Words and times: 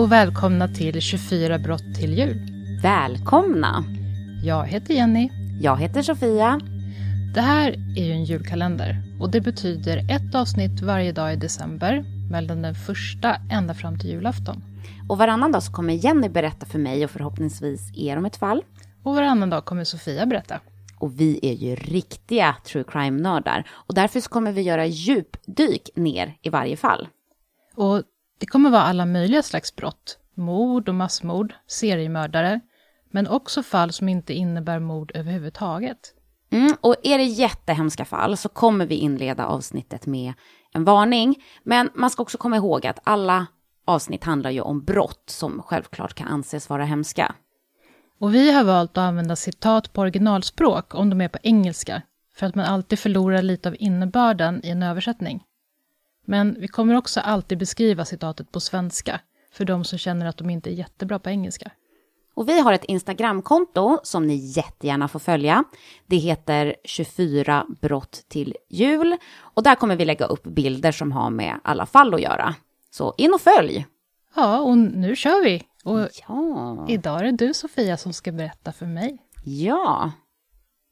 och 0.00 0.12
välkomna 0.12 0.68
till 0.68 1.00
24 1.00 1.58
brott 1.58 1.94
till 1.94 2.18
jul. 2.18 2.36
Välkomna! 2.82 3.84
Jag 4.44 4.66
heter 4.66 4.94
Jenny. 4.94 5.30
Jag 5.60 5.76
heter 5.76 6.02
Sofia. 6.02 6.60
Det 7.34 7.40
här 7.40 7.72
är 7.96 8.04
ju 8.04 8.12
en 8.12 8.24
julkalender 8.24 9.02
och 9.20 9.30
det 9.30 9.40
betyder 9.40 9.96
ett 9.96 10.34
avsnitt 10.34 10.80
varje 10.82 11.12
dag 11.12 11.32
i 11.32 11.36
december 11.36 12.04
mellan 12.30 12.62
den 12.62 12.74
första 12.74 13.36
ända 13.50 13.74
fram 13.74 13.98
till 13.98 14.10
julafton. 14.10 14.62
Och 15.08 15.18
varannan 15.18 15.52
dag 15.52 15.62
så 15.62 15.72
kommer 15.72 15.94
Jenny 15.94 16.28
berätta 16.28 16.66
för 16.66 16.78
mig 16.78 17.04
och 17.04 17.10
förhoppningsvis 17.10 17.92
er 17.96 18.16
om 18.16 18.24
ett 18.24 18.36
fall. 18.36 18.64
Och 19.02 19.14
varannan 19.14 19.50
dag 19.50 19.64
kommer 19.64 19.84
Sofia 19.84 20.26
berätta. 20.26 20.60
Och 20.98 21.20
vi 21.20 21.40
är 21.42 21.54
ju 21.54 21.74
riktiga 21.74 22.56
true 22.64 22.84
crime-nördar 22.84 23.68
och 23.70 23.94
därför 23.94 24.20
så 24.20 24.28
kommer 24.30 24.52
vi 24.52 24.62
göra 24.62 24.86
djupdyk 24.86 25.90
ner 25.94 26.34
i 26.42 26.48
varje 26.48 26.76
fall. 26.76 27.08
Och 27.76 28.02
det 28.40 28.46
kommer 28.46 28.70
vara 28.70 28.82
alla 28.82 29.06
möjliga 29.06 29.42
slags 29.42 29.76
brott. 29.76 30.18
Mord 30.34 30.88
och 30.88 30.94
massmord, 30.94 31.54
seriemördare, 31.66 32.60
men 33.10 33.28
också 33.28 33.62
fall 33.62 33.92
som 33.92 34.08
inte 34.08 34.34
innebär 34.34 34.78
mord 34.78 35.12
överhuvudtaget. 35.14 36.14
Mm, 36.52 36.76
och 36.80 36.96
är 37.02 37.18
det 37.18 37.24
jättehemska 37.24 38.04
fall 38.04 38.36
så 38.36 38.48
kommer 38.48 38.86
vi 38.86 38.94
inleda 38.94 39.46
avsnittet 39.46 40.06
med 40.06 40.32
en 40.72 40.84
varning. 40.84 41.42
Men 41.62 41.90
man 41.94 42.10
ska 42.10 42.22
också 42.22 42.38
komma 42.38 42.56
ihåg 42.56 42.86
att 42.86 42.98
alla 43.04 43.46
avsnitt 43.84 44.24
handlar 44.24 44.50
ju 44.50 44.60
om 44.60 44.84
brott 44.84 45.24
som 45.26 45.62
självklart 45.62 46.14
kan 46.14 46.28
anses 46.28 46.68
vara 46.68 46.84
hemska. 46.84 47.34
Och 48.20 48.34
vi 48.34 48.52
har 48.52 48.64
valt 48.64 48.90
att 48.90 48.98
använda 48.98 49.36
citat 49.36 49.92
på 49.92 50.00
originalspråk 50.00 50.94
om 50.94 51.10
de 51.10 51.20
är 51.20 51.28
på 51.28 51.38
engelska, 51.42 52.02
för 52.36 52.46
att 52.46 52.54
man 52.54 52.64
alltid 52.64 52.98
förlorar 52.98 53.42
lite 53.42 53.68
av 53.68 53.76
innebörden 53.78 54.60
i 54.64 54.70
en 54.70 54.82
översättning. 54.82 55.42
Men 56.24 56.56
vi 56.60 56.68
kommer 56.68 56.96
också 56.96 57.20
alltid 57.20 57.58
beskriva 57.58 58.04
citatet 58.04 58.52
på 58.52 58.60
svenska, 58.60 59.20
för 59.52 59.64
de 59.64 59.84
som 59.84 59.98
känner 59.98 60.26
att 60.26 60.36
de 60.36 60.50
inte 60.50 60.70
är 60.70 60.74
jättebra 60.74 61.18
på 61.18 61.30
engelska. 61.30 61.70
Och 62.34 62.48
vi 62.48 62.60
har 62.60 62.72
ett 62.72 62.84
Instagramkonto 62.84 64.00
som 64.02 64.26
ni 64.26 64.34
jättegärna 64.34 65.08
får 65.08 65.18
följa. 65.18 65.64
Det 66.06 66.16
heter 66.16 66.76
24 66.84 67.66
brott 67.80 68.24
till 68.28 68.56
jul. 68.68 69.16
Och 69.38 69.62
där 69.62 69.74
kommer 69.74 69.96
vi 69.96 70.04
lägga 70.04 70.26
upp 70.26 70.42
bilder 70.42 70.92
som 70.92 71.12
har 71.12 71.30
med 71.30 71.60
alla 71.64 71.86
fall 71.86 72.14
att 72.14 72.20
göra. 72.20 72.54
Så 72.90 73.14
in 73.18 73.34
och 73.34 73.40
följ! 73.40 73.86
Ja, 74.34 74.60
och 74.60 74.78
nu 74.78 75.16
kör 75.16 75.44
vi! 75.44 75.62
Och 75.84 76.08
Ja, 76.28 76.86
idag 76.88 77.20
är 77.20 77.24
det 77.24 77.46
du 77.46 77.54
Sofia 77.54 77.96
som 77.96 78.12
ska 78.12 78.32
berätta 78.32 78.72
för 78.72 78.86
mig. 78.86 79.18
ja. 79.44 80.12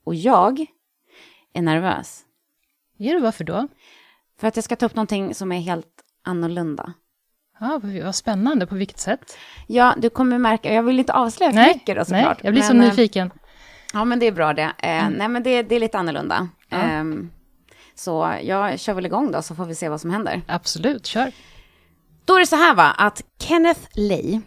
Och 0.05 0.15
jag 0.15 0.67
är 1.53 1.63
nervös. 1.63 2.25
Är 2.99 3.15
du 3.15 3.21
varför 3.21 3.45
då? 3.45 3.69
För 4.41 4.49
att 4.49 4.57
jag 4.57 4.65
ska 4.65 4.77
ta 4.77 4.87
upp 4.87 4.95
någonting 4.95 5.35
som 5.35 5.53
är 5.53 5.61
helt 5.61 6.05
annorlunda. 6.25 6.93
Ja, 7.61 7.81
vad 8.05 8.15
spännande. 8.15 8.67
På 8.67 8.75
vilket 8.75 8.99
sätt? 8.99 9.37
Ja, 9.67 9.95
du 9.99 10.11
kommer 10.11 10.39
märka, 10.39 10.75
jag 10.75 10.83
vill 10.83 10.99
inte 10.99 11.13
avslöja 11.13 11.53
för 11.53 11.75
mycket 11.75 11.97
då 11.97 12.05
nej, 12.09 12.23
såklart. 12.23 12.39
jag 12.45 12.53
blir 12.53 12.63
så 12.63 12.75
men, 12.75 12.83
eh, 12.83 12.89
nyfiken. 12.89 13.31
Ja, 13.93 14.05
men 14.05 14.19
det 14.19 14.27
är 14.27 14.33
bra 14.33 14.55
det. 14.55 14.73
Eh, 14.79 15.11
Nej, 15.11 15.29
men 15.29 15.43
det, 15.43 15.63
det 15.63 15.75
är 15.77 15.81
lite 15.81 15.99
annorlunda. 15.99 16.49
Ja. 16.69 16.77
Ehm, 16.77 17.31
så 17.95 18.39
jag 18.43 18.81
kör 18.81 18.95
väl 18.95 19.07
igång 19.07 19.33
då, 19.33 19.43
så 19.43 19.55
får 19.55 19.65
vi 19.65 19.75
se 19.75 19.89
vad 19.89 20.01
som 20.01 20.11
händer. 20.11 20.43
Absolut, 20.49 21.07
kör. 21.07 21.33
Då 22.25 22.35
är 22.35 22.41
det 22.41 22.47
så 22.47 22.57
här 22.57 22.75
va, 22.75 22.95
att 22.99 23.23
Kenneth 23.39 23.81
Lay, 23.95 24.41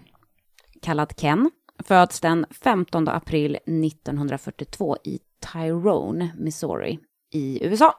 kallad 0.82 1.14
Ken, 1.18 1.52
föds 1.84 2.20
den 2.20 2.46
15 2.64 3.08
april 3.08 3.56
1942 3.56 4.98
i 5.04 5.20
Tyrone, 5.54 6.32
Missouri 6.38 7.00
i 7.34 7.66
USA. 7.66 7.96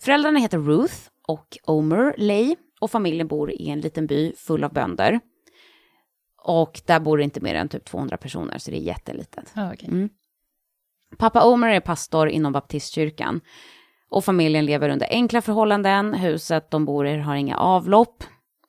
Föräldrarna 0.00 0.38
heter 0.38 0.58
Ruth 0.58 0.94
och 1.26 1.58
Omer 1.64 2.14
Lay 2.18 2.56
och 2.80 2.90
familjen 2.90 3.28
bor 3.28 3.50
i 3.52 3.68
en 3.68 3.80
liten 3.80 4.06
by 4.06 4.32
full 4.36 4.64
av 4.64 4.72
bönder. 4.72 5.20
Och 6.42 6.80
där 6.86 7.00
bor 7.00 7.18
det 7.18 7.24
inte 7.24 7.40
mer 7.40 7.54
än 7.54 7.68
typ 7.68 7.84
200 7.84 8.16
personer, 8.16 8.58
så 8.58 8.70
det 8.70 8.76
är 8.76 8.80
jättelitet. 8.80 9.52
Ja, 9.54 9.72
okej. 9.72 9.88
Mm. 9.88 10.08
Pappa 11.18 11.44
Omer 11.44 11.68
är 11.68 11.80
pastor 11.80 12.28
inom 12.28 12.52
baptistkyrkan. 12.52 13.40
Och 14.08 14.24
familjen 14.24 14.66
lever 14.66 14.88
under 14.88 15.06
enkla 15.10 15.42
förhållanden. 15.42 16.14
Huset 16.14 16.70
de 16.70 16.84
bor 16.84 17.06
i 17.06 17.18
har 17.18 17.34
inga 17.34 17.56
avlopp. 17.56 18.24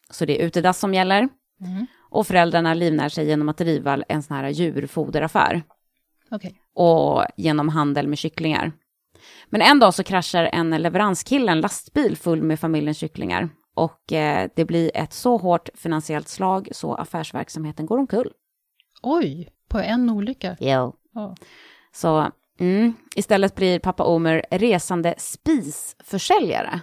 Så 0.09 0.25
det 0.25 0.41
är 0.41 0.45
utedass 0.45 0.79
som 0.79 0.93
gäller. 0.93 1.29
Mhm. 1.59 1.87
Och 2.09 2.27
föräldrarna 2.27 2.73
livnär 2.73 3.09
sig 3.09 3.27
genom 3.27 3.49
att 3.49 3.57
driva 3.57 4.03
en 4.07 4.23
sån 4.23 4.37
här 4.37 4.49
djurfoderaffär. 4.49 5.63
Okej. 6.31 6.61
Och 6.73 7.25
genom 7.37 7.69
handel 7.69 8.07
med 8.07 8.17
kycklingar. 8.17 8.71
Men 9.49 9.61
en 9.61 9.79
dag 9.79 9.93
så 9.93 10.03
kraschar 10.03 10.49
en 10.53 10.69
leveranskille 10.69 11.51
en 11.51 11.61
lastbil 11.61 12.17
full 12.17 12.43
med 12.43 12.59
familjens 12.59 12.97
kycklingar. 12.97 13.49
Och 13.75 14.13
eh, 14.13 14.49
det 14.55 14.65
blir 14.65 14.91
ett 14.93 15.13
så 15.13 15.37
hårt 15.37 15.69
finansiellt 15.75 16.27
slag 16.27 16.69
så 16.71 16.95
affärsverksamheten 16.95 17.85
går 17.85 17.97
omkull. 17.97 18.31
Oj, 19.01 19.49
på 19.69 19.79
en 19.79 20.09
olycka. 20.09 20.55
Ja. 20.59 20.93
Så 21.95 22.31
mm, 22.59 22.93
istället 23.15 23.55
blir 23.55 23.79
pappa 23.79 24.03
Omer 24.03 24.45
resande 24.51 25.15
spisförsäljare. 25.17 26.79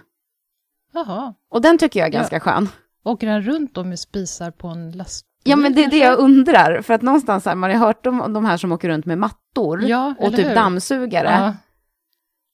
Jaha. 0.93 1.33
Och 1.51 1.61
den 1.61 1.77
tycker 1.77 1.99
jag 1.99 2.07
är 2.07 2.11
ganska 2.11 2.39
skön. 2.39 2.69
Åker 3.03 3.27
han 3.27 3.41
runt 3.41 3.73
då 3.73 3.83
med 3.83 3.99
spisar 3.99 4.51
på 4.51 4.67
en 4.67 4.91
lastbil? 4.91 5.27
Ja, 5.43 5.55
men 5.55 5.73
det 5.73 5.83
är 5.83 5.89
det 5.89 5.97
jag 5.97 6.19
undrar. 6.19 6.81
För 6.81 6.93
att 6.93 7.01
någonstans 7.01 7.45
här, 7.45 7.55
man 7.55 7.71
har 7.71 7.77
hört 7.77 8.05
om 8.05 8.33
de 8.33 8.45
här 8.45 8.57
som 8.57 8.71
åker 8.71 8.89
runt 8.89 9.05
med 9.05 9.17
mattor 9.17 9.83
Ja, 9.83 10.13
och 10.19 10.35
typ 10.35 10.47
hur? 10.47 10.55
dammsugare. 10.55 11.29
Ja, 11.29 11.53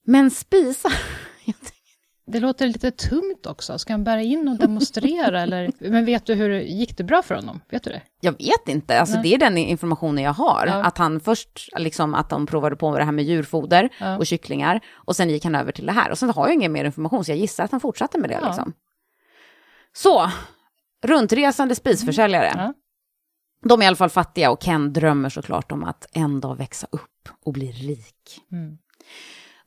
Men 0.06 0.30
spisar? 0.30 0.92
det 2.26 2.40
låter 2.40 2.66
lite 2.66 2.90
tungt 2.90 3.46
också. 3.46 3.78
Ska 3.78 3.92
han 3.92 4.04
bära 4.04 4.22
in 4.22 4.48
och 4.48 4.58
demonstrera 4.58 5.40
eller? 5.42 5.70
Men 5.78 6.04
vet 6.04 6.26
du 6.26 6.34
hur 6.34 6.60
gick 6.60 6.96
det 6.96 7.04
bra 7.04 7.22
för 7.22 7.34
honom? 7.34 7.60
Vet 7.70 7.82
du 7.82 7.90
det? 7.90 8.02
Jag 8.20 8.32
vet 8.32 8.68
inte, 8.68 9.00
alltså 9.00 9.14
Nej. 9.14 9.22
det 9.22 9.34
är 9.34 9.38
den 9.38 9.58
informationen 9.58 10.24
jag 10.24 10.32
har. 10.32 10.66
Ja. 10.66 10.74
Att 10.84 10.98
han 10.98 11.20
först, 11.20 11.68
liksom 11.78 12.14
att 12.14 12.30
de 12.30 12.46
provade 12.46 12.76
på 12.76 12.98
det 12.98 13.04
här 13.04 13.12
med 13.12 13.24
djurfoder 13.24 13.88
Ja. 14.00 14.18
och 14.18 14.26
kycklingar. 14.26 14.80
Och 14.94 15.16
sen 15.16 15.30
gick 15.30 15.44
han 15.44 15.54
över 15.54 15.72
till 15.72 15.86
det 15.86 15.92
här. 15.92 16.10
Och 16.10 16.18
sen 16.18 16.30
har 16.30 16.46
jag 16.46 16.54
ingen 16.54 16.72
mer 16.72 16.84
information, 16.84 17.24
så 17.24 17.30
jag 17.30 17.38
gissar 17.38 17.64
att 17.64 17.70
han 17.70 17.80
fortsatte 17.80 18.18
med 18.18 18.30
det 18.30 18.38
Ja. 18.42 18.46
liksom. 18.46 18.72
Så, 19.92 20.30
runtresande 21.06 21.74
spisförsäljare. 21.74 22.52
Ja. 22.56 22.74
De 23.68 23.80
är 23.80 23.84
i 23.84 23.86
alla 23.86 23.96
fall 23.96 24.10
fattiga 24.10 24.50
och 24.50 24.60
Ken 24.62 24.92
drömmer 24.92 25.28
såklart 25.28 25.72
om 25.72 25.84
att 25.84 26.06
en 26.12 26.40
dag 26.40 26.56
växa 26.56 26.86
upp 26.90 27.28
och 27.44 27.52
bli 27.52 27.72
rik. 27.72 28.40
Mm. 28.52 28.78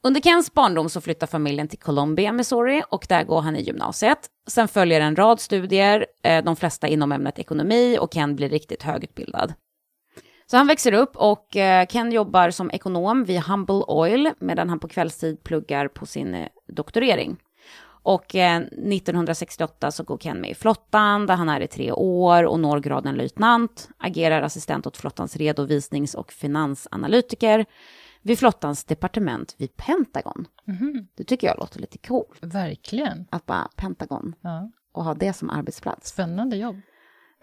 Under 0.03 0.21
Kens 0.21 0.53
barndom 0.53 0.89
så 0.89 1.01
flyttar 1.01 1.27
familjen 1.27 1.67
till 1.67 1.79
Columbia, 1.79 2.31
Missouri 2.31 2.83
och 2.89 3.05
där 3.09 3.23
går 3.23 3.41
han 3.41 3.55
i 3.55 3.61
gymnasiet. 3.61 4.19
Sen 4.47 4.67
följer 4.67 5.01
en 5.01 5.15
rad 5.15 5.39
studier, 5.39 6.05
eh, 6.23 6.43
de 6.43 6.55
flesta 6.55 6.87
inom 6.87 7.11
ämnet 7.11 7.39
ekonomi 7.39 7.97
och 8.01 8.13
Ken 8.13 8.35
blir 8.35 8.49
riktigt 8.49 8.83
högutbildad. 8.83 9.53
Så 10.51 10.57
han 10.57 10.67
växer 10.67 10.91
upp 10.91 11.15
och 11.15 11.55
eh, 11.55 11.85
Ken 11.85 12.11
jobbar 12.11 12.49
som 12.49 12.71
ekonom 12.71 13.23
vid 13.23 13.39
Humble 13.39 13.83
Oil 13.87 14.31
medan 14.39 14.69
han 14.69 14.79
på 14.79 14.87
kvällstid 14.87 15.43
pluggar 15.43 15.87
på 15.87 16.05
sin 16.05 16.33
eh, 16.33 16.47
doktorering. 16.67 17.37
Och 18.03 18.35
1968 18.35 19.91
så 19.91 20.03
går 20.03 20.17
Ken 20.17 20.41
med 20.41 20.51
i 20.51 20.55
flottan 20.55 21.25
där 21.25 21.35
han 21.35 21.49
är 21.49 21.61
i 21.61 21.67
tre 21.67 21.91
år 21.91 22.43
och 22.43 22.59
når 22.59 22.79
graden 22.79 23.15
löjtnant, 23.15 23.89
agerar 23.97 24.41
assistent 24.41 24.87
åt 24.87 24.97
flottans 24.97 25.37
redovisnings 25.37 26.15
och 26.15 26.31
finansanalytiker 26.31 27.65
vid 28.27 28.39
flottans 28.39 28.83
departement 28.83 29.55
vid 29.57 29.77
Pentagon. 29.77 30.47
Mhm. 30.65 31.07
Det 31.15 31.23
tycker 31.23 31.47
jag 31.47 31.57
låter 31.59 31.79
lite 31.79 31.97
coolt, 31.97 32.37
Verkligen. 32.41 33.25
att 33.31 33.45
bara 33.45 33.69
Pentagon 33.75 34.35
Ja. 34.41 34.71
och 34.91 35.03
ha 35.03 35.13
det 35.13 35.33
som 35.33 35.49
arbetsplats. 35.49 36.09
Spännande 36.09 36.57
jobb. 36.57 36.75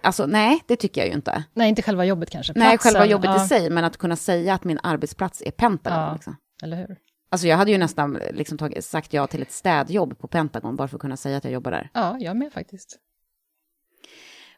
Alltså 0.03 0.27
nej, 0.27 0.62
det 0.67 0.77
tycker 0.77 1.00
jag 1.00 1.09
ju 1.09 1.15
inte. 1.15 1.45
Nej, 1.55 1.69
inte 1.69 1.83
själva 1.83 2.05
jobbet 2.05 2.31
kanske. 2.31 2.53
Nej, 2.56 2.69
Platsen, 2.78 2.93
själva 2.93 3.06
jobbet 3.06 3.31
ja. 3.31 3.45
i 3.45 3.49
sig, 3.49 3.71
men 3.71 3.84
att 3.84 3.97
kunna 3.97 4.16
säga 4.16 4.54
att 4.54 4.65
min 4.65 4.78
arbetsplats 4.83 5.42
är 5.47 5.51
Pentagon. 5.51 5.98
Ja. 6.01 6.15
Liksom. 6.15 6.36
Eller 6.63 6.77
hur? 6.77 6.97
Alltså 7.30 7.47
jag 7.47 7.57
hade 7.57 7.71
ju 7.71 7.78
nästan 7.78 8.13
liksom 8.33 8.59
tagit, 8.59 8.84
sagt 8.84 9.13
ja 9.13 9.27
till 9.27 9.42
ett 9.42 9.53
städjobb 9.53 10.19
på 10.19 10.28
Pentagon 10.28 10.77
bara 10.77 10.89
för 10.89 10.97
att 10.97 11.01
kunna 11.01 11.16
säga 11.16 11.37
att 11.37 11.45
jag 11.45 11.53
jobbar 11.53 11.71
där. 11.71 11.91
Ja, 11.95 12.16
jag 12.21 12.37
med 12.37 12.53
faktiskt. 12.53 12.98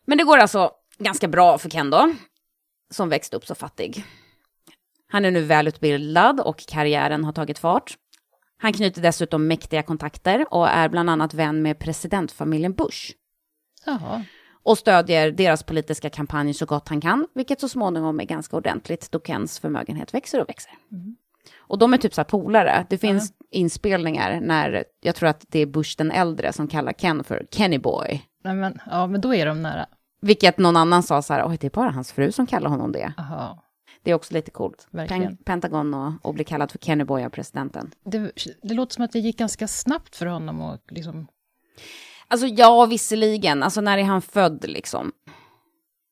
Men 0.05 0.19
det 0.19 0.25
går 0.25 0.39
alltså 0.39 0.71
ganska 0.99 1.29
bra 1.29 1.59
för 1.59 1.71
Ken 1.71 1.91
då, 1.91 2.13
som 2.91 3.09
växte 3.09 3.37
upp 3.37 3.47
så 3.47 3.55
fattig. 3.55 4.05
Han 5.09 5.25
är 5.25 5.31
nu 5.31 5.43
välutbildad 5.43 6.41
och 6.41 6.65
karriären 6.69 7.25
har 7.25 7.33
tagit 7.33 7.59
fart. 7.59 7.97
Han 8.59 8.73
knyter 8.73 9.03
dessutom 9.03 9.47
mäktiga 9.47 9.83
kontakter 9.83 10.47
och 10.51 10.69
är 10.69 10.89
bland 10.89 11.11
annat 11.11 11.35
vän 11.35 11.63
med 11.63 11.79
presidentfamiljen 11.79 12.73
Bush. 12.73 13.13
Jaha. 13.87 14.25
Och 14.63 14.79
stödjer 14.79 15.31
deras 15.31 15.63
politiska 15.63 16.11
kampanj 16.11 16.55
så 16.55 16.67
gott 16.67 16.89
han 16.89 17.01
kan, 17.01 17.27
vilket 17.35 17.61
så 17.61 17.69
småningom 17.69 18.21
är 18.21 18.25
ganska 18.25 18.57
ordentligt 18.57 19.11
då 19.11 19.21
Kens 19.21 19.59
förmögenhet 19.59 20.15
växer 20.15 20.41
och 20.41 20.49
växer. 20.49 20.73
Och 21.59 21.79
de 21.79 21.95
är 21.95 21.99
typ 21.99 22.15
så 22.15 22.21
här 22.21 22.27
polare. 22.27 22.87
Det 22.91 22.99
finns 22.99 23.33
inspelningar 23.51 24.41
när, 24.41 24.85
jag 25.01 25.15
tror 25.15 25.29
att 25.29 25.45
det 25.49 25.59
är 25.59 25.67
Bush 25.67 25.95
den 25.99 26.11
äldre 26.11 26.53
som 26.53 26.69
kallar 26.69 26.93
Ken 26.93 27.25
för 27.25 27.47
Kenny 27.51 27.79
Boy. 27.79 28.23
Nej, 28.45 28.55
men, 28.55 28.81
ja, 28.91 29.07
men 29.07 29.21
då 29.21 29.35
är 29.35 29.47
de 29.47 29.63
nära. 29.63 29.87
Vilket 30.21 30.59
någon 30.59 30.77
annan 30.77 31.03
sa 31.03 31.23
så 31.23 31.33
här, 31.35 31.49
oj 31.49 31.57
det 31.61 31.67
är 31.67 31.71
bara 31.71 31.91
hans 31.91 32.13
fru 32.13 32.33
som 32.33 32.47
kallar 32.47 32.71
honom 32.71 32.93
det. 32.93 33.13
Jaha. 33.17 33.59
Det 34.07 34.11
är 34.11 34.15
också 34.15 34.35
lite 34.35 34.51
coolt. 34.51 34.89
Pen- 34.93 35.37
Pentagon 35.45 35.95
och, 35.95 36.13
och 36.23 36.35
bli 36.35 36.45
kallad 36.45 36.71
för 36.71 36.79
Kenny 36.79 37.05
Boy 37.05 37.25
av 37.25 37.29
presidenten. 37.31 37.91
Det, 38.05 38.33
det 38.63 38.75
låter 38.75 38.95
som 38.95 39.05
att 39.05 39.13
det 39.13 39.19
gick 39.19 39.39
ganska 39.39 39.69
snabbt 39.69 40.17
för 40.17 40.27
honom 40.27 40.61
att 40.63 40.85
liksom... 40.91 41.27
Alltså 42.29 42.47
ja, 42.47 42.87
visserligen. 42.87 43.63
Alltså 43.63 43.81
när 43.81 43.99
är 43.99 44.03
han 44.05 44.23
född 44.23 44.65
liksom? 44.69 45.13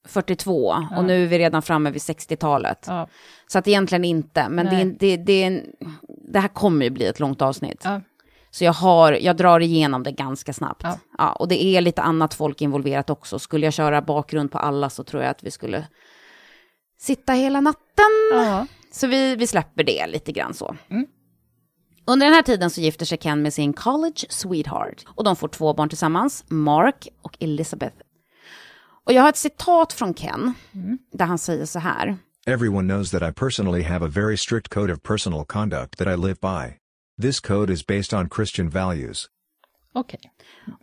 42 0.08 0.70
Ja. 0.90 0.96
och 0.98 1.04
nu 1.04 1.24
är 1.24 1.26
vi 1.28 1.38
redan 1.38 1.62
framme 1.62 1.90
vid 1.90 2.02
60-talet. 2.02 2.84
Ja. 2.88 3.08
Så 3.46 3.58
att 3.58 3.68
egentligen 3.68 4.04
inte, 4.04 4.48
men 4.48 4.66
det, 4.66 4.84
det, 4.84 5.16
det, 5.16 5.62
det 6.32 6.40
här 6.40 6.48
kommer 6.48 6.84
ju 6.84 6.90
bli 6.90 7.06
ett 7.06 7.20
långt 7.20 7.42
avsnitt. 7.42 7.80
Ja. 7.84 8.00
Så 8.50 8.64
jag, 8.64 8.72
har, 8.72 9.12
jag 9.12 9.36
drar 9.36 9.60
igenom 9.60 10.02
det 10.02 10.12
ganska 10.12 10.52
snabbt. 10.52 10.82
Ja. 10.84 10.98
Ja. 11.18 11.32
och 11.32 11.48
det 11.48 11.64
är 11.64 11.80
lite 11.80 12.02
annat 12.02 12.34
folk 12.34 12.62
involverat 12.62 13.10
också. 13.10 13.38
Skulle 13.38 13.66
jag 13.66 13.72
köra 13.72 14.02
bakgrund 14.02 14.52
på 14.52 14.58
alla 14.58 14.90
så 14.90 15.04
tror 15.04 15.22
jag 15.22 15.30
att 15.30 15.44
vi 15.44 15.50
skulle 15.50 15.86
sitta 17.00 17.32
hela 17.32 17.60
natten. 17.60 18.10
Ja. 18.32 18.66
Så 18.92 19.06
vi, 19.06 19.36
vi 19.36 19.46
släpper 19.46 19.84
det 19.84 20.06
lite 20.06 20.32
grann 20.32 20.54
så. 20.54 20.76
Mm. 20.88 21.06
Under 22.06 22.26
den 22.26 22.34
här 22.34 22.42
tiden 22.42 22.70
så 22.70 22.80
gifter 22.80 23.06
sig 23.06 23.18
Ken 23.18 23.42
med 23.42 23.54
sin 23.54 23.72
college 23.72 24.26
sweetheart. 24.28 25.04
Och 25.06 25.24
de 25.24 25.36
får 25.36 25.48
två 25.48 25.74
barn 25.74 25.88
tillsammans, 25.88 26.44
Mark 26.48 27.08
och 27.22 27.36
Elizabeth. 27.40 27.96
Och 29.04 29.12
jag 29.12 29.22
har 29.22 29.28
ett 29.28 29.36
citat 29.36 29.92
från 29.92 30.14
Ken, 30.14 30.54
där 31.12 31.24
han 31.24 31.38
säger 31.38 31.66
så 31.66 31.78
här. 31.78 32.16
Everyone 32.46 32.94
knows 32.94 33.10
that 33.10 33.22
I 33.22 33.32
personally 33.32 33.82
have 33.82 34.06
a 34.06 34.08
very 34.08 34.36
strict 34.36 34.68
code 34.68 34.92
of 34.92 35.02
personal 35.02 35.44
conduct 35.44 35.98
that 35.98 36.06
I 36.06 36.16
live 36.16 36.34
by. 36.40 36.76
This 37.22 37.40
code 37.40 37.72
is 37.72 37.86
based 37.86 38.20
on 38.20 38.28
Christian 38.36 38.70
values. 38.70 39.26
Okej. 39.94 40.20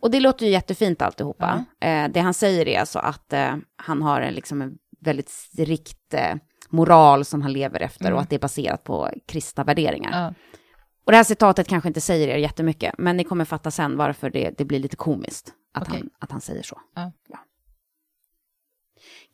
Och 0.00 0.10
det 0.10 0.20
låter 0.20 0.46
ju 0.46 0.52
jättefint 0.52 1.02
alltihopa. 1.02 1.64
Eh, 1.80 2.08
det 2.08 2.20
han 2.20 2.34
säger 2.34 2.68
är 2.68 2.80
alltså 2.80 2.98
att 2.98 3.32
eh, 3.32 3.56
han 3.76 4.02
har 4.02 4.20
en, 4.20 4.34
liksom 4.34 4.62
en 4.62 4.78
väldigt 5.02 5.28
strikt 5.28 6.14
eh, 6.14 6.34
moral 6.70 7.24
som 7.24 7.42
han 7.42 7.52
lever 7.52 7.80
efter 7.80 8.12
och 8.12 8.20
att 8.20 8.30
det 8.30 8.36
är 8.36 8.40
baserat 8.40 8.84
på 8.84 9.10
kristna 9.26 9.64
värderingar. 9.64 10.10
Ja. 10.12 10.34
Och 11.04 11.12
det 11.12 11.16
här 11.16 11.24
citatet 11.24 11.68
kanske 11.68 11.88
inte 11.88 12.00
säger 12.00 12.28
er 12.28 12.36
jättemycket, 12.36 12.94
men 12.98 13.16
ni 13.16 13.24
kommer 13.24 13.44
fatta 13.44 13.70
sen 13.70 13.96
varför 13.96 14.30
det, 14.30 14.54
det 14.58 14.64
blir 14.64 14.78
lite 14.78 14.96
komiskt 14.96 15.52
att, 15.74 15.88
Okej. 15.88 15.98
han, 15.98 16.10
att 16.18 16.30
han 16.30 16.40
säger 16.40 16.62
så. 16.62 16.80
Ja. 16.94 17.12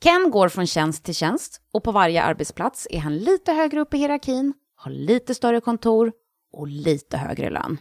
Ken 0.00 0.31
går 0.31 0.49
från 0.49 0.67
tjänst 0.67 1.05
till 1.05 1.15
tjänst 1.15 1.61
och 1.73 1.85
på 1.85 1.93
varje 1.93 2.23
arbetsplats 2.23 2.87
är 2.91 2.99
han 2.99 3.19
lite 3.19 3.53
högre 3.53 3.81
upp 3.81 3.94
i 3.94 3.99
hierarkin, 3.99 4.55
har 4.76 4.91
lite 4.91 5.35
större 5.35 5.61
kontor 5.61 6.12
och 6.53 6.69
lite 6.69 7.17
högre 7.17 7.50
lön. 7.50 7.79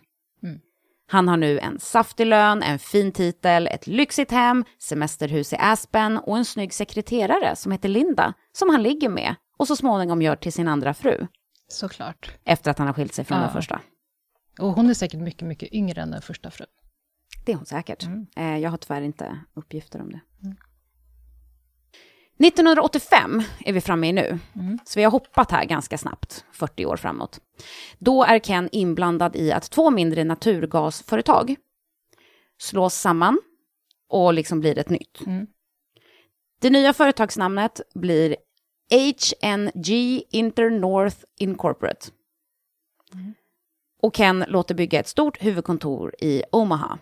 Han 1.10 1.28
har 1.28 1.38
nu 1.38 1.60
en 1.60 1.80
saftig 1.80 2.26
lön, 2.26 2.64
en 2.64 2.80
fin 2.80 3.12
titel, 3.12 3.68
ett 3.68 3.88
lyxigt 3.88 4.32
hem, 4.32 4.66
semesterhus 4.80 5.54
i 5.54 5.56
Aspen 5.60 6.18
och 6.18 6.38
en 6.38 6.46
snygg 6.46 6.74
sekreterare 6.74 7.56
som 7.56 7.72
heter 7.72 7.90
Linda, 7.90 8.34
som 8.52 8.70
han 8.70 8.84
ligger 8.84 9.10
med 9.10 9.36
och 9.58 9.68
så 9.68 9.76
småningom 9.76 10.22
gör 10.22 10.36
till 10.36 10.54
sin 10.54 10.68
andra 10.68 10.94
fru, 10.94 11.28
Såklart. 11.68 12.32
efter 12.44 12.72
att 12.72 12.78
han 12.78 12.88
har 12.88 12.94
skilt 12.94 13.14
sig 13.14 13.26
från 13.26 13.38
Ja. 13.38 13.44
den 13.44 13.54
första. 13.54 13.82
Och 14.60 14.68
hon 14.74 14.90
är 14.90 14.94
säkert 14.94 15.20
mycket, 15.20 15.48
mycket 15.48 15.74
yngre 15.74 16.02
än 16.02 16.12
den 16.12 16.22
första 16.22 16.52
frun. 16.52 16.68
Det 17.46 17.52
är 17.52 17.56
hon 17.56 17.66
säkert. 17.66 18.04
Mm. 18.04 18.28
Eh, 18.36 18.58
jag 18.58 18.70
har 18.70 18.78
tyvärr 18.78 19.02
inte 19.02 19.40
uppgifter 19.54 20.02
om 20.02 20.12
det. 20.12 20.20
1985 22.40 23.42
är 23.66 23.74
vi 23.74 23.82
framme 23.82 24.08
i 24.08 24.14
nu, 24.14 24.40
Mm. 24.56 24.80
så 24.86 25.00
vi 25.00 25.04
har 25.04 25.12
hoppat 25.12 25.52
här 25.52 25.66
ganska 25.66 25.98
snabbt, 25.98 26.46
40 26.52 26.86
år 26.86 26.98
framåt. 26.98 27.40
Då 28.00 28.24
är 28.24 28.40
Ken 28.40 28.70
inblandad 28.72 29.36
i 29.36 29.52
att 29.52 29.72
två 29.72 29.90
mindre 29.90 30.24
naturgasföretag 30.24 31.56
slås 32.60 32.96
samman 32.96 33.42
och 34.10 34.34
liksom 34.34 34.60
blir 34.60 34.78
ett 34.78 34.90
nytt. 34.90 35.22
Mm. 35.26 35.48
Det 36.60 36.70
nya 36.70 36.94
företagsnamnet 36.94 37.82
blir 37.96 38.36
HNG 38.92 40.24
Internorth 40.32 41.18
Incorporate. 41.40 42.08
Och 44.02 44.16
Ken 44.16 44.46
låter 44.48 44.76
bygga 44.76 45.00
ett 45.00 45.08
stort 45.08 45.44
huvudkontor 45.44 46.16
i 46.20 46.44
Omaha. 46.52 47.00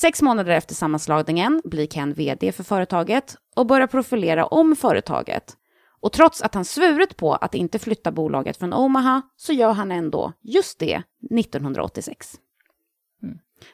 Sex 0.00 0.22
månader 0.22 0.52
efter 0.52 0.74
sammanslagningen 0.74 1.62
blir 1.64 1.86
Ken 1.86 2.12
vd 2.14 2.52
för 2.52 2.64
företaget 2.64 3.36
och 3.56 3.66
börjar 3.66 3.86
profilera 3.86 4.46
om 4.46 4.76
företaget. 4.76 5.56
Och 6.00 6.12
trots 6.12 6.42
att 6.42 6.54
han 6.54 6.64
svurit 6.64 7.16
på 7.16 7.34
att 7.34 7.54
inte 7.54 7.78
flytta 7.78 8.12
bolaget 8.12 8.56
från 8.56 8.72
Omaha 8.72 9.22
så 9.36 9.52
gör 9.52 9.72
han 9.72 9.92
ändå 9.92 10.32
just 10.42 10.78
det 10.78 11.02
1986. 11.30 12.34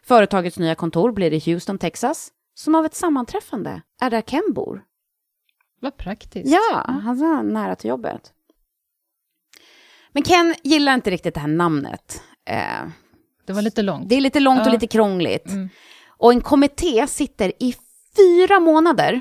Företagets 0.02 0.58
nya 0.58 0.74
kontor 0.74 1.12
blir 1.12 1.32
i 1.32 1.52
Houston, 1.52 1.78
Texas, 1.78 2.30
som 2.54 2.74
av 2.74 2.84
ett 2.84 2.94
sammanträffande 2.94 3.82
är 4.00 4.10
där 4.10 4.20
Ken 4.22 4.52
bor. 4.54 4.82
Vad 5.80 5.96
praktiskt. 5.96 6.52
Ja, 6.52 6.84
han 6.86 7.22
är 7.22 7.42
nära 7.42 7.74
till 7.76 7.88
jobbet. 7.90 8.32
Men 10.12 10.22
Ken 10.22 10.54
gillar 10.62 10.94
inte 10.94 11.10
riktigt 11.10 11.34
det 11.34 11.40
här 11.40 11.48
namnet. 11.48 12.22
Eh, 12.44 12.88
Det 13.46 13.52
var 13.52 13.62
lite 13.62 13.82
långt. 13.82 14.08
det 14.08 14.14
är 14.14 14.20
lite 14.20 14.40
långt 14.40 14.60
och 14.60 14.66
Ja. 14.66 14.72
lite 14.72 14.86
krångligt. 14.86 15.46
Mm. 15.48 15.68
Och 16.22 16.32
en 16.32 16.40
kommitté 16.40 17.06
sitter 17.06 17.52
i 17.62 17.74
fyra 18.16 18.60
månader 18.60 19.20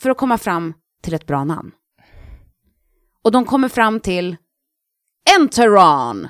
för 0.00 0.10
att 0.10 0.16
komma 0.18 0.38
fram 0.38 0.74
till 1.02 1.14
ett 1.14 1.26
bra 1.26 1.44
namn. 1.44 1.72
Och 3.22 3.32
de 3.32 3.44
kommer 3.44 3.68
fram 3.68 4.00
till 4.00 4.36
Enteron. 5.38 6.28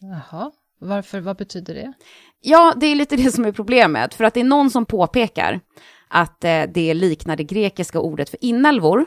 Jaha. 0.00 0.52
Varför, 0.78 1.20
vad 1.20 1.36
betyder 1.36 1.74
det? 1.74 1.92
Ja, 2.40 2.74
det 2.76 2.86
är 2.86 2.94
lite 2.94 3.16
det 3.16 3.32
som 3.32 3.44
är 3.44 3.52
problemet. 3.52 4.14
För 4.14 4.24
att 4.24 4.34
det 4.34 4.40
är 4.40 4.44
någon 4.44 4.70
som 4.70 4.86
påpekar 4.86 5.60
att 6.08 6.44
eh, 6.44 6.62
det 6.74 6.94
liknar 6.94 7.36
det 7.36 7.44
grekiska 7.44 8.00
ordet 8.00 8.28
för 8.30 8.44
inälvor. 8.44 9.06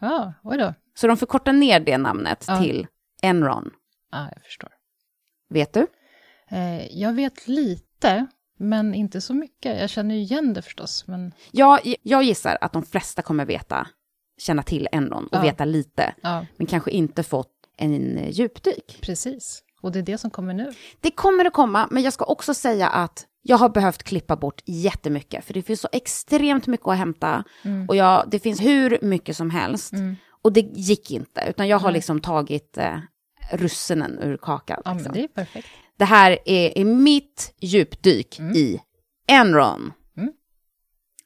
Ja, 0.00 0.32
oj 0.42 0.58
då. 0.58 0.74
Så 0.94 1.06
de 1.06 1.16
förkortar 1.16 1.52
ner 1.52 1.80
det 1.80 1.98
namnet 1.98 2.44
Ja. 2.48 2.62
till 2.62 2.86
Enron. 3.22 3.70
Ja, 4.10 4.28
jag 4.34 4.42
förstår. 4.44 4.70
Vet 5.48 5.72
du? 5.72 5.86
Eh, 6.50 6.86
jag 7.00 7.12
vet 7.12 7.48
lite, 7.48 8.26
men 8.58 8.94
inte 8.94 9.20
så 9.20 9.34
mycket. 9.34 9.80
Jag 9.80 9.90
känner 9.90 10.14
ju 10.14 10.20
igen 10.20 10.54
det 10.54 10.62
förstås, 10.62 11.06
men 11.06 11.32
Ja, 11.50 11.78
jag 12.02 12.22
gissar 12.22 12.58
att 12.60 12.72
de 12.72 12.82
flesta 12.82 13.22
kommer 13.22 13.44
veta, 13.44 13.86
känna 14.38 14.62
till 14.62 14.88
Enron 14.92 15.24
och 15.26 15.36
Ja. 15.36 15.42
veta 15.42 15.64
lite, 15.64 16.14
ja, 16.22 16.46
men 16.56 16.66
kanske 16.66 16.90
inte 16.90 17.22
fått 17.22 17.50
en 17.76 18.30
djupdyk. 18.30 18.98
precis. 19.02 19.60
Och 19.82 19.92
det 19.92 19.98
är 19.98 20.02
det 20.02 20.18
som 20.18 20.30
kommer 20.30 20.54
nu. 20.54 20.72
Det 21.00 21.10
kommer 21.10 21.44
att 21.44 21.52
komma, 21.52 21.88
men 21.90 22.02
jag 22.02 22.12
ska 22.12 22.24
också 22.24 22.54
säga 22.54 22.88
att 22.88 23.26
jag 23.42 23.56
har 23.56 23.68
behövt 23.68 24.02
klippa 24.02 24.36
bort 24.36 24.62
jättemycket, 24.66 25.44
för 25.44 25.54
det 25.54 25.62
finns 25.62 25.80
så 25.80 25.88
extremt 25.92 26.66
mycket 26.66 26.86
att 26.88 26.96
hämta 26.98 27.44
och 27.88 27.96
jag, 27.96 28.24
det 28.30 28.38
finns 28.38 28.60
hur 28.60 28.98
mycket 29.02 29.36
som 29.36 29.50
helst. 29.50 29.92
Mm. 29.92 30.16
Och 30.42 30.52
det 30.52 30.60
gick 30.60 31.10
inte, 31.10 31.46
utan 31.48 31.68
jag 31.68 31.78
har 31.78 31.92
liksom 31.92 32.20
tagit 32.20 32.78
eh, 32.78 32.98
russinen 33.52 34.18
ur 34.18 34.36
kakan. 34.36 34.82
Ja, 34.84 34.94
liksom. 34.94 35.12
det 35.12 35.24
är 35.24 35.28
perfekt. 35.28 35.68
Det 35.96 36.04
här 36.04 36.38
är, 36.44 36.78
är 36.78 36.84
mitt 36.84 37.54
djupdyk 37.60 38.40
i 38.40 38.80
Enron. 39.28 39.92
Mm. 40.16 40.32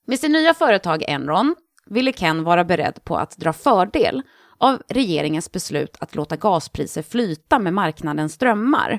Med 0.06 0.20
sin 0.20 0.32
nya 0.32 0.54
företag 0.54 1.02
Enron 1.08 1.56
ville 1.86 2.12
Ken 2.12 2.44
vara 2.44 2.64
beredd 2.64 3.04
på 3.04 3.16
att 3.16 3.36
dra 3.36 3.52
fördel 3.52 4.22
av 4.58 4.82
regeringens 4.88 5.52
beslut 5.52 5.96
att 6.00 6.14
låta 6.14 6.36
gaspriser 6.36 7.02
flyta 7.02 7.58
med 7.58 7.74
marknadens 7.74 8.32
strömmar. 8.32 8.98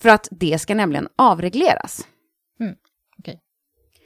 För 0.00 0.08
att 0.08 0.28
det 0.30 0.58
ska 0.58 0.74
nämligen 0.74 1.08
avregleras. 1.16 2.06
Okej. 3.18 3.40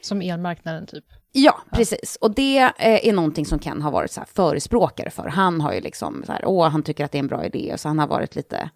Som 0.01 0.21
elmarknaden 0.21 0.87
typ. 0.87 1.05
Ja, 1.35 1.61
precis. 1.71 2.17
Och 2.21 2.35
det 2.35 2.57
eh, 2.57 3.07
är 3.07 3.13
någonting 3.13 3.45
som 3.45 3.59
Ken 3.59 3.81
har 3.81 3.91
varit 3.91 4.11
så 4.11 4.21
förespråkare 4.33 5.09
för. 5.09 5.27
Han 5.27 5.61
har 5.61 5.73
ju 5.73 5.81
liksom 5.81 6.23
så 6.25 6.31
här, 6.31 6.45
åh, 6.45 6.69
han 6.69 6.83
tycker 6.83 7.05
att 7.05 7.11
det 7.11 7.17
är 7.17 7.23
en 7.23 7.27
bra 7.27 7.45
idé. 7.45 7.73
Så 7.77 7.87
han 7.87 7.99
har 7.99 8.07
varit 8.07 8.35
lite 8.35 8.69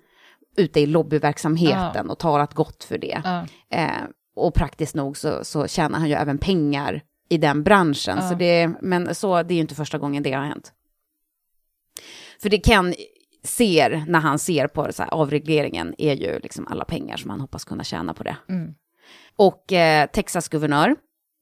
ute 0.58 0.80
i 0.80 0.86
lobbyverksamheten 0.86 2.10
och 2.10 2.20
talat 2.20 2.54
gott 2.54 2.84
för 2.84 2.98
det. 2.98 3.22
Ja, 3.24 3.46
Eh, 3.70 4.04
och 4.36 4.54
praktiskt 4.54 4.96
nog 4.96 5.18
så, 5.18 5.44
så 5.44 5.68
tjänar 5.68 6.00
han 6.00 6.10
ju 6.10 6.14
även 6.14 6.38
pengar 6.38 7.02
i 7.30 7.38
den 7.38 7.64
branschen. 7.64 8.18
Ja. 8.22 8.30
Så 8.30 8.36
det, 8.36 8.72
men 8.82 9.16
så, 9.16 9.44
det 9.44 9.54
är 9.54 9.56
ju 9.56 9.62
inte 9.62 9.76
första 9.76 9.98
gången 9.98 10.24
det 10.24 10.34
har 10.34 10.44
hänt. 10.44 10.74
För 12.42 12.50
det 12.50 12.58
Ken 12.58 12.94
ser 13.44 14.04
när 14.08 14.20
han 14.20 14.40
ser 14.40 14.68
på 14.68 14.94
så 14.94 15.04
här, 15.04 15.14
avregleringen 15.14 15.96
är 15.98 16.14
ju 16.14 16.40
liksom 16.40 16.68
alla 16.68 16.86
pengar 16.86 17.18
som 17.18 17.30
han 17.30 17.42
hoppas 17.42 17.66
kunna 17.66 17.84
tjäna 17.84 18.14
på 18.14 18.24
det. 18.24 18.38
Mm. 18.50 18.74
Och 19.36 19.74
eh, 19.74 20.10
Texas 20.10 20.50
guvernör 20.50 20.96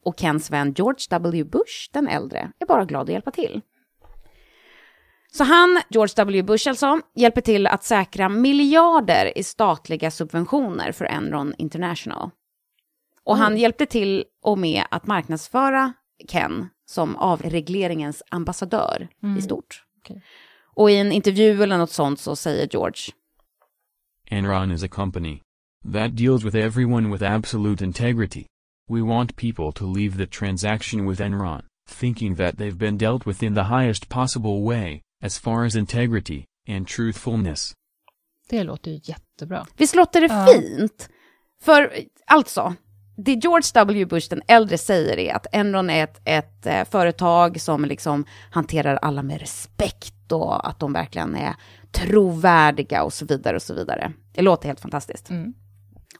och 0.05 0.19
Kens 0.19 0.51
vän 0.51 0.73
George 0.73 1.05
W. 1.09 1.43
Bush, 1.43 1.89
den 1.91 2.07
äldre, 2.07 2.51
är 2.59 2.65
bara 2.65 2.85
glad 2.85 3.01
att 3.01 3.13
hjälpa 3.13 3.31
till. 3.31 3.61
Så 5.31 5.43
han, 5.43 5.81
George 5.89 6.13
W. 6.15 6.43
Bush 6.43 6.69
alltså, 6.69 7.01
hjälper 7.15 7.41
till 7.41 7.67
att 7.67 7.83
säkra 7.83 8.29
miljarder 8.29 9.37
i 9.37 9.43
statliga 9.43 10.11
subventioner 10.11 10.91
för 10.91 11.05
Enron 11.05 11.53
International. 11.57 12.29
Och 13.23 13.37
han 13.37 13.57
hjälpte 13.57 13.85
till 13.85 14.25
och 14.41 14.57
med 14.57 14.83
att 14.91 15.07
marknadsföra 15.07 15.93
Ken 16.27 16.69
som 16.85 17.15
avregleringens 17.15 18.23
ambassadör 18.29 19.07
i 19.37 19.41
stort. 19.41 19.83
okej. 19.97 20.21
Och 20.75 20.91
i 20.91 20.95
en 20.95 21.11
intervju 21.11 21.63
eller 21.63 21.77
något 21.77 21.91
sånt 21.91 22.19
så 22.19 22.35
säger 22.35 22.67
George, 22.71 23.01
Enron 24.29 24.71
is 24.71 24.83
a 24.83 24.87
company 24.87 25.41
that 25.93 26.17
deals 26.17 26.43
with 26.43 26.57
everyone 26.57 27.11
with 27.11 27.23
absolute 27.23 27.85
integrity. 27.85 28.45
We 28.89 29.01
want 29.01 29.35
people 29.35 29.71
to 29.71 29.85
leave 29.93 30.17
the 30.17 30.27
transaction 30.27 31.07
with 31.09 31.21
Enron, 31.21 31.63
thinking 31.89 32.35
that 32.35 32.57
they've 32.57 32.77
been 32.77 32.97
dealt 32.97 33.25
with 33.25 33.43
in 33.43 33.55
the 33.55 33.63
highest 33.63 34.09
possible 34.09 34.63
way, 34.63 35.01
as 35.23 35.39
far 35.39 35.65
as 35.65 35.75
integrity 35.75 36.43
and 36.69 36.87
truthfulness. 36.87 37.73
Det 38.49 38.63
låter 38.63 38.91
ju 38.91 38.99
jättebra. 39.03 39.65
Visst 39.77 39.95
låter 39.95 40.21
det 40.21 40.27
Ja. 40.27 40.47
fint? 40.47 41.09
För 41.61 41.91
alltså, 42.27 42.75
det 43.17 43.33
George 43.33 43.69
W. 43.73 44.05
Bush 44.05 44.29
den 44.29 44.41
äldre 44.47 44.77
säger 44.77 45.19
är 45.19 45.33
att 45.33 45.47
Enron 45.51 45.89
är 45.89 46.03
ett, 46.03 46.21
ett 46.25 46.65
eh, 46.65 46.83
företag 46.83 47.61
som 47.61 47.85
liksom 47.85 48.25
hanterar 48.51 48.95
alla 48.95 49.23
med 49.23 49.39
respekt 49.39 50.31
och 50.31 50.67
att 50.69 50.79
de 50.79 50.93
verkligen 50.93 51.35
är 51.35 51.55
trovärdiga 51.91 53.03
och 53.03 53.13
så 53.13 53.25
vidare 53.25 53.55
och 53.55 53.61
så 53.61 53.73
vidare. 53.73 54.13
Det 54.33 54.41
låter 54.41 54.67
helt 54.67 54.79
fantastiskt. 54.81 55.29
Mm. 55.29 55.53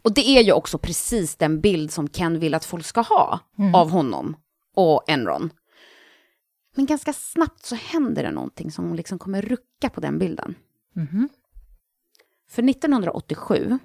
Och 0.02 0.14
det 0.14 0.28
är 0.30 0.44
ju 0.44 0.52
också 0.52 0.78
precis 0.78 1.36
den 1.36 1.62
bild 1.62 1.92
som 1.92 2.10
Ken 2.10 2.40
vill 2.40 2.54
att 2.54 2.66
folk 2.66 2.86
ska 2.86 3.02
ha 3.02 3.40
av 3.76 3.90
honom 3.90 4.36
och 4.76 5.10
Enron. 5.10 5.50
Men 6.76 6.86
ganska 6.86 7.14
snabbt 7.14 7.66
så 7.66 7.76
händer 7.76 8.24
det 8.24 8.32
någonting 8.32 8.72
som 8.72 8.96
liksom 8.96 9.20
kommer 9.20 9.42
rucka 9.42 9.90
på 9.90 10.02
den 10.02 10.18
bilden. 10.20 10.56
Mhm. 10.94 11.30
För 12.50 12.64
1987, 12.70 13.80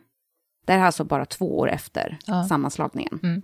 det 0.66 0.72
är 0.72 0.78
alltså 0.78 1.04
bara 1.04 1.24
två 1.26 1.58
år 1.58 1.70
efter 1.70 2.18
Ja. 2.26 2.44
sammanslagningen, 2.48 3.20
Mm. 3.22 3.42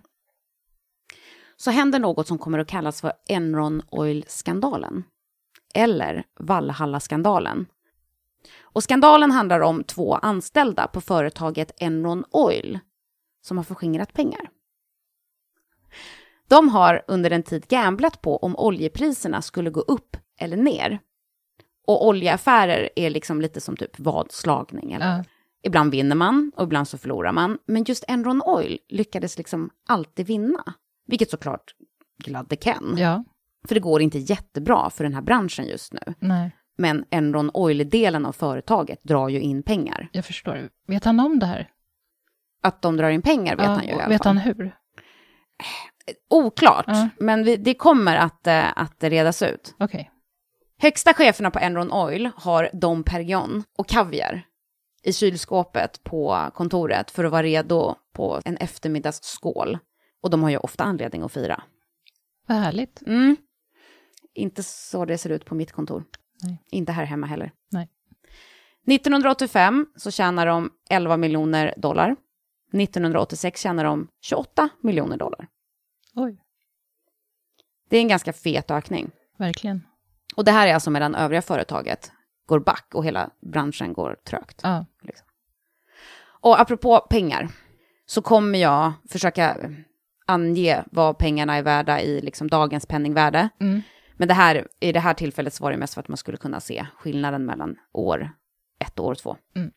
så 1.56 1.70
händer 1.70 1.99
något 1.99 2.26
som 2.28 2.38
kommer 2.38 2.58
att 2.58 2.68
kallas 2.68 3.00
för 3.00 3.12
Enron 3.28 3.82
Oil-skandalen. 3.90 5.04
Eller 5.75 6.25
Valhalla-skandalen. 6.40 7.66
Och 8.62 8.82
skandalen 8.82 9.30
handlar 9.30 9.60
om 9.60 9.84
två 9.84 10.14
anställda 10.14 10.86
på 10.86 11.00
företaget 11.00 11.72
Enron 11.82 12.24
Oil 12.30 12.78
som 13.42 13.56
har 13.56 13.64
förskingrat 13.64 14.12
pengar. 14.12 14.50
De 16.48 16.68
har 16.68 17.02
under 17.08 17.30
en 17.30 17.42
tid 17.42 17.68
gamblat 17.68 18.22
på 18.22 18.36
om 18.36 18.56
oljepriserna 18.56 19.42
skulle 19.42 19.70
gå 19.70 19.80
upp 19.80 20.16
eller 20.40 20.56
ner. 20.56 21.00
Och 21.86 22.06
oljeaffärer 22.06 22.90
är 22.96 23.10
liksom 23.10 23.40
lite 23.40 23.60
som 23.60 23.76
typ 23.76 23.98
vadslagning. 24.00 24.92
Eller? 24.92 25.16
Ja. 25.16 25.24
Ibland 25.62 25.90
vinner 25.90 26.16
man 26.16 26.52
och 26.56 26.64
ibland 26.64 26.88
så 26.88 26.98
förlorar 26.98 27.32
man. 27.32 27.58
Men 27.66 27.84
just 27.84 28.04
Enron 28.08 28.42
Oil 28.42 28.78
lyckades 28.88 29.38
liksom 29.38 29.70
alltid 29.88 30.26
vinna. 30.26 30.74
Vilket 31.06 31.30
såklart 31.30 31.74
gladde 32.24 32.56
Ken. 32.56 32.94
ja, 32.98 33.24
För 33.68 33.74
det 33.74 33.80
går 33.80 34.02
inte 34.02 34.18
jättebra 34.18 34.90
för 34.90 35.04
den 35.04 35.14
här 35.14 35.22
branschen 35.22 35.66
just 35.66 35.92
nu. 35.92 36.14
nej, 36.18 36.56
Men 36.78 37.04
Enron 37.11 37.50
Oil-delen 37.54 38.26
av 38.26 38.33
företaget 38.33 39.02
drar 39.02 39.28
ju 39.28 39.40
in 39.40 39.62
pengar. 39.62 40.09
jag 40.12 40.25
förstår. 40.25 40.68
Vet 40.87 41.04
han 41.04 41.21
om 41.21 41.38
det 41.38 41.47
här? 41.47 41.71
Att 42.62 42.83
de 42.83 42.97
drar 42.97 43.11
in 43.11 43.23
pengar 43.23 43.56
vet 43.56 43.64
Ja, 43.64 43.71
han 43.71 43.83
ju 43.85 43.88
i 43.88 43.92
alla 43.92 44.09
Vet 44.09 44.25
han 44.25 44.38
hur? 44.38 44.76
Oklart, 46.30 46.85
Ja. 46.88 47.09
men 47.18 47.45
vi, 47.45 47.56
det 47.56 47.75
kommer 47.75 48.16
att, 48.16 48.47
eh, 48.47 48.78
att 48.78 48.97
redas 49.04 49.42
ut. 49.42 49.75
Okej. 49.78 50.11
Högsta 50.78 51.14
cheferna 51.14 51.50
på 51.50 51.59
Enron 51.59 51.92
Oil 51.92 52.30
har 52.37 52.71
Dom 52.73 53.02
Perignon 53.04 53.64
och 53.78 53.88
kaviar 53.88 54.42
i 55.02 55.12
kylskåpet 55.12 56.04
på 56.04 56.50
kontoret 56.54 57.11
för 57.11 57.25
att 57.25 57.33
vara 57.33 57.42
redo 57.42 57.95
på 58.12 58.40
en 58.45 58.56
eftermiddagsskål. 58.56 59.78
Och 60.23 60.30
de 60.30 60.42
har 60.42 60.50
ju 60.50 60.56
ofta 60.56 60.85
anledning 60.85 61.23
att 61.23 61.33
fira. 61.33 61.62
Vad 62.47 62.59
härligt. 62.59 63.02
Mm. 63.06 63.37
Inte 64.35 64.62
så 64.62 65.04
det 65.04 65.18
ser 65.18 65.30
ut 65.30 65.45
på 65.45 65.54
mitt 65.54 65.73
kontor. 65.73 66.04
Nej. 66.43 66.62
Inte 66.71 66.93
här 66.93 67.05
hemma 67.05 67.26
heller. 67.26 67.52
Nej. 67.71 67.88
1985 68.87 69.87
så 69.97 70.11
tjänar 70.11 70.47
de 70.47 70.71
11 70.90 71.16
miljoner 71.16 71.75
dollar. 71.76 72.16
1986 72.73 73.61
tjänar 73.61 73.85
de 73.85 74.09
28 74.23 74.69
miljoner 74.81 75.16
dollar. 75.16 75.49
Oj, 76.14 76.43
Det 77.90 77.97
är 77.97 78.00
en 78.00 78.09
ganska 78.09 78.33
fet 78.33 78.71
ökning. 78.71 79.11
verkligen. 79.38 79.87
Och 80.37 80.45
det 80.45 80.50
här 80.52 80.66
är 80.66 80.75
alltså 80.75 80.90
medan 80.90 81.14
övriga 81.14 81.43
företaget 81.43 82.12
går 82.47 82.61
back 82.61 82.87
och 82.95 83.05
hela 83.05 83.31
branschen 83.40 83.93
går 83.93 84.16
trögt. 84.25 84.61
Ja, 84.62 84.87
Och 86.40 86.61
apropå 86.61 87.00
pengar, 87.11 87.49
så 88.07 88.23
kommer 88.23 88.59
jag 88.59 88.93
försöka 89.11 89.57
ange 90.26 90.85
vad 90.93 91.19
pengarna 91.19 91.55
är 91.55 91.62
värda 91.62 92.00
i 92.00 92.21
liksom 92.21 92.49
dagens 92.49 92.87
penningvärde. 92.87 93.49
Mm. 93.61 93.83
Men 94.16 94.28
det 94.28 94.35
här, 94.35 94.66
i 94.80 94.92
det 94.92 95.00
här 95.00 95.14
tillfället 95.14 95.54
så 95.54 95.64
var 95.64 95.70
det 95.70 95.76
mest 95.76 95.94
för 95.94 96.00
att 96.00 96.08
man 96.08 96.16
skulle 96.16 96.38
kunna 96.38 96.61
se 96.61 96.87
skillnaden 96.99 97.46
mellan 97.46 97.76
år 97.92 98.30
ett 98.85 98.99
och 98.99 99.06
år 99.06 99.14
två. 99.14 99.37
Mm. 99.56 99.70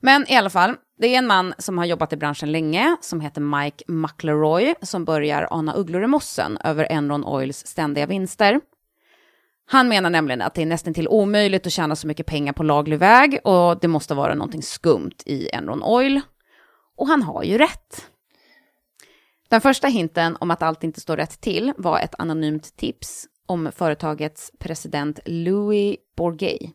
Men 0.00 0.30
i 0.30 0.36
alla 0.36 0.50
fall, 0.50 0.76
det 0.98 1.14
är 1.14 1.18
en 1.18 1.26
man 1.26 1.54
som 1.58 1.78
har 1.78 1.84
jobbat 1.84 2.12
i 2.12 2.16
branschen 2.16 2.52
länge, 2.52 2.96
som 3.00 3.20
heter 3.20 3.40
Mike 3.40 3.84
McLeroy, 3.88 4.74
som 4.82 5.04
börjar 5.04 5.48
ana 5.50 5.74
ugglor 5.74 6.04
i 6.04 6.06
mossen 6.06 6.58
över 6.64 6.86
Enron 6.90 7.24
Oils 7.24 7.66
ständiga 7.66 8.06
vinster. 8.06 8.60
Han 9.66 9.88
menar 9.88 10.10
nämligen 10.10 10.42
att 10.42 10.54
det 10.54 10.62
är 10.62 10.66
nästan 10.66 10.94
till 10.94 11.08
omöjligt 11.08 11.66
att 11.66 11.72
tjäna 11.72 11.96
så 11.96 12.06
mycket 12.06 12.26
pengar 12.26 12.52
på 12.52 12.62
laglig 12.62 12.98
väg 12.98 13.40
och 13.44 13.80
det 13.80 13.88
måste 13.88 14.14
vara 14.14 14.34
någonting 14.34 14.62
skumt 14.62 15.16
i 15.26 15.50
Enron 15.50 15.82
Oil. 15.82 16.20
Och 16.96 17.08
han 17.08 17.22
har 17.22 17.42
ju 17.42 17.58
rätt. 17.58 18.10
Den 19.48 19.60
första 19.60 19.88
hinten 19.88 20.36
om 20.40 20.50
att 20.50 20.62
allt 20.62 20.84
inte 20.84 21.00
står 21.00 21.16
rätt 21.16 21.40
till 21.40 21.72
var 21.76 21.98
ett 21.98 22.14
anonymt 22.18 22.76
tips 22.76 23.26
om 23.50 23.72
företagets 23.72 24.52
president 24.58 25.20
Louis 25.24 25.96
Bourget. 26.16 26.72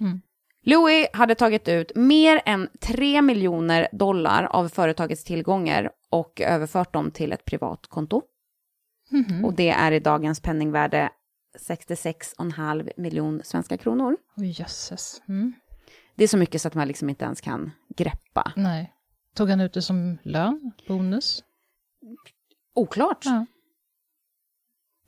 Mm. 0.00 0.20
Louis 0.62 1.08
hade 1.12 1.34
tagit 1.34 1.68
ut 1.68 1.92
mer 1.94 2.42
än 2.46 2.68
3 2.80 3.22
miljoner 3.22 3.88
dollar 3.92 4.44
av 4.44 4.68
företagets 4.68 5.24
tillgångar 5.24 5.90
och 6.10 6.40
överfört 6.40 6.92
dem 6.92 7.10
till 7.10 7.32
ett 7.32 7.44
privat 7.44 7.86
konto. 7.86 8.22
Mhm. 9.10 9.44
Och 9.44 9.54
det 9.54 9.68
är 9.68 9.92
i 9.92 10.00
dagens 10.00 10.40
penningvärde 10.40 11.10
66,5 11.58 12.90
miljon 12.96 13.40
svenska 13.44 13.76
kronor. 13.76 14.16
Oj, 14.36 14.50
jösses. 14.50 15.22
Mm. 15.28 15.52
Det 16.14 16.24
är 16.24 16.28
så 16.28 16.38
mycket 16.38 16.62
så 16.62 16.68
att 16.68 16.74
man 16.74 16.88
liksom 16.88 17.10
inte 17.10 17.24
ens 17.24 17.40
kan 17.40 17.70
greppa. 17.96 18.52
Nej. 18.56 18.92
Tog 19.34 19.50
han 19.50 19.60
ut 19.60 19.72
det 19.72 19.82
som 19.82 20.18
lön? 20.22 20.72
Bonus? 20.88 21.44
Oklart. 22.74 23.24
Ja. 23.24 23.46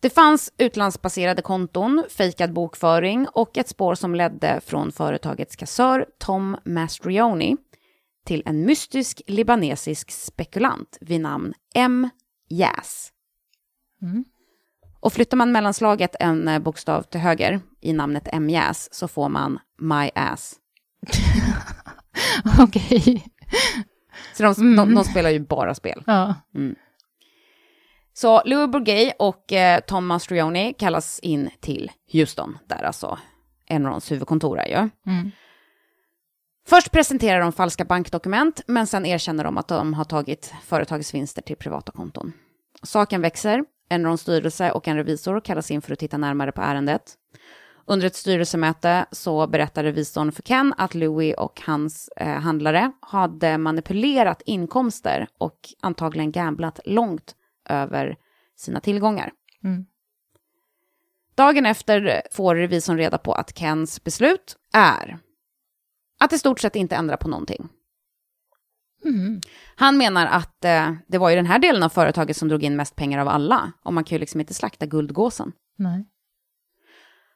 Det 0.07 0.11
fanns 0.11 0.53
utlandsbaserade 0.59 1.43
konton, 1.43 2.05
fejkad 2.09 2.53
bokföring 2.53 3.29
och 3.33 3.59
ett 3.59 3.69
spår 3.69 3.95
som 3.95 4.15
ledde 4.15 4.61
från 4.65 4.93
företagets 4.93 5.57
kassör 5.57 6.07
Tom 6.19 6.57
Mastrioni 6.65 7.57
till 8.27 8.43
en 8.47 8.67
mystisk 8.67 9.23
libanesisk 9.27 10.11
spekulant 10.11 10.99
vid 11.01 11.21
namn 11.21 11.55
M. 11.75 12.09
Yas. 12.51 13.13
Mm. 14.03 14.25
Och 15.01 15.13
flyttar 15.13 15.37
man 15.37 15.53
mellanslaget 15.53 16.17
en 16.21 16.49
eh, 16.49 16.59
bokstav 16.59 17.03
till 17.03 17.21
höger 17.21 17.61
i 17.81 17.93
namnet 17.93 18.29
M. 18.33 18.51
Yas 18.51 18.95
så 18.95 19.09
får 19.09 19.29
man 19.29 19.59
My 19.81 20.11
Ass. 20.15 20.55
Okej. 22.61 23.25
Så 24.35 24.43
de, 24.43 24.77
de, 24.77 24.95
de 24.95 25.05
spelar 25.05 25.31
ju 25.31 25.41
bara 25.41 25.75
spel. 25.75 26.03
Ja. 26.07 26.35
Så 28.19 28.43
Louis 28.45 28.71
Bourget 28.71 29.17
och 29.19 29.53
eh, 29.53 29.81
Tom 29.81 30.07
Mastrioni 30.07 30.75
kallas 30.79 31.19
in 31.19 31.51
till 31.61 31.91
Houston, 32.13 32.59
där 32.67 32.85
alltså 32.85 33.19
Enrons 33.67 34.13
huvudkontor 34.13 34.59
är 34.59 34.67
ju. 34.67 34.89
Mm. 35.13 35.31
Först 36.69 36.93
presenterar 36.93 37.41
de 37.41 37.53
falska 37.53 37.85
bankdokument, 37.85 38.61
men 38.67 38.87
sen 38.87 39.07
erkänner 39.07 39.45
de 39.45 39.59
att 39.59 39.69
de 39.69 39.95
har 39.95 40.05
tagit 40.05 40.55
företagets 40.65 41.15
vinster 41.15 41.43
till 41.43 41.57
privata 41.57 41.93
konton. 41.93 42.33
Saken 42.83 43.21
växer. 43.21 43.65
Enrons 43.91 44.21
styrelse 44.21 44.71
och 44.71 44.89
en 44.89 44.97
revisor 44.97 45.41
kallas 45.41 45.71
in 45.71 45.83
för 45.83 45.93
att 45.93 45.99
titta 45.99 46.19
närmare 46.19 46.53
på 46.53 46.61
ärendet. 46.61 47.15
Under 47.87 48.07
ett 48.07 48.17
styrelsemöte 48.17 49.07
så 49.13 49.47
berättar 49.47 49.85
revisorn 49.85 50.33
för 50.33 50.43
Ken 50.43 50.75
att 50.79 50.95
Louis 50.95 51.35
och 51.39 51.63
hans 51.67 52.09
eh, 52.17 52.27
handlare 52.27 52.93
hade 53.01 53.59
manipulerat 53.59 54.43
inkomster 54.47 55.27
och 55.39 55.59
antagligen 55.81 56.33
gamblat 56.33 56.81
långt 56.85 57.35
över 57.69 58.17
sina 58.57 58.81
tillgångar. 58.81 59.33
Mm. 59.65 59.87
Dagen 61.35 61.67
efter 61.67 62.23
får 62.33 62.55
revisorn 62.55 62.97
reda 62.97 63.19
på 63.19 63.33
att 63.33 63.59
Kens 63.59 64.05
beslut 64.05 64.57
är 64.73 65.19
att 66.21 66.33
i 66.33 66.39
stort 66.39 66.61
sett 66.61 66.77
inte 66.77 66.97
ändra 66.97 67.17
på 67.17 67.29
någonting. 67.29 67.69
Mm. 69.05 69.41
Han 69.77 69.97
menar 69.97 70.27
att 70.27 70.65
eh, 70.65 70.93
det 71.07 71.19
var 71.19 71.31
ju 71.31 71.37
den 71.37 71.47
här 71.47 71.59
delen 71.59 71.83
av 71.83 71.89
företaget 71.89 72.37
som 72.37 72.49
drog 72.49 72.63
in 72.63 72.77
mest 72.77 72.97
pengar 72.97 73.19
av 73.19 73.29
alla, 73.29 73.73
och 73.83 73.95
man 73.95 74.05
kan 74.05 74.17
ju 74.17 74.21
liksom 74.21 74.41
inte 74.41 74.55
slakta 74.55 74.87
guldgåsen. 74.87 75.53
Nej. 75.77 76.07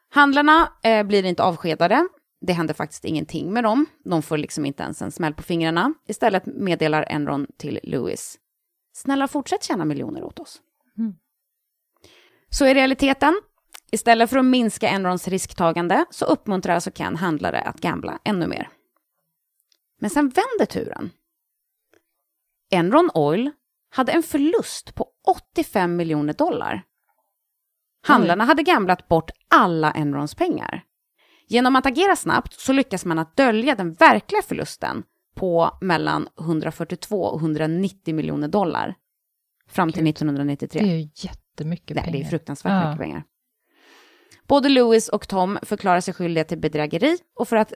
Handlarna 0.09 0.71
eh, 0.83 1.03
blir 1.03 1.25
inte 1.25 1.43
avskedade. 1.43 2.07
Det 2.41 2.53
händer 2.53 2.73
faktiskt 2.73 3.05
ingenting 3.05 3.53
med 3.53 3.63
dem. 3.63 3.85
De 4.05 4.21
får 4.21 4.37
liksom 4.37 4.65
inte 4.65 4.83
ens 4.83 5.01
en 5.01 5.11
smäll 5.11 5.33
på 5.33 5.43
fingrarna. 5.43 5.93
Istället 6.07 6.45
meddelar 6.45 7.05
Enron 7.09 7.47
till 7.57 7.79
Lewis. 7.83 8.37
Snälla 9.01 9.27
fortsätt 9.27 9.63
tjäna 9.63 9.85
miljoner 9.85 10.23
åt 10.23 10.39
oss. 10.39 10.61
Mm. 10.97 11.13
Så 12.49 12.65
i 12.65 12.73
realiteten, 12.73 13.41
istället 13.91 14.29
för 14.29 14.37
att 14.37 14.45
minska 14.45 14.89
Enrons 14.89 15.27
risktagande 15.27 16.05
så 16.09 16.25
uppmuntrar 16.25 16.75
alltså 16.75 16.91
Ken 16.91 17.15
handlare 17.15 17.61
att 17.61 17.81
gambla 17.81 18.19
ännu 18.23 18.47
mer. 18.47 18.69
Men 19.99 20.09
sen 20.09 20.29
vänder 20.29 20.65
turen. 20.65 21.09
Enron 22.71 23.09
Oil 23.13 23.51
hade 23.89 24.11
en 24.11 24.23
förlust 24.23 24.95
på 24.95 25.07
85 25.27 25.95
miljoner 25.95 26.33
dollar. 26.33 26.83
Handlarna 28.07 28.45
hade 28.45 28.63
gamblat 28.63 29.07
bort 29.07 29.31
alla 29.49 29.91
Enrons 29.91 30.35
pengar. 30.35 30.83
Genom 31.47 31.75
att 31.75 31.85
agera 31.85 32.15
snabbt 32.15 32.59
så 32.59 32.73
lyckas 32.73 33.05
man 33.05 33.19
att 33.19 33.37
dölja 33.37 33.75
den 33.75 33.93
verkliga 33.93 34.41
förlusten 34.41 35.03
på 35.35 35.77
mellan 35.81 36.27
142 36.39 37.23
och 37.23 37.39
190 37.39 38.15
miljoner 38.15 38.47
dollar 38.47 38.95
fram 39.67 39.91
till 39.91 40.03
Gud. 40.03 40.09
1993. 40.09 40.81
Det 40.81 40.87
är 40.91 40.95
ju 40.97 41.09
jättemycket 41.15 41.95
Nej, 41.95 42.03
pengar. 42.05 42.19
det 42.19 42.25
är 42.25 42.29
fruktansvärt 42.29 42.71
Ja. 42.71 42.89
mycket 42.89 43.01
pengar. 43.01 43.23
Både 44.47 44.69
Louis 44.69 45.09
och 45.09 45.27
Tom 45.27 45.59
förklarar 45.63 45.99
sig 46.01 46.13
skyldiga 46.13 46.43
till 46.43 46.59
bedrägeri 46.59 47.17
och 47.35 47.47
för 47.47 47.55
att 47.55 47.73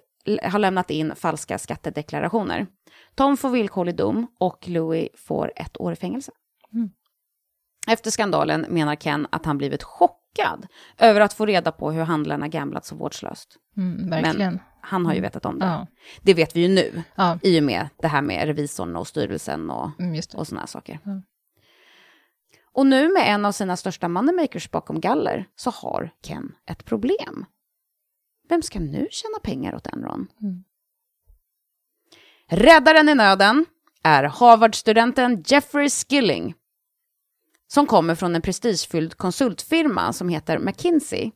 ha 0.51 0.57
lämnat 0.57 0.91
in 0.91 1.15
falska 1.15 1.57
skattedeklarationer. 1.57 2.67
Tom 3.15 3.37
får 3.37 3.49
villkorlig 3.49 3.95
dom 3.95 4.27
och 4.39 4.67
Louis 4.67 5.09
får 5.17 5.51
ett 5.55 5.81
år 5.81 5.93
i 5.93 5.95
fängelse. 5.95 6.31
Mm. 6.73 6.89
Efter 7.87 8.11
skandalen 8.11 8.65
menar 8.69 8.95
Ken 8.95 9.27
att 9.31 9.45
han 9.45 9.57
blivit 9.57 9.83
chockad 9.83 10.67
över 10.97 11.21
att 11.21 11.33
få 11.33 11.45
reda 11.45 11.71
på 11.71 11.91
hur 11.91 12.03
handlarna 12.03 12.47
gamblat 12.47 12.85
så 12.85 12.95
vårdslöst. 12.95 13.57
Mm, 13.77 14.09
verkligen. 14.09 14.59
Han 14.85 15.05
har 15.05 15.13
ju 15.13 15.21
vetat 15.21 15.45
om 15.45 15.59
det. 15.59 15.65
Ja. 15.65 15.87
Det 16.21 16.33
vet 16.33 16.55
vi 16.55 16.61
ju 16.61 16.67
nu, 16.67 17.03
ja, 17.15 17.39
i 17.43 17.59
och 17.59 17.63
med 17.63 17.89
det 17.97 18.07
här 18.07 18.21
med 18.21 18.47
revisorn 18.47 18.95
och 18.95 19.07
styrelsen 19.07 19.69
och 19.69 19.91
mm, 19.99 20.21
och 20.33 20.47
här 20.47 20.65
saker. 20.65 20.99
Ja. 21.03 21.21
Och 22.75 22.85
nu 22.85 23.13
med 23.13 23.33
en 23.33 23.45
av 23.45 23.51
sina 23.51 23.77
största 23.77 24.07
moneymakers 24.07 24.71
bakom 24.71 24.99
galler 24.99 25.45
så 25.55 25.69
har 25.69 26.09
Ken 26.21 26.55
ett 26.65 26.85
problem. 26.85 27.45
Vem 28.49 28.61
ska 28.61 28.79
nu 28.79 29.07
tjäna 29.11 29.39
pengar 29.43 29.75
åt 29.75 29.87
Enron? 29.87 30.27
Mm. 30.41 30.63
Räddaren 32.47 33.09
i 33.09 33.15
nöden 33.15 33.65
är 34.03 34.23
Harvard-studenten 34.23 35.43
Jeffrey 35.47 35.89
Skilling 35.89 36.53
som 37.67 37.85
kommer 37.87 38.15
från 38.15 38.35
en 38.35 38.41
prestigefylld 38.41 39.17
konsultfirma 39.17 40.13
som 40.13 40.29
heter 40.29 40.59
McKinsey 40.59 41.31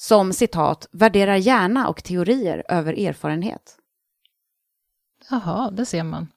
som 0.00 0.32
citat 0.32 0.88
värderar 0.92 1.36
hjärna 1.36 1.88
och 1.88 2.04
teorier 2.04 2.64
över 2.68 2.92
erfarenhet. 3.06 3.76
Jaha, 5.30 5.70
det 5.70 5.86
ser 5.86 6.02
man. 6.02 6.28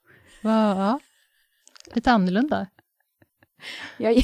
Va, 0.41 0.75
ja. 0.77 1.00
Lite 1.96 2.12
annorlunda. 2.12 2.67
Jag, 3.98 4.15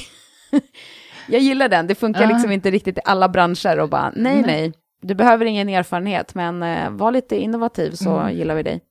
jag 1.27 1.41
gillar 1.41 1.69
den, 1.69 1.87
det 1.87 1.95
funkar 1.95 2.21
Ja. 2.21 2.27
liksom 2.29 2.51
inte 2.51 2.71
riktigt 2.71 2.97
i 2.97 3.01
alla 3.05 3.29
branscher 3.29 3.79
och 3.79 3.89
bara 3.89 4.11
nej, 4.15 4.35
Nej. 4.35 4.43
nej, 4.45 4.73
du 5.01 5.15
behöver 5.15 5.45
ingen 5.45 5.69
erfarenhet, 5.69 6.35
men 6.35 6.63
eh, 6.63 6.89
var 6.89 7.11
lite 7.11 7.35
innovativ 7.35 7.91
så 7.91 8.17
Mm. 8.17 8.37
gillar 8.37 8.55
vi 8.55 8.63
dig. 8.63 8.81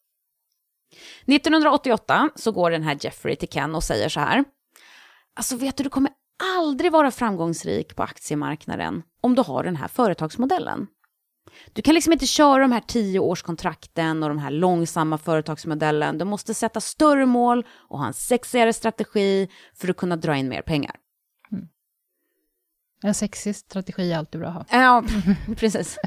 1988 1.26 2.30
så 2.34 2.52
går 2.52 2.70
den 2.70 2.82
här 2.82 2.96
Jeffrey 3.00 3.36
till 3.36 3.48
Ken 3.48 3.74
och 3.74 3.84
säger 3.84 4.08
så 4.08 4.20
här, 4.20 4.44
alltså 5.34 5.56
vet 5.56 5.76
du, 5.76 5.84
du 5.84 5.90
kommer 5.90 6.12
aldrig 6.58 6.92
vara 6.92 7.10
framgångsrik 7.10 7.96
på 7.96 8.02
aktiemarknaden 8.02 9.02
om 9.20 9.34
du 9.34 9.42
har 9.42 9.64
den 9.64 9.76
här 9.76 9.88
företagsmodellen. 9.88 10.86
Du 11.72 11.82
kan 11.82 11.94
liksom 11.94 12.12
inte 12.12 12.26
köra 12.26 12.62
de 12.62 12.72
här 12.72 12.80
tioårskontrakten 12.80 14.22
och 14.22 14.28
de 14.28 14.38
här 14.38 14.50
långsamma 14.50 15.18
företagsmodellen. 15.18 16.18
Du 16.18 16.24
måste 16.24 16.54
sätta 16.54 16.80
större 16.80 17.26
mål 17.26 17.66
och 17.88 17.98
ha 17.98 18.06
en 18.06 18.14
sexigare 18.14 18.72
strategi 18.72 19.48
för 19.74 19.88
att 19.88 19.96
kunna 19.96 20.16
dra 20.16 20.36
in 20.36 20.48
mer 20.48 20.62
pengar. 20.62 20.96
En 23.02 23.14
sexig 23.14 23.56
strategi 23.56 24.12
är 24.12 24.18
alltid 24.18 24.40
bra 24.40 24.48
att 24.48 24.70
ha. 24.70 24.80
Ja, 24.80 25.04
precis. 25.56 25.98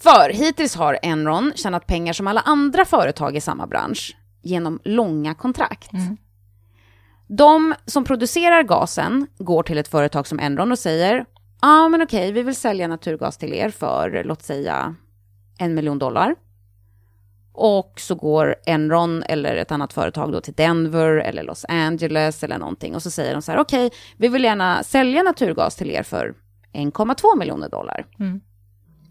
För 0.00 0.30
hittills 0.30 0.74
har 0.74 0.98
Enron 1.02 1.52
tjänat 1.54 1.86
pengar 1.86 2.12
som 2.12 2.26
alla 2.26 2.40
andra 2.40 2.84
företag 2.84 3.36
i 3.36 3.40
samma 3.40 3.66
bransch 3.66 4.16
genom 4.42 4.80
långa 4.84 5.34
kontrakt. 5.34 5.92
Mm. 5.92 6.16
De 7.28 7.74
som 7.86 8.04
producerar 8.04 8.62
gasen 8.62 9.26
går 9.38 9.62
till 9.62 9.78
ett 9.78 9.88
företag 9.88 10.26
som 10.26 10.38
Enron 10.38 10.72
och 10.72 10.78
säger 10.78 11.16
ja 11.60 11.68
ah, 11.68 11.88
men 11.88 12.02
okej, 12.02 12.32
vi 12.32 12.42
vill 12.42 12.56
sälja 12.56 12.88
naturgas 12.88 13.38
till 13.38 13.54
er 13.54 13.70
för 13.70 14.22
låt 14.24 14.42
säga 14.42 14.94
en 15.58 15.74
miljon 15.74 15.98
dollar. 15.98 16.34
Och 17.52 17.92
så 17.96 18.14
går 18.14 18.56
Enron 18.66 19.22
eller 19.22 19.56
ett 19.56 19.72
annat 19.72 19.92
företag 19.92 20.32
då 20.32 20.40
till 20.40 20.54
Denver 20.54 21.16
eller 21.16 21.42
Los 21.42 21.64
Angeles 21.68 22.44
eller 22.44 22.58
någonting 22.58 22.94
och 22.94 23.02
så 23.02 23.10
säger 23.10 23.32
de 23.32 23.42
så 23.42 23.52
här 23.52 23.58
okej, 23.58 23.90
vi 24.16 24.28
vill 24.28 24.44
gärna 24.44 24.82
sälja 24.82 25.22
naturgas 25.22 25.76
till 25.76 25.90
er 25.90 26.02
för 26.02 26.34
1,2 26.72 27.38
miljoner 27.38 27.68
dollar. 27.68 28.06
Mm. 28.18 28.40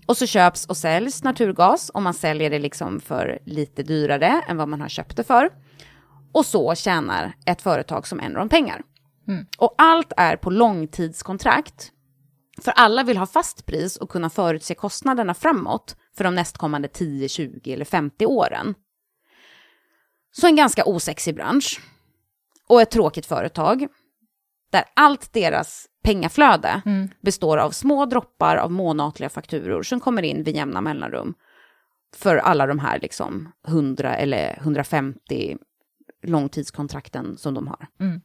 Och 0.05 0.17
så 0.17 0.25
köps 0.25 0.65
och 0.65 0.77
säljs 0.77 1.23
naturgas 1.23 1.89
och 1.89 2.01
man 2.01 2.13
säljer 2.13 2.49
det 2.49 2.59
liksom 2.59 2.99
för 2.99 3.39
lite 3.45 3.83
dyrare 3.83 4.41
än 4.47 4.57
vad 4.57 4.67
man 4.67 4.81
har 4.81 4.89
köpt 4.89 5.17
det 5.17 5.23
för. 5.23 5.49
Och 6.31 6.45
så 6.45 6.75
tjänar 6.75 7.33
ett 7.45 7.61
företag 7.61 8.07
som 8.07 8.19
Enron 8.19 8.49
pengar. 8.49 8.81
Mm. 9.27 9.45
Och 9.57 9.75
allt 9.77 10.13
är 10.17 10.35
på 10.35 10.49
långtidskontrakt. 10.49 11.91
För 12.61 12.71
alla 12.71 13.03
vill 13.03 13.17
ha 13.17 13.25
fast 13.25 13.65
pris 13.65 13.97
och 13.97 14.09
kunna 14.09 14.29
förutse 14.29 14.75
kostnaderna 14.75 15.33
framåt 15.33 15.95
för 16.17 16.23
de 16.23 16.35
nästkommande 16.35 16.87
10, 16.87 17.29
20 17.29 17.73
eller 17.73 17.85
50 17.85 18.25
åren. 18.25 18.75
Så 20.31 20.47
en 20.47 20.55
ganska 20.55 20.85
osexig 20.85 21.35
bransch. 21.35 21.81
Och 22.67 22.81
ett 22.81 22.91
tråkigt 22.91 23.25
företag. 23.25 23.87
Där 24.71 24.83
allt 24.93 25.33
deras 25.33 25.85
pengaflöde 26.03 26.81
Mm. 26.85 27.09
består 27.21 27.57
av 27.57 27.71
små 27.71 28.05
droppar 28.05 28.57
av 28.57 28.71
månatliga 28.71 29.29
fakturor 29.29 29.83
som 29.83 29.99
kommer 29.99 30.21
in 30.21 30.43
vid 30.43 30.55
jämna 30.55 30.81
mellanrum. 30.81 31.33
För 32.15 32.37
alla 32.37 32.65
de 32.67 32.79
här 32.79 32.99
liksom 32.99 33.51
100 33.67 34.15
eller 34.15 34.57
150 34.61 35.57
långtidskontrakten 36.23 37.37
som 37.37 37.53
de 37.53 37.67
har. 37.67 37.87
Mm. 37.99 38.21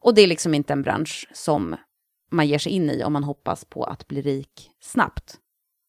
Och 0.00 0.14
det 0.14 0.22
är 0.22 0.26
liksom 0.26 0.54
inte 0.54 0.72
en 0.72 0.82
bransch 0.82 1.28
som 1.32 1.76
man 2.30 2.46
ger 2.46 2.58
sig 2.58 2.72
in 2.72 2.90
i 2.90 3.04
om 3.04 3.12
man 3.12 3.24
hoppas 3.24 3.64
på 3.64 3.84
att 3.84 4.08
bli 4.08 4.22
rik 4.22 4.70
snabbt. 4.80 5.38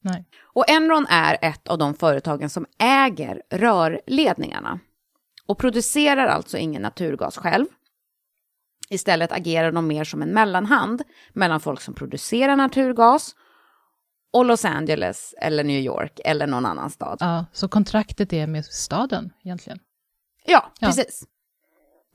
Nej. 0.01 0.25
Och 0.41 0.69
Enron 0.69 1.05
är 1.09 1.37
ett 1.41 1.67
av 1.67 1.77
de 1.77 1.93
företagen 1.93 2.49
som 2.49 2.65
äger 2.79 3.41
rörledningarna 3.49 4.79
och 5.45 5.57
producerar 5.57 6.27
alltså 6.27 6.57
ingen 6.57 6.81
naturgas 6.81 7.37
själv. 7.37 7.65
Istället 8.89 9.31
agerar 9.31 9.71
de 9.71 9.87
mer 9.87 10.03
som 10.03 10.21
en 10.21 10.33
mellanhand 10.33 11.03
mellan 11.33 11.59
folk 11.59 11.81
som 11.81 11.93
producerar 11.93 12.55
naturgas 12.55 13.35
och 14.33 14.45
Los 14.45 14.65
Angeles 14.65 15.33
eller 15.37 15.63
New 15.63 15.79
York 15.79 16.19
eller 16.25 16.47
någon 16.47 16.65
annan 16.65 16.89
stad. 16.89 17.17
Ja, 17.19 17.45
så 17.53 17.67
kontraktet 17.67 18.33
är 18.33 18.47
med 18.47 18.65
staden 18.65 19.33
egentligen? 19.43 19.79
Ja, 20.45 20.71
Ja. 20.79 20.87
precis. 20.87 21.23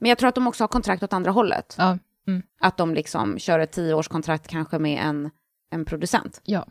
Men 0.00 0.08
jag 0.08 0.18
tror 0.18 0.28
att 0.28 0.34
de 0.34 0.46
också 0.46 0.62
har 0.64 0.68
kontrakt 0.68 1.02
åt 1.02 1.12
andra 1.12 1.30
hållet. 1.30 1.74
Ja. 1.78 1.98
Mm. 2.26 2.42
Att 2.60 2.76
de 2.76 2.94
liksom 2.94 3.38
kör 3.38 3.58
ett 3.58 3.72
tioårskontrakt 3.72 4.48
kanske 4.48 4.78
med 4.78 5.02
en, 5.04 5.30
en 5.70 5.84
producent. 5.84 6.40
Ja. 6.44 6.66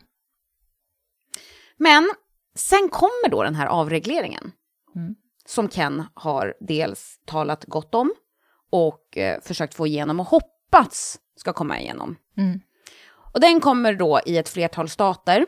Men 1.76 2.10
sen 2.54 2.88
kommer 2.88 3.28
då 3.30 3.42
den 3.42 3.54
här 3.54 3.66
avregleringen. 3.66 4.52
Mm. 4.94 5.14
Som 5.46 5.68
Ken 5.68 6.04
har 6.14 6.54
dels 6.60 7.20
talat 7.26 7.64
gott 7.64 7.94
om 7.94 8.14
och 8.70 9.18
eh, 9.18 9.40
försökt 9.40 9.74
få 9.74 9.86
igenom 9.86 10.20
och 10.20 10.26
hoppats 10.26 11.18
ska 11.36 11.52
komma 11.52 11.80
igenom. 11.80 12.16
Mm. 12.36 12.60
Och 13.32 13.40
den 13.40 13.60
kommer 13.60 13.94
då 13.94 14.20
i 14.26 14.38
ett 14.38 14.48
flertal 14.48 14.88
stater. 14.88 15.46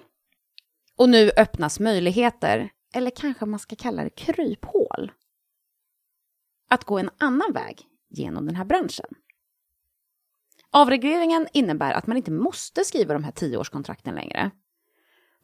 Och 0.97 1.09
nu 1.09 1.31
öppnas 1.37 1.81
möjligheter, 1.81 2.71
eller 2.95 3.11
kanske 3.11 3.47
man 3.47 3.61
ska 3.61 3.77
kalla 3.77 4.05
det 4.05 4.11
kryphål, 4.11 5.13
att 6.73 6.85
gå 6.85 6.99
en 6.99 7.11
annan 7.19 7.53
väg 7.53 7.87
genom 8.11 8.47
den 8.47 8.57
här 8.57 8.65
branschen. 8.65 9.07
Avregleringen 10.71 11.49
innebär 11.53 11.93
att 11.93 12.07
man 12.07 12.17
inte 12.17 12.31
måste 12.31 12.85
skriva 12.85 13.15
de 13.15 13.25
här 13.25 13.33
tioårskontrakten 13.33 14.15
längre. 14.15 14.51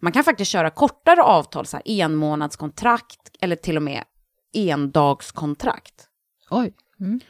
Man 0.00 0.12
kan 0.12 0.24
faktiskt 0.24 0.50
köra 0.50 0.70
kortare 0.70 1.22
avtal, 1.22 1.66
så 1.66 1.76
här 1.76 1.82
enmånadskontrakt 1.86 3.30
eller 3.40 3.56
till 3.56 3.76
och 3.76 3.82
med 3.82 4.04
endagskontrakt. 4.52 6.08
Oj. 6.50 6.74
Mm. 7.00 7.20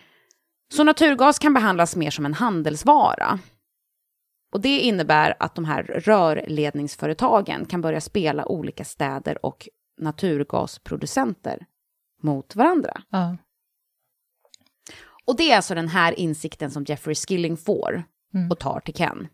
Så 0.72 0.84
naturgas 0.84 1.38
kan 1.38 1.54
behandlas 1.54 1.96
mer 1.96 2.10
som 2.10 2.26
en 2.26 2.34
handelsvara. 2.34 3.38
Och 4.52 4.60
det 4.60 4.78
innebär 4.80 5.36
att 5.40 5.54
de 5.54 5.64
här 5.64 5.82
rörledningsföretagen 5.82 7.66
kan 7.66 7.80
börja 7.80 8.00
spela 8.00 8.46
olika 8.46 8.84
städer 8.84 9.46
och 9.46 9.68
naturgasproducenter 10.00 11.66
mot 12.22 12.56
varandra. 12.56 13.02
Ja. 13.08 13.36
Och 15.28 15.36
det 15.36 15.50
är 15.52 15.56
alltså 15.56 15.74
den 15.74 15.88
här 15.88 16.20
insikten 16.20 16.70
som 16.70 16.84
Jeffrey 16.84 17.14
Skilling 17.14 17.56
får 17.56 18.02
Mm. 18.34 18.50
och 18.50 18.58
tar 18.58 18.80
till 18.80 18.94
Ken. 18.94 19.28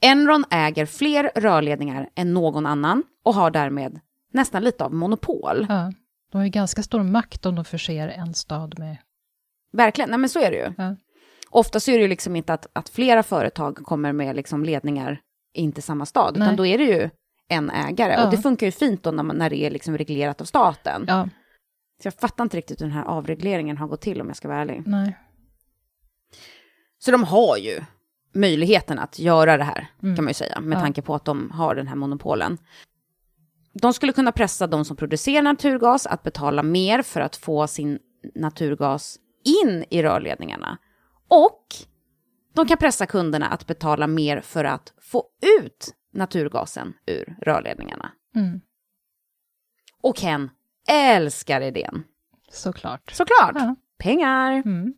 Enron 0.00 0.44
äger 0.50 0.86
fler 0.86 1.30
rörledningar 1.34 2.08
än 2.14 2.34
någon 2.34 2.66
annan 2.66 3.02
och 3.24 3.34
har 3.34 3.50
därmed 3.50 4.00
nästan 4.32 4.64
lite 4.64 4.84
av 4.84 4.94
monopol. 4.94 5.66
ja. 5.68 5.92
De 6.32 6.38
har 6.38 6.44
ju 6.44 6.50
ganska 6.50 6.82
stor 6.82 7.02
makt 7.02 7.46
om 7.46 7.54
de 7.54 7.64
förser 7.64 8.08
en 8.08 8.34
stad 8.34 8.78
med... 8.78 8.96
Verkligen, 9.72 10.10
nej 10.10 10.18
men 10.18 10.28
så 10.28 10.38
är 10.40 10.50
det 10.50 10.56
ju. 10.56 10.72
Ja. 10.76 10.96
Ofta 11.50 11.80
så 11.80 11.90
är 11.90 11.96
det 11.96 12.02
ju 12.02 12.08
liksom 12.08 12.36
inte 12.36 12.54
att, 12.54 12.66
att 12.72 12.88
flera 12.88 13.22
företag 13.22 13.76
kommer 13.76 14.12
med 14.12 14.36
liksom 14.36 14.64
ledningar 14.64 15.20
in 15.54 15.72
till 15.72 15.82
samma 15.82 16.06
stad, 16.06 16.36
utan 16.36 16.46
Nej. 16.48 16.56
då 16.56 16.66
är 16.66 16.78
det 16.78 16.84
ju 16.84 17.10
en 17.48 17.70
ägare. 17.70 18.12
Ja. 18.12 18.24
Och 18.24 18.30
det 18.30 18.38
funkar 18.38 18.66
ju 18.66 18.72
fint 18.72 19.02
då 19.02 19.10
när, 19.10 19.22
man, 19.22 19.36
när 19.36 19.50
det 19.50 19.56
är 19.56 19.70
liksom 19.70 19.98
reglerat 19.98 20.40
av 20.40 20.44
staten. 20.44 21.04
Ja, 21.08 21.28
Så 22.02 22.06
jag 22.06 22.14
fattar 22.14 22.44
inte 22.44 22.56
riktigt 22.56 22.80
hur 22.80 22.86
den 22.86 22.94
här 22.96 23.04
avregleringen 23.04 23.76
har 23.76 23.86
gått 23.88 24.00
till 24.00 24.20
om 24.20 24.26
jag 24.26 24.36
ska 24.36 24.48
vara 24.48 24.58
ärlig. 24.60 24.82
nej. 24.86 25.18
Så 26.98 27.10
de 27.10 27.24
har 27.24 27.56
ju 27.56 27.80
möjligheten 28.34 28.98
att 28.98 29.18
göra 29.18 29.56
det 29.56 29.64
här, 29.64 29.90
Mm. 30.02 30.16
kan 30.16 30.24
man 30.24 30.30
ju 30.30 30.34
säga, 30.34 30.60
med 30.60 30.76
Ja. 30.76 30.80
tanke 30.80 31.02
på 31.02 31.14
att 31.14 31.24
de 31.24 31.50
har 31.50 31.74
den 31.74 31.86
här 31.88 31.96
monopolen. 31.96 32.58
De 33.72 33.92
skulle 33.94 34.12
kunna 34.12 34.32
pressa 34.32 34.66
de 34.66 34.84
som 34.84 34.96
producerar 34.96 35.42
naturgas 35.42 36.06
att 36.06 36.22
betala 36.22 36.62
mer 36.62 37.02
för 37.02 37.20
att 37.20 37.36
få 37.36 37.66
sin 37.66 37.98
naturgas 38.34 39.18
in 39.44 39.84
i 39.90 40.02
rörledningarna. 40.02 40.78
Och 41.28 41.66
de 42.54 42.66
kan 42.68 42.76
pressa 42.78 43.06
kunderna 43.06 43.46
att 43.48 43.66
betala 43.66 44.06
mer 44.06 44.40
för 44.40 44.64
att 44.64 44.92
få 45.00 45.24
ut 45.60 45.94
naturgasen 46.12 46.94
ur 47.06 47.36
rörledningarna. 47.42 48.12
Mm. 48.34 48.60
Och 50.00 50.16
Ken 50.16 50.50
älskar 50.88 51.60
idén. 51.60 52.04
Såklart. 52.50 53.10
Såklart! 53.10 53.54
Ja. 53.54 53.76
Pengar! 53.98 54.52
Mm. 54.52 54.94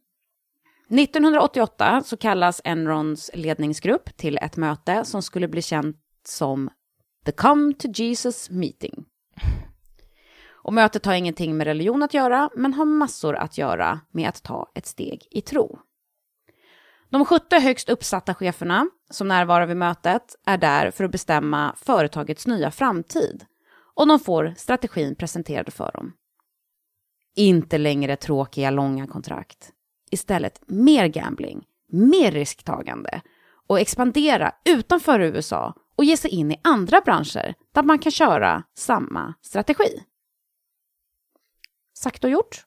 1988 0.90 2.02
så 2.04 2.16
kallas 2.16 2.60
Enrons 2.64 3.30
ledningsgrupp 3.34 4.16
till 4.16 4.38
ett 4.38 4.56
möte 4.56 5.04
som 5.04 5.22
skulle 5.22 5.48
bli 5.48 5.62
känt 5.62 5.96
som 6.24 6.70
The 7.24 7.32
Come 7.32 7.74
to 7.74 7.88
Jesus 7.88 8.50
Meeting. 8.50 9.04
Och 10.62 10.72
mötet 10.72 11.06
har 11.06 11.14
ingenting 11.14 11.56
med 11.56 11.66
religion 11.66 12.02
att 12.02 12.14
göra, 12.14 12.50
men 12.56 12.74
har 12.74 12.84
massor 12.84 13.36
att 13.36 13.58
göra 13.58 14.00
med 14.10 14.28
att 14.28 14.42
ta 14.42 14.72
ett 14.74 14.86
steg 14.86 15.26
i 15.30 15.40
tro. 15.40 15.78
De 17.10 17.24
70 17.24 17.60
högst 17.60 17.88
uppsatta 17.88 18.34
cheferna 18.34 18.86
som 19.10 19.28
närvarar 19.28 19.66
vid 19.66 19.76
mötet 19.76 20.36
är 20.46 20.58
där 20.58 20.90
för 20.90 21.04
att 21.04 21.10
bestämma 21.10 21.74
företagets 21.76 22.46
nya 22.46 22.70
framtid 22.70 23.44
och 23.94 24.06
de 24.06 24.20
får 24.20 24.54
strategin 24.56 25.14
presenterad 25.14 25.72
för 25.72 25.92
dem. 25.92 26.12
Inte 27.36 27.78
längre 27.78 28.16
tråkiga 28.16 28.70
långa 28.70 29.06
kontrakt. 29.06 29.72
Istället 30.10 30.60
mer 30.66 31.06
gambling, 31.06 31.64
mer 31.88 32.32
risktagande 32.32 33.20
och 33.66 33.80
expandera 33.80 34.54
utanför 34.64 35.20
USA 35.20 35.74
och 35.96 36.04
ge 36.04 36.16
sig 36.16 36.30
in 36.30 36.52
i 36.52 36.60
andra 36.64 37.00
branscher 37.00 37.54
där 37.72 37.82
man 37.82 37.98
kan 37.98 38.12
köra 38.12 38.62
samma 38.74 39.34
strategi. 39.42 40.02
Sagt 41.94 42.24
och 42.24 42.30
gjort. 42.30 42.64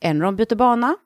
Enron 0.00 0.36
byter 0.36 0.54
bana 0.54 0.96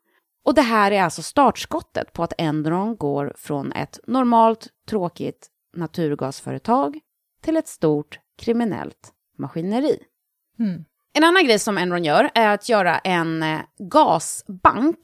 och 0.45 0.55
det 0.55 0.63
här 0.63 0.91
är 0.91 1.03
alltså 1.03 1.23
startskottet 1.23 2.13
på 2.13 2.23
att 2.23 2.33
Enron 2.39 2.97
går 2.97 3.33
från 3.37 3.73
ett 3.73 4.01
normalt 4.07 4.69
tråkigt 4.89 5.51
naturgasföretag 5.77 7.01
till 7.43 7.57
ett 7.57 7.69
stort 7.69 8.21
kriminellt 8.39 9.13
maskineri. 9.39 9.99
Mm. 10.59 10.85
En 11.15 11.25
annan 11.25 11.45
grej 11.45 11.59
som 11.59 11.79
Enron 11.79 12.05
gör 12.05 12.31
är 12.35 12.49
att 12.49 12.69
göra 12.69 12.99
en 12.99 13.43
eh, 13.43 13.61
gasbank 13.79 14.99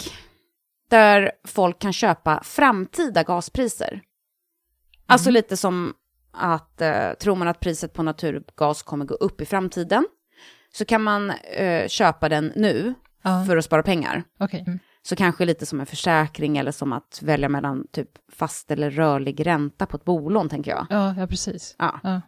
där 0.90 1.32
folk 1.44 1.78
kan 1.78 1.92
köpa 1.92 2.42
framtida 2.44 3.22
gaspriser. 3.22 4.02
Alltså 5.06 5.30
lite 5.30 5.56
som 5.56 5.94
att 6.32 6.80
eh, 6.80 7.12
tror 7.12 7.36
man 7.36 7.48
att 7.48 7.60
priset 7.60 7.92
på 7.92 8.02
naturgas 8.02 8.82
kommer 8.82 9.04
gå 9.04 9.14
upp 9.14 9.40
i 9.40 9.44
framtiden 9.46 10.06
så 10.72 10.84
kan 10.84 11.02
man 11.02 11.30
eh, 11.30 11.88
köpa 11.88 12.28
den 12.28 12.52
nu 12.56 12.94
Ja. 13.26 13.44
för 13.46 13.56
att 13.56 13.64
spara 13.64 13.82
pengar. 13.82 14.24
Okej. 14.38 14.64
Mm. 14.66 14.78
Så 15.02 15.16
kanske 15.16 15.44
lite 15.44 15.66
som 15.66 15.80
en 15.80 15.86
försäkring 15.86 16.58
eller 16.58 16.72
som 16.72 16.92
att 16.92 17.20
välja 17.22 17.48
mellan 17.48 17.86
typ 17.92 18.08
fast 18.32 18.70
eller 18.70 18.90
rörlig 18.90 19.46
ränta 19.46 19.86
på 19.86 19.96
ett 19.96 20.04
bolån, 20.04 20.48
tänker 20.48 20.70
jag. 20.70 20.86
Ja, 20.90 21.14
ja, 21.18 21.26
precis. 21.26 21.74
Ja. 21.78 22.00
Ja. 22.02 22.20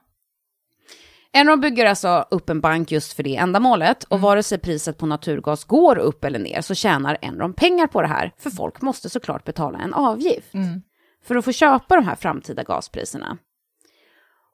Enron 1.32 1.60
bygger 1.60 1.86
alltså 1.86 2.26
upp 2.30 2.50
en 2.50 2.60
bank 2.60 2.92
just 2.92 3.12
för 3.12 3.22
det 3.22 3.36
ändamålet 3.36 4.04
och 4.04 4.20
vare 4.20 4.42
sig 4.42 4.58
priset 4.58 4.98
på 4.98 5.06
naturgas 5.06 5.64
går 5.64 5.98
upp 5.98 6.24
eller 6.24 6.38
ner 6.38 6.60
så 6.60 6.74
tjänar 6.74 7.18
Enron 7.22 7.52
pengar 7.54 7.86
på 7.86 8.02
det 8.02 8.08
här, 8.08 8.32
för 8.38 8.50
folk 8.50 8.80
måste 8.82 9.10
såklart 9.10 9.44
betala 9.44 9.78
en 9.78 9.94
avgift 9.94 10.54
Mm. 10.54 10.82
för 11.24 11.36
att 11.36 11.44
få 11.44 11.52
köpa 11.52 11.96
de 11.96 12.04
här 12.04 12.14
framtida 12.14 12.62
gaspriserna. 12.62 13.38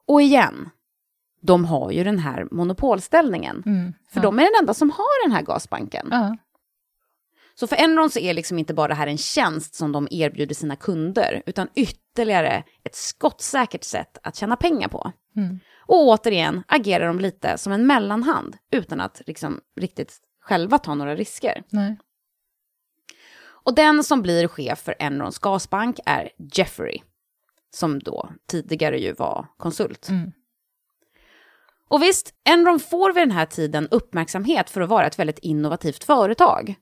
Och 0.07 0.21
igen, 0.21 0.69
de 1.41 1.65
har 1.65 1.91
ju 1.91 2.03
den 2.03 2.19
här 2.19 2.47
monopolställningen, 2.51 3.63
Mm. 3.65 3.93
för 4.11 4.19
ja. 4.19 4.21
de 4.23 4.39
är 4.39 4.43
den 4.43 4.53
enda 4.61 4.73
som 4.73 4.89
har 4.89 5.23
den 5.27 5.31
här 5.35 5.41
gasbanken. 5.41 6.07
Ja. 6.11 6.37
Så 7.55 7.67
för 7.67 7.75
Enron 7.75 8.09
så 8.09 8.19
är 8.19 8.33
liksom 8.33 8.59
inte 8.59 8.73
bara 8.73 8.87
det 8.87 8.93
här 8.93 9.07
en 9.07 9.17
tjänst 9.17 9.75
som 9.75 9.91
de 9.91 10.07
erbjuder 10.11 10.55
sina 10.55 10.75
kunder, 10.75 11.43
utan 11.45 11.67
ytterligare 11.75 12.63
ett 12.83 12.95
skottsäkert 12.95 13.83
sätt 13.83 14.17
att 14.23 14.35
tjäna 14.35 14.55
pengar 14.55 14.87
på. 14.87 15.11
Mm. 15.35 15.59
Och 15.85 16.07
återigen 16.07 16.63
agerar 16.67 17.07
de 17.07 17.19
lite 17.19 17.57
som 17.57 17.73
en 17.73 17.87
mellanhand, 17.87 18.57
utan 18.71 19.01
att 19.01 19.21
liksom 19.27 19.61
riktigt 19.79 20.17
själva 20.41 20.77
ta 20.77 20.95
några 20.95 21.15
risker. 21.15 21.63
Nej. 21.69 21.97
Och 23.65 23.75
den 23.75 24.03
som 24.03 24.21
blir 24.21 24.47
chef 24.47 24.79
för 24.79 24.95
Enrons 24.99 25.39
gasbank 25.39 25.99
är 26.05 26.29
Jeffrey, 26.53 27.01
som 27.73 27.99
då 27.99 28.29
tidigare 28.47 28.99
ju 28.99 29.13
var 29.13 29.47
konsult. 29.57 30.09
Mm. 30.09 30.31
Och 31.87 32.01
visst, 32.01 32.33
Enron 32.49 32.79
får 32.79 33.13
vid 33.13 33.21
den 33.21 33.31
här 33.31 33.45
tiden 33.45 33.87
uppmärksamhet 33.91 34.69
för 34.69 34.81
att 34.81 34.89
vara 34.89 35.07
ett 35.07 35.19
väldigt 35.19 35.39
innovativt 35.39 36.03
företag. 36.03 36.75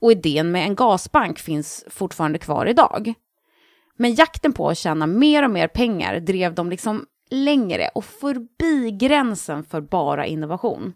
Och 0.00 0.12
idén 0.12 0.50
med 0.50 0.62
en 0.62 0.74
gasbank 0.74 1.38
finns 1.38 1.84
fortfarande 1.88 2.38
kvar 2.38 2.66
idag. 2.66 3.14
Men 3.96 4.14
jakten 4.14 4.52
på 4.52 4.68
att 4.68 4.78
tjäna 4.78 5.06
mer 5.06 5.42
och 5.42 5.50
mer 5.50 5.68
pengar 5.68 6.20
drev 6.20 6.54
dem 6.54 6.70
liksom 6.70 7.06
längre 7.30 7.90
och 7.94 8.04
förbi 8.04 8.90
gränsen 8.90 9.64
för 9.64 9.80
bara 9.80 10.26
innovation. 10.26 10.92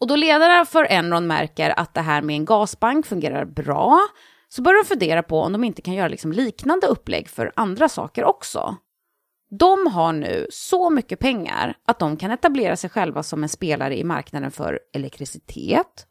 Och 0.00 0.06
då 0.06 0.16
ledarna 0.16 0.64
för 0.64 0.84
Enron 0.84 1.26
märker 1.26 1.78
att 1.78 1.94
det 1.94 2.00
här 2.00 2.22
med 2.22 2.36
en 2.36 2.44
gasbank 2.44 3.06
fungerar 3.06 3.44
bra, 3.44 4.00
så 4.48 4.62
börjar 4.62 4.82
de 4.82 4.88
fundera 4.88 5.22
på 5.22 5.40
om 5.40 5.52
de 5.52 5.64
inte 5.64 5.82
kan 5.82 5.94
göra 5.94 6.08
liksom 6.08 6.32
liknande 6.32 6.86
upplägg 6.86 7.28
för 7.28 7.52
andra 7.56 7.88
saker 7.88 8.24
också. 8.24 8.76
De 9.50 9.86
har 9.86 10.12
nu 10.12 10.46
så 10.50 10.90
mycket 10.90 11.18
pengar 11.18 11.76
att 11.86 11.98
de 11.98 12.16
kan 12.16 12.30
etablera 12.30 12.76
sig 12.76 12.90
själva 12.90 13.22
som 13.22 13.42
en 13.42 13.48
spelare 13.48 13.98
i 13.98 14.04
marknaden 14.04 14.50
för 14.50 14.80
elektricitet, 14.92 16.06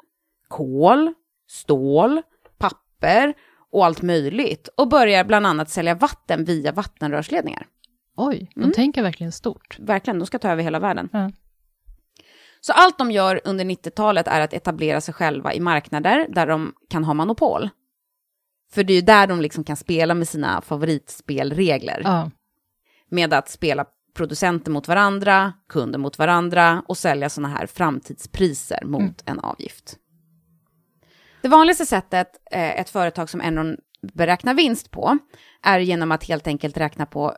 kol, 0.48 1.13
stål, 1.48 2.22
papper 2.58 3.34
och 3.72 3.86
allt 3.86 4.02
möjligt 4.02 4.70
och 4.78 4.88
börjar 4.88 5.24
bland 5.24 5.48
annat 5.48 5.70
sälja 5.70 5.96
vatten 5.96 6.46
via 6.46 6.72
vattenrörsledningar. 6.72 7.68
Oj, 8.17 8.51
de 8.56 8.62
Mm. 8.62 8.71
tänker 8.73 9.03
verkligen 9.03 9.32
stort. 9.32 9.77
Verkligen, 9.80 10.19
de 10.19 10.25
ska 10.25 10.39
ta 10.39 10.49
över 10.49 10.63
hela 10.63 10.80
världen. 10.80 11.10
Ja. 11.13 11.32
Så 12.62 12.73
allt 12.73 12.97
de 12.97 13.12
gör 13.12 13.41
under 13.43 13.65
90-talet 13.65 14.27
är 14.27 14.41
att 14.41 14.53
etablera 14.53 15.01
sig 15.01 15.13
själva 15.13 15.53
i 15.53 15.60
marknader 15.60 16.27
där 16.30 16.47
de 16.47 16.73
kan 16.89 17.03
ha 17.03 17.13
monopol. 17.13 17.69
För 18.71 18.84
det 18.84 18.93
är 18.93 18.95
ju 18.95 19.01
där 19.01 19.27
de 19.27 19.41
liksom 19.41 19.63
kan 19.63 19.77
spela 19.77 20.13
med 20.13 20.27
sina 20.27 20.62
favoritspelregler. 20.62 22.01
Ja. 22.03 22.32
Med 23.10 23.34
att 23.34 23.49
spela 23.49 23.86
producenter 24.15 24.71
mot 24.71 24.88
varandra, 24.88 25.53
kunder 25.69 25.99
mot 25.99 26.17
varandra 26.19 26.84
och 26.88 26.97
sälja 26.97 27.30
sådana 27.30 27.56
här 27.58 27.65
framtidspriser 27.67 28.86
mot 28.86 29.23
en 29.25 29.39
avgift. 29.39 29.97
Det 31.41 31.47
vanligaste 31.47 31.86
sättet 31.86 32.27
eh, 32.51 32.80
ett 32.80 32.89
företag 32.89 33.30
som 33.30 33.41
Enron 33.41 33.77
beräknar 34.13 34.53
vinst 34.53 34.91
på 34.91 35.17
är 35.63 35.80
genom 35.80 36.12
att 36.12 36.23
helt 36.23 36.47
enkelt 36.47 36.77
räkna 36.77 37.06
på 37.06 37.36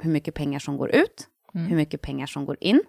hur 0.00 0.10
mycket 0.10 0.34
pengar 0.34 0.58
som 0.58 0.76
går 0.76 0.90
ut, 0.94 1.26
Mm. 1.54 1.66
hur 1.66 1.76
mycket 1.76 2.00
pengar 2.02 2.26
som 2.26 2.44
går 2.46 2.56
in. 2.60 2.82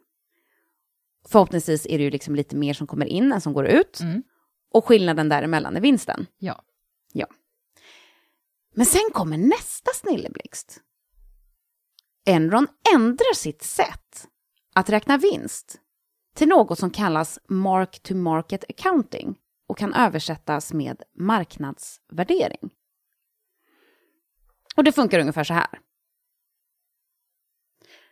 Förhoppningsvis 1.27 1.85
är 1.89 1.97
det 1.97 2.03
ju 2.03 2.09
liksom 2.09 2.35
lite 2.35 2.55
mer 2.55 2.73
som 2.73 2.87
kommer 2.87 3.05
in 3.05 3.31
än 3.31 3.41
som 3.41 3.53
går 3.53 3.65
ut. 3.67 3.99
Mm. 3.99 4.23
Och 4.71 4.85
skillnaden 4.85 5.29
däremellan 5.29 5.77
är 5.77 5.81
vinsten. 5.81 6.25
Ja. 6.37 6.63
Ja. 7.13 7.27
Men 8.73 8.85
sen 8.85 9.09
kommer 9.13 9.37
nästa 9.37 9.91
snilleblixt. 9.95 10.81
Enron 12.25 12.67
ändrar 12.95 13.33
sitt 13.35 13.63
sätt 13.63 14.27
att 14.73 14.89
räkna 14.89 15.17
vinst 15.17 15.79
till 16.35 16.47
något 16.47 16.79
som 16.79 16.89
kallas 16.91 17.39
mark-to-market 17.47 18.63
accounting 18.69 19.35
och 19.67 19.77
kan 19.77 19.93
översättas 19.93 20.73
med 20.73 21.03
marknadsvärdering. 21.17 22.69
Och 24.75 24.83
det 24.83 24.91
funkar 24.91 25.19
ungefär 25.19 25.43
så 25.43 25.53
här. 25.53 25.79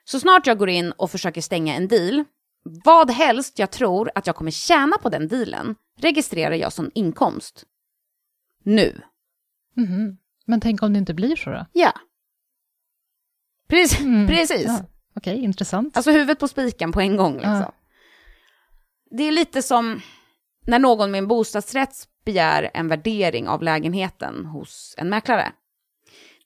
Så 0.09 0.19
snart 0.19 0.47
jag 0.47 0.57
går 0.57 0.69
in 0.69 0.91
och 0.91 1.11
försöker 1.11 1.41
stänga 1.41 1.75
en 1.75 1.87
deal, 1.87 2.23
vad 2.63 3.11
helst 3.11 3.59
jag 3.59 3.71
tror 3.71 4.11
att 4.15 4.27
jag 4.27 4.35
kommer 4.35 4.51
tjäna 4.51 4.97
på 4.97 5.09
den 5.09 5.27
dealen, 5.27 5.75
registrerar 5.97 6.55
jag 6.55 6.73
som 6.73 6.91
inkomst. 6.93 7.65
Nu. 8.63 9.01
Mhm. 9.73 10.17
Men 10.45 10.61
tänk 10.61 10.83
om 10.83 10.93
det 10.93 10.99
inte 10.99 11.13
blir 11.13 11.35
så 11.35 11.49
då? 11.49 11.65
Ja. 11.73 11.93
Precis. 13.67 13.99
Mm. 13.99 14.27
Precis. 14.27 14.65
Ja. 14.67 14.85
Okej, 15.15 15.43
intressant. 15.43 15.97
Alltså 15.97 16.11
huvudet 16.11 16.39
på 16.39 16.47
spiken 16.47 16.91
på 16.91 17.01
en 17.01 17.17
gång. 17.17 17.33
Liksom. 17.33 17.51
Ja. 17.51 17.73
Det 19.11 19.23
är 19.23 19.31
lite 19.31 19.61
som 19.61 20.01
när 20.61 20.79
någon 20.79 21.11
med 21.11 21.17
en 21.17 21.27
bostadsrätt 21.27 22.07
begär 22.25 22.71
en 22.73 22.87
värdering 22.87 23.47
av 23.47 23.63
lägenheten 23.63 24.45
hos 24.45 24.95
en 24.97 25.09
mäklare. 25.09 25.51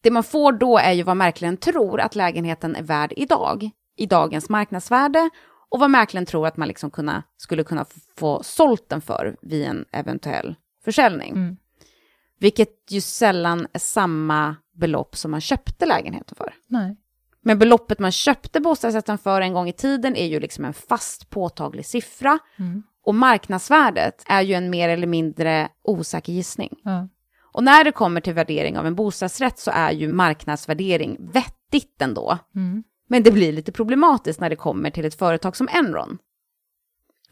Det 0.03 0.11
man 0.11 0.23
får 0.23 0.51
då 0.51 0.77
är 0.77 0.91
ju 0.91 1.03
vad 1.03 1.17
mäklaren 1.17 1.57
tror 1.57 2.01
att 2.01 2.15
lägenheten 2.15 2.75
är 2.75 2.83
värd 2.83 3.13
idag, 3.15 3.69
i 3.95 4.05
dagens 4.05 4.49
marknadsvärde, 4.49 5.29
och 5.69 5.79
vad 5.79 5.89
mäklaren 5.89 6.25
tror 6.25 6.47
att 6.47 6.57
man 6.57 6.67
liksom 6.67 6.91
kunna, 6.91 7.23
skulle 7.37 7.63
kunna 7.63 7.85
få 8.17 8.43
sålt 8.43 8.89
den 8.89 9.01
för 9.01 9.37
vid 9.41 9.65
en 9.65 9.85
eventuell 9.91 10.55
försäljning. 10.85 11.31
Mm. 11.31 11.57
Vilket 12.39 12.69
ju 12.89 13.01
sällan 13.01 13.67
är 13.73 13.79
samma 13.79 14.55
belopp 14.73 15.15
som 15.15 15.31
man 15.31 15.41
köpte 15.41 15.85
lägenheten 15.85 16.35
för. 16.35 16.53
Nej. 16.67 16.97
Men 17.41 17.59
beloppet 17.59 17.99
man 17.99 18.11
köpte 18.11 18.59
bostadsrätten 18.59 19.17
för 19.17 19.41
en 19.41 19.53
gång 19.53 19.69
i 19.69 19.73
tiden 19.73 20.15
är 20.15 20.25
ju 20.25 20.39
liksom 20.39 20.65
en 20.65 20.73
fast 20.73 21.29
påtaglig 21.29 21.85
siffra. 21.85 22.39
Mm. 22.59 22.83
Och 23.05 23.15
marknadsvärdet 23.15 24.23
är 24.27 24.41
ju 24.41 24.53
en 24.53 24.69
mer 24.69 24.89
eller 24.89 25.07
mindre 25.07 25.69
osäker 25.83 26.33
gissning. 26.33 26.75
Ja. 26.83 27.07
Och 27.53 27.63
när 27.63 27.83
det 27.83 27.91
kommer 27.91 28.21
till 28.21 28.33
värdering 28.33 28.77
av 28.77 28.87
en 28.87 28.95
bostadsrätt 28.95 29.59
så 29.59 29.71
är 29.71 29.91
ju 29.91 30.13
marknadsvärdering 30.13 31.17
vettigt 31.19 32.01
ändå. 32.01 32.37
Mm. 32.55 32.83
Men 33.07 33.23
det 33.23 33.31
blir 33.31 33.53
lite 33.53 33.71
problematiskt 33.71 34.39
när 34.39 34.49
det 34.49 34.55
kommer 34.55 34.89
till 34.89 35.05
ett 35.05 35.15
företag 35.15 35.55
som 35.55 35.67
Enron. 35.71 36.17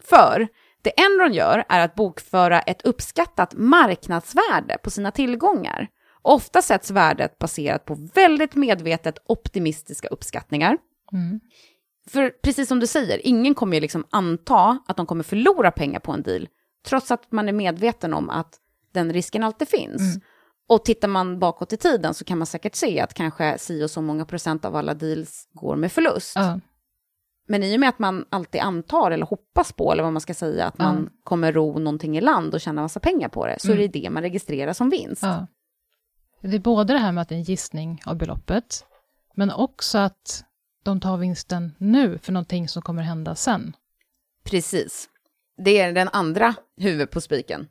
För 0.00 0.48
det 0.82 1.00
Enron 1.00 1.32
gör 1.32 1.64
är 1.68 1.80
att 1.80 1.94
bokföra 1.94 2.60
ett 2.60 2.82
uppskattat 2.82 3.54
marknadsvärde 3.56 4.78
på 4.82 4.90
sina 4.90 5.10
tillgångar. 5.10 5.88
Ofta 6.22 6.62
sätts 6.62 6.90
värdet 6.90 7.38
baserat 7.38 7.84
på 7.84 8.08
väldigt 8.14 8.54
medvetet 8.54 9.18
optimistiska 9.26 10.08
uppskattningar. 10.08 10.78
Mm. 11.12 11.40
För 12.08 12.30
precis 12.30 12.68
som 12.68 12.80
du 12.80 12.86
säger, 12.86 13.26
ingen 13.26 13.54
kommer 13.54 13.74
ju 13.74 13.80
liksom 13.80 14.06
anta 14.10 14.78
att 14.88 14.96
de 14.96 15.06
kommer 15.06 15.24
förlora 15.24 15.70
pengar 15.70 16.00
på 16.00 16.12
en 16.12 16.22
deal, 16.22 16.48
trots 16.86 17.10
att 17.10 17.32
man 17.32 17.48
är 17.48 17.52
medveten 17.52 18.14
om 18.14 18.30
att 18.30 18.58
den 18.92 19.12
risken 19.12 19.42
alltid 19.42 19.68
finns. 19.68 20.00
Mm. 20.00 20.20
Och 20.68 20.84
tittar 20.84 21.08
man 21.08 21.38
bakåt 21.38 21.72
i 21.72 21.76
tiden 21.76 22.14
så 22.14 22.24
kan 22.24 22.38
man 22.38 22.46
säkert 22.46 22.74
se 22.74 23.00
att 23.00 23.14
kanske 23.14 23.58
si 23.58 23.84
och 23.84 23.90
så 23.90 24.00
många 24.02 24.24
procent 24.24 24.64
av 24.64 24.76
alla 24.76 24.94
deals 24.94 25.48
går 25.52 25.76
med 25.76 25.92
förlust. 25.92 26.32
Ja. 26.34 26.60
Men 27.48 27.62
i 27.62 27.76
och 27.76 27.80
med 27.80 27.88
att 27.88 27.98
man 27.98 28.24
alltid 28.30 28.60
antar 28.60 29.10
eller 29.10 29.26
hoppas 29.26 29.72
på, 29.72 29.92
eller 29.92 30.02
vad 30.02 30.12
man 30.12 30.20
ska 30.20 30.34
säga, 30.34 30.66
att 30.66 30.78
man 30.78 31.10
kommer 31.24 31.52
ro 31.52 31.78
någonting 31.78 32.16
i 32.16 32.20
land 32.20 32.54
och 32.54 32.60
tjäna 32.60 32.82
massa 32.82 33.00
pengar 33.00 33.28
på 33.28 33.46
det, 33.46 33.56
så 33.60 33.68
Mm. 33.68 33.78
är 33.78 33.88
det 33.88 34.00
det 34.00 34.10
man 34.10 34.22
registrerar 34.22 34.72
som 34.72 34.90
vinst. 34.90 35.22
Ja. 35.22 35.46
Det 36.40 36.56
är 36.56 36.60
både 36.60 36.92
det 36.92 36.98
här 36.98 37.12
med 37.12 37.22
att 37.22 37.28
det 37.28 37.34
är 37.34 37.36
en 37.36 37.42
gissning 37.42 38.02
av 38.06 38.16
beloppet, 38.16 38.84
men 39.34 39.50
också 39.50 39.98
att 39.98 40.44
de 40.82 41.00
tar 41.00 41.16
vinsten 41.16 41.72
nu 41.78 42.18
för 42.18 42.32
någonting 42.32 42.68
som 42.68 42.82
kommer 42.82 43.02
hända 43.02 43.34
sen. 43.34 43.76
Precis. 44.44 45.08
Det 45.64 45.78
är 45.78 45.92
den 45.92 46.08
andra 46.12 46.54
huvudet 46.76 47.10
på 47.10 47.20
spiken. 47.20 47.68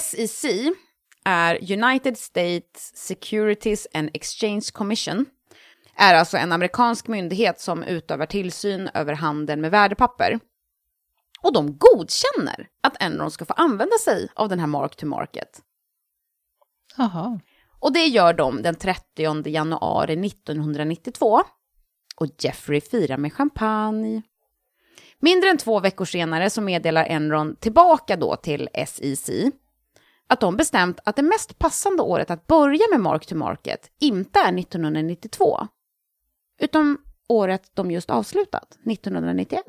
SEC 0.00 0.44
är 1.24 1.72
United 1.72 2.18
States 2.18 2.92
Securities 2.94 3.86
and 3.94 4.10
Exchange 4.14 4.64
Commission. 4.72 5.26
Är 5.96 6.14
alltså 6.14 6.36
en 6.36 6.52
amerikansk 6.52 7.08
myndighet 7.08 7.60
som 7.60 7.82
utövar 7.82 8.26
tillsyn 8.26 8.90
över 8.94 9.14
handeln 9.14 9.60
med 9.60 9.70
värdepapper. 9.70 10.40
Och 11.42 11.52
de 11.52 11.78
godkänner 11.78 12.68
att 12.82 13.02
Enron 13.02 13.30
ska 13.30 13.44
få 13.44 13.52
använda 13.52 13.98
sig 13.98 14.28
av 14.34 14.48
den 14.48 14.58
här 14.58 14.66
mark 14.66 14.96
to 14.96 15.06
market. 15.06 15.60
Jaha. 16.96 17.40
Och 17.80 17.92
det 17.92 18.06
gör 18.06 18.32
de 18.32 18.62
den 18.62 18.74
30 18.74 19.48
januari 19.48 20.26
1992. 20.26 21.40
Och 22.16 22.26
Jeffrey 22.38 22.80
firar 22.80 23.16
med 23.16 23.32
champagne. 23.32 24.22
Mindre 25.20 25.50
än 25.50 25.58
två 25.58 25.80
veckor 25.80 26.04
senare 26.04 26.50
så 26.50 26.60
meddelar 26.60 27.04
Enron 27.04 27.56
tillbaka 27.56 28.16
då 28.16 28.36
till 28.36 28.68
SEC 28.86 29.30
att 30.32 30.40
de 30.40 30.56
bestämt 30.56 31.00
att 31.04 31.16
det 31.16 31.22
mest 31.22 31.58
passande 31.58 32.02
året 32.02 32.30
att 32.30 32.46
börja 32.46 32.82
med 32.90 33.00
Mark 33.00 33.26
to 33.26 33.34
Market 33.34 33.90
inte 34.00 34.38
är 34.40 34.58
1992, 34.58 35.66
utan 36.60 36.98
året 37.28 37.70
de 37.74 37.90
just 37.90 38.10
avslutat, 38.10 38.78
1991. 38.90 39.62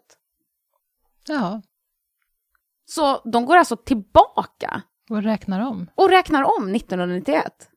Ja, 1.28 1.62
Så 2.86 3.21
de 3.32 3.45
går 3.45 3.58
alltså 3.58 3.76
tillbaka 3.78 4.82
och 5.10 5.23
räknar 5.23 5.67
om. 5.67 5.89
och 5.95 6.10
räknar 6.10 6.43
om 6.43 6.76
1991. 6.76 7.69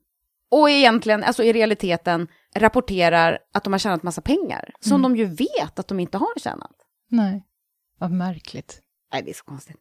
Och 0.50 0.70
egentligen, 0.70 1.24
alltså 1.24 1.42
i 1.42 1.52
realiteten, 1.52 2.28
rapporterar 2.54 3.38
att 3.52 3.64
de 3.64 3.72
har 3.72 3.78
tjänat 3.78 4.02
massa 4.02 4.20
pengar, 4.20 4.72
som 4.80 5.02
de 5.02 5.16
ju 5.16 5.24
vet 5.24 5.78
att 5.78 5.88
de 5.88 6.00
inte 6.00 6.18
har 6.18 6.38
tjänat. 6.40 6.72
Nej, 7.08 7.44
vad 7.98 8.10
märkligt. 8.10 8.82
Nej, 9.12 9.22
det 9.22 9.30
är 9.30 9.34
så 9.34 9.44
konstigt. 9.44 9.76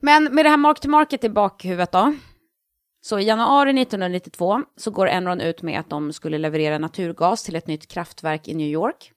Men 0.00 0.34
med 0.34 0.44
det 0.44 0.48
här 0.48 0.56
mark 0.56 0.80
to 0.80 0.88
market 0.88 1.24
i 1.24 1.28
bakhuvudet 1.28 1.92
då. 1.92 2.14
Så 3.00 3.18
i 3.18 3.24
januari 3.24 3.82
1992 3.82 4.62
så 4.76 4.90
går 4.90 5.08
Enron 5.08 5.40
ut 5.40 5.62
med 5.62 5.80
att 5.80 5.90
de 5.90 6.12
skulle 6.12 6.38
leverera 6.38 6.78
naturgas 6.78 7.42
till 7.42 7.56
ett 7.56 7.66
nytt 7.66 7.86
kraftverk 7.88 8.48
i 8.48 8.54
New 8.54 8.66
York. 8.68 9.12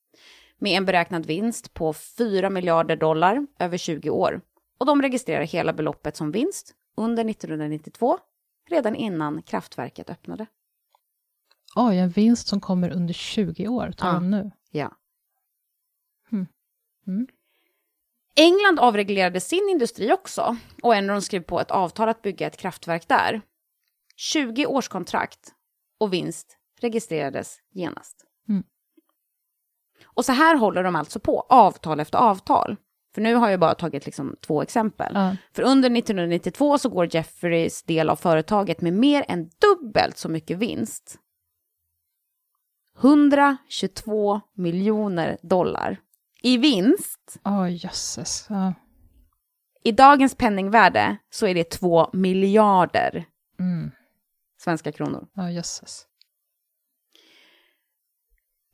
Med 0.58 0.78
en 0.78 0.86
beräknad 0.86 1.26
vinst 1.26 1.74
på 1.74 1.93
4 1.93 2.50
miljarder 2.50 2.96
dollar 2.96 3.48
över 3.60 3.78
20 3.78 4.10
år. 4.10 4.41
Och 4.78 4.86
de 4.86 5.02
registrerar 5.02 5.43
hela 5.43 5.74
beloppet 5.74 6.15
som 6.15 6.32
vinst 6.32 6.74
under 6.98 7.30
1992, 7.30 8.17
redan 8.69 8.96
innan 8.96 9.41
kraftverket 9.41 10.10
öppnade. 10.10 10.46
Oj, 11.76 11.98
en 11.98 12.10
vinst 12.10 12.48
som 12.48 12.62
kommer 12.62 12.89
under 12.89 13.13
20 13.13 13.67
år, 13.67 13.91
tar 13.91 14.08
Ja. 14.08 14.13
de 14.13 14.32
nu. 14.32 14.52
Ja. 14.72 14.91
Mm. 16.32 16.48
Mm. 17.08 17.28
England 18.36 18.80
avreglerade 18.80 19.39
sin 19.39 19.69
industri 19.69 20.13
också 20.13 20.58
och 20.84 20.96
Enron 20.96 21.22
skrev 21.22 21.41
på 21.43 21.60
ett 21.60 21.72
avtal 21.72 22.10
att 22.10 22.22
bygga 22.22 22.48
ett 22.48 22.58
kraftverk 22.58 23.08
där. 23.08 23.41
20 24.15 24.65
årskontrakt 24.65 25.54
och 26.00 26.13
vinst 26.13 26.58
registrerades 26.80 27.58
genast. 27.72 28.26
Mm. 28.50 28.63
Och 30.06 30.26
så 30.26 30.32
här 30.32 30.56
håller 30.56 30.84
de 30.84 30.96
alltså 30.96 31.19
på, 31.19 31.46
avtal 31.50 32.00
efter 32.00 32.17
avtal. 32.17 32.78
För 33.13 33.22
nu 33.22 33.36
har 33.36 33.50
jag 33.50 33.60
bara 33.60 33.76
tagit 33.76 34.06
liksom 34.06 34.36
två 34.41 34.62
exempel. 34.62 35.12
Ja. 35.15 35.36
För 35.54 35.63
under 35.63 35.98
1992 35.98 36.78
så 36.78 36.89
går 36.89 37.15
Jeffreys 37.15 37.84
del 37.84 38.10
av 38.10 38.15
företaget 38.15 38.82
med 38.82 38.93
mer 38.93 39.26
än 39.28 39.50
dubbelt 39.50 40.17
så 40.17 40.30
mycket 40.30 40.58
vinst. 40.58 41.19
122 43.00 44.41
miljoner 44.54 45.38
dollar 45.41 45.98
i 46.44 46.58
vinst. 46.58 47.38
Oj, 47.44 47.76
jösses. 47.84 48.46
Ja. 48.50 48.74
I 49.84 49.92
dagens 49.92 50.36
penningvärde 50.36 51.18
så 51.30 51.48
är 51.48 51.54
det 51.56 51.70
2 51.70 52.10
miljarder 52.14 53.26
Mm. 53.60 53.92
svenska 54.62 54.92
kronor. 54.92 55.28
Ja, 55.34 55.52
jösses. 55.52 56.06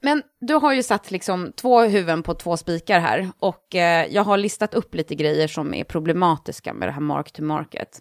Men 0.01 0.23
du 0.39 0.53
har 0.53 0.73
ju 0.73 0.83
satt 0.83 1.11
liksom 1.11 1.53
två 1.55 1.81
huvuden 1.81 2.23
på 2.23 2.33
två 2.33 2.57
spikar 2.57 2.99
här 2.99 3.31
och 3.39 3.75
eh, 3.75 4.05
jag 4.13 4.23
har 4.23 4.37
listat 4.37 4.73
upp 4.73 4.95
lite 4.95 5.15
grejer 5.15 5.47
som 5.47 5.73
är 5.73 5.83
problematiska 5.83 6.73
med 6.73 6.87
det 6.87 6.91
här 6.91 7.01
mark 7.01 7.31
to 7.31 7.43
market. 7.43 7.99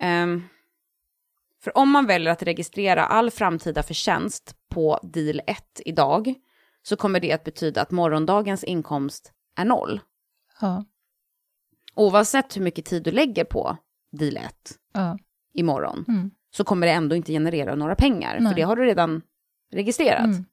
Ehm, 0.00 0.42
för 1.64 1.76
om 1.78 1.90
man 1.90 2.06
väljer 2.06 2.32
att 2.32 2.42
registrera 2.42 3.06
all 3.06 3.30
framtida 3.30 3.82
förtjänst 3.82 4.56
på 4.70 4.98
deal 5.02 5.40
1 5.46 5.80
idag 5.84 6.34
så 6.86 6.96
kommer 6.96 7.20
det 7.20 7.32
att 7.32 7.44
betyda 7.44 7.82
att 7.82 7.90
morgondagens 7.90 8.64
inkomst 8.64 9.32
är 9.56 9.64
noll. 9.64 10.00
Ja. 10.60 10.84
Oavsett 11.94 12.56
hur 12.56 12.62
mycket 12.62 12.84
tid 12.84 13.02
du 13.02 13.10
lägger 13.10 13.44
på 13.44 13.76
deal 14.12 14.36
1 14.36 14.44
Ja. 14.92 15.18
imorgon 15.54 16.04
Mm. 16.08 16.30
så 16.50 16.64
kommer 16.64 16.86
det 16.86 16.92
ändå 16.92 17.16
inte 17.16 17.32
generera 17.32 17.74
några 17.74 17.94
pengar, 17.94 18.40
Nej. 18.40 18.50
för 18.52 18.56
det 18.56 18.62
har 18.62 18.76
du 18.76 18.84
redan 18.84 19.22
registrerat. 19.72 20.24
Mm. 20.24 20.44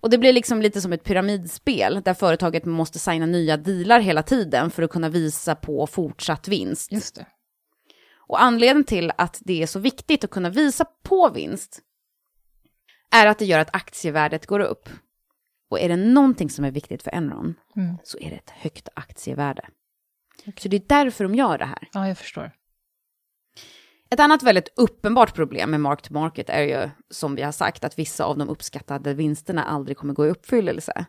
Och 0.00 0.10
det 0.10 0.18
blir 0.18 0.32
liksom 0.32 0.62
lite 0.62 0.80
som 0.80 0.92
ett 0.92 1.04
pyramidspel, 1.04 2.02
där 2.04 2.14
företaget 2.14 2.64
måste 2.64 2.98
signa 2.98 3.26
nya 3.26 3.56
dealar 3.56 4.00
hela 4.00 4.22
tiden 4.22 4.70
för 4.70 4.82
att 4.82 4.90
kunna 4.90 5.08
visa 5.08 5.54
på 5.54 5.86
fortsatt 5.86 6.48
vinst. 6.48 6.92
Just 6.92 7.14
det. 7.14 7.26
Och 8.16 8.42
anledningen 8.42 8.84
till 8.84 9.12
att 9.18 9.38
det 9.44 9.62
är 9.62 9.66
så 9.66 9.78
viktigt 9.78 10.24
att 10.24 10.30
kunna 10.30 10.50
visa 10.50 10.84
på 11.02 11.28
vinst 11.34 11.80
är 13.10 13.26
att 13.26 13.38
det 13.38 13.44
gör 13.44 13.58
att 13.58 13.74
aktievärdet 13.74 14.46
går 14.46 14.60
upp. 14.60 14.88
Och 15.70 15.80
är 15.80 15.88
det 15.88 15.96
någonting 15.96 16.50
som 16.50 16.64
är 16.64 16.70
viktigt 16.70 17.02
för 17.02 17.10
Enron 17.14 17.54
Mm. 17.76 17.96
så 18.04 18.18
är 18.18 18.30
det 18.30 18.36
ett 18.36 18.50
högt 18.50 18.88
aktievärde. 18.94 19.68
Så 20.58 20.68
det 20.68 20.76
är 20.76 20.82
därför 20.88 21.24
de 21.24 21.34
gör 21.34 21.58
det 21.58 21.64
här. 21.64 21.88
Ja, 21.92 22.08
jag 22.08 22.18
förstår. 22.18 22.52
Ett 24.10 24.20
annat 24.20 24.42
väldigt 24.42 24.68
uppenbart 24.76 25.34
problem 25.34 25.70
med 25.70 25.80
mark 25.80 26.02
to 26.02 26.12
market 26.14 26.50
är 26.50 26.62
ju, 26.62 26.90
som 27.10 27.34
vi 27.34 27.42
har 27.42 27.52
sagt, 27.52 27.84
att 27.84 27.98
vissa 27.98 28.24
av 28.24 28.38
de 28.38 28.48
uppskattade 28.48 29.14
vinsterna 29.14 29.64
aldrig 29.64 29.96
kommer 29.96 30.14
gå 30.14 30.26
i 30.26 30.30
uppfyllelse. 30.30 31.06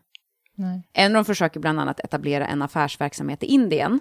Nej. 0.55 0.83
Enron 0.93 1.25
försöker 1.25 1.59
bland 1.59 1.79
annat 1.79 1.99
etablera 1.99 2.47
en 2.47 2.61
affärsverksamhet 2.61 3.43
i 3.43 3.45
Indien. 3.45 3.99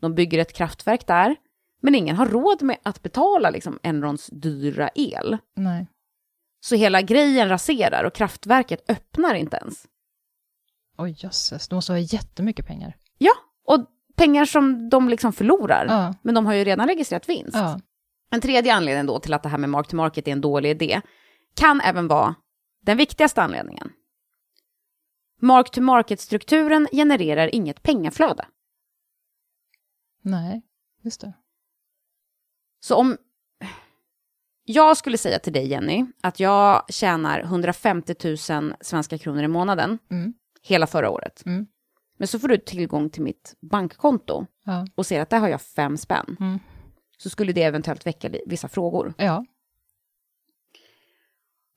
De 0.00 0.14
bygger 0.14 0.38
ett 0.38 0.52
kraftverk 0.52 1.06
där, 1.06 1.36
men 1.80 1.94
ingen 1.94 2.16
har 2.16 2.26
råd 2.26 2.62
med 2.62 2.76
att 2.82 3.02
betala 3.02 3.50
liksom, 3.50 3.78
Enrons 3.82 4.26
dyra 4.32 4.90
el. 4.94 5.38
Nej. 5.56 5.86
Så 6.60 6.74
hela 6.76 7.02
grejen 7.02 7.48
raserar 7.48 8.04
och 8.04 8.14
kraftverket 8.14 8.90
öppnar 8.90 9.34
inte 9.34 9.56
ens. 9.56 9.86
Oj, 10.98 11.14
jösses. 11.18 11.68
Det 11.68 11.74
måste 11.74 11.92
vara 11.92 12.00
jättemycket 12.00 12.66
pengar. 12.66 12.96
Ja, 13.18 13.32
och 13.64 13.86
pengar 14.16 14.44
som 14.44 14.88
de 14.90 15.08
liksom 15.08 15.32
förlorar. 15.32 15.86
Ja. 15.86 16.14
Men 16.22 16.34
de 16.34 16.46
har 16.46 16.54
ju 16.54 16.64
redan 16.64 16.88
registrerat 16.88 17.28
vinst. 17.28 17.56
Ja. 17.56 17.80
En 18.30 18.40
tredje 18.40 18.74
anledning 18.74 19.06
då 19.06 19.18
till 19.18 19.34
att 19.34 19.42
det 19.42 19.48
här 19.48 19.58
med 19.58 19.70
mark 19.70 19.88
to 19.88 19.96
market 19.96 20.28
är 20.28 20.32
en 20.32 20.40
dålig 20.40 20.70
idé 20.70 21.00
kan 21.54 21.80
även 21.80 22.08
vara 22.08 22.34
den 22.82 22.96
viktigaste 22.96 23.42
anledningen. 23.42 23.92
Mark 25.40 25.70
to 25.70 25.80
market-strukturen 25.80 26.88
genererar 26.92 27.54
inget 27.54 27.82
pengaflöde. 27.82 28.46
Nej, 30.22 30.62
just 31.02 31.20
det. 31.20 31.32
Så 32.80 32.96
om... 32.96 33.16
jag 34.64 34.96
skulle 34.96 35.18
säga 35.18 35.38
till 35.38 35.52
dig 35.52 35.66
Jenny, 35.66 36.06
att 36.20 36.40
jag 36.40 36.84
tjänar 36.88 37.40
150 37.40 38.14
000 38.50 38.74
svenska 38.80 39.18
kronor 39.18 39.42
i 39.42 39.48
månaden, 39.48 39.98
Mm. 40.10 40.34
Hela 40.62 40.86
förra 40.86 41.10
året. 41.10 41.42
Mm. 41.46 41.66
Men 42.18 42.28
så 42.28 42.38
får 42.38 42.48
du 42.48 42.56
tillgång 42.58 43.10
till 43.10 43.22
mitt 43.22 43.54
bankkonto 43.70 44.46
Ja. 44.64 44.86
och 44.94 45.06
ser 45.06 45.20
att 45.20 45.30
där 45.30 45.38
har 45.38 45.48
jag 45.48 45.60
fem 45.62 45.96
spänn. 45.96 46.36
Mm. 46.40 46.58
Så 47.18 47.30
skulle 47.30 47.52
det 47.52 47.62
eventuellt 47.62 48.06
väcka 48.06 48.30
vissa 48.46 48.68
frågor. 48.68 49.14
Ja. 49.18 49.44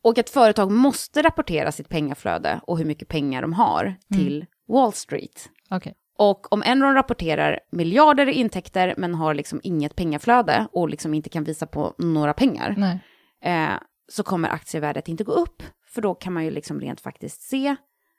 Och 0.04 0.18
ett 0.18 0.30
företag 0.30 0.72
måste 0.72 1.22
rapportera 1.22 1.72
sitt 1.72 1.90
pengaflöde 1.90 2.62
och 2.64 2.78
hur 2.78 2.86
mycket 2.86 3.08
pengar 3.08 3.42
de 3.42 3.54
har 3.54 3.96
till 4.14 4.46
Wall 4.68 4.94
Street. 4.94 5.50
Okej. 5.70 5.96
Och 6.18 6.54
om 6.54 6.64
Enron 6.66 6.94
rapporterar 6.94 7.60
miljarder 7.72 8.30
i 8.30 8.34
intäkter 8.34 8.94
men 8.98 9.16
har 9.16 9.34
liksom 9.34 9.60
inget 9.64 9.96
pengaflöde 9.96 10.68
och 10.72 10.90
liksom 10.90 11.14
inte 11.14 11.30
kan 11.30 11.44
visa 11.44 11.66
på 11.68 11.94
några 11.98 12.34
pengar, 12.34 13.00
eh, 13.44 13.74
så 14.08 14.24
kommer 14.24 14.50
aktievärdet 14.50 15.08
inte 15.08 15.24
gå 15.24 15.32
upp. 15.32 15.64
För 15.88 16.02
då 16.02 16.16
kan 16.16 16.34
man 16.34 16.44
ju 16.46 16.52
liksom 16.52 16.80
rent 16.82 17.02
faktiskt 17.02 17.42
se 17.42 17.76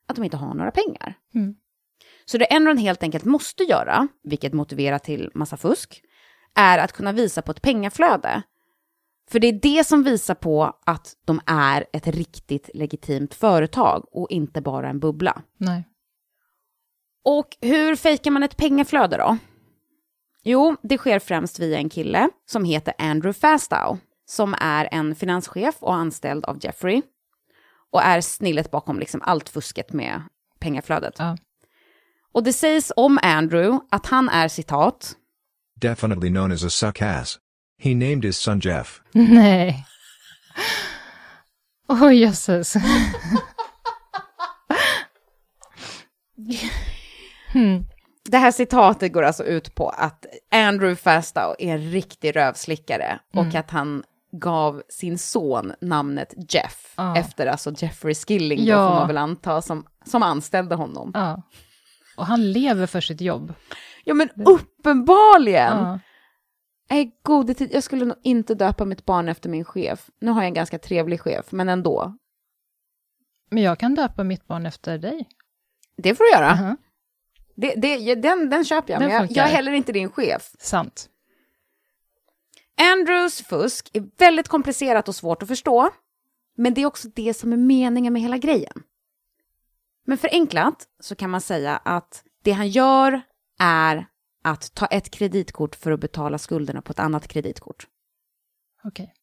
att 0.06 0.16
de 0.16 0.24
inte 0.24 0.36
har 0.36 0.54
några 0.54 0.70
pengar. 0.70 1.14
Mm. 1.34 1.54
Så 2.24 2.38
det 2.38 2.44
Enron 2.44 2.78
helt 2.78 3.02
enkelt 3.02 3.24
måste 3.24 3.64
göra, 3.64 4.08
vilket 4.22 4.52
motiverar 4.52 4.98
till 4.98 5.30
massa 5.34 5.56
fusk, 5.56 6.02
är 6.54 6.78
att 6.78 6.92
kunna 6.92 7.12
visa 7.12 7.42
på 7.42 7.52
ett 7.52 7.62
pengaflöde. 7.62 8.42
För 9.30 9.38
det 9.38 9.46
är 9.46 9.60
det 9.62 9.84
som 9.84 10.02
visar 10.02 10.34
på 10.34 10.78
att 10.86 11.16
de 11.24 11.40
är 11.46 11.84
ett 11.92 12.06
riktigt 12.06 12.70
legitimt 12.74 13.34
företag 13.34 14.04
och 14.10 14.30
inte 14.30 14.60
bara 14.60 14.88
en 14.88 15.00
bubbla. 15.00 15.42
Nej. 15.56 15.88
Och 17.24 17.56
hur 17.60 17.96
fejkar 17.96 18.30
man 18.30 18.42
ett 18.42 18.56
pengaflöde 18.56 19.16
då? 19.16 19.38
Jo, 20.44 20.76
det 20.82 20.98
sker 20.98 21.18
främst 21.18 21.58
via 21.58 21.78
en 21.78 21.88
kille 21.88 22.30
som 22.46 22.64
heter 22.64 22.94
Andrew 22.98 23.40
Fastow, 23.40 23.98
som 24.24 24.54
är 24.60 24.88
en 24.92 25.14
finanschef 25.14 25.76
och 25.80 25.94
anställd 25.94 26.44
av 26.44 26.58
Jeffrey 26.60 27.02
och 27.92 28.02
är 28.02 28.20
snillet 28.20 28.70
bakom 28.70 28.98
liksom 28.98 29.22
allt 29.22 29.48
fusket 29.48 29.92
med 29.92 30.22
pengaflödet. 30.60 31.14
Ja. 31.18 31.36
Och 32.32 32.42
det 32.42 32.52
sägs 32.52 32.92
om 32.96 33.18
Andrew 33.22 33.86
att 33.90 34.06
han 34.06 34.28
är 34.28 34.48
citat, 34.48 35.16
Definitely 35.82 36.30
known 36.30 36.52
as 36.52 36.64
a 36.64 36.70
suck 36.70 37.02
ass. 37.02 37.38
He 37.78 37.94
named 37.94 38.24
his 38.24 38.38
son 38.38 38.60
Jeff. 38.60 39.00
Nej. 39.12 39.86
Oj, 41.88 42.14
jösses. 42.14 42.74
hmm. 47.52 47.84
det 48.24 48.38
här 48.38 48.52
citatet 48.52 49.12
går 49.12 49.22
alltså 49.22 49.44
ut 49.44 49.74
på 49.74 49.88
att 49.88 50.26
Andrew 50.50 50.96
Fastow 50.96 51.54
är 51.58 51.72
en 51.72 51.90
riktig 51.90 52.36
rövslickare 52.36 53.18
och 53.34 53.54
att 53.54 53.70
han 53.70 54.04
gav 54.32 54.82
sin 54.88 55.18
son 55.18 55.72
namnet 55.80 56.34
Jeff 56.54 56.94
Ja. 56.96 57.16
efter 57.16 57.46
alltså 57.46 57.72
Jeffrey 57.76 58.14
Skilling 58.14 58.58
då 58.58 58.70
Ja. 58.70 58.88
får 58.88 58.94
man 58.98 59.06
väl 59.08 59.18
anta 59.18 59.62
som, 59.62 59.86
som 60.04 60.22
anställde 60.22 60.74
honom. 60.74 61.10
Ja. 61.14 61.42
Och 62.16 62.26
han 62.26 62.52
lever 62.52 62.86
för 62.86 63.00
sitt 63.00 63.20
jobb. 63.20 63.54
Ja 64.04 64.14
men 64.14 64.28
uppenbarligen! 64.46 65.78
Ja. 65.78 65.98
Nej, 66.90 67.20
gode 67.22 67.54
tid. 67.54 67.70
Jag 67.72 67.82
skulle 67.82 68.04
nog 68.04 68.16
inte 68.22 68.54
döpa 68.54 68.84
mitt 68.84 69.04
barn 69.04 69.28
efter 69.28 69.48
min 69.50 69.64
chef. 69.64 70.10
Nu 70.20 70.30
har 70.30 70.40
jag 70.42 70.46
en 70.48 70.54
ganska 70.54 70.78
trevlig 70.78 71.20
chef, 71.20 71.46
men 71.52 71.68
ändå. 71.68 72.16
Men 73.50 73.62
jag 73.62 73.78
kan 73.78 73.94
döpa 73.94 74.24
mitt 74.24 74.46
barn 74.46 74.66
efter 74.66 74.98
dig. 74.98 75.28
Det 75.96 76.14
får 76.14 76.24
du 76.24 76.30
göra. 76.30 76.50
Aha. 76.50 76.76
Det, 77.56 77.74
det, 77.74 78.14
den, 78.14 78.50
den 78.50 78.64
köper 78.64 78.92
jag, 78.92 79.02
Den 79.02 79.08
men 79.08 79.16
jag, 79.20 79.30
jag 79.30 79.46
är 79.48 79.50
heller 79.54 79.72
inte 79.72 79.92
din 79.92 80.10
chef. 80.10 80.50
Sant. 80.58 81.08
Andrews 82.82 83.42
fusk 83.42 83.90
är 83.92 84.18
väldigt 84.18 84.48
komplicerat 84.48 85.08
och 85.08 85.14
svårt 85.14 85.42
att 85.42 85.48
förstå, 85.48 85.90
men 86.56 86.74
det 86.74 86.82
är 86.82 86.86
också 86.86 87.08
det 87.08 87.34
som 87.34 87.52
är 87.52 87.56
meningen 87.56 88.12
med 88.12 88.22
hela 88.22 88.38
grejen. 88.38 88.82
Men 90.06 90.18
förenklat 90.18 90.86
så 91.00 91.14
kan 91.14 91.30
man 91.30 91.40
säga 91.40 91.76
att 91.76 92.24
det 92.42 92.52
han 92.52 92.68
gör 92.68 93.20
är 93.58 94.06
att 94.44 94.74
ta 94.74 94.86
ett 94.86 95.10
kreditkort 95.10 95.74
för 95.74 95.90
att 95.90 96.00
betala 96.00 96.38
skulderna 96.38 96.82
på 96.82 96.90
ett 96.90 96.98
annat 96.98 97.28
kreditkort. 97.28 97.86
Okej. 98.84 99.14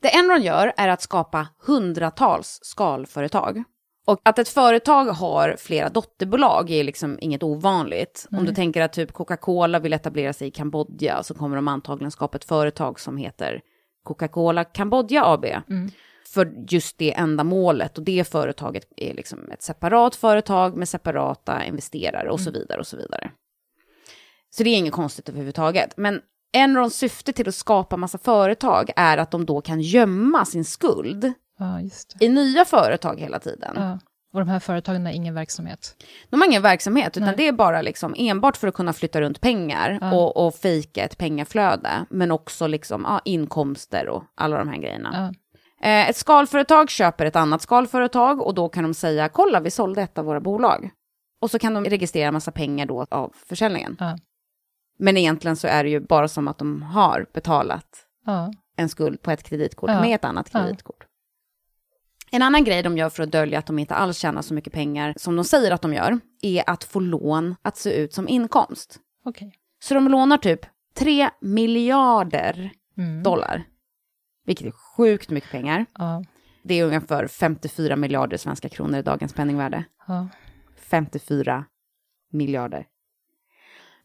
Det 0.00 0.16
Enron 0.16 0.42
gör 0.42 0.72
är 0.76 0.88
att 0.88 1.02
skapa 1.02 1.48
hundratals 1.58 2.58
skalföretag. 2.62 3.64
Och 4.08 4.20
att 4.22 4.38
ett 4.38 4.48
företag 4.48 5.04
har 5.04 5.56
flera 5.58 5.88
dotterbolag 5.88 6.70
är 6.70 6.84
liksom 6.84 7.18
inget 7.20 7.42
ovanligt. 7.42 8.26
Om 8.30 8.44
du 8.44 8.54
tänker 8.54 8.82
att 8.82 8.92
typ 8.92 9.12
Coca-Cola 9.12 9.78
vill 9.78 9.92
etablera 9.92 10.32
sig 10.32 10.48
i 10.48 10.50
Kambodja 10.50 11.22
så 11.22 11.34
kommer 11.34 11.56
de 11.56 11.68
antagligen 11.68 12.10
skapa 12.10 12.36
ett 12.36 12.44
företag 12.44 13.00
som 13.00 13.16
heter 13.16 13.60
Coca-Cola 14.04 14.64
Kambodja 14.64 15.22
AB. 15.24 15.44
För 16.26 16.52
just 16.68 16.98
det 16.98 17.14
ändamålet 17.14 17.98
och 17.98 18.04
det 18.04 18.28
företaget 18.28 18.84
är 18.96 19.14
liksom 19.14 19.50
ett 19.50 19.62
separat 19.62 20.16
företag 20.16 20.76
med 20.76 20.88
separata 20.88 21.64
investerare 21.64 22.30
och 22.30 22.40
så 22.40 22.50
vidare 22.50 22.80
och 22.80 22.86
så 22.86 22.96
vidare. 22.96 23.30
Så 24.50 24.62
det 24.62 24.70
är 24.70 24.76
inget 24.76 24.92
konstigt 24.92 25.28
överhuvudtaget. 25.28 25.96
Men 25.96 26.20
Enrons 26.52 26.94
syfte 26.94 27.32
till 27.32 27.48
att 27.48 27.54
skapa 27.54 27.96
massa 27.96 28.18
företag 28.18 28.90
är 28.96 29.18
att 29.18 29.30
de 29.30 29.46
då 29.46 29.60
kan 29.60 29.80
gömma 29.80 30.44
sin 30.44 30.64
skuld 30.64 31.32
Ja, 31.58 31.80
i 32.20 32.28
nya 32.28 32.64
företag 32.64 33.20
hela 33.20 33.38
tiden. 33.38 33.72
Ja. 33.76 33.98
Och 34.32 34.40
de 34.40 34.48
här 34.48 34.58
företagen 34.60 35.06
har 35.06 35.12
ingen 35.12 35.34
verksamhet. 35.34 36.04
De 36.30 36.40
har 36.40 36.48
ingen 36.48 36.62
verksamhet, 36.62 37.16
utan 37.16 37.26
Nej. 37.26 37.34
det 37.36 37.48
är 37.48 37.52
bara 37.52 37.82
liksom 37.82 38.14
enbart 38.18 38.56
för 38.56 38.68
att 38.68 38.74
kunna 38.74 38.92
flytta 38.92 39.20
runt 39.20 39.40
pengar 39.40 39.98
Ja. 40.00 40.14
och, 40.14 40.46
och 40.46 40.54
fejka 40.54 41.04
ett 41.04 41.18
pengaflöde, 41.18 41.90
men 42.10 42.30
också 42.30 42.66
liksom, 42.66 43.02
ja, 43.08 43.20
inkomster 43.24 44.08
och 44.08 44.24
alla 44.34 44.58
de 44.58 44.68
här 44.68 44.76
grejerna. 44.78 45.34
Eh, 45.82 46.08
ett 46.10 46.16
skalföretag 46.16 46.90
köper 46.90 47.26
ett 47.26 47.36
annat 47.36 47.62
skalföretag 47.62 48.42
och 48.42 48.54
då 48.54 48.68
kan 48.68 48.82
de 48.82 48.94
säga, 48.94 49.28
kolla 49.28 49.60
vi 49.60 49.70
sålde 49.70 50.02
ett 50.02 50.18
av 50.18 50.24
våra 50.24 50.40
bolag. 50.40 50.90
Och 51.40 51.50
så 51.50 51.58
kan 51.58 51.74
de 51.74 51.84
registrera 51.84 52.32
massa 52.32 52.50
pengar 52.50 52.86
då 52.86 53.06
av 53.10 53.32
försäljningen. 53.48 53.96
Men 54.98 55.16
egentligen 55.16 55.56
så 55.56 55.66
är 55.68 55.84
det 55.84 55.90
ju 55.90 56.00
bara 56.00 56.28
som 56.28 56.48
att 56.48 56.58
de 56.58 56.82
har 56.82 57.26
betalat 57.34 58.04
en 58.76 58.88
skuld 58.88 59.22
på 59.22 59.30
ett 59.30 59.42
kreditkort 59.42 59.90
med 59.90 60.14
ett 60.14 60.24
annat 60.24 60.50
kreditkort. 60.50 61.04
En 62.30 62.42
annan 62.42 62.64
grej 62.64 62.82
de 62.82 62.98
gör 62.98 63.10
för 63.10 63.22
att 63.22 63.32
dölja 63.32 63.58
att 63.58 63.66
de 63.66 63.78
inte 63.78 63.94
alls 63.94 64.18
tjänar 64.18 64.42
så 64.42 64.54
mycket 64.54 64.72
pengar 64.72 65.14
som 65.16 65.36
de 65.36 65.44
säger 65.44 65.70
att 65.70 65.82
de 65.82 65.94
gör, 65.94 66.20
är 66.42 66.70
att 66.70 66.84
få 66.84 67.00
lån 67.00 67.54
att 67.62 67.76
se 67.76 67.92
ut 68.02 68.14
som 68.14 68.28
inkomst. 68.28 68.98
Okej. 69.24 69.54
Så 69.82 69.94
de 69.94 70.08
lånar 70.08 70.36
typ 70.38 70.60
3 70.94 71.30
miljarder 71.40 72.70
Mm. 72.98 73.22
dollar, 73.22 73.64
vilket 74.46 74.66
är 74.66 74.70
sjukt 74.70 75.30
mycket 75.30 75.50
pengar. 75.50 75.86
Ja. 75.98 76.24
Det 76.62 76.74
är 76.74 76.84
ungefär 76.84 77.26
54 77.26 77.96
miljarder 77.96 78.36
svenska 78.36 78.68
kronor 78.68 78.98
i 78.98 79.02
dagens 79.02 79.32
penningvärde. 79.32 79.84
Ja. 80.06 80.28
54 80.76 81.64
miljarder. 82.32 82.86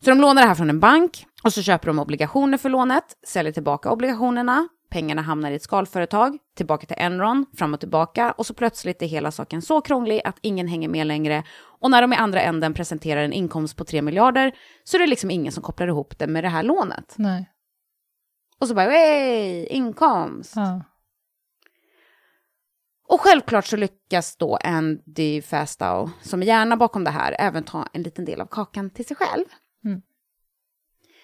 Så 0.03 0.09
de 0.09 0.19
lånar 0.21 0.41
det 0.41 0.47
här 0.47 0.55
från 0.55 0.69
en 0.69 0.79
bank 0.79 1.25
och 1.43 1.53
så 1.53 1.61
köper 1.61 1.87
de 1.87 1.99
obligationer 1.99 2.57
för 2.57 2.69
lånet, 2.69 3.03
säljer 3.27 3.53
tillbaka 3.53 3.91
obligationerna, 3.91 4.67
pengarna 4.93 5.21
hamnar 5.21 5.51
i 5.51 5.55
ett 5.55 5.63
skalföretag, 5.63 6.37
tillbaka 6.55 6.85
till 6.85 6.95
Enron, 6.99 7.45
fram 7.57 7.73
och 7.73 7.79
tillbaka 7.79 8.31
och 8.31 8.45
så 8.45 8.53
plötsligt 8.53 9.01
är 9.01 9.05
hela 9.05 9.31
saken 9.31 9.61
så 9.61 9.81
krånglig 9.81 10.21
att 10.25 10.39
ingen 10.41 10.67
hänger 10.67 10.89
med 10.89 11.07
längre 11.07 11.43
och 11.79 11.91
när 11.91 12.01
de 12.01 12.13
i 12.13 12.15
andra 12.15 12.41
änden 12.41 12.73
presenterar 12.73 13.23
en 13.23 13.33
inkomst 13.33 13.77
på 13.77 13.85
3 13.85 14.01
miljarder 14.01 14.51
så 14.83 14.97
är 14.97 14.99
det 14.99 15.07
liksom 15.07 15.31
ingen 15.31 15.51
som 15.51 15.63
kopplar 15.63 15.87
ihop 15.87 16.19
det 16.19 16.27
med 16.27 16.43
det 16.43 16.49
här 16.49 16.63
lånet. 16.63 17.15
Nej. 17.17 17.49
Och 18.59 18.67
så 18.67 18.75
bara, 18.75 18.89
hej, 18.89 19.67
inkomst! 19.67 20.53
Ja. 20.55 20.83
Och 23.07 23.21
självklart 23.21 23.65
så 23.65 23.77
lyckas 23.77 24.35
då 24.35 24.55
Andy 24.55 25.41
Fastow, 25.41 26.09
som 26.21 26.41
är 26.41 26.45
hjärna 26.45 26.77
bakom 26.77 27.03
det 27.03 27.11
här, 27.11 27.35
även 27.39 27.63
ta 27.63 27.87
en 27.93 28.03
liten 28.03 28.25
del 28.25 28.41
av 28.41 28.45
kakan 28.45 28.89
till 28.89 29.05
sig 29.05 29.17
själv. 29.17 29.45
Mm. 29.85 30.01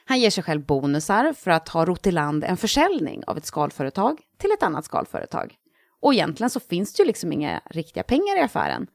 Han 0.09 0.19
ger 0.19 0.29
sig 0.29 0.43
själv 0.43 0.65
bonusar 0.65 1.33
för 1.33 1.51
att 1.51 1.69
ha 1.69 1.85
rott 1.85 2.07
i 2.07 2.11
land 2.11 2.43
en 2.43 2.57
försäljning 2.57 3.23
av 3.27 3.37
ett 3.37 3.45
skalföretag 3.45 4.21
till 4.37 4.51
ett 4.51 4.63
annat 4.63 4.85
skalföretag. 4.85 5.55
Och 5.99 6.13
egentligen 6.13 6.49
så 6.49 6.59
finns 6.59 6.93
det 6.93 7.03
ju 7.03 7.07
liksom 7.07 7.31
inga 7.31 7.61
riktiga 7.65 8.03
pengar 8.03 8.37
i 8.37 8.41
affären. 8.41 8.87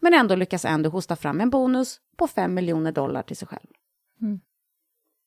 Men 0.00 0.14
ändå 0.14 0.34
lyckas 0.34 0.64
Andy 0.64 0.88
hosta 0.88 1.16
fram 1.16 1.40
en 1.40 1.50
bonus 1.50 2.00
på 2.16 2.26
5 2.26 2.54
miljoner 2.54 2.92
dollar 2.92 3.22
till 3.22 3.36
sig 3.36 3.48
själv. 3.48 3.66
Mm. 4.20 4.40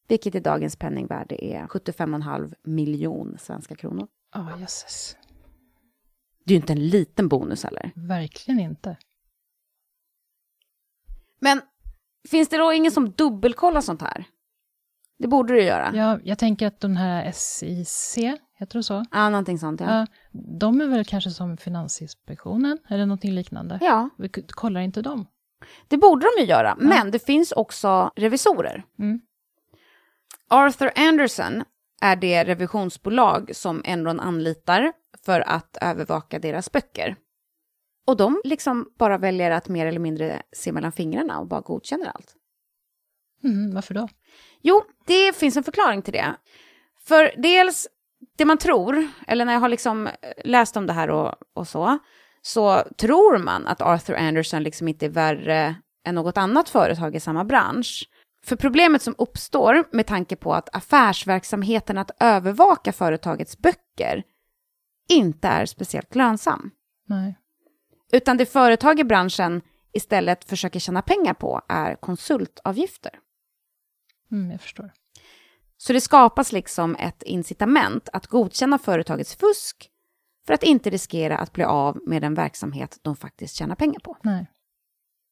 Vilket 0.07 0.35
i 0.35 0.39
dagens 0.39 0.75
penningvärde 0.75 1.45
är 1.45 1.67
75,5 1.67 2.53
miljon 2.63 3.37
svenska 3.39 3.75
kronor. 3.75 4.07
Ja, 4.33 4.59
jösses. 4.59 5.17
Det 6.45 6.53
är 6.53 6.55
ju 6.55 6.61
inte 6.61 6.73
en 6.73 6.87
liten 6.87 7.27
bonus 7.27 7.63
heller. 7.63 7.91
Verkligen 7.95 8.59
inte. 8.59 8.97
Men 11.39 11.61
finns 12.29 12.49
det 12.49 12.57
då 12.57 12.73
ingen 12.73 12.91
som 12.91 13.11
dubbelkollar 13.11 13.81
sånt 13.81 14.01
här? 14.01 14.25
Det 15.21 15.27
borde 15.27 15.53
det 15.53 15.63
göra. 15.63 15.91
Ja, 15.93 16.11
Ja, 16.13 16.19
jag 16.23 16.37
tänker 16.37 16.67
att 16.67 16.79
den 16.79 16.97
här 16.97 17.31
SIC, 17.31 18.17
heter 18.57 18.79
det 18.79 18.83
så? 18.83 19.05
ja 19.11 19.29
någonting 19.29 19.59
sånt 19.59 19.81
ja. 19.81 19.87
Ja, 19.99 20.05
de 20.59 20.81
är 20.81 20.87
väl 20.87 21.05
kanske 21.05 21.29
som 21.29 21.57
Finansinspektionen 21.57 22.77
eller 22.89 23.05
någonting 23.05 23.31
liknande? 23.31 23.79
Ja, 23.81 24.09
Vi 24.17 24.29
kollar 24.47 24.81
inte 24.81 25.01
dem? 25.01 25.25
det 25.87 25.97
borde 25.97 26.25
de 26.35 26.41
ju 26.41 26.47
göra. 26.47 26.75
Men 26.79 27.11
det 27.11 27.25
finns 27.25 27.51
också 27.51 28.11
revisorer. 28.15 28.83
Mm. 28.99 29.21
Arthur 30.49 30.91
Anderson 30.95 31.63
är 32.01 32.15
det 32.15 32.43
revisionsbolag 32.43 33.55
som 33.55 33.81
Enron 33.85 34.19
anlitar 34.19 34.93
för 35.25 35.41
att 35.41 35.77
övervaka 35.81 36.39
deras 36.39 36.71
böcker. 36.71 37.15
Och 38.07 38.17
de 38.17 38.41
liksom 38.43 38.89
bara 38.99 39.17
väljer 39.17 39.51
att 39.51 39.67
mer 39.69 39.85
eller 39.85 39.99
mindre 39.99 40.41
se 40.51 40.71
mellan 40.71 40.91
fingrarna 40.91 41.39
och 41.39 41.47
bara 41.47 41.61
godkänner 41.61 42.07
allt. 42.07 42.35
Mm, 43.43 43.73
varför 43.75 43.93
då? 43.93 44.07
Jo, 44.61 44.83
det 45.05 45.35
finns 45.35 45.57
en 45.57 45.63
förklaring 45.63 46.01
till 46.01 46.13
det. 46.13 46.35
För 47.03 47.31
dels, 47.37 47.87
det 48.37 48.45
man 48.45 48.57
tror, 48.57 49.07
eller 49.27 49.45
när 49.45 49.53
jag 49.53 49.59
har 49.59 49.69
liksom 49.69 50.09
läst 50.43 50.77
om 50.77 50.87
det 50.87 50.93
här 50.93 51.09
och, 51.09 51.35
och 51.53 51.67
så, 51.67 51.99
så 52.41 52.83
tror 52.97 53.37
man 53.37 53.67
att 53.67 53.81
Arthur 53.81 54.15
Anderson 54.15 54.63
liksom 54.63 54.87
inte 54.87 55.05
är 55.05 55.09
värre 55.09 55.75
än 56.05 56.15
något 56.15 56.37
annat 56.37 56.69
företag 56.69 57.15
i 57.15 57.19
samma 57.19 57.45
bransch. 57.45 58.09
För 58.45 58.55
problemet 58.55 59.01
som 59.01 59.15
uppstår 59.17 59.83
med 59.91 60.07
tanke 60.07 60.35
på 60.35 60.53
att 60.53 60.75
affärsverksamheten 60.75 61.97
att 61.97 62.11
övervaka 62.19 62.91
företagets 62.93 63.57
böcker 63.57 64.23
inte 65.09 65.47
är 65.47 65.65
speciellt 65.65 66.15
lönsam. 66.15 66.71
Nej. 67.07 67.37
Utan 68.11 68.37
det 68.37 68.45
företag 68.45 68.99
i 68.99 69.03
branschen 69.03 69.61
istället 69.93 70.43
försöker 70.43 70.79
tjäna 70.79 71.01
pengar 71.01 71.33
på 71.33 71.61
är 71.67 71.95
konsultavgifter. 71.95 73.11
Mm, 74.31 74.51
jag 74.51 74.61
förstår. 74.61 74.91
Så 75.77 75.93
det 75.93 76.01
skapas 76.01 76.51
liksom 76.51 76.95
ett 76.95 77.23
incitament 77.23 78.09
att 78.13 78.27
godkänna 78.27 78.77
företagets 78.77 79.35
fusk 79.35 79.89
för 80.47 80.53
att 80.53 80.63
inte 80.63 80.89
riskera 80.89 81.37
att 81.37 81.53
bli 81.53 81.63
av 81.63 81.99
med 82.05 82.23
en 82.23 82.33
verksamhet 82.33 82.99
de 83.01 83.15
faktiskt 83.15 83.55
tjänar 83.55 83.75
pengar 83.75 83.99
på. 83.99 84.17
Nej. 84.23 84.45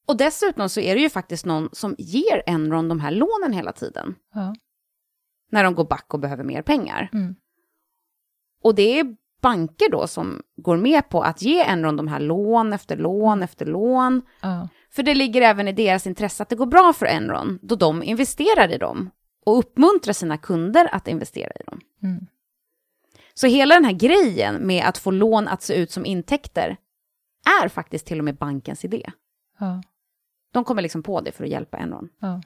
Och 0.06 0.16
dessutom 0.16 0.68
så 0.68 0.80
är 0.80 0.94
det 0.94 1.00
ju 1.00 1.10
faktiskt 1.10 1.44
någon 1.44 1.68
som 1.72 1.94
ger 1.98 2.42
Enron 2.46 2.88
de 2.88 3.00
här 3.00 3.10
lånen 3.10 3.52
hela 3.52 3.72
tiden. 3.72 4.14
Ja. 4.34 4.54
När 5.50 5.64
de 5.64 5.74
går 5.74 5.84
back 5.84 6.14
och 6.14 6.20
behöver 6.20 6.44
mer 6.44 6.62
pengar. 6.62 7.10
Mm. 7.12 7.34
Och 8.62 8.74
det 8.74 9.00
är 9.00 9.16
banker 9.40 9.90
då 9.90 10.06
som 10.06 10.42
går 10.56 10.76
med 10.76 11.08
på 11.08 11.22
att 11.22 11.42
ge 11.42 11.62
Enron 11.62 11.96
de 11.96 12.08
här 12.08 12.20
lån 12.20 12.72
efter 12.72 12.96
lån 12.96 13.42
efter 13.42 13.66
lån. 13.66 14.22
Ja. 14.40 14.68
För 14.90 15.02
det 15.02 15.14
ligger 15.14 15.42
även 15.42 15.68
i 15.68 15.72
deras 15.72 16.06
intresse 16.06 16.42
att 16.42 16.48
det 16.48 16.56
går 16.56 16.66
bra 16.66 16.92
för 16.92 17.06
Enron 17.06 17.58
då 17.62 17.74
de 17.74 18.02
investerar 18.02 18.72
i 18.72 18.78
dem 18.78 19.10
och 19.46 19.58
uppmuntrar 19.58 20.12
sina 20.12 20.38
kunder 20.38 20.88
att 20.94 21.08
investera 21.08 21.52
i 21.60 21.62
dem. 21.66 21.80
Mm. 22.02 22.26
Så 23.34 23.46
hela 23.46 23.74
den 23.74 23.84
här 23.84 23.92
grejen 23.92 24.66
med 24.66 24.84
att 24.84 24.98
få 24.98 25.10
lån 25.10 25.48
att 25.48 25.62
se 25.62 25.74
ut 25.74 25.90
som 25.90 26.06
intäkter 26.06 26.76
är 27.62 27.68
faktiskt 27.68 28.06
till 28.06 28.18
och 28.18 28.24
med 28.24 28.36
bankens 28.36 28.84
idé. 28.84 29.10
Ja. 29.58 29.82
De 30.52 30.64
kommer 30.64 30.82
liksom 30.82 31.02
på 31.02 31.20
det 31.20 31.32
för 31.32 31.44
att 31.44 31.50
hjälpa 31.50 31.78
Enron. 31.78 32.08
Ja. 32.20 32.42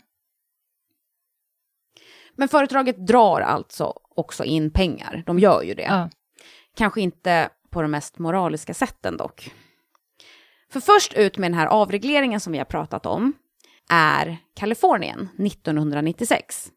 Men 2.36 2.48
företaget 2.48 3.06
drar 3.06 3.40
alltså 3.40 3.92
också 4.08 4.44
in 4.44 4.70
pengar. 4.70 5.22
De 5.26 5.38
gör 5.38 5.62
ju 5.62 5.74
det. 5.74 6.10
Kanske 6.76 7.00
inte 7.00 7.48
på 7.70 7.82
de 7.82 7.90
mest 7.90 8.18
moraliska 8.18 8.74
sätten 8.74 9.16
dock. 9.16 9.52
För 10.72 10.80
först 10.80 11.12
ut 11.14 11.38
med 11.38 11.50
den 11.50 11.58
här 11.58 11.66
avregleringen 11.66 12.40
som 12.40 12.52
vi 12.52 12.58
har 12.58 12.64
pratat 12.64 13.06
om 13.06 13.32
är 13.90 14.38
Kalifornien 14.56 15.28
1996. 15.38 16.72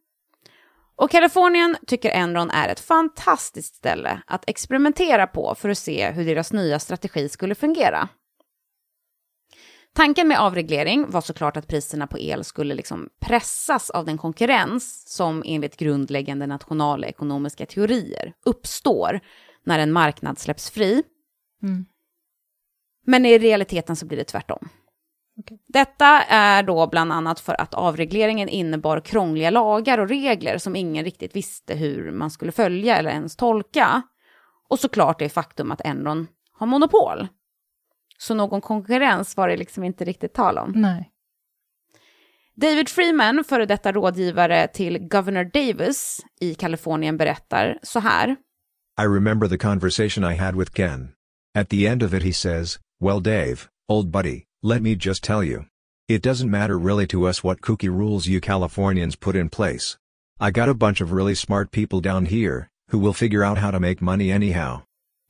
Och 0.95 1.11
Kalifornien 1.11 1.77
tycker 1.87 2.09
Enron 2.09 2.49
är 2.49 2.69
ett 2.69 2.79
fantastiskt 2.79 3.75
ställe 3.75 4.21
att 4.27 4.49
experimentera 4.49 5.27
på 5.27 5.55
för 5.55 5.69
att 5.69 5.77
se 5.77 6.11
hur 6.11 6.25
deras 6.25 6.53
nya 6.53 6.79
strategi 6.79 7.29
skulle 7.29 7.55
fungera. 7.55 8.09
Tanken 9.95 10.27
med 10.27 10.39
avreglering 10.39 11.09
var 11.09 11.21
såklart 11.21 11.57
att 11.57 11.67
priserna 11.67 12.07
på 12.07 12.19
el 12.19 12.43
skulle 12.43 12.75
liksom 12.75 13.09
pressas 13.19 13.89
av 13.89 14.05
den 14.05 14.17
konkurrens 14.17 15.03
som 15.07 15.43
enligt 15.45 15.77
grundläggande 15.77 16.47
nationalekonomiska 16.47 17.65
teorier 17.65 18.33
uppstår 18.45 19.19
när 19.67 19.79
en 19.79 19.91
marknad 19.91 20.39
släpps 20.39 20.69
fri. 20.69 21.03
Mm. 21.63 21.85
Men 23.05 23.25
i 23.25 23.37
realiteten 23.37 23.95
så 23.95 24.05
blir 24.05 24.17
det 24.17 24.23
tvärtom. 24.23 24.69
Okej. 25.39 25.63
Detta 25.67 26.05
är 26.23 26.63
då 26.63 26.87
bland 26.87 27.13
annat 27.13 27.39
för 27.39 27.61
att 27.61 27.73
avregleringen 27.73 28.49
innebar 28.49 28.99
krångliga 28.99 29.49
lagar 29.49 29.97
och 29.97 30.09
regler 30.09 30.57
som 30.57 30.75
ingen 30.75 31.05
riktigt 31.05 31.35
visste 31.35 31.75
hur 31.75 32.11
man 32.11 32.31
skulle 32.31 32.51
följa 32.51 32.97
eller 32.97 33.09
ens 33.09 33.35
tolka. 33.35 34.01
Och 34.69 34.79
såklart 34.79 35.19
det 35.19 35.29
faktum 35.29 35.71
att 35.71 35.81
Enron 35.85 36.27
har 36.51 36.67
monopol. 36.67 37.27
Så 38.17 38.33
någon 38.33 38.61
konkurrens 38.61 39.37
var 39.37 39.47
det 39.47 39.57
liksom 39.57 39.83
inte 39.83 40.05
riktigt 40.05 40.33
tal 40.33 40.57
om. 40.57 40.71
Nej. 40.75 41.11
David 42.55 42.89
Freeman, 42.89 43.43
före 43.43 43.65
detta 43.65 43.91
rådgivare 43.91 44.67
till 44.67 45.07
Governor 45.07 45.43
Davis 45.43 46.25
i 46.41 46.55
Kalifornien, 46.55 47.17
berättar 47.17 47.79
så 47.83 47.99
här. 47.99 48.35
I 48.97 49.03
remember 49.03 49.47
the 49.47 49.57
conversation 49.59 50.23
I 50.23 50.33
had 50.33 50.55
with 50.55 50.73
Ken. 50.73 51.13
At 51.53 51.69
the 51.69 51.87
end 51.87 52.01
of 52.03 52.13
it 52.13 52.23
he 52.23 52.31
says, 52.31 52.79
Well 52.99 53.19
Dave, 53.19 53.69
old 53.87 54.11
buddy, 54.11 54.45
let 54.63 54.81
me 54.81 54.95
just 54.95 55.23
tell 55.23 55.43
you. 55.43 55.65
It 56.07 56.23
doesn't 56.23 56.49
matter 56.49 56.77
really 56.77 57.05
to 57.07 57.27
us 57.27 57.43
what 57.43 57.61
kooky 57.61 57.89
rules 57.89 58.27
you 58.27 58.39
Californians 58.41 59.15
put 59.15 59.35
in 59.35 59.49
place. 59.49 59.97
I 60.39 60.51
got 60.51 60.69
a 60.69 60.73
bunch 60.73 61.01
of 61.01 61.11
really 61.11 61.35
smart 61.35 61.71
people 61.71 61.99
down 62.01 62.25
here, 62.25 62.69
who 62.91 62.97
will 62.99 63.13
figure 63.13 63.43
out 63.43 63.57
how 63.57 63.71
to 63.71 63.79
make 63.79 64.01
money 64.01 64.31
anyhow. 64.31 64.81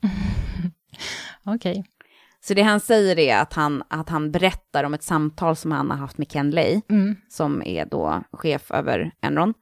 Okej. 1.46 1.84
Så 2.42 2.54
det 2.54 2.62
han 2.62 2.80
säger 2.80 3.20
är 3.20 3.38
att 3.42 3.54
han, 3.54 3.84
att 3.90 4.10
han 4.10 4.32
berättar 4.32 4.84
om 4.84 4.94
ett 4.94 5.04
samtal 5.04 5.56
som 5.56 5.72
han 5.72 5.90
har 5.90 5.98
haft 5.98 6.18
med 6.18 6.32
Ken 6.32 6.52
Lay, 6.52 6.82
Mm. 6.90 7.16
som 7.30 7.64
är 7.66 7.86
då 7.86 8.24
chef 8.32 8.72
över 8.72 9.12
Enron. 9.22 9.54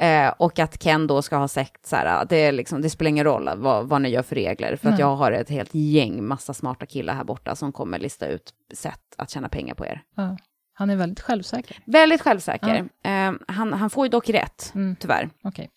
Eh, 0.00 0.28
och 0.38 0.58
att 0.58 0.78
Ken 0.82 1.06
då 1.06 1.22
ska 1.22 1.36
ha 1.36 1.48
sagt 1.48 1.86
så 1.86 1.96
här, 1.96 2.24
det, 2.24 2.52
liksom, 2.52 2.82
det 2.82 2.90
spelar 2.90 3.08
ingen 3.08 3.24
roll 3.24 3.50
vad, 3.56 3.88
vad 3.88 4.02
ni 4.02 4.08
gör 4.08 4.22
för 4.22 4.34
regler, 4.34 4.76
för 4.76 4.88
att 4.88 4.94
Nej. 4.94 5.00
jag 5.00 5.16
har 5.16 5.32
ett 5.32 5.48
helt 5.48 5.74
gäng 5.74 6.24
massa 6.24 6.54
smarta 6.54 6.86
killar 6.86 7.14
här 7.14 7.24
borta 7.24 7.56
som 7.56 7.72
kommer 7.72 7.98
lista 7.98 8.26
ut 8.26 8.54
sätt 8.74 9.00
att 9.18 9.30
tjäna 9.30 9.48
pengar 9.48 9.74
på 9.74 9.86
er. 9.86 10.02
Ja. 10.16 10.36
Han 10.74 10.90
är 10.90 10.96
väldigt 10.96 11.20
självsäker. 11.20 11.78
Väldigt 11.86 12.22
självsäker. 12.22 12.88
Eh, 13.04 13.32
han, 13.48 13.72
han 13.72 13.90
får 13.90 14.06
ju 14.06 14.10
dock 14.10 14.28
rätt, 14.28 14.72
Mm. 14.74 14.96
tyvärr. 14.96 15.30
Okej. 15.44 15.70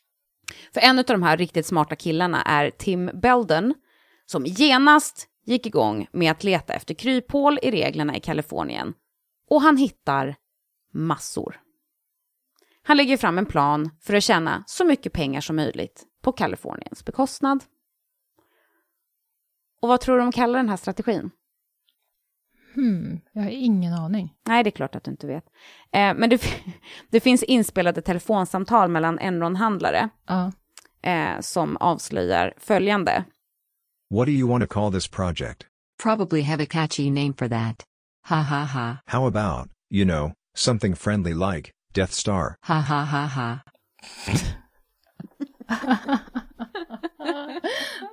För 0.74 0.82
en 0.82 1.00
av 1.00 1.06
de 1.06 1.24
här 1.24 1.38
riktigt 1.38 1.66
smarta 1.66 1.96
killarna 1.96 2.42
är 2.42 2.70
Tim 2.70 3.10
Belden, 3.14 3.74
som 4.26 4.46
genast 4.46 5.28
gick 5.46 5.66
igång 5.66 6.08
med 6.12 6.32
att 6.32 6.44
leta 6.44 6.74
efter 6.74 6.94
kryphål 6.94 7.60
i 7.62 7.72
reglerna 7.72 8.18
i 8.18 8.20
Kalifornien. 8.20 8.94
Och 9.50 9.62
han 9.62 9.78
hittar 9.78 10.36
massor. 10.94 11.60
Han 12.88 12.98
lägger 12.98 13.18
fram 13.18 13.38
en 13.38 13.46
plan 13.46 13.90
för 14.02 14.14
att 14.14 14.24
tjäna 14.24 14.64
så 14.68 14.86
mycket 14.86 15.14
pengar 15.14 15.42
som 15.42 15.56
möjligt 15.56 16.04
på 16.22 16.32
Kaliforniens 16.32 17.06
bekostnad. 17.06 17.64
Och 19.82 19.90
vad 19.90 20.02
tror 20.02 20.16
du 20.18 20.22
de 20.22 20.32
kallar 20.32 20.60
den 20.60 20.70
här 20.70 20.78
strategin? 20.78 21.32
Hmm. 22.76 23.20
Jag 23.32 23.42
har 23.44 23.50
ingen 23.50 23.94
aning. 23.94 24.34
Nej, 24.48 24.64
det 24.64 24.70
är 24.70 24.72
klart 24.72 24.96
att 24.96 25.04
du 25.04 25.12
inte 25.12 25.28
vet. 25.28 25.44
Eh, 25.92 26.14
men 26.14 26.30
det, 26.30 26.42
det 27.10 27.20
finns 27.20 27.44
inspelade 27.44 28.02
telefonsamtal 28.02 28.90
mellan 28.92 29.20
Enron-handlare 29.20 30.10
Ja. 30.28 30.52
eh, 31.12 31.40
som 31.42 31.78
avslöjar 31.78 32.54
följande. 32.58 33.24
What 34.10 34.26
do 34.26 34.32
you 34.32 34.50
want 34.50 34.70
to 34.70 34.74
call 34.74 34.94
this 34.94 35.08
project? 35.08 35.66
Probably 36.04 36.42
have 36.42 36.64
a 36.64 36.68
catchy 36.70 37.10
name 37.10 37.34
for 37.38 37.50
that. 37.50 37.84
Ha 38.30 38.36
ha 38.42 38.64
ha. 38.66 38.98
How 39.06 39.28
about, 39.28 39.70
you 39.92 40.06
know, 40.06 40.32
something 40.56 40.96
friendly 40.96 41.34
like 41.34 41.72
Death 41.96 42.12
Star? 42.14 42.56
Ha 42.68 42.76
ha 42.76 43.02
ha 43.04 43.26
ha. 43.26 43.60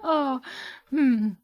Oh. 0.03 0.39
Hmm. 0.91 1.37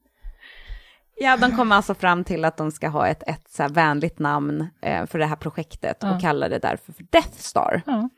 Ja, 1.21 1.37
de 1.37 1.57
kommer 1.57 1.77
alltså 1.77 1.95
fram 1.95 2.25
till 2.25 2.45
att 2.45 2.57
de 2.57 2.71
ska 2.73 2.89
ha 2.89 3.07
ett, 3.09 3.23
ett 3.27 3.51
så 3.51 3.63
här 3.63 3.71
vänligt 3.71 4.19
namn 4.19 4.69
eh, 4.83 5.07
för 5.07 5.19
det 5.19 5.27
här 5.27 5.37
projektet 5.37 5.97
Ja. 6.01 6.15
och 6.15 6.21
kallar 6.21 6.49
det 6.49 6.59
därför 6.59 6.93
för 6.93 7.03
Death 7.11 7.33
Star. 7.39 7.83
Ja. 7.87 8.09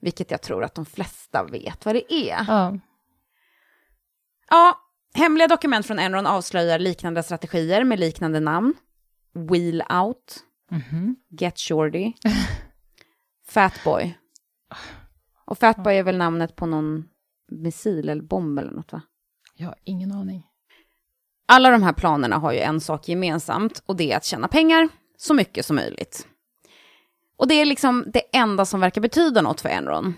Vilket 0.00 0.30
jag 0.30 0.42
tror 0.42 0.64
att 0.64 0.74
de 0.74 0.86
flesta 0.86 1.44
vet 1.44 1.84
vad 1.84 1.94
det 1.94 2.12
är. 2.14 2.44
Ja. 2.48 2.78
Ja, 4.50 4.78
hemliga 5.14 5.48
dokument 5.48 5.86
från 5.86 5.98
Enron 5.98 6.26
avslöjar 6.26 6.78
liknande 6.78 7.22
strategier 7.22 7.84
med 7.84 8.00
liknande 8.00 8.40
namn. 8.40 8.74
Wheel 9.34 9.82
Out, 9.90 10.36
Mhm. 10.70 11.16
Get 11.40 11.58
Shorty, 11.58 12.12
Fatboy. 13.46 14.18
Och 15.44 15.58
Fatboy 15.58 15.96
är 15.96 16.02
väl 16.02 16.16
namnet 16.16 16.56
på 16.56 16.66
någon 16.66 17.08
missil 17.48 18.08
eller 18.08 18.22
bomb 18.22 18.58
eller 18.58 18.72
något 18.72 18.92
va? 18.92 19.02
Jag 19.56 19.66
har 19.66 19.76
ingen 19.84 20.12
aning. 20.12 20.46
Alla 21.46 21.70
de 21.70 21.82
här 21.82 21.92
planerna 21.92 22.36
har 22.36 22.52
ju 22.52 22.58
en 22.58 22.80
sak 22.80 23.08
gemensamt 23.08 23.82
och 23.86 23.96
det 23.96 24.12
är 24.12 24.16
att 24.16 24.24
tjäna 24.24 24.48
pengar 24.48 24.88
så 25.16 25.34
mycket 25.34 25.66
som 25.66 25.76
möjligt. 25.76 26.26
Och 27.36 27.48
det 27.48 27.54
är 27.54 27.64
liksom 27.64 28.04
det 28.12 28.36
enda 28.36 28.64
som 28.64 28.80
verkar 28.80 29.00
betyda 29.00 29.42
något 29.42 29.60
för 29.60 29.68
Enron. 29.68 30.14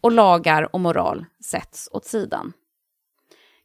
Och 0.00 0.12
lagar 0.12 0.74
och 0.74 0.80
moral 0.80 1.24
sätts 1.44 1.88
åt 1.92 2.04
sidan. 2.04 2.52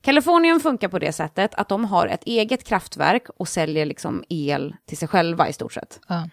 Kalifornien 0.02 0.60
funkar 0.60 0.88
på 0.88 1.00
det 1.00 1.12
sättet 1.12 1.56
att 1.56 1.70
de 1.70 1.86
har 1.86 2.08
ett 2.08 2.24
eget 2.24 2.64
kraftverk 2.64 3.30
och 3.30 3.48
säljer 3.48 3.86
liksom 3.86 4.24
el 4.30 4.76
till 4.86 4.98
sig 4.98 5.08
själva 5.08 5.50
i 5.50 5.54
stort 5.54 5.74
sett. 5.74 6.00
Ja. 6.08 6.30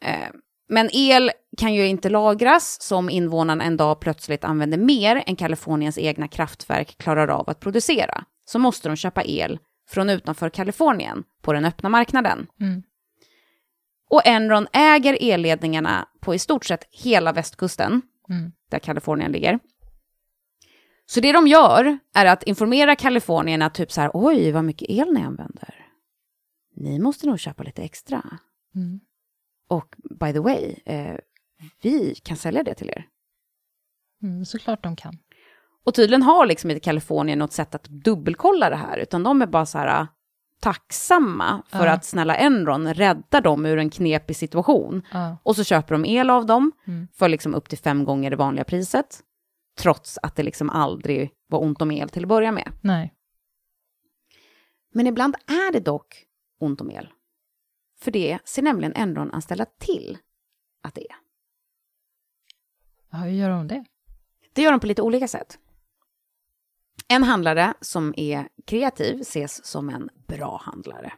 Eh, 0.00 0.28
Men 0.72 0.90
el 0.92 1.30
kan 1.56 1.74
ju 1.74 1.86
inte 1.86 2.08
lagras, 2.08 2.80
så 2.80 2.96
om 2.96 3.10
invånarna 3.10 3.64
en 3.64 3.76
dag 3.76 4.00
plötsligt 4.00 4.44
använder 4.44 4.78
mer 4.78 5.22
än 5.26 5.36
Kaliforniens 5.36 5.98
egna 5.98 6.28
kraftverk 6.28 6.98
klarar 6.98 7.28
av 7.28 7.50
att 7.50 7.60
producera, 7.60 8.24
så 8.44 8.58
måste 8.58 8.88
de 8.88 8.96
köpa 8.96 9.22
el 9.24 9.58
från 9.88 10.10
utanför 10.10 10.50
Kalifornien 10.50 11.24
på 11.42 11.52
den 11.52 11.64
öppna 11.64 11.88
marknaden. 11.88 12.46
Mm. 12.60 12.82
Och 14.10 14.26
Enron 14.26 14.66
äger 14.72 15.18
elledningarna 15.20 16.08
på 16.20 16.34
i 16.34 16.38
stort 16.38 16.64
sett 16.64 16.88
hela 16.90 17.32
västkusten, 17.32 18.02
Mm. 18.28 18.52
där 18.70 18.78
Kalifornien 18.78 19.32
ligger. 19.32 19.58
Så 21.06 21.20
det 21.20 21.32
de 21.32 21.46
gör 21.46 21.98
är 22.14 22.26
att 22.26 22.42
informera 22.42 22.96
kalifornierna 22.96 23.70
typ 23.70 23.92
så 23.92 24.00
här, 24.00 24.10
oj 24.14 24.52
vad 24.52 24.64
mycket 24.64 24.90
el 24.90 25.12
ni 25.12 25.22
använder. 25.22 25.86
Ni 26.76 26.98
måste 26.98 27.26
nog 27.26 27.40
köpa 27.40 27.62
lite 27.62 27.82
extra. 27.82 28.22
Mm. 28.74 29.00
Och 29.68 29.94
by 30.20 30.32
the 30.32 30.38
way, 30.40 30.74
eh, 30.86 31.16
vi 31.82 32.14
kan 32.14 32.36
sälja 32.36 32.62
det 32.62 32.74
till 32.74 32.90
er. 32.90 33.06
Mm, 34.22 34.44
såklart 34.44 34.82
de 34.82 34.96
kan. 34.96 35.18
Och 35.84 35.94
tydligen 35.94 36.22
har 36.22 36.46
liksom 36.46 36.70
inte 36.70 36.80
Kalifornien 36.80 37.38
något 37.38 37.52
sätt 37.52 37.74
att 37.74 37.84
dubbelkolla 37.84 38.70
det 38.70 38.76
här, 38.76 38.98
utan 38.98 39.22
de 39.22 39.42
är 39.42 39.46
bara 39.46 39.66
så 39.66 39.78
här 39.78 40.00
äh, 40.00 40.06
tacksamma 40.60 41.62
för 41.68 41.86
Ja. 41.86 41.92
att 41.92 42.04
snälla 42.04 42.36
Enron 42.36 42.94
räddar 42.94 43.40
dem 43.40 43.66
ur 43.66 43.78
en 43.78 43.90
knepig 43.90 44.36
situation. 44.36 45.02
Ja. 45.12 45.36
Och 45.42 45.56
så 45.56 45.64
köper 45.64 45.94
de 45.94 46.04
el 46.04 46.30
av 46.30 46.46
dem 46.46 46.72
Mm. 46.86 47.08
för 47.14 47.28
liksom 47.28 47.54
upp 47.54 47.68
till 47.68 47.78
fem 47.78 48.04
gånger 48.04 48.30
det 48.30 48.36
vanliga 48.36 48.64
priset. 48.64 49.20
Trots 49.78 50.18
att 50.22 50.36
det 50.36 50.42
liksom 50.42 50.70
aldrig 50.70 51.30
var 51.46 51.62
ont 51.62 51.82
om 51.82 51.90
el 51.90 52.08
till 52.08 52.22
att 52.24 52.28
börja 52.28 52.52
med. 52.52 52.72
Nej. 52.80 53.14
Men 54.94 55.06
ibland 55.06 55.34
är 55.46 55.72
det 55.72 55.80
dock 55.80 56.24
ont 56.60 56.80
om 56.80 56.90
el. 56.90 57.08
För 58.02 58.10
det 58.10 58.38
ser 58.44 58.62
nämligen 58.62 58.92
Enron-anställda 58.96 59.66
till 59.78 60.18
att 60.82 60.94
det 60.94 61.10
är. 61.10 61.16
Ja, 63.10 63.18
hur 63.18 63.30
gör 63.30 63.50
de 63.50 63.68
det? 63.68 63.84
Det 64.52 64.62
gör 64.62 64.70
de 64.70 64.80
på 64.80 64.86
lite 64.86 65.02
olika 65.02 65.28
sätt. 65.28 65.58
En 67.08 67.22
handlare 67.22 67.74
som 67.80 68.14
är 68.16 68.48
kreativ 68.66 69.20
ses 69.20 69.66
som 69.66 69.88
en 69.88 70.08
bra 70.28 70.62
handlare. 70.64 71.12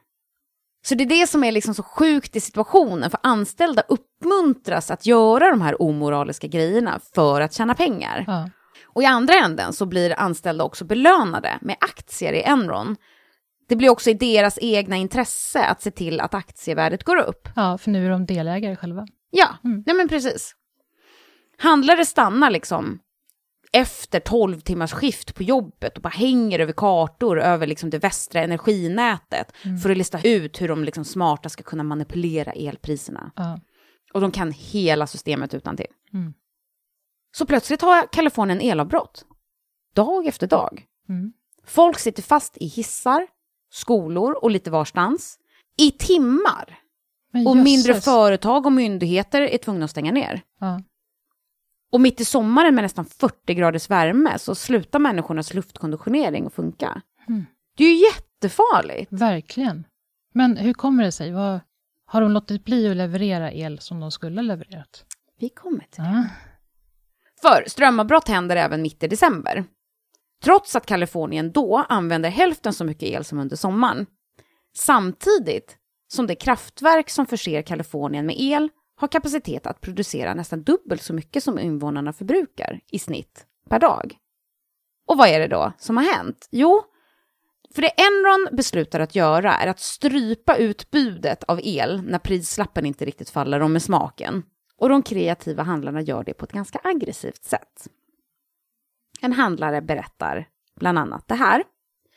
Så 0.87 0.95
det 0.95 1.05
är 1.05 1.09
det 1.09 1.27
som 1.27 1.45
är 1.45 1.53
liksom 1.53 1.75
så 1.75 1.83
sjukt 1.83 2.37
i 2.37 2.41
situationen, 2.41 3.11
för 3.11 3.21
anställda 3.23 3.83
uppmuntras 3.89 4.91
att 4.91 5.07
göra 5.07 5.51
de 5.51 5.61
här 5.61 5.83
omoraliska 5.83 6.47
grejerna 6.47 7.01
för 7.15 7.41
att 7.41 7.53
tjäna 7.53 7.75
pengar. 7.75 8.25
Ja. 8.27 8.51
Och 8.85 9.03
i 9.03 9.07
andra 9.07 9.35
änden 9.35 9.73
så 9.73 9.87
blir 9.87 10.21
anställda 10.21 10.65
också 10.65 10.85
belönade 10.85 11.59
med 11.61 11.77
aktier 11.81 12.33
i 12.33 12.43
Enron. 12.43 12.97
Det 13.69 13.77
blir 13.77 13.89
också 13.89 14.11
i 14.11 14.15
deras 14.15 14.59
egna 14.61 14.97
intresse 14.97 15.65
att 15.65 15.83
se 15.83 15.91
till 15.91 16.21
att 16.21 16.35
aktievärdet 16.35 17.05
går 17.05 17.17
upp. 17.17 17.49
ja, 17.57 17.79
för 17.79 17.91
nu 17.91 18.07
är 18.07 18.11
de 18.11 18.27
delägare 18.27 18.77
själva. 18.77 19.07
Ja, 19.31 19.57
Mm. 19.65 19.83
nej 19.87 19.97
men 19.97 20.09
precis. 20.09 20.55
Handlare 21.59 22.05
stannar 22.05 22.51
liksom 22.51 22.99
efter 23.73 24.21
12 24.21 24.61
timmars 24.61 24.93
skift 24.93 25.35
på 25.35 25.43
jobbet 25.43 25.97
och 25.97 26.03
bara 26.03 26.09
hänger 26.09 26.59
över 26.59 26.73
kartor 26.73 27.41
över 27.41 27.67
liksom 27.67 27.91
det 27.91 27.99
västra 27.99 28.41
energinätet 28.43 29.53
för 29.83 29.91
att 29.91 29.97
lista 29.97 30.21
ut 30.25 30.61
hur 30.63 30.69
de 30.69 30.85
liksom 30.85 31.05
smarta 31.05 31.49
ska 31.49 31.63
kunna 31.63 31.83
manipulera 31.83 32.53
elpriserna. 32.53 33.33
Ja. 33.37 33.61
Och 34.15 34.21
de 34.21 34.31
kan 34.31 34.53
hela 34.53 35.07
systemet 35.07 35.55
utan 35.55 35.77
till. 35.77 35.87
Mm. 36.13 36.35
Så 37.37 37.47
plötsligt 37.47 37.83
har 37.83 38.13
Kalifornien 38.13 38.61
elavbrott. 38.61 39.25
Dag 39.95 40.27
efter 40.27 40.47
dag. 40.47 40.85
Mm. 41.09 41.33
Folk 41.67 41.99
sitter 41.99 42.23
fast 42.23 42.57
i 42.57 42.67
hissar, 42.67 43.27
skolor 43.75 44.45
och 44.45 44.51
lite 44.51 44.71
varstans. 44.71 45.39
I 45.77 45.91
timmar. 45.91 46.79
Och 47.47 47.57
mindre 47.57 47.95
företag 47.95 48.67
och 48.67 48.73
myndigheter 48.73 49.43
är 49.43 49.59
tvungna 49.59 49.85
att 49.85 49.91
stänga 49.91 50.13
ner. 50.13 50.43
Ja. 50.61 50.81
Och 51.93 52.01
mitt 52.01 52.21
i 52.21 52.25
sommaren 52.25 52.75
med 52.75 52.85
nästan 52.85 53.05
40 53.05 53.55
graders 53.55 53.91
värme 53.91 54.39
så 54.39 54.55
slutar 54.55 54.99
människornas 54.99 55.55
luftkonditionering 55.55 56.47
att 56.47 56.55
funka. 56.55 57.03
Mm. 57.29 57.47
Det 57.77 57.85
är 57.85 57.89
ju 57.89 58.05
jättefarligt. 58.05 59.13
Verkligen. 59.13 59.87
Men 60.35 60.57
hur 60.57 60.73
kommer 60.73 61.05
det 61.05 61.13
sig? 61.13 61.33
Vad, 61.33 61.61
har 62.07 62.21
de 62.21 62.33
låtit 62.33 62.65
bli 62.65 62.91
att 62.91 62.97
leverera 62.97 63.53
el 63.53 63.79
som 63.79 64.01
de 64.01 64.11
skulle 64.11 64.37
ha 64.37 64.43
levererat? 64.43 65.05
Vi 65.39 65.49
kommer 65.49 65.87
till 65.91 66.03
det. 66.03 66.11
Ja. 66.11 66.25
För 67.43 67.65
strömavbrott 67.69 68.29
händer 68.29 68.57
även 68.57 68.83
mitt 68.83 69.03
i 69.03 69.09
december. 69.09 69.65
Trots 70.43 70.77
att 70.77 70.87
Kalifornien 70.87 71.53
då 71.53 71.87
använder 71.89 72.31
hälften 72.31 72.73
så 72.73 72.85
mycket 72.85 73.09
el 73.09 73.25
som 73.25 73.39
under 73.39 73.57
sommaren. 73.57 74.07
Samtidigt 74.77 75.77
som 76.09 76.27
det 76.27 76.35
kraftverk 76.35 77.11
som 77.11 77.27
förser 77.27 77.63
Kalifornien 77.63 78.27
med 78.27 78.37
el 78.39 78.69
har 78.97 79.09
kapacitet 79.09 79.67
att 79.67 79.81
producera 79.81 80.35
nästan 80.35 80.63
dubbelt 80.63 81.03
så 81.03 81.15
mycket 81.15 81.45
som 81.45 81.59
invånarna 81.59 82.13
förbrukar 82.13 82.81
i 82.91 82.99
snitt 82.99 83.47
per 83.69 83.79
dag. 83.79 84.17
Och 85.07 85.19
vad 85.19 85.29
är 85.29 85.41
det 85.41 85.49
då 85.49 85.73
som 85.79 85.97
har 85.97 86.05
hänt? 86.05 86.49
Jo, 86.51 86.83
för 87.75 87.83
det 87.83 87.89
Enron 87.89 88.57
beslutar 88.57 89.01
att 89.01 89.15
göra 89.15 89.55
är 89.55 89.67
att 89.67 89.81
strypa 89.81 90.57
utbudet 90.57 91.45
av 91.45 91.61
el 91.63 92.03
när 92.03 92.19
prislappen 92.19 92.87
inte 92.87 93.05
riktigt 93.05 93.31
faller 93.31 93.61
dem 93.61 93.73
med 93.73 93.83
smaken. 93.83 94.43
Och 94.77 94.89
de 94.89 95.03
kreativa 95.03 95.63
handlarna 95.63 96.01
gör 96.01 96.25
det 96.25 96.35
på 96.35 96.45
ett 96.45 96.53
ganska 96.53 96.81
aggressivt 96.85 97.45
sätt. 97.45 97.89
En 99.25 99.33
handlare 99.33 99.81
berättar 99.81 100.47
bland 100.81 100.99
annat 100.99 101.25
det 101.29 101.35
här. 101.35 101.63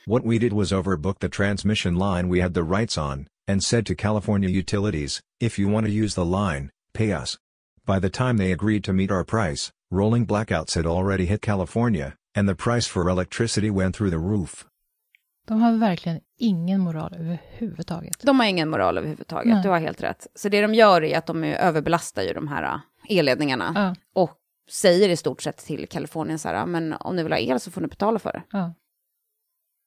What 0.06 0.22
we 0.26 0.40
did 0.40 0.54
was 0.54 0.72
overbook 0.72 1.20
the 1.20 1.30
transmission 1.30 1.94
line 2.00 2.34
we 2.34 2.42
had 2.42 2.54
the 2.54 2.64
rights 2.64 2.98
on, 2.98 3.26
and 3.52 3.64
said 3.64 3.86
to 3.86 3.94
California 3.96 4.50
utilities, 4.50 5.20
if 5.42 5.60
you 5.60 5.74
want 5.74 5.86
to 5.86 5.92
use 5.92 6.16
the 6.16 6.26
line, 6.26 6.70
pay 6.94 7.14
us. 7.14 7.38
By 7.86 8.00
the 8.00 8.10
time 8.10 8.38
they 8.38 8.52
agreed 8.52 8.84
to 8.84 8.94
meet 8.94 9.12
our 9.12 9.24
price, 9.24 9.72
rolling 9.92 10.28
blackouts 10.28 10.76
had 10.76 10.86
already 10.86 11.26
hit 11.26 11.42
California, 11.42 12.14
and 12.36 12.50
the 12.50 12.56
price 12.56 12.90
for 12.90 13.10
electricity 13.10 13.70
went 13.70 13.96
through 13.96 14.12
the 14.12 14.20
roof. 14.20 14.66
De 15.48 15.62
har 15.62 15.78
verkligen 15.78 16.20
ingen 16.38 16.82
moral 16.82 17.14
överhuvudtaget. 17.14 18.20
De 18.22 18.40
har 18.40 18.48
ingen 18.48 18.70
moral 18.70 18.98
överhuvudtaget, 18.98 19.54
Nej. 19.54 19.64
du 19.64 19.70
har 19.70 19.80
helt 19.80 20.04
rätt. 20.04 20.28
Så 20.36 20.50
det 20.50 20.62
de 20.62 20.74
gör 20.74 21.04
är 21.04 21.18
att 21.18 21.26
de 21.26 21.44
överbelastar 21.44 22.24
ju 22.24 22.34
de 22.34 22.48
här 22.48 22.64
äh, 22.64 22.80
elledningarna. 23.18 23.72
Ja. 23.76 23.96
Och 24.22 24.38
säger 24.70 25.10
i 25.10 25.18
stort 25.18 25.42
sett 25.42 25.58
till 25.58 25.88
Kalifornien 25.88 26.40
så 26.40 26.48
här, 26.48 26.56
"Ja, 26.56 26.66
men 26.66 26.94
om 26.94 27.16
ni 27.16 27.24
vill 27.24 27.32
ha 27.32 27.40
el 27.40 27.60
så 27.60 27.72
får 27.72 27.82
ni 27.82 27.88
betala 27.88 28.20
för 28.20 28.32
det. 28.34 28.44
Ja. 28.52 28.74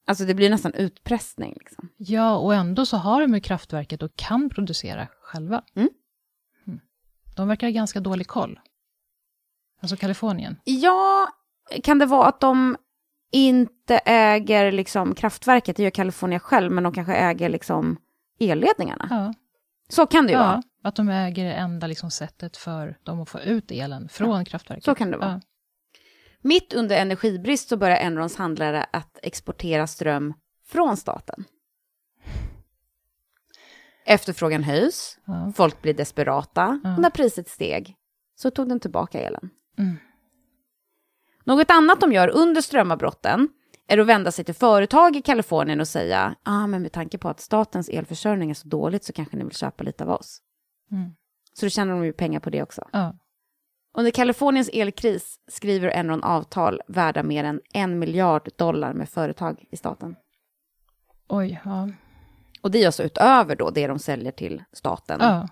Alltså 0.06 0.24
det 0.24 0.34
blir 0.34 0.50
nästan 0.50 0.74
utpressning 0.74 1.56
liksom. 1.60 1.88
ja, 1.96 2.36
och 2.36 2.54
ändå 2.54 2.86
så 2.86 2.96
har 2.96 3.20
de 3.20 3.34
ju 3.34 3.40
kraftverket 3.40 4.02
och 4.02 4.16
kan 4.16 4.50
producera 4.50 5.08
själva. 5.22 5.62
Mm. 5.74 5.88
Mm. 6.66 6.80
De 7.36 7.48
verkar 7.48 7.66
ha 7.66 7.72
ganska 7.72 8.00
dålig 8.00 8.26
koll. 8.26 8.60
Alltså 9.82 9.96
Kalifornien. 9.96 10.56
Ja, 10.64 11.28
kan 11.82 11.98
det 11.98 12.06
vara 12.06 12.28
att 12.28 12.40
de 12.40 12.76
inte 13.32 13.98
äger 14.04 14.72
liksom 14.72 15.14
kraftverket, 15.14 15.76
det 15.76 15.82
gör 15.82 15.90
Kalifornien 15.90 16.40
själv, 16.40 16.72
men 16.72 16.84
de 16.84 16.92
kanske 16.92 17.14
äger 17.14 17.48
liksom 17.48 17.96
elledningarna? 18.40 19.06
Ja. 19.10 19.34
Så 19.88 20.06
kan 20.06 20.26
det 20.26 20.32
ju 20.32 20.38
vara. 20.38 20.62
Ja, 20.82 20.88
att 20.88 20.96
de 20.96 21.08
äger 21.08 21.44
det 21.44 21.52
enda 21.54 21.86
liksom 21.86 22.10
sättet 22.10 22.56
för 22.56 22.98
dem 23.02 23.20
att 23.20 23.28
få 23.28 23.40
ut 23.40 23.70
elen 23.70 24.08
från 24.08 24.44
kraftverket. 24.44 24.84
så 24.84 24.94
kan 24.94 25.10
det 25.10 25.16
vara. 25.16 25.30
Ja. 25.30 25.40
Mitt 26.42 26.72
under 26.72 26.96
energibrist 26.96 27.68
så 27.68 27.76
börjar 27.76 27.96
Enrons 27.96 28.36
handlare 28.36 28.86
att 28.92 29.18
exportera 29.22 29.86
ström 29.86 30.34
från 30.66 30.96
staten. 30.96 31.44
Efterfrågan 34.06 34.62
höjs, 34.62 35.18
Ja. 35.24 35.52
folk 35.56 35.82
blir 35.82 35.94
desperata 35.94 36.80
Ja. 36.84 36.94
och 36.94 37.00
när 37.00 37.10
priset 37.10 37.48
steg 37.48 37.96
så 38.36 38.50
tog 38.50 38.68
den 38.68 38.80
tillbaka 38.80 39.20
elen. 39.20 39.50
Mm. 39.78 39.96
Något 41.44 41.70
annat 41.70 42.00
de 42.00 42.12
gör 42.12 42.28
under 42.28 42.60
strömavbrotten 42.60 43.48
är 43.86 43.98
att 43.98 44.06
vända 44.06 44.32
sig 44.32 44.44
till 44.44 44.54
företag 44.54 45.16
i 45.16 45.22
Kalifornien 45.22 45.80
och 45.80 45.88
säga, 45.88 46.34
ja 46.44 46.52
ah, 46.52 46.66
men 46.66 46.82
med 46.82 46.92
tanke 46.92 47.18
på 47.18 47.28
att 47.28 47.40
statens 47.40 47.88
elförsörjning 47.88 48.50
är 48.50 48.54
så 48.54 48.68
dåligt 48.68 49.04
så 49.04 49.12
kanske 49.12 49.36
ni 49.36 49.44
vill 49.44 49.56
köpa 49.56 49.84
lite 49.84 50.04
av 50.04 50.10
oss. 50.10 50.42
Mm. 50.92 51.10
Så 51.52 51.66
då 51.66 51.70
tjänar 51.70 51.92
de 51.92 52.04
ju 52.04 52.12
pengar 52.12 52.40
på 52.40 52.50
det 52.50 52.62
också. 52.62 52.88
Ja. 52.92 53.14
Under 53.94 54.10
Kaliforniens 54.10 54.70
elkris 54.72 55.40
skriver 55.48 55.88
Enron 55.88 56.24
avtal 56.24 56.80
värda 56.88 57.22
mer 57.22 57.44
än 57.44 57.60
en 57.72 57.98
miljard 57.98 58.48
dollar 58.56 58.92
med 58.92 59.08
företag 59.08 59.64
i 59.70 59.76
staten. 59.76 60.16
Oj, 61.28 61.60
ja. 61.64 61.88
Och 62.62 62.70
det 62.70 62.82
är 62.82 62.86
alltså 62.86 63.02
utöver 63.02 63.56
då 63.56 63.70
det 63.70 63.86
de 63.86 63.98
säljer 63.98 64.32
till 64.32 64.62
staten 64.72 65.18
ja. 65.20 65.48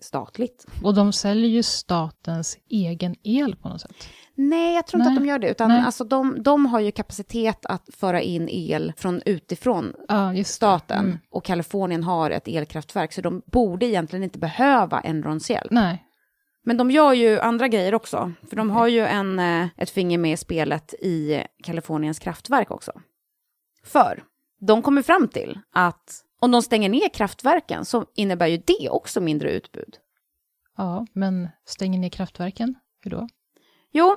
statligt. 0.00 0.66
Och 0.82 0.94
de 0.94 1.12
säljer 1.12 1.50
ju 1.50 1.62
statens 1.62 2.58
egen 2.68 3.14
el 3.22 3.56
på 3.56 3.68
något 3.68 3.80
sätt. 3.80 4.08
Nej, 4.38 4.74
jag 4.74 4.86
tror 4.86 5.00
inte 5.00 5.10
Nej. 5.10 5.16
att 5.16 5.22
de 5.24 5.28
gör 5.28 5.38
det, 5.38 5.50
utan 5.50 5.68
Nej. 5.68 5.80
alltså 5.80 6.04
de, 6.04 6.42
de 6.42 6.66
har 6.66 6.80
ju 6.80 6.90
kapacitet 6.90 7.66
att 7.66 7.88
föra 7.92 8.20
in 8.20 8.48
el 8.48 8.92
från 8.96 9.22
utifrån 9.26 9.94
Ja, 10.08 10.44
staten. 10.44 11.04
Mm. 11.04 11.18
Och 11.30 11.44
Kalifornien 11.44 12.04
har 12.04 12.30
ett 12.30 12.48
elkraftverk, 12.48 13.12
så 13.12 13.20
de 13.20 13.42
borde 13.46 13.86
egentligen 13.86 14.22
inte 14.22 14.38
behöva 14.38 15.00
Enrons 15.00 15.50
hjälp. 15.50 15.70
Nej. 15.70 16.02
Men 16.64 16.76
de 16.76 16.90
gör 16.90 17.12
ju 17.12 17.40
andra 17.40 17.68
grejer 17.68 17.94
också, 17.94 18.32
för 18.48 18.56
de 18.56 18.70
har 18.70 18.86
ju 18.86 19.06
en, 19.06 19.38
eh, 19.38 19.66
ett 19.76 19.90
finger 19.90 20.18
med 20.18 20.32
i 20.32 20.36
spelet 20.36 20.94
i 20.94 21.42
Kaliforniens 21.62 22.18
kraftverk 22.18 22.70
också. 22.70 22.92
För 23.84 24.24
de 24.60 24.82
kommer 24.82 25.02
fram 25.02 25.28
till 25.28 25.60
att 25.72 26.22
om 26.40 26.50
de 26.50 26.62
stänger 26.62 26.88
ner 26.88 27.08
kraftverken 27.08 27.84
så 27.84 28.06
innebär 28.14 28.46
ju 28.46 28.56
det 28.56 28.88
också 28.90 29.20
mindre 29.20 29.50
utbud 29.52 29.96
Ja, 30.76 31.06
men 31.12 31.48
stänger 31.66 31.98
ner 31.98 32.08
kraftverken? 32.08 32.74
Hur 33.00 33.10
då? 33.10 33.28
Jo, 33.92 34.16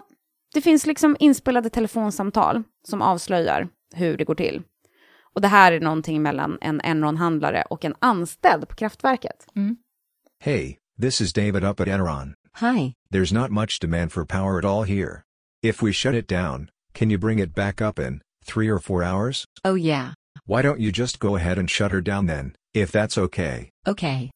det 0.53 0.61
finns 0.61 0.86
liksom 0.86 1.17
inspelade 1.20 1.70
telefonsamtal 1.70 2.63
som 2.88 3.01
avslöjar 3.01 3.67
hur 3.95 4.17
det 4.17 4.24
går 4.26 4.36
till. 4.36 4.63
Och 5.34 5.41
det 5.41 5.47
här 5.47 5.72
är 5.72 5.80
någonting 5.80 6.22
mellan 6.22 6.57
en 6.61 6.82
Enron-handlare 6.82 7.61
och 7.70 7.86
en 7.86 7.95
anställd 7.99 8.70
på 8.70 8.76
kraftverket. 8.76 9.45
Hey, 10.39 10.78
this 11.01 11.22
is 11.22 11.34
David 11.34 11.63
up 11.63 11.80
at 11.80 11.88
Enron. 11.88 12.34
Hi. 12.53 12.93
There's 13.13 13.34
not 13.34 13.51
much 13.51 13.80
demand 13.82 14.11
for 14.11 14.26
power 14.26 14.57
at 14.59 14.65
all 14.65 14.84
here. 14.84 15.24
If 15.63 15.84
we 15.84 15.93
shut 15.93 16.15
it 16.15 16.28
down, 16.30 16.70
can 16.93 17.11
you 17.11 17.20
bring 17.20 17.39
it 17.39 17.55
back 17.55 17.82
up 17.82 17.99
in 17.99 18.22
three 18.45 18.70
or 18.70 18.80
four 18.80 19.03
hours? 19.03 19.45
Oh 19.63 19.76
yeah. 19.78 20.13
Why 20.45 20.61
don't 20.61 20.80
you 20.80 20.91
just 20.91 21.20
go 21.20 21.36
ahead 21.36 21.57
and 21.57 21.70
shut 21.70 21.91
her 21.91 22.01
down 22.01 22.28
then, 22.28 22.55
if 22.74 22.91
that's 22.91 23.17
okay? 23.17 23.70
Okay. 23.88 24.32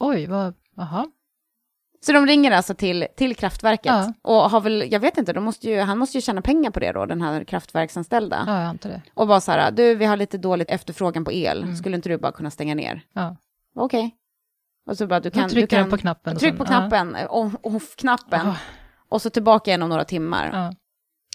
Oj, 0.00 0.26
vad, 0.28 0.54
jaha. 0.76 1.06
Så 2.00 2.12
de 2.12 2.26
ringer 2.26 2.50
alltså 2.50 2.74
till, 2.74 3.06
till 3.16 3.36
kraftverket. 3.36 3.92
Ja. 3.92 4.12
Och 4.22 4.50
har 4.50 4.60
väl, 4.60 4.92
jag 4.92 5.00
vet 5.00 5.18
inte, 5.18 5.32
de 5.32 5.44
måste 5.44 5.70
ju, 5.70 5.80
han 5.80 5.98
måste 5.98 6.18
ju 6.18 6.22
tjäna 6.22 6.42
pengar 6.42 6.70
på 6.70 6.80
det 6.80 6.92
då, 6.92 7.06
den 7.06 7.22
här 7.22 7.44
kraftverksanställda. 7.44 8.44
Ja, 8.46 8.60
jag 8.60 8.68
antar 8.68 8.90
det. 8.90 9.02
Och 9.14 9.26
bara 9.26 9.40
så 9.40 9.52
här, 9.52 9.70
du, 9.70 9.94
vi 9.94 10.04
har 10.04 10.16
lite 10.16 10.38
dåligt 10.38 10.70
efterfrågan 10.70 11.24
på 11.24 11.32
el, 11.32 11.76
skulle 11.76 11.96
inte 11.96 12.08
du 12.08 12.18
bara 12.18 12.32
kunna 12.32 12.50
stänga 12.50 12.74
ner? 12.74 13.02
Ja. 13.12 13.36
Okej. 13.74 14.14
Och 14.86 14.96
så 14.96 15.06
bara, 15.06 15.20
du 15.20 15.30
Då 15.30 15.40
kan... 15.40 15.48
trycker 15.48 15.76
du 15.76 15.82
kan, 15.82 15.90
på 15.90 15.98
knappen 15.98 16.36
Tryck 16.36 16.56
på 16.56 16.62
ja. 16.62 16.66
knappen, 16.66 17.16
och 17.28 17.66
off-knappen. 17.66 18.46
Ah. 18.46 18.56
Och 19.08 19.22
så 19.22 19.30
tillbaka 19.30 19.70
igen 19.70 19.82
om 19.82 19.88
några 19.88 20.04
timmar. 20.04 20.50
Ja. 20.52 20.74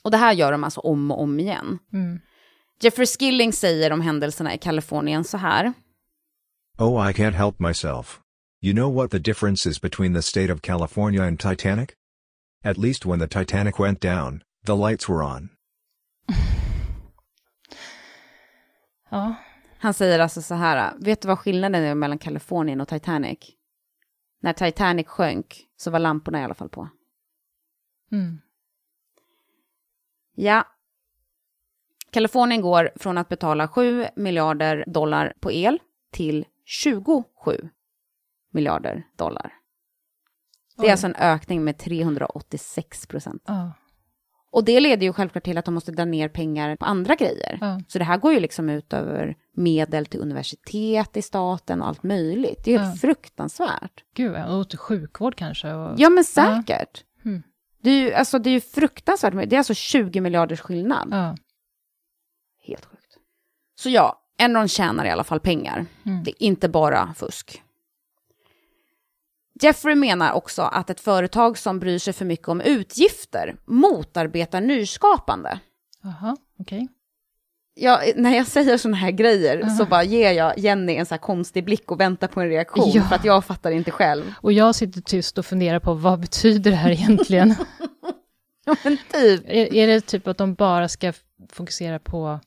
Och 0.04 0.12
det 0.12 0.18
här 0.18 0.34
gör 0.34 0.52
de 0.52 0.64
alltså 0.64 0.80
om 0.80 1.12
och 1.12 1.22
om 1.22 1.40
igen. 1.40 1.80
Mm. 1.94 2.20
Jeffrey 2.82 3.08
Skilling 3.08 3.54
säger 3.54 3.92
om 3.92 4.02
händelserna 4.02 4.54
i 4.54 4.58
Kalifornien 4.58 5.24
så 5.24 5.38
här. 5.38 5.74
Oh, 6.78 7.10
I 7.10 7.14
can't 7.14 7.32
help 7.32 7.60
myself. 7.60 8.20
You 8.66 8.74
know 8.74 8.88
what 8.88 9.12
the 9.12 9.20
difference 9.20 9.70
is 9.70 9.82
between 9.82 10.14
the 10.14 10.22
state 10.22 10.50
of 10.50 10.62
California 10.62 11.24
and 11.24 11.40
Titanic? 11.40 11.96
At 12.64 12.78
least 12.78 13.06
when 13.06 13.20
the 13.20 13.28
Titanic 13.28 13.78
went 13.78 14.00
down, 14.00 14.42
the 14.66 14.76
lights 14.76 15.10
were 15.10 15.22
on. 15.22 15.50
ja. 19.10 19.36
Han 19.78 19.94
säger 19.94 20.20
alltså 20.20 20.42
så 20.42 20.56
här, 20.56 20.94
vet 21.00 21.22
du 21.22 21.28
vad 21.28 21.40
skillnaden 21.40 21.84
är 21.84 21.96
mellan 21.96 22.18
Kalifornien 22.18 22.82
och 22.82 22.88
Titanic? 22.88 23.40
När 24.42 24.54
Titanic 24.54 25.08
sjönk 25.08 25.66
så 25.78 25.92
var 25.92 26.00
lamporna 26.00 26.42
i 26.42 26.44
alla 26.44 26.54
fall 26.54 26.70
på. 26.70 26.90
Mm. 28.12 28.42
Ja. 30.36 30.68
Kalifornien 32.12 32.62
går 32.62 32.92
från 32.96 33.18
att 33.18 33.30
betala 33.30 33.68
7 33.68 34.08
miljarder 34.16 34.84
dollar 34.88 35.34
på 35.40 35.52
el 35.52 35.80
till 36.12 36.46
27 36.66 37.04
miljarder 38.54 39.04
dollar. 39.18 39.54
Det 40.78 40.82
är 40.84 40.86
Oj. 40.88 40.92
alltså 40.92 41.08
en 41.08 41.16
ökning 41.16 41.64
med 41.64 41.78
386 41.78 43.08
procent. 43.08 43.44
Ja. 43.48 43.72
Och 44.52 44.64
det 44.64 44.80
leder 44.80 45.06
ju 45.06 45.14
självklart 45.14 45.44
till 45.44 45.58
att 45.58 45.66
de 45.66 45.74
måste 45.74 45.92
dra 45.92 46.06
ner 46.06 46.30
pengar 46.30 46.76
på 46.76 46.86
andra 46.86 47.16
grejer. 47.16 47.58
Ja. 47.62 47.82
Så 47.88 47.98
det 48.00 48.06
här 48.06 48.18
går 48.18 48.34
ju 48.34 48.40
liksom 48.40 48.70
ut 48.70 48.94
över 48.94 49.36
medel 49.56 50.06
till 50.06 50.20
universitet 50.20 51.18
i 51.18 51.22
staten 51.22 51.82
och 51.82 51.88
allt 51.88 52.04
möjligt. 52.04 52.62
Det 52.66 52.74
är 52.74 52.80
helt 52.80 52.96
Ja. 52.96 53.00
fruktansvärt. 53.00 54.04
Gud, 54.16 54.46
och 54.46 54.70
till 54.70 54.78
sjukvård 54.80 55.36
kanske. 55.36 55.74
Och... 55.74 55.94
Ja, 55.98 56.10
men 56.10 56.24
säkert. 56.24 57.04
Mm. 57.26 57.44
Det, 57.82 57.90
är 57.90 58.02
ju, 58.02 58.14
alltså, 58.14 58.40
det 58.40 58.50
är 58.50 58.52
ju 58.52 58.62
fruktansvärt. 58.62 59.34
Det 59.50 59.56
är 59.56 59.58
alltså 59.58 59.74
20 59.74 60.22
miljarders 60.22 60.62
skillnad. 60.62 61.08
Ja. 61.12 61.36
Helt 62.68 62.86
sjukt. 62.86 63.18
Så 63.76 63.90
ja, 63.90 64.20
Enron 64.38 64.68
tjänar 64.68 65.06
i 65.06 65.10
alla 65.10 65.24
fall 65.24 65.40
pengar. 65.40 65.86
Mm. 66.06 66.24
Det 66.24 66.32
är 66.32 66.44
inte 66.48 66.70
bara 66.70 67.14
fusk. 67.14 67.64
Jeffrey 69.64 69.96
menar 69.96 70.32
också 70.32 70.62
att 70.62 70.90
ett 70.90 71.00
företag 71.00 71.58
som 71.58 71.80
bryr 71.80 72.00
sig 72.00 72.14
för 72.14 72.26
mycket 72.26 72.48
om 72.48 72.62
utgifter 72.62 73.56
motarbetar 73.66 74.62
nyskapande. 74.62 75.60
Jaha, 76.04 76.38
okej. 76.60 76.88
Ja, 77.76 78.02
när 78.16 78.36
jag 78.36 78.48
säger 78.48 78.78
såna 78.78 78.98
här 78.98 79.12
grejer 79.12 79.70
så 79.70 79.86
bara 79.86 80.04
ger 80.04 80.32
jag 80.32 80.58
Jenny 80.58 80.96
en 80.96 81.06
så 81.06 81.18
konstig 81.18 81.66
blick 81.66 81.92
och 81.92 82.00
väntar 82.00 82.28
på 82.28 82.42
en 82.42 82.50
reaktion 82.50 82.92
Ja. 82.94 83.04
för 83.04 83.16
att 83.16 83.26
jag 83.26 83.46
fattar 83.46 83.72
inte 83.72 83.92
själv. 83.92 84.34
Och 84.42 84.54
jag 84.54 84.76
sitter 84.76 85.02
tyst 85.02 85.38
och 85.38 85.46
funderar 85.46 85.80
på 85.80 85.94
vad 85.94 86.20
betyder 86.20 86.72
det 86.72 86.78
här 86.78 86.92
egentligen? 86.92 87.56
Ja, 88.66 88.76
men 88.84 88.98
typ. 89.12 89.44
är, 89.48 89.74
är 89.74 89.88
det 89.88 90.02
typ 90.02 90.28
att 90.28 90.38
de 90.38 90.54
bara 90.54 90.90
ska 90.90 91.14
fokusera 91.52 92.00
på 92.00 92.40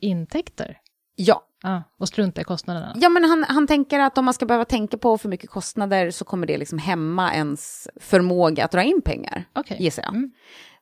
intäkter? 0.00 0.78
Ja. 1.16 1.42
Ja, 1.62 1.82
och 1.98 2.08
strunta 2.08 2.40
i 2.40 2.44
kostnaderna? 2.44 2.92
Ja, 2.96 3.08
men 3.08 3.24
han, 3.24 3.44
han 3.48 3.66
tänker 3.66 4.00
att 4.00 4.18
om 4.18 4.24
man 4.24 4.34
ska 4.34 4.46
behöva 4.46 4.64
tänka 4.64 4.98
på 4.98 5.18
för 5.18 5.28
mycket 5.28 5.50
kostnader 5.50 6.10
så 6.10 6.24
kommer 6.24 6.46
det 6.46 6.58
liksom 6.58 6.78
hämma 6.78 7.34
ens 7.34 7.88
förmåga 8.00 8.64
att 8.64 8.70
dra 8.70 8.82
in 8.82 9.02
pengar, 9.04 9.44
Okej. 9.52 9.76
gissar 9.80 10.02
jag. 10.02 10.14
Mm. 10.14 10.30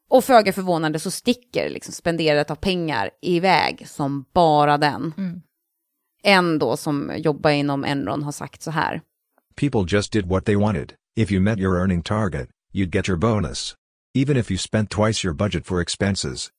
Och 0.09 0.25
föga 0.25 0.53
förvånande 0.53 0.99
så 0.99 1.11
sticker 1.11 1.71
liksom 1.71 1.95
spenderandet 1.95 2.51
av 2.51 2.55
pengar 2.55 3.11
iväg 3.23 3.89
som 3.89 4.25
bara 4.33 4.79
den. 4.79 5.15
Mm. 5.17 5.41
En 6.23 6.59
då 6.59 6.77
som 6.77 7.13
jobbar 7.17 7.51
inom 7.51 7.85
Enron 7.85 8.23
har 8.23 8.33
sagt 8.33 8.63
så 8.63 8.71
här. 8.71 9.01
People 9.57 9.85
just 9.89 10.13
did 10.13 10.27
what 10.27 10.45
they 10.45 10.57
wanted. 10.57 10.93
If 11.17 11.33
you 11.33 11.41
met 11.41 11.59
your 11.59 11.79
earning 11.81 12.03
target, 12.03 12.49
you'd 12.73 12.91
get 12.95 13.09
your 13.09 13.19
bonus. 13.19 13.75
Even 14.15 14.37
if 14.37 14.51
you 14.51 14.59
spent 14.59 14.91
twice 14.91 15.27
your 15.27 15.37
budget 15.37 15.67
for 15.67 15.81
expenses. 15.81 16.51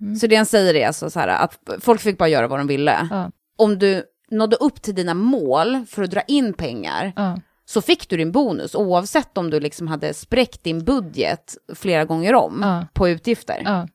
Mm. 0.00 0.16
Så 0.16 0.26
det 0.26 0.36
han 0.36 0.46
säger 0.46 0.74
är 0.74 0.86
alltså 0.86 1.10
så 1.10 1.20
här 1.20 1.28
att 1.28 1.58
folk 1.80 2.00
fick 2.00 2.18
bara 2.18 2.28
göra 2.28 2.48
vad 2.48 2.60
de 2.60 2.66
ville. 2.66 3.08
Ja. 3.10 3.30
Om 3.58 3.78
du 3.78 4.04
nådde 4.30 4.56
upp 4.56 4.82
till 4.82 4.94
dina 4.94 5.14
mål 5.14 5.86
för 5.88 6.02
att 6.02 6.10
dra 6.10 6.20
in 6.20 6.52
pengar 6.52 7.12
Ja. 7.16 7.40
så 7.64 7.82
fick 7.82 8.08
du 8.08 8.16
din 8.16 8.32
bonus 8.32 8.74
oavsett 8.74 9.38
om 9.38 9.50
du 9.50 9.60
liksom 9.60 9.88
hade 9.88 10.14
spräckt 10.14 10.64
din 10.64 10.84
budget 10.84 11.56
flera 11.74 12.04
gånger 12.04 12.34
om 12.34 12.60
Ja. 12.62 12.86
på 12.94 13.08
utgifter. 13.08 13.88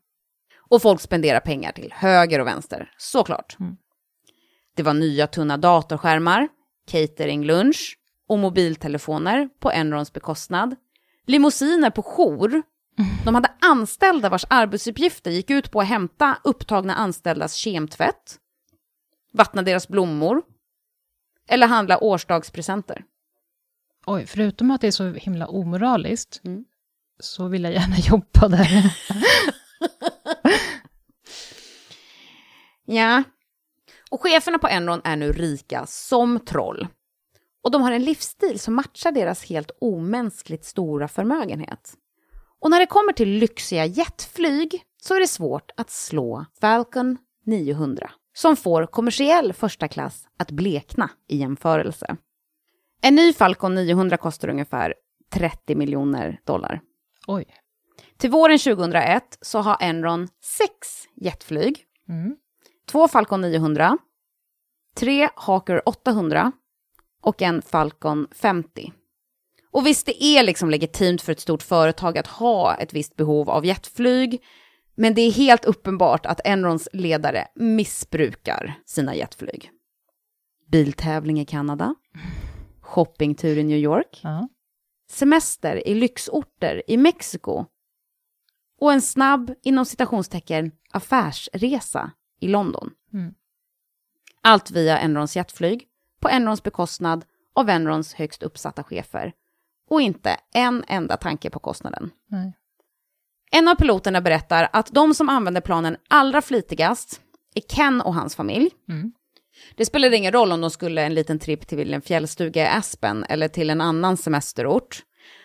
Och 0.70 0.82
folk 0.82 1.02
spenderar 1.02 1.40
pengar 1.40 1.72
till 1.72 1.94
höger 1.96 2.40
och 2.40 2.48
vänster, 2.48 2.92
såklart. 2.98 3.56
Mm. 3.60 3.76
Det 4.76 4.84
var 4.84 4.94
nya 4.94 5.28
tunna 5.28 5.58
datorskärmar, 5.58 6.48
cateringlunch 6.92 7.98
och 8.28 8.40
mobiltelefoner 8.40 9.50
på 9.60 9.72
Enrons 9.72 10.14
bekostnad. 10.14 10.76
Limousiner 11.28 11.90
på 11.90 12.04
jour. 12.04 12.62
De 13.26 13.36
hade 13.36 13.52
anställda 13.62 14.30
vars 14.30 14.46
arbetsuppgifter 14.50 15.32
gick 15.32 15.50
ut 15.50 15.72
på 15.72 15.82
att 15.82 15.88
hämta 15.88 16.38
upptagna 16.44 16.96
anställdas 16.96 17.54
kemtvätt, 17.54 18.38
vattna 19.34 19.62
deras 19.62 19.88
blommor 19.88 20.42
eller 21.48 21.68
handla 21.68 22.04
årsdagspresenter. 22.04 23.04
Oj, 24.06 24.26
förutom 24.26 24.72
att 24.72 24.82
det 24.82 24.88
är 24.88 24.92
så 24.92 25.14
himla 25.14 25.48
omoraliskt 25.48 26.42
Mm. 26.44 26.66
så 27.20 27.48
vill 27.48 27.64
jag 27.64 27.74
gärna 27.74 27.96
jobba 27.98 28.48
där. 28.48 28.96
Ja. 32.86 33.24
Och 34.12 34.22
cheferna 34.22 34.60
på 34.60 34.68
Enron 34.68 35.02
är 35.04 35.16
nu 35.16 35.32
rika 35.32 35.86
som 35.86 36.40
troll. 36.40 36.88
Och 37.64 37.72
de 37.72 37.82
har 37.82 37.92
en 37.92 38.04
livsstil 38.04 38.60
som 38.60 38.74
matchar 38.76 39.12
deras 39.12 39.46
helt 39.46 39.72
omänskligt 39.82 40.66
stora 40.66 41.08
förmögenhet. 41.08 41.94
Och 42.64 42.70
när 42.70 42.80
det 42.80 42.86
kommer 42.86 43.14
till 43.14 43.30
lyxiga 43.30 43.86
jetflyg 43.86 44.84
så 45.02 45.16
är 45.16 45.20
det 45.20 45.28
svårt 45.28 45.72
att 45.78 45.90
slå 45.90 46.46
Falcon 46.62 47.18
900, 47.46 48.12
som 48.34 48.56
får 48.56 48.86
kommersiell 48.86 49.54
första 49.54 49.88
klass 49.88 50.28
att 50.38 50.52
blekna 50.52 51.10
i 51.28 51.38
jämförelse. 51.38 52.18
En 53.02 53.16
ny 53.16 53.34
Falcon 53.34 53.76
900 53.76 54.18
kostar 54.18 54.48
ungefär 54.50 54.94
30 55.34 55.76
miljoner 55.76 56.40
dollar. 56.46 56.82
Oj. 57.28 57.46
Till 58.18 58.30
våren 58.32 58.60
2001 58.60 59.38
så 59.42 59.60
har 59.60 59.78
Enron 59.80 60.28
sex 60.42 60.88
jetflyg 61.16 61.86
Mm. 62.10 62.36
två 62.88 63.08
Falcon 63.08 63.42
900, 63.42 63.98
tre 64.96 65.30
Hawker 65.36 65.90
800 65.90 66.52
och 67.22 67.42
en 67.42 67.62
Falcon 67.62 68.28
50. 68.32 68.94
Och 69.74 69.88
visst, 69.88 70.06
det 70.06 70.24
är 70.24 70.44
liksom 70.44 70.70
legitimt 70.70 71.22
för 71.22 71.32
ett 71.32 71.40
stort 71.40 71.64
företag 71.64 72.18
att 72.18 72.28
ha 72.28 72.76
ett 72.76 72.94
visst 72.94 73.16
behov 73.16 73.50
av 73.50 73.66
jetflyg, 73.66 74.44
men 74.96 75.14
det 75.14 75.22
är 75.22 75.32
helt 75.32 75.66
uppenbart 75.66 76.26
att 76.26 76.42
Enrons 76.46 76.90
ledare 76.94 77.48
missbrukar 77.56 78.74
sina 78.86 79.16
jetflyg. 79.16 79.72
Biltävling 80.72 81.40
i 81.40 81.46
Kanada, 81.46 81.96
shoppingtur 82.82 83.58
i 83.58 83.64
New 83.64 83.78
York, 83.78 84.20
Ja. 84.24 84.48
semester 85.10 85.88
i 85.88 85.96
lyxorter 85.96 86.84
i 86.88 86.98
Mexiko 86.98 87.66
och 88.80 88.94
en 88.94 89.02
snabb, 89.02 89.54
inom 89.64 89.86
citationstecken, 89.86 90.72
affärsresa 90.92 92.12
i 92.40 92.48
London. 92.48 92.92
Mm. 93.14 93.34
Allt 94.42 94.72
via 94.72 95.00
Enrons 95.00 95.36
jetflyg, 95.36 95.88
på 96.22 96.30
Enrons 96.30 96.64
bekostnad 96.64 97.26
av 97.56 97.70
Enrons 97.70 98.14
högst 98.14 98.44
uppsatta 98.44 98.84
chefer. 98.84 99.34
Och 99.94 100.02
inte 100.02 100.38
en 100.54 100.84
enda 100.88 101.18
tanke 101.18 101.50
på 101.50 101.60
kostnaden. 101.60 102.12
Nej. 102.28 102.54
En 103.52 103.68
av 103.68 103.76
piloterna 103.76 104.22
berättar 104.22 104.70
att 104.74 104.92
de 104.92 105.14
som 105.14 105.30
använder 105.30 105.62
planen 105.62 105.98
allra 106.10 106.42
flitigast 106.42 107.22
är 107.56 107.62
Ken 107.62 108.02
och 108.02 108.14
hans 108.14 108.36
familj. 108.36 108.70
Mm. 108.90 109.14
Det 109.76 109.86
spelade 109.86 110.18
ingen 110.18 110.32
roll 110.32 110.52
om 110.52 110.62
de 110.62 110.70
skulle 110.72 111.02
en 111.04 111.14
liten 111.14 111.40
tripp 111.40 111.68
till 111.68 111.94
en 111.94 112.02
fjällstuga 112.02 112.64
i 112.64 112.68
Aspen 112.68 113.26
eller 113.30 113.48
till 113.48 113.70
en 113.70 113.82
annan 113.82 114.18
semesterort. 114.18 115.04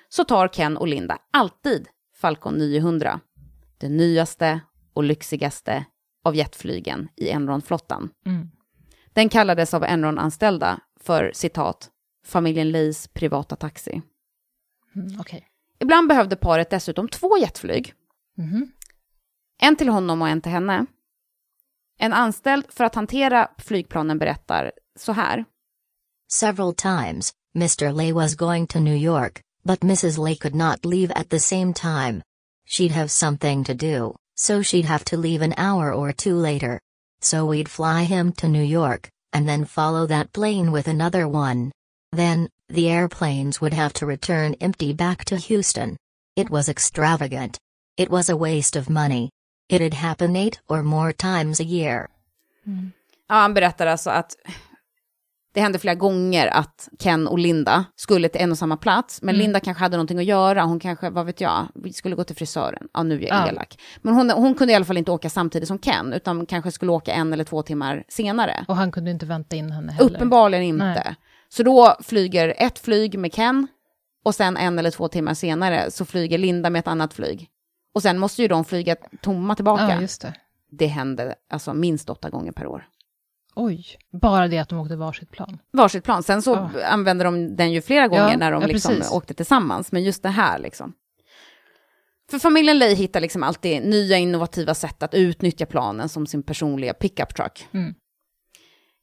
Så 0.09 0.25
tar 0.25 0.49
Ken 0.49 0.77
och 0.77 0.89
Linda 0.89 1.19
alltid 1.33 1.89
Falcon 2.21 2.55
900. 2.55 3.21
Det 3.79 3.89
nyaste 3.89 4.61
och 4.95 5.05
lyxigaste 5.05 5.85
av 6.25 6.37
jetflygen 6.37 7.09
i 7.17 7.31
Enron-flottan. 7.31 8.11
Mm. 8.27 8.51
Den 9.13 9.29
kallades 9.29 9.75
av 9.75 9.85
Enron-anställda 9.85 10.81
för 11.01 11.31
citat, 11.35 11.89
familjen 12.27 12.71
Lees 12.71 13.09
privata 13.09 13.57
taxi. 13.57 14.03
Mm, 14.99 15.21
Okej. 15.21 15.49
Ibland 15.79 16.09
behövde 16.09 16.37
paret 16.37 16.71
dessutom 16.71 17.09
två 17.09 17.39
jetflyg. 17.39 17.95
Mhm. 18.37 18.73
En 19.63 19.77
till 19.77 19.89
honom 19.89 20.23
och 20.23 20.29
en 20.29 20.41
till 20.41 20.53
henne. 20.53 20.87
En 21.99 22.13
anställd 22.13 22.67
för 22.69 22.85
att 22.85 22.95
hantera 22.95 23.49
flygplanen 23.59 24.19
berättar 24.19 24.73
så 24.99 25.13
här. 25.13 25.45
Several 26.31 26.75
times, 26.75 27.33
Mr. 27.55 27.93
Lay 27.93 28.13
was 28.13 28.35
going 28.35 28.67
to 28.67 28.79
New 28.81 28.97
York, 28.97 29.41
but 29.65 29.81
Mrs. 29.81 30.19
Lay 30.19 30.37
could 30.37 30.55
not 30.55 30.85
leave 30.85 31.13
at 31.15 31.29
the 31.31 31.41
same 31.41 31.75
time. 31.75 32.23
She'd 32.67 32.93
have 32.93 33.09
something 33.09 33.65
to 33.65 33.75
do, 33.75 34.15
so 34.37 34.63
she'd 34.63 34.85
have 34.87 35.05
to 35.05 35.17
leave 35.17 35.45
an 35.45 35.55
hour 35.57 35.93
or 35.93 36.13
two 36.13 36.35
later. 36.43 36.81
So 37.21 37.47
we'd 37.47 37.69
fly 37.69 38.05
him 38.05 38.33
to 38.33 38.49
New 38.49 38.63
York, 38.65 39.09
and 39.33 39.47
then 39.49 39.65
follow 39.67 40.07
that 40.07 40.33
plane 40.33 40.73
with 40.73 40.89
another 40.89 41.27
one. 41.29 41.71
Then, 42.17 42.49
the 42.75 42.89
airplanes 42.91 43.61
would 43.61 43.75
have 43.75 43.91
to 43.91 44.07
return 44.07 44.55
empty 44.61 44.95
back 44.95 45.25
to 45.25 45.37
Houston. 45.37 45.97
It 46.41 46.51
was 46.51 46.69
extravagant. 46.69 47.57
It 48.01 48.11
was 48.11 48.31
a 48.31 48.37
waste 48.37 48.81
of 48.81 48.89
money. 48.89 49.29
It'd 49.73 49.95
happen 49.95 50.37
eight 50.37 50.61
or 50.69 50.83
more 50.83 51.13
times 51.13 51.61
a 51.61 51.65
year. 51.65 52.07
Ja, 53.29 53.35
han 53.35 53.55
berättar 53.55 53.87
alltså 53.87 54.11
att 54.11 54.37
det 55.55 55.61
hände 55.61 55.79
flera 55.79 55.95
gånger 55.95 56.47
att 56.47 56.89
Ken 56.99 57.29
och 57.29 57.39
Linda 57.39 57.85
skulle 57.97 58.29
till 58.29 58.41
en 58.41 58.51
och 58.53 58.59
samma 58.59 58.77
plats, 58.77 59.23
men 59.23 59.35
Linda 59.35 59.61
kanske 59.61 59.81
hade 59.85 59.97
någonting 59.97 60.19
att 60.19 60.25
göra, 60.25 60.63
hon 60.63 60.81
kanske, 60.81 61.11
vad 61.11 61.27
vet 61.27 61.41
jag, 61.41 61.69
vi 61.75 61.93
skulle 61.93 62.17
gå 62.17 62.25
till 62.25 62.37
frisören, 62.37 62.89
ja 62.95 63.03
nu 63.03 63.15
är 63.15 63.29
jag 63.29 63.37
Ja. 63.37 63.49
elak. 63.49 63.79
Men 64.03 64.15
hon, 64.15 64.31
hon 64.31 64.55
kunde 64.55 64.73
i 64.73 64.77
alla 64.77 64.85
fall 64.85 64.97
inte 64.97 65.11
åka 65.11 65.31
samtidigt 65.31 65.69
som 65.69 65.79
Ken, 65.79 66.13
utan 66.13 66.47
kanske 66.47 66.71
skulle 66.73 66.93
åka 66.93 67.13
en 67.13 67.33
eller 67.33 67.45
två 67.45 67.63
timmar 67.63 68.05
senare. 68.09 68.65
Och 68.69 68.77
han 68.77 68.93
kunde 68.93 69.11
inte 69.11 69.27
vänta 69.27 69.57
in 69.57 69.71
henne 69.73 69.93
heller. 69.93 70.11
Uppenbarligen 70.15 70.63
inte. 70.65 70.85
Nej. 70.85 71.17
Så 71.49 71.63
då 71.63 71.97
flyger 72.03 72.55
ett 72.59 72.79
flyg 72.79 73.19
med 73.19 73.35
Ken, 73.35 73.67
och 74.25 74.35
sen 74.35 74.57
en 74.57 74.79
eller 74.79 74.91
två 74.91 75.09
timmar 75.09 75.35
senare 75.35 75.91
så 75.91 76.05
flyger 76.05 76.39
Linda 76.39 76.71
med 76.71 76.79
ett 76.81 76.89
annat 76.89 77.15
flyg. 77.15 77.49
Och 77.95 78.03
sen 78.03 78.19
måste 78.19 78.43
ju 78.43 78.49
de 78.49 78.65
flyga 78.65 78.97
tomma 79.23 79.55
tillbaka. 79.55 79.89
Ja, 79.91 80.01
just 80.01 80.21
det. 80.21 80.35
Det 80.71 80.87
hände 80.87 81.35
alltså 81.51 81.75
minst 81.75 82.11
åtta 82.11 82.31
gånger 82.31 82.53
per 82.53 82.67
år. 82.67 82.89
Oj, 83.55 83.85
bara 84.23 84.49
det 84.49 84.59
att 84.59 84.69
de 84.69 84.79
åkte 84.79 84.97
varsitt 84.97 85.31
plan. 85.31 85.59
varsitt 85.73 86.05
plan. 86.05 86.23
Sen 86.23 86.43
så 86.43 86.71
Ja. 86.75 86.87
använde 86.87 87.25
de 87.25 87.57
den 87.57 87.73
ju 87.73 87.83
flera 87.83 88.09
gånger 88.09 88.31
Ja, 88.31 88.37
när 88.37 88.53
de 88.53 88.63
ja, 88.63 88.69
liksom 88.69 89.03
åkte 89.13 89.35
tillsammans, 89.35 89.93
men 89.93 90.03
just 90.05 90.23
det 90.23 90.29
här 90.29 90.59
liksom. 90.59 90.93
För 92.31 92.39
familjen 92.39 92.79
Lay 92.79 92.95
hittar 92.95 93.21
liksom 93.21 93.43
alltid 93.43 93.83
nya 93.87 94.17
innovativa 94.19 94.75
sätt 94.75 95.03
att 95.03 95.15
utnyttja 95.15 95.67
planen 95.67 96.09
som 96.09 96.27
sin 96.27 96.43
personliga 96.43 96.95
pickup 96.95 97.35
truck. 97.35 97.69
Mm. 97.73 97.95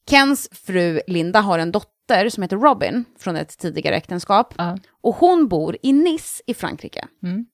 Kens 0.10 0.50
fru 0.52 1.02
Linda 1.08 1.40
har 1.42 1.60
en 1.60 1.72
dotter 1.72 1.95
som 2.30 2.44
heter 2.44 2.58
Robin 2.58 3.06
från 3.18 3.36
ett 3.36 3.58
tidigare 3.58 3.96
äktenskap 3.96 4.54
Ja. 4.58 4.78
och 5.02 5.16
hon 5.16 5.48
bor 5.48 5.78
i 5.82 5.94
Nice 5.94 6.44
i 6.48 6.54
Frankrike. 6.54 7.08
Mm. 7.24 7.46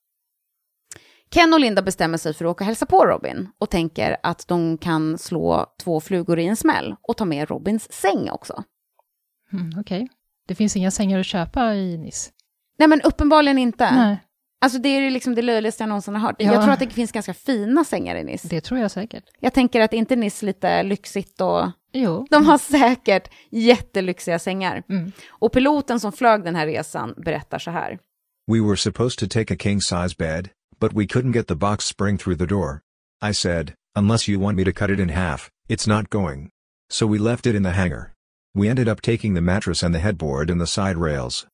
Ken 1.32 1.54
och 1.54 1.60
Linda 1.60 1.82
bestämmer 1.82 2.18
sig 2.18 2.34
för 2.34 2.45
att 2.45 2.52
åka 2.52 2.64
och 2.64 2.66
hälsa 2.66 2.86
på 2.86 3.06
Robin 3.06 3.49
och 3.60 3.70
tänker 3.70 4.18
att 4.24 4.47
de 4.47 4.78
kan 4.78 5.18
slå 5.18 5.66
två 5.84 5.99
flugor 6.02 6.39
i 6.39 6.47
en 6.47 6.56
smäll 6.56 6.95
och 7.02 7.18
ta 7.18 7.26
med 7.26 7.49
Robins 7.49 7.91
säng 7.93 8.30
också. 8.30 8.64
Mm, 9.54 9.80
Okej. 9.80 10.10
Det 10.47 10.56
finns 10.56 10.76
inga 10.76 10.91
sängar 10.91 11.20
att 11.20 11.26
köpa 11.26 11.74
i 11.76 11.97
Nice. 11.97 12.32
Nej 12.80 12.88
men 12.88 13.02
uppenbarligen 13.02 13.58
inte. 13.58 13.91
Nej, 13.95 14.18
Alltså 14.64 14.80
det 14.80 14.89
är 14.89 15.12
liksom 15.12 15.36
det 15.36 15.41
löjligaste 15.41 15.84
jag 15.84 15.88
någonsin 15.89 16.16
har 16.16 16.22
hört. 16.22 16.36
Ja. 16.39 16.54
Jag 16.54 16.64
tror 16.64 16.74
att 16.74 16.80
det 16.80 16.89
finns 16.89 17.12
ganska 17.12 17.34
fina 17.34 17.84
sängar 17.84 18.16
i 18.16 18.24
Nice. 18.24 18.47
det 18.47 18.62
tror 18.62 18.80
jag 18.80 18.91
säkert. 18.91 19.24
Jag 19.39 19.54
tänker 19.54 19.82
att 19.82 19.93
inte 19.93 20.16
Nice 20.16 20.45
lite 20.45 20.84
lyxigt 20.84 21.41
och... 21.41 21.72
Jo. 21.93 22.27
De 22.29 22.45
har 22.45 22.57
säkert 22.57 23.29
jättelyxiga 23.49 24.39
sängar. 24.39 24.83
Mm. 24.89 25.11
Och 25.29 25.53
piloten 25.53 25.99
som 25.99 26.11
flög 26.11 26.43
den 26.43 26.55
här 26.55 26.67
resan 26.67 27.13
berättar 27.17 27.59
så 27.59 27.71
här. 27.71 27.99
We 28.47 28.59
were 28.59 28.77
supposed 28.77 29.19
to 29.19 29.27
take 29.39 29.53
a 29.53 29.57
king 29.59 29.81
size 29.81 30.15
bed, 30.17 30.49
but 30.79 30.93
we 30.93 31.05
couldn't 31.05 31.33
get 31.33 31.47
the 31.47 31.55
box 31.55 31.85
spring 31.85 32.17
through 32.17 32.37
the 32.37 32.45
door. 32.45 32.81
I 33.29 33.33
said, 33.33 33.73
unless 33.95 34.27
you 34.27 34.41
want 34.41 34.57
me 34.57 34.65
to 34.65 34.71
cut 34.71 34.89
it 34.89 34.99
in 34.99 35.09
half, 35.09 35.49
it's 35.69 35.87
not 35.87 36.09
going. 36.09 36.49
So 36.89 37.05
we 37.07 37.19
left 37.19 37.45
it 37.45 37.55
in 37.55 37.63
the 37.63 37.71
hangar. 37.71 38.13
We 38.55 38.67
ended 38.67 38.89
up 38.89 39.01
taking 39.01 39.35
the 39.35 39.41
mattress 39.41 39.83
and 39.83 39.95
the 39.95 39.99
headboard 39.99 40.49
and 40.49 40.59
the 40.59 40.67
side 40.67 40.97
rails. 40.97 41.47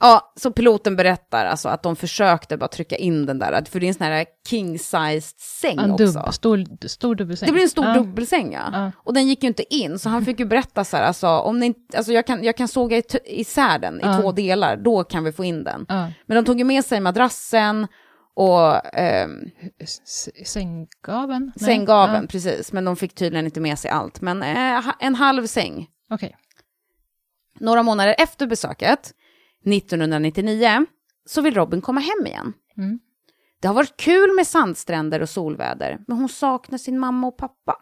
Ja, 0.00 0.32
så 0.36 0.50
piloten 0.52 0.96
berättar 0.96 1.46
alltså 1.46 1.68
att 1.68 1.82
de 1.82 1.96
försökte 1.96 2.56
bara 2.56 2.68
trycka 2.68 2.96
in 2.96 3.26
den 3.26 3.38
där, 3.38 3.64
för 3.70 3.80
det 3.80 3.86
är 3.86 3.88
en 3.88 3.94
sån 3.94 4.06
här 4.06 4.26
king-sized 4.48 5.34
säng 5.60 5.78
En 5.78 5.90
också. 5.90 6.04
dubb, 6.06 6.34
stor, 6.34 6.86
stor 6.88 7.14
dubbelsäng. 7.14 7.46
Det 7.46 7.52
blir 7.52 7.62
en 7.62 7.68
stor 7.68 7.84
ja. 7.86 7.94
dubbelsäng 7.94 8.52
ja. 8.52 8.68
Ja. 8.72 8.92
Och 8.96 9.14
den 9.14 9.26
gick 9.28 9.42
ju 9.42 9.46
inte 9.48 9.74
in, 9.74 9.98
så 9.98 10.08
han 10.08 10.24
fick 10.24 10.38
ju 10.40 10.46
berätta 10.46 10.84
så 10.84 10.96
här, 10.96 11.04
alltså, 11.04 11.28
om 11.28 11.58
ni 11.58 11.74
alltså 11.96 12.12
jag, 12.12 12.26
kan, 12.26 12.44
jag 12.44 12.56
kan 12.56 12.68
såga 12.68 13.02
isär 13.24 13.78
den 13.78 14.00
i 14.00 14.04
Ja. 14.04 14.20
två 14.20 14.32
delar, 14.32 14.76
då 14.76 15.04
kan 15.04 15.24
vi 15.24 15.32
få 15.32 15.44
in 15.44 15.64
den. 15.64 15.86
Men 16.26 16.36
de 16.36 16.44
tog 16.44 16.58
ju 16.58 16.64
med 16.64 16.84
sig 16.84 17.00
madrassen 17.00 17.86
och 18.34 18.94
ehm, 18.94 19.40
S- 19.80 20.28
Sänggaveln? 20.46 21.52
Nej. 21.56 21.64
sänggaveln, 21.66 22.22
Ja. 22.22 22.28
precis. 22.28 22.72
Men 22.72 22.84
de 22.84 22.96
fick 22.96 23.14
tydligen 23.14 23.44
inte 23.46 23.60
med 23.60 23.78
sig 23.78 23.90
allt. 23.90 24.20
Men 24.20 24.42
eh, 24.42 24.84
en 25.00 25.14
halv 25.14 25.46
säng. 25.46 25.86
Okej. 26.10 26.36
Några 27.60 27.82
månader 27.82 28.14
efter 28.18 28.46
besöket, 28.46 29.12
1999, 29.72 30.86
så 31.26 31.40
vill 31.40 31.54
Robin 31.54 31.80
komma 31.80 32.00
hem 32.00 32.26
igen. 32.26 32.52
Mm. 32.76 32.98
Det 33.60 33.68
har 33.68 33.74
varit 33.74 33.96
kul 33.96 34.34
med 34.36 34.46
sandstränder 34.46 35.22
och 35.22 35.28
solväder, 35.28 35.98
men 36.06 36.16
hon 36.16 36.28
saknar 36.28 36.78
sin 36.78 36.98
mamma 36.98 37.26
och 37.26 37.36
pappa. 37.36 37.76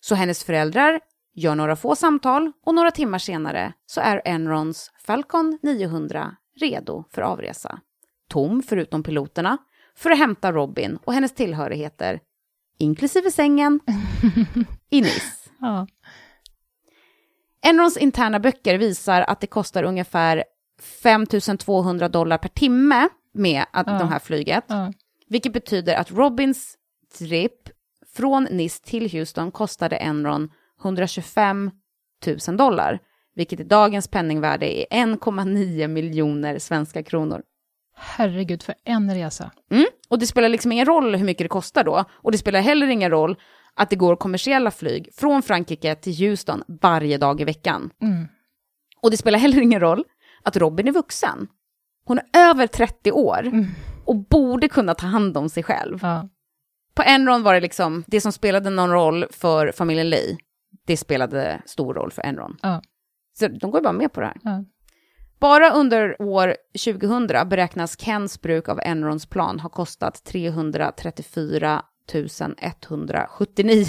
Så 0.00 0.14
hennes 0.14 0.44
föräldrar 0.44 1.00
gör 1.34 1.54
några 1.54 1.76
få 1.76 1.96
samtal 1.96 2.52
och 2.66 2.74
några 2.74 2.90
timmar 2.90 3.18
senare 3.18 3.72
så 3.86 4.00
är 4.00 4.22
Enrons 4.24 4.92
Falcon 5.06 5.58
900 5.62 6.36
redo 6.60 7.04
för 7.10 7.22
avresa. 7.22 7.80
Tom, 8.28 8.62
förutom 8.62 9.02
piloterna, 9.02 9.58
för 9.96 10.10
att 10.10 10.18
hämta 10.18 10.52
Robin 10.52 10.98
och 11.04 11.12
hennes 11.12 11.34
tillhörigheter, 11.34 12.20
inklusive 12.78 13.30
sängen, 13.30 13.80
i 14.90 15.00
Nice. 15.00 15.50
Ja. 15.60 15.86
Enrons 17.62 17.96
interna 17.96 18.40
böcker 18.40 18.78
visar 18.78 19.20
att 19.20 19.40
det 19.40 19.46
kostar 19.46 19.82
ungefär 19.82 20.44
5 20.82 21.26
200 21.58 22.08
dollar 22.08 22.38
per 22.38 22.48
timme 22.48 23.08
med 23.32 23.64
att, 23.72 23.86
Ja. 23.86 23.92
det 23.92 24.04
här 24.04 24.18
flyget. 24.18 24.64
Ja. 24.66 24.92
Vilket 25.28 25.52
betyder 25.52 25.94
att 25.94 26.10
Robins 26.10 26.76
trip 27.18 27.52
från 28.16 28.44
Nice 28.44 28.84
till 28.84 29.10
Houston 29.12 29.50
kostade 29.50 29.96
Enron 29.96 30.50
125 30.82 31.70
000 32.48 32.56
dollar. 32.56 32.98
Vilket 33.34 33.60
i 33.60 33.64
dagens 33.64 34.08
penningvärde 34.08 34.66
är 34.66 34.86
1,9 35.06 35.88
miljoner 35.88 36.58
svenska 36.58 37.02
kronor. 37.02 37.42
Herregud, 37.96 38.62
för 38.62 38.74
en 38.84 39.14
resa. 39.14 39.50
Mm. 39.70 39.86
Och 40.08 40.18
det 40.18 40.26
spelar 40.26 40.48
liksom 40.48 40.72
ingen 40.72 40.86
roll 40.86 41.14
hur 41.14 41.24
mycket 41.24 41.44
det 41.44 41.48
kostar 41.48 41.84
då. 41.84 42.04
Och 42.10 42.32
det 42.32 42.38
spelar 42.38 42.60
heller 42.60 42.86
ingen 42.86 43.10
roll 43.10 43.36
att 43.74 43.90
det 43.90 43.96
går 43.96 44.16
kommersiella 44.16 44.70
flyg 44.70 45.08
från 45.14 45.42
Frankrike 45.42 45.94
till 45.94 46.16
Houston 46.18 46.62
varje 46.82 47.18
dag 47.18 47.40
i 47.40 47.44
veckan. 47.44 47.90
Mm. 48.02 48.26
Och 49.02 49.10
det 49.10 49.16
spelar 49.16 49.38
heller 49.38 49.60
ingen 49.60 49.80
roll 49.80 50.04
att 50.48 50.56
Robin 50.56 50.88
är 50.88 50.92
vuxen. 50.92 51.48
Hon 52.04 52.18
är 52.18 52.24
över 52.34 52.66
30 52.66 53.12
år 53.12 53.66
och 54.04 54.16
borde 54.16 54.68
kunna 54.68 54.94
ta 54.94 55.06
hand 55.06 55.36
om 55.36 55.48
sig 55.48 55.62
själv. 55.62 55.98
Ja. 56.02 56.28
På 56.94 57.02
Enron 57.02 57.42
var 57.42 57.54
det 57.54 57.60
liksom, 57.60 58.04
det 58.06 58.20
som 58.20 58.32
spelade 58.32 58.70
någon 58.70 58.90
roll 58.90 59.26
för 59.30 59.72
familjen 59.72 60.10
Lee, 60.10 60.36
det 60.86 60.96
spelade 60.96 61.62
stor 61.66 61.94
roll 61.94 62.10
för 62.10 62.22
Enron. 62.22 62.56
Ja. 62.62 62.82
Så 63.38 63.48
de 63.48 63.70
går 63.70 63.80
bara 63.80 63.92
med 63.92 64.12
på 64.12 64.20
det 64.20 64.26
här. 64.26 64.36
Ja. 64.42 64.64
Bara 65.38 65.70
under 65.70 66.22
år 66.22 66.56
2000 66.84 67.26
beräknas 67.26 68.00
Kens 68.00 68.40
bruk 68.40 68.68
av 68.68 68.80
Enrons 68.82 69.26
plan 69.26 69.60
ha 69.60 69.68
kostat 69.68 70.24
334 70.24 71.82
179 72.80 73.86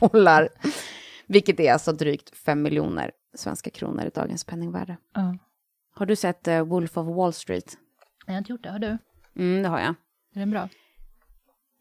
dollar. 0.00 0.48
Vilket 1.26 1.60
är 1.60 1.72
alltså 1.72 1.92
drygt 1.92 2.36
5 2.36 2.62
miljoner 2.62 3.10
svenska 3.36 3.70
kronor 3.70 4.04
i 4.04 4.10
dagens 4.14 4.44
penningvärde. 4.44 4.96
Ja. 5.14 5.36
Har 6.00 6.06
du 6.06 6.16
sett 6.16 6.48
eh, 6.48 6.62
Wolf 6.64 6.96
of 6.96 7.06
Wall 7.16 7.32
Street? 7.32 7.76
Jag 8.26 8.32
har 8.34 8.38
inte 8.38 8.52
gjort 8.52 8.62
det, 8.62 8.70
har 8.70 8.78
du? 8.78 8.98
Mm, 9.38 9.62
det 9.62 9.68
har 9.68 9.80
jag. 9.80 9.94
Är 10.34 10.40
den 10.40 10.50
bra? 10.50 10.68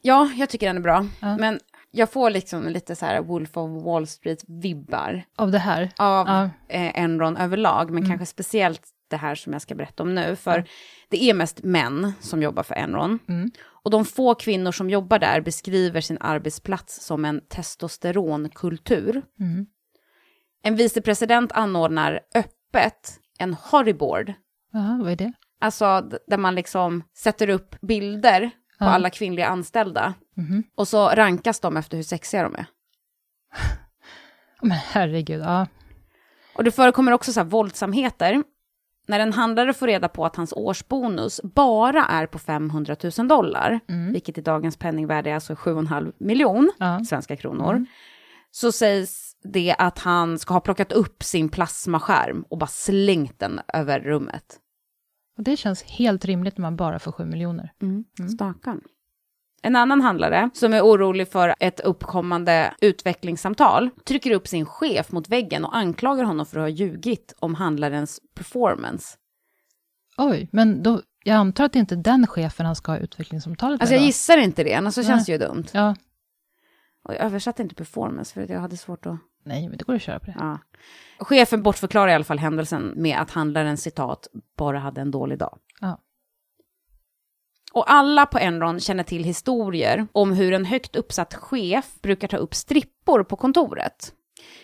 Ja, 0.02 0.32
jag 0.36 0.50
tycker 0.50 0.68
den 0.68 0.78
är 0.78 0.82
bra. 0.82 1.06
Ja. 1.22 1.38
Men 1.38 1.60
jag 1.92 2.12
får 2.12 2.30
liksom 2.30 2.68
lite 2.68 2.96
så 2.96 3.06
här 3.06 3.22
Wolf 3.22 3.58
of 3.58 3.84
Wall 3.84 4.08
Street-vibbar 4.08 5.24
Av 5.36 5.52
det 5.52 5.58
här? 5.60 5.92
av 5.98 6.28
Ja. 6.28 6.44
eh, 6.68 7.00
Enron 7.04 7.38
överlag, 7.38 7.92
men 7.92 8.06
kanske 8.06 8.26
speciellt 8.26 8.82
det 9.10 9.18
här 9.18 9.36
som 9.36 9.54
jag 9.54 9.62
ska 9.62 9.76
berätta 9.76 10.04
om 10.04 10.16
nu. 10.16 10.36
För 10.36 10.64
det 11.10 11.24
är 11.30 11.34
mest 11.34 11.64
män 11.64 12.14
som 12.20 12.42
jobbar 12.44 12.64
för 12.64 12.76
Enron. 12.76 13.20
Mm. 13.30 13.52
Och 13.84 13.92
de 13.92 14.06
få 14.06 14.36
kvinnor 14.36 14.72
som 14.72 14.90
jobbar 14.90 15.20
där 15.20 15.42
beskriver 15.42 16.02
sin 16.02 16.18
arbetsplats 16.22 17.06
som 17.06 17.26
en 17.26 17.42
testosteronkultur. 17.50 19.22
Mm. 19.40 19.66
En 20.64 20.76
vicepresident 20.76 21.52
anordnar 21.52 22.20
öppet 22.36 23.20
en 23.40 23.54
horryboard. 23.54 24.34
Jaha, 24.72 25.00
vad 25.04 25.12
är 25.12 25.16
det? 25.16 25.34
Alltså 25.62 26.02
där 26.28 26.38
man 26.38 26.56
liksom 26.56 27.04
sätter 27.18 27.50
upp 27.50 27.76
bilder 27.82 28.42
på 28.80 28.86
Ja. 28.86 28.90
alla 28.90 29.10
kvinnliga 29.10 29.48
anställda. 29.48 30.14
Mhm. 30.38 30.64
Och 30.76 30.88
så 30.88 31.08
rankas 31.10 31.60
de 31.60 31.78
efter 31.78 31.98
hur 31.98 32.04
sexiga 32.04 32.44
de 32.44 32.56
är. 32.56 32.66
Men 34.62 34.72
herregud, 34.72 35.42
ja. 35.42 35.68
Och 36.56 36.64
det 36.64 36.72
förekommer 36.72 37.12
också 37.12 37.34
så 37.34 37.40
här 37.40 37.48
våldsamheter. 37.48 38.44
När 39.08 39.20
en 39.20 39.34
handlare 39.34 39.74
får 39.74 39.88
reda 39.88 40.08
på 40.10 40.26
att 40.26 40.36
hans 40.36 40.54
årsbonus 40.54 41.42
bara 41.44 42.06
är 42.06 42.26
på 42.26 42.40
500 42.40 42.96
000 43.18 43.28
dollar, 43.28 43.80
vilket 44.12 44.38
i 44.38 44.42
dagens 44.42 44.78
penningvärde 44.78 45.30
är 45.30 45.34
alltså 45.36 45.54
7,5 45.56 46.14
miljon 46.20 46.72
Ja. 46.80 47.00
svenska 47.10 47.36
kronor, 47.36 47.86
så 48.52 48.72
sägs 48.72 49.29
det 49.44 49.76
att 49.78 50.00
han 50.00 50.40
ska 50.40 50.54
ha 50.54 50.62
plockat 50.62 50.92
upp 50.92 51.24
sin 51.24 51.50
plasmaskärm 51.50 52.46
och 52.50 52.58
bara 52.58 52.68
slängt 52.68 53.40
den 53.40 53.60
över 53.74 54.00
rummet. 54.00 54.60
Och 55.38 55.44
det 55.44 55.58
känns 55.58 55.84
helt 55.84 56.26
rimligt 56.26 56.58
när 56.58 56.62
man 56.62 56.76
bara 56.76 57.00
får 57.00 57.12
7 57.12 57.26
miljoner. 57.26 57.72
Stackarn. 58.36 58.82
En 59.62 59.76
annan 59.76 60.02
handlare 60.02 60.50
som 60.54 60.74
är 60.74 60.82
orolig 60.82 61.28
för 61.32 61.56
ett 61.60 61.80
uppkommande 61.80 62.74
utvecklingssamtal 62.82 63.90
trycker 64.06 64.32
upp 64.32 64.48
sin 64.48 64.66
chef 64.66 65.12
mot 65.12 65.30
väggen 65.30 65.66
och 65.66 65.76
anklagar 65.76 66.24
honom 66.24 66.46
för 66.46 66.60
att 66.60 66.64
ha 66.64 66.70
ljugit 66.70 67.34
om 67.40 67.56
handlarens 67.56 68.20
performance. 68.36 69.18
Oj, 70.18 70.50
men 70.52 70.84
då, 70.84 71.02
jag 71.24 71.36
antar 71.36 71.66
att 71.66 71.74
det 71.74 71.80
inte 71.80 71.96
är 71.96 72.04
den 72.04 72.28
chefen 72.28 72.66
han 72.66 72.76
ska 72.76 72.92
ha 72.92 73.00
utvecklingssamtalet 73.00 73.82
Alltså 73.82 73.94
jag 73.96 74.02
då? 74.02 74.06
gissar 74.06 74.38
inte 74.38 74.64
det, 74.64 74.74
annars 74.74 74.94
så 74.94 75.04
känns 75.04 75.26
det 75.26 75.32
ju 75.32 75.38
dumt. 75.38 75.66
Ja, 75.72 75.96
Och 77.04 77.14
jag 77.14 77.22
översatte 77.22 77.62
inte 77.62 77.76
performance 77.76 78.34
för 78.34 78.42
att 78.42 78.50
jag 78.50 78.60
hade 78.60 78.78
svårt 78.78 79.06
att... 79.06 79.18
nej, 79.44 79.70
men 79.70 79.78
det 79.78 79.84
går 79.84 79.96
att 79.96 80.02
köra 80.02 80.20
på 80.20 80.26
det. 80.26 80.36
Ja. 80.40 80.60
Chefen 81.20 81.64
bortförklarar 81.64 82.08
i 82.08 82.14
alla 82.14 82.24
fall 82.24 82.40
händelsen 82.40 82.94
med 82.96 83.20
att 83.22 83.32
handlaren 83.32 83.78
citat 83.78 84.28
bara 84.58 84.80
hade 84.80 85.02
en 85.02 85.12
dålig 85.12 85.38
dag. 85.40 85.58
Ja. 85.82 86.00
Och 87.74 87.92
alla 87.92 88.26
på 88.26 88.38
Enron 88.38 88.80
känner 88.80 89.04
till 89.04 89.24
historier 89.24 90.08
om 90.12 90.32
hur 90.32 90.54
en 90.54 90.66
högt 90.66 90.96
uppsatt 90.96 91.34
chef 91.34 92.02
brukar 92.02 92.28
ta 92.28 92.38
upp 92.38 92.56
strippor 92.56 93.24
på 93.24 93.36
kontoret. 93.36 94.14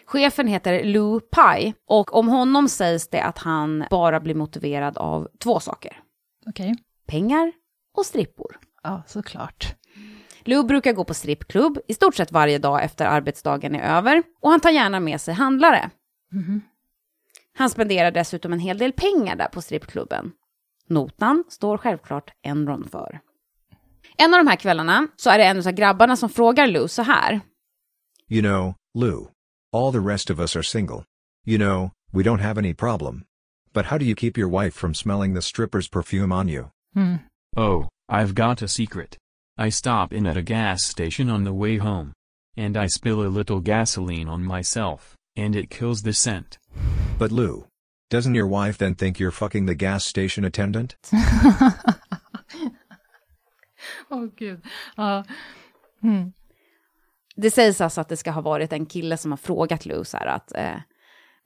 Chefen 0.05 0.47
heter 0.47 0.83
Lou 0.83 1.19
Pai 1.19 1.73
och 1.85 2.15
om 2.15 2.27
honom 2.27 2.69
sägs 2.69 3.07
det 3.07 3.23
att 3.23 3.37
han 3.37 3.85
bara 3.89 4.19
blir 4.19 4.35
motiverad 4.35 4.97
av 4.97 5.27
två 5.39 5.59
saker. 5.59 5.99
Okej. 6.47 6.75
Pengar 7.07 7.51
och 7.97 8.05
strippor. 8.05 8.59
Ja, 8.83 9.03
såklart. 9.07 9.75
Lou 10.47 10.63
brukar 10.63 10.93
gå 10.93 11.03
på 11.03 11.13
strippklubb 11.13 11.79
i 11.87 11.93
stort 11.93 12.15
sett 12.15 12.31
varje 12.31 12.57
dag 12.57 12.83
efter 12.83 13.05
arbetsdagen 13.05 13.75
är 13.75 13.97
över 13.97 14.23
och 14.41 14.49
han 14.51 14.59
tar 14.59 14.69
gärna 14.69 14.99
med 14.99 15.21
sig 15.21 15.33
handlare. 15.33 15.89
Mhm. 16.31 16.61
Han 17.57 17.69
spenderar 17.69 18.11
dessutom 18.11 18.53
en 18.53 18.59
hel 18.59 18.77
del 18.77 18.93
pengar 18.93 19.35
där 19.35 19.47
på 19.47 19.61
strippklubben. 19.61 20.31
Notan 20.87 21.43
står 21.49 21.77
självklart 21.77 22.31
Enron 22.43 22.87
för. 22.89 23.19
En 24.17 24.33
av 24.33 24.37
de 24.39 24.47
här 24.47 24.55
kvällarna 24.55 25.07
så 25.15 25.29
är 25.29 25.37
det 25.37 25.43
en 25.43 25.57
av 25.57 25.71
grabbarna 25.71 26.15
som 26.15 26.29
frågar 26.29 26.67
Lou 26.67 26.87
så 26.87 27.01
här. 27.01 27.41
You 28.29 28.41
know, 28.41 28.73
Lou. 28.93 29.27
All 29.73 29.91
the 29.93 29.99
rest 29.99 30.29
of 30.29 30.39
us 30.39 30.55
are 30.55 30.63
single. 30.63 31.03
You 31.45 31.57
know, 31.57 31.89
we 32.13 32.23
don't 32.23 32.41
have 32.41 32.59
any 32.59 32.73
problem. 32.73 33.23
But 33.73 33.85
how 33.85 33.97
do 33.97 34.05
you 34.05 34.15
keep 34.15 34.37
your 34.37 34.63
wife 34.63 34.79
from 34.79 34.93
smelling 34.93 35.35
the 35.35 35.41
stripper's 35.41 35.91
perfume 35.91 36.35
on 36.35 36.49
you? 36.49 36.69
Mm. 36.95 37.17
Oh, 37.57 37.87
I've 38.09 38.33
got 38.33 38.61
a 38.61 38.67
secret. 38.67 39.17
I 39.57 39.69
stop 39.69 40.11
in 40.11 40.27
at 40.27 40.35
a 40.35 40.41
gas 40.41 40.83
station 40.83 41.29
on 41.29 41.45
the 41.45 41.53
way 41.53 41.77
home. 41.77 42.11
And 42.57 42.75
I 42.77 42.87
spill 42.87 43.21
a 43.21 43.29
little 43.29 43.59
gasoline 43.59 44.27
on 44.27 44.43
myself, 44.43 45.15
and 45.37 45.55
it 45.55 45.69
kills 45.69 46.03
the 46.03 46.13
scent. 46.13 46.57
But 47.19 47.31
Lou. 47.31 47.65
Doesn't 48.11 48.35
your 48.35 48.47
wife 48.47 48.77
then 48.77 48.95
think 48.95 49.19
you're 49.19 49.31
fucking 49.31 49.65
the 49.65 49.75
gas 49.75 50.05
station 50.05 50.45
attendant? 50.45 50.95
Åh 54.09 54.25
gud. 54.37 54.61
Ja. 54.97 55.23
Det 57.35 57.51
sägs 57.51 57.81
alltså 57.81 58.01
att 58.01 58.09
det 58.09 58.17
ska 58.17 58.31
ha 58.31 58.41
varit 58.41 58.73
en 58.73 58.85
kille 58.85 59.17
som 59.17 59.31
har 59.31 59.37
frågat 59.37 59.85
Lou 59.85 60.03
så 60.03 60.17
här 60.17 60.25
att 60.25 60.55
eh, 60.55 60.77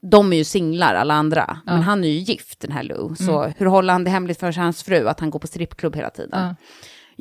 de 0.02 0.34
är 0.34 0.38
ju 0.38 0.44
singlar 0.44 0.96
alla 0.96 1.14
andra, 1.14 1.60
men 1.66 1.82
han 1.82 2.04
är 2.04 2.08
ju 2.08 2.20
gift 2.20 2.60
den 2.60 2.72
här 2.72 2.84
Lou. 2.84 3.16
Så 3.16 3.44
hur 3.58 3.66
håller 3.66 3.94
han 3.94 4.04
det 4.04 4.10
hemligt 4.10 4.40
för 4.40 4.54
hans 4.54 4.84
fru 4.84 5.08
att 5.08 5.20
han 5.20 5.30
går 5.30 5.40
på 5.40 5.48
strippklubb 5.48 5.96
hela 5.96 6.10
tiden? 6.10 6.40
Ja. 6.42 6.56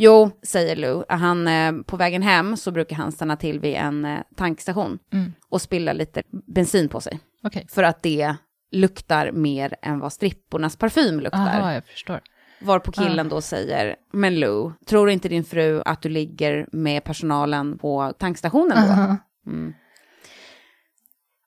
Jo, 0.00 0.30
säger 0.42 0.76
Lou, 0.76 1.04
han, 1.08 1.48
eh, 1.48 1.72
på 1.86 1.96
vägen 1.96 2.22
hem 2.22 2.56
så 2.56 2.70
brukar 2.70 2.96
han 2.96 3.12
stanna 3.12 3.36
till 3.36 3.60
vid 3.60 3.74
en 3.74 4.04
eh, 4.04 4.18
tankstation 4.36 4.98
Mm. 5.12 5.32
och 5.48 5.62
spilla 5.62 5.92
lite 5.92 6.22
bensin 6.46 6.88
på 6.88 7.00
sig. 7.00 7.20
Okej. 7.42 7.66
För 7.70 7.82
att 7.82 8.02
det 8.02 8.34
luktar 8.70 9.32
mer 9.32 9.74
än 9.82 9.98
vad 9.98 10.12
strippornas 10.12 10.76
parfym 10.76 11.20
luktar. 11.20 11.38
Aha, 11.60 11.72
jag 11.72 11.86
förstår. 11.86 12.20
Varpå 12.60 12.92
killen 12.92 13.28
då 13.28 13.40
säger, 13.40 13.96
men 14.12 14.40
Lou, 14.40 14.72
tror 14.86 15.10
inte 15.10 15.28
din 15.28 15.44
fru 15.44 15.82
att 15.84 16.02
du 16.02 16.08
ligger 16.08 16.66
med 16.72 17.04
personalen 17.04 17.78
på 17.78 18.12
tankstationen 18.18 18.86
då? 18.86 18.92
Aha. 18.92 19.16
Mm. 19.46 19.74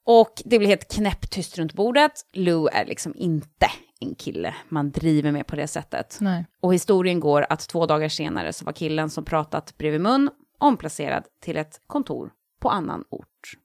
Och 0.06 0.42
det 0.46 0.60
blir 0.60 0.68
helt 0.70 0.92
knäpptyst 0.96 1.58
runt 1.58 1.74
bordet. 1.74 2.12
Lou 2.34 2.68
är 2.68 2.86
liksom 2.86 3.14
inte 3.16 3.68
en 4.02 4.16
kille 4.16 4.56
man 4.70 4.92
driver 4.92 5.32
med 5.32 5.48
på 5.48 5.56
det 5.56 5.68
sättet. 5.68 6.18
Nej. 6.22 6.46
Och 6.62 6.74
historien 6.74 7.20
går 7.20 7.46
att 7.50 7.70
två 7.70 7.86
dagar 7.86 8.10
senare 8.10 8.54
så 8.54 8.66
var 8.66 8.74
killen 8.74 9.10
som 9.10 9.26
pratat 9.26 9.78
bredvid 9.78 10.02
mun 10.02 10.30
omplacerad 10.60 11.24
till 11.42 11.58
ett 11.58 11.82
kontor 11.88 12.32
på 12.62 12.70
annan 12.70 13.04
ort. 13.10 13.58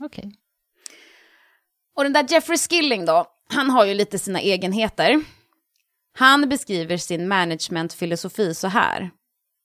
Okej. 0.00 0.32
Och 1.96 2.02
den 2.02 2.12
där 2.12 2.26
Jeffrey 2.28 2.58
Skilling 2.58 3.04
då, 3.04 3.24
han 3.48 3.70
har 3.70 3.84
ju 3.84 3.94
lite 3.94 4.18
sina 4.18 4.40
egenheter. 4.40 5.24
Han 6.18 6.48
beskriver 6.48 6.96
sin 6.96 7.28
managementfilosofi 7.28 8.54
så 8.54 8.68
här. 8.68 9.10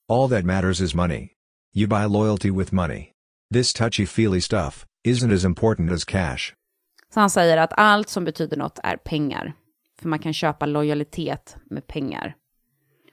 All 0.10 0.30
that 0.30 0.46
matters 0.46 0.82
is 0.82 0.94
money. 0.94 1.30
You 1.76 1.88
buy 1.88 2.08
loyalty 2.18 2.52
with 2.52 2.74
money. 2.74 3.08
This 3.54 3.76
touchy-feely 3.76 4.42
stuff 4.42 4.86
isn't 5.08 5.34
as 5.34 5.44
important 5.44 5.92
as 5.92 6.06
cash. 6.06 6.54
Så 7.14 7.20
han 7.20 7.30
säger 7.30 7.58
att 7.58 7.74
allt 7.78 8.10
som 8.10 8.26
betyder 8.26 8.58
något 8.58 8.80
är 8.84 8.98
pengar. 8.98 9.54
För 10.02 10.10
man 10.10 10.20
kan 10.20 10.34
köpa 10.34 10.66
lojalitet 10.66 11.58
med 11.66 11.88
pengar. 11.88 12.36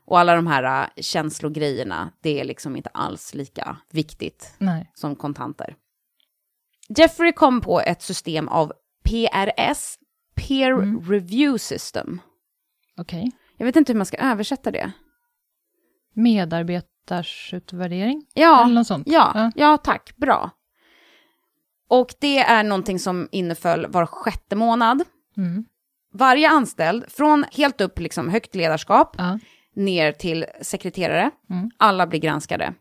Och 0.04 0.18
alla 0.18 0.34
de 0.34 0.46
här 0.46 0.82
äh, 0.82 0.88
känslogrejerna, 1.02 2.12
det 2.22 2.40
är 2.40 2.44
liksom 2.44 2.76
inte 2.76 2.90
alls 2.94 3.34
lika 3.34 3.76
viktigt 3.90 4.54
Nej. 4.58 4.90
som 4.94 5.16
kontanter. 5.16 5.76
Jeffrey 6.88 7.32
kom 7.32 7.60
på 7.60 7.80
ett 7.80 8.02
system 8.02 8.48
av 8.48 8.72
PRS, 9.04 9.98
Peer 10.34 11.00
Review 11.10 11.58
System. 11.58 12.20
Okej. 12.96 13.30
Jag 13.56 13.66
vet 13.66 13.76
inte 13.76 13.92
hur 13.92 13.96
man 13.98 14.06
ska 14.06 14.16
översätta 14.16 14.70
det. 14.70 14.92
Medarbetarsutvärdering? 16.14 18.26
Ja, 18.34 18.64
Eller 18.64 18.74
något 18.74 18.86
sånt. 18.86 19.06
ja, 19.10 19.32
Ja. 19.34 19.52
ja, 19.56 19.76
tack, 19.76 20.16
bra. 20.16 20.50
Och 21.88 22.14
det 22.20 22.38
är 22.38 22.64
någonting 22.64 22.98
som 22.98 23.28
inneföll 23.32 23.86
var 23.86 24.06
sjätte 24.06 24.56
månad. 24.56 25.02
Mm. 25.36 25.64
Varje 26.12 26.48
anställd, 26.48 27.04
från 27.12 27.44
helt 27.52 27.80
upp 27.80 27.98
liksom 27.98 28.28
högt 28.28 28.54
ledarskap, 28.54 29.14
Ja. 29.18 29.38
ner 29.74 30.12
till 30.12 30.46
sekreterare, 30.62 31.30
Mm. 31.50 31.70
alla 31.76 32.06
blir 32.06 32.20
granskade. 32.20 32.74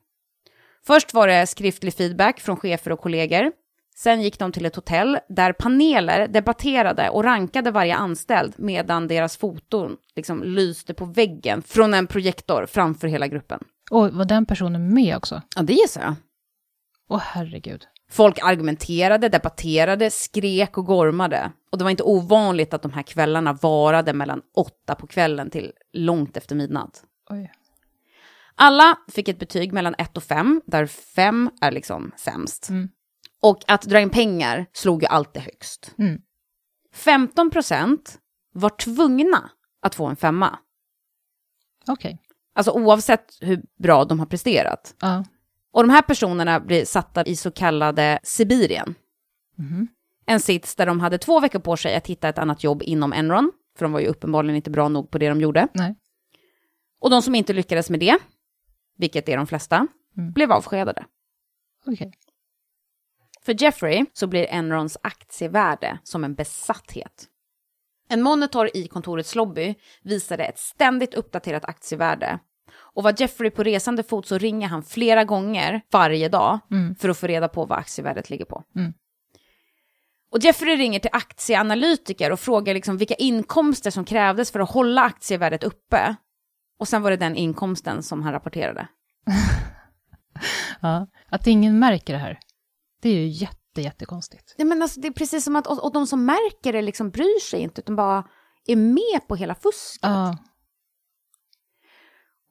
Först 0.88 1.14
var 1.14 1.28
det 1.28 1.48
skriftlig 1.48 1.94
feedback 1.94 2.40
från 2.40 2.58
chefer 2.58 2.92
och 2.92 3.00
kollegor. 3.02 3.52
Sen 3.96 4.22
gick 4.22 4.40
de 4.40 4.52
till 4.52 4.66
ett 4.66 4.76
hotell 4.76 5.20
där 5.30 5.54
paneler 5.54 6.28
debatterade 6.28 7.10
och 7.10 7.24
rankade 7.24 7.72
varje 7.72 7.96
anställd 7.96 8.54
medan 8.58 9.08
deras 9.08 9.38
foton 9.38 9.98
liksom 10.16 10.44
lyste 10.44 10.94
på 10.94 11.06
väggen 11.06 11.62
från 11.62 11.94
en 11.94 12.08
projektor 12.08 12.66
framför 12.66 13.08
hela 13.08 13.28
gruppen. 13.28 13.60
Och 13.92 14.12
var 14.14 14.26
den 14.26 14.46
personen 14.46 14.94
med 14.94 15.18
också? 15.18 15.42
Ja, 15.56 15.62
det 15.62 15.74
gissar 15.74 16.02
jag. 16.02 16.16
Åh 17.10 17.20
herregud. 17.24 17.88
Folk 18.10 18.40
argumenterade, 18.44 19.30
debatterade, 19.30 20.12
skrek 20.12 20.78
och 20.78 20.86
gormade. 20.86 21.52
Och 21.72 21.78
det 21.78 21.84
var 21.84 21.92
inte 21.92 22.04
ovanligt 22.04 22.74
att 22.74 22.82
de 22.82 22.94
här 22.94 23.04
kvällarna 23.04 23.54
varade 23.54 24.14
mellan 24.14 24.42
åtta 24.56 24.96
på 24.96 25.08
kvällen 25.08 25.50
till 25.50 25.72
långt 25.94 26.38
efter 26.38 26.56
midnatt. 26.56 27.04
Oj. 27.30 27.52
Alla 28.56 28.98
fick 29.12 29.28
ett 29.28 29.40
betyg 29.40 29.74
mellan 29.74 29.96
1 29.98 30.18
och 30.18 30.24
5, 30.24 30.62
där 30.66 30.86
5 30.86 31.50
är 31.62 31.72
liksom 31.72 32.12
sämst. 32.18 32.70
Mm. 32.70 32.90
Och 33.42 33.64
att 33.68 33.82
dra 33.82 34.00
in 34.00 34.10
pengar 34.10 34.66
slog 34.74 35.02
ju 35.04 35.08
alltid 35.08 35.42
högst. 35.42 35.94
Mm. 35.98 36.22
15 36.94 37.50
procent 37.50 38.18
var 38.54 38.70
tvungna 38.70 39.50
att 39.82 39.96
få 39.96 40.06
en 40.06 40.16
femma. 40.16 40.60
Okej. 41.88 42.22
Alltså 42.56 42.72
oavsett 42.72 43.38
hur 43.42 43.64
bra 43.80 44.06
de 44.06 44.20
har 44.20 44.26
presterat. 44.26 44.96
Ja. 45.02 45.24
Och 45.78 45.84
de 45.84 45.90
här 45.90 46.02
personerna 46.02 46.60
blir 46.60 46.86
satta 46.86 47.26
i 47.26 47.36
så 47.36 47.52
kallade 47.52 48.20
Sibirien. 48.24 48.96
Mhm. 49.56 49.88
En 50.26 50.40
sits 50.40 50.76
där 50.76 50.86
de 50.86 51.00
hade 51.00 51.18
två 51.18 51.40
veckor 51.40 51.60
på 51.60 51.78
sig 51.78 51.96
att 51.96 52.08
hitta 52.08 52.30
ett 52.30 52.38
annat 52.38 52.64
jobb 52.64 52.84
inom 52.84 53.14
Enron 53.14 53.52
för 53.78 53.86
de 53.86 53.92
var 53.92 54.00
ju 54.00 54.08
uppenbarligen 54.08 54.56
inte 54.56 54.70
bra 54.70 54.90
nog 54.90 55.12
på 55.12 55.18
det 55.18 55.30
de 55.30 55.42
gjorde. 55.42 55.68
Nej. 55.74 55.96
Och 57.00 57.10
de 57.10 57.22
som 57.22 57.36
inte 57.36 57.54
lyckades 57.54 57.90
med 57.90 58.00
det, 58.00 58.18
vilket 58.98 59.30
är 59.30 59.38
de 59.38 59.48
flesta, 59.48 59.88
Mm. 60.18 60.32
blev 60.34 60.52
avskedade. 60.52 61.06
Okej. 61.86 62.12
För 63.42 63.64
Jeffrey 63.64 64.06
så 64.14 64.28
blir 64.28 64.46
Enrons 64.50 64.98
aktievärde 65.04 66.00
som 66.04 66.24
en 66.24 66.36
besatthet. 66.36 67.28
En 68.10 68.22
monitor 68.22 68.70
i 68.74 68.88
kontorets 68.88 69.36
lobby 69.36 69.76
visade 70.04 70.46
ett 70.46 70.60
ständigt 70.60 71.14
uppdaterat 71.14 71.66
aktievärde. 71.66 72.40
Och 72.98 73.04
var 73.04 73.14
Jeffrey 73.18 73.50
på 73.52 73.64
resande 73.64 74.04
fot 74.04 74.28
så 74.28 74.38
ringer 74.38 74.68
han 74.68 74.84
flera 74.84 75.24
gånger 75.24 75.82
varje 75.92 76.30
dag 76.30 76.60
Mm. 76.72 76.96
för 76.96 77.10
att 77.10 77.18
få 77.18 77.28
reda 77.28 77.48
på 77.48 77.66
vad 77.66 77.80
aktievärdet 77.80 78.30
ligger 78.30 78.46
på. 78.46 78.64
Mm. 78.76 78.94
Och 80.32 80.40
Jeffrey 80.40 80.76
ringer 80.76 81.00
till 81.00 81.10
aktieanalytiker 81.14 82.32
och 82.32 82.40
frågar 82.40 82.74
liksom 82.74 82.98
vilka 82.98 83.14
inkomster 83.16 83.92
som 83.92 84.06
krävdes 84.06 84.52
för 84.52 84.60
att 84.60 84.72
hålla 84.72 85.02
aktievärdet 85.02 85.64
uppe. 85.64 86.16
Och 86.80 86.88
sen 86.88 87.02
var 87.02 87.12
det 87.12 87.18
den 87.18 87.36
inkomsten 87.36 88.04
som 88.04 88.24
han 88.24 88.34
rapporterade. 88.34 88.88
Ja. 90.82 91.08
Att 91.30 91.48
ingen 91.48 91.80
märker 91.80 92.14
det 92.14 92.20
här, 92.20 92.40
det 93.02 93.10
är 93.10 93.14
ju 93.14 93.28
jätte, 93.28 93.82
jättekonstigt. 93.82 94.56
Ja, 94.58 94.66
men 94.66 94.82
alltså, 94.82 95.00
det 95.00 95.08
är 95.08 95.12
precis 95.12 95.44
som 95.44 95.56
att 95.56 95.68
och, 95.68 95.84
och 95.84 95.94
de 95.94 96.08
som 96.08 96.26
märker 96.26 96.74
det 96.74 96.82
liksom 96.82 97.10
bryr 97.10 97.40
sig 97.40 97.60
inte, 97.60 97.82
utan 97.82 97.96
bara 97.96 98.24
är 98.68 98.76
med 98.76 99.28
på 99.28 99.36
hela 99.36 99.56
fusket. 99.56 100.00
Ja, 100.02 100.38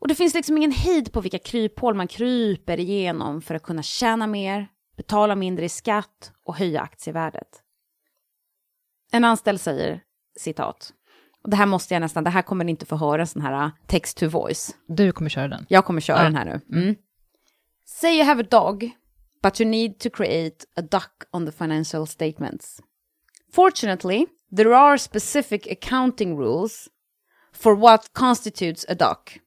Och 0.07 0.09
det 0.09 0.15
finns 0.15 0.35
liksom 0.35 0.57
ingen 0.57 0.73
hejd 0.73 1.13
på 1.13 1.21
vilka 1.21 1.39
kryphål 1.39 1.95
man 1.95 2.09
kryper 2.09 2.81
igenom 2.81 3.43
för 3.43 3.55
att 3.55 3.63
kunna 3.63 3.83
tjäna 3.83 4.27
mer, 4.27 4.69
betala 4.97 5.35
mindre 5.35 5.65
i 5.65 5.69
skatt 5.69 6.33
och 6.45 6.57
höja 6.57 6.81
aktievärdet. 6.81 7.49
En 9.13 9.25
anställd 9.25 9.61
säger, 9.61 10.01
citat, 10.37 10.93
och 11.43 11.51
det 11.51 11.57
här 11.57 11.67
måste 11.67 11.95
jag 11.95 12.01
nästan, 12.01 12.25
det 12.25 12.31
här 12.31 12.43
kommer 12.43 12.65
ni 12.65 12.71
inte 12.71 12.87
få 12.87 12.97
höra, 12.97 13.21
en 13.21 13.27
sån 13.27 13.43
här 13.43 13.65
uh, 13.67 13.71
text 13.87 14.17
to 14.17 14.29
voice. 14.29 14.77
du 14.89 15.13
kommer 15.13 15.31
köra 15.31 15.49
den. 15.49 15.67
Jag 15.69 15.85
kommer 15.85 16.01
köra 16.01 16.17
Ja. 16.19 16.23
den 16.23 16.37
här 16.37 16.45
nu. 16.45 16.79
Mm. 16.81 16.95
Say 17.87 18.17
you 18.17 18.25
have 18.25 18.43
a 18.43 18.47
dog, 18.51 18.91
but 19.43 19.61
you 19.61 19.71
need 19.71 19.99
to 19.99 20.11
create 20.11 20.57
a 20.77 20.83
duck 20.83 21.25
on 21.33 21.47
the 21.47 21.53
financial 21.53 22.07
statements. 22.07 22.81
Fortunately, 23.53 24.27
there 24.57 24.77
are 24.77 24.99
specific 24.99 25.67
accounting 25.67 26.39
rules 26.39 26.89
for 27.53 27.77
what 27.77 28.13
constitutes 28.13 28.87
a 28.89 28.95
duck. 28.95 29.41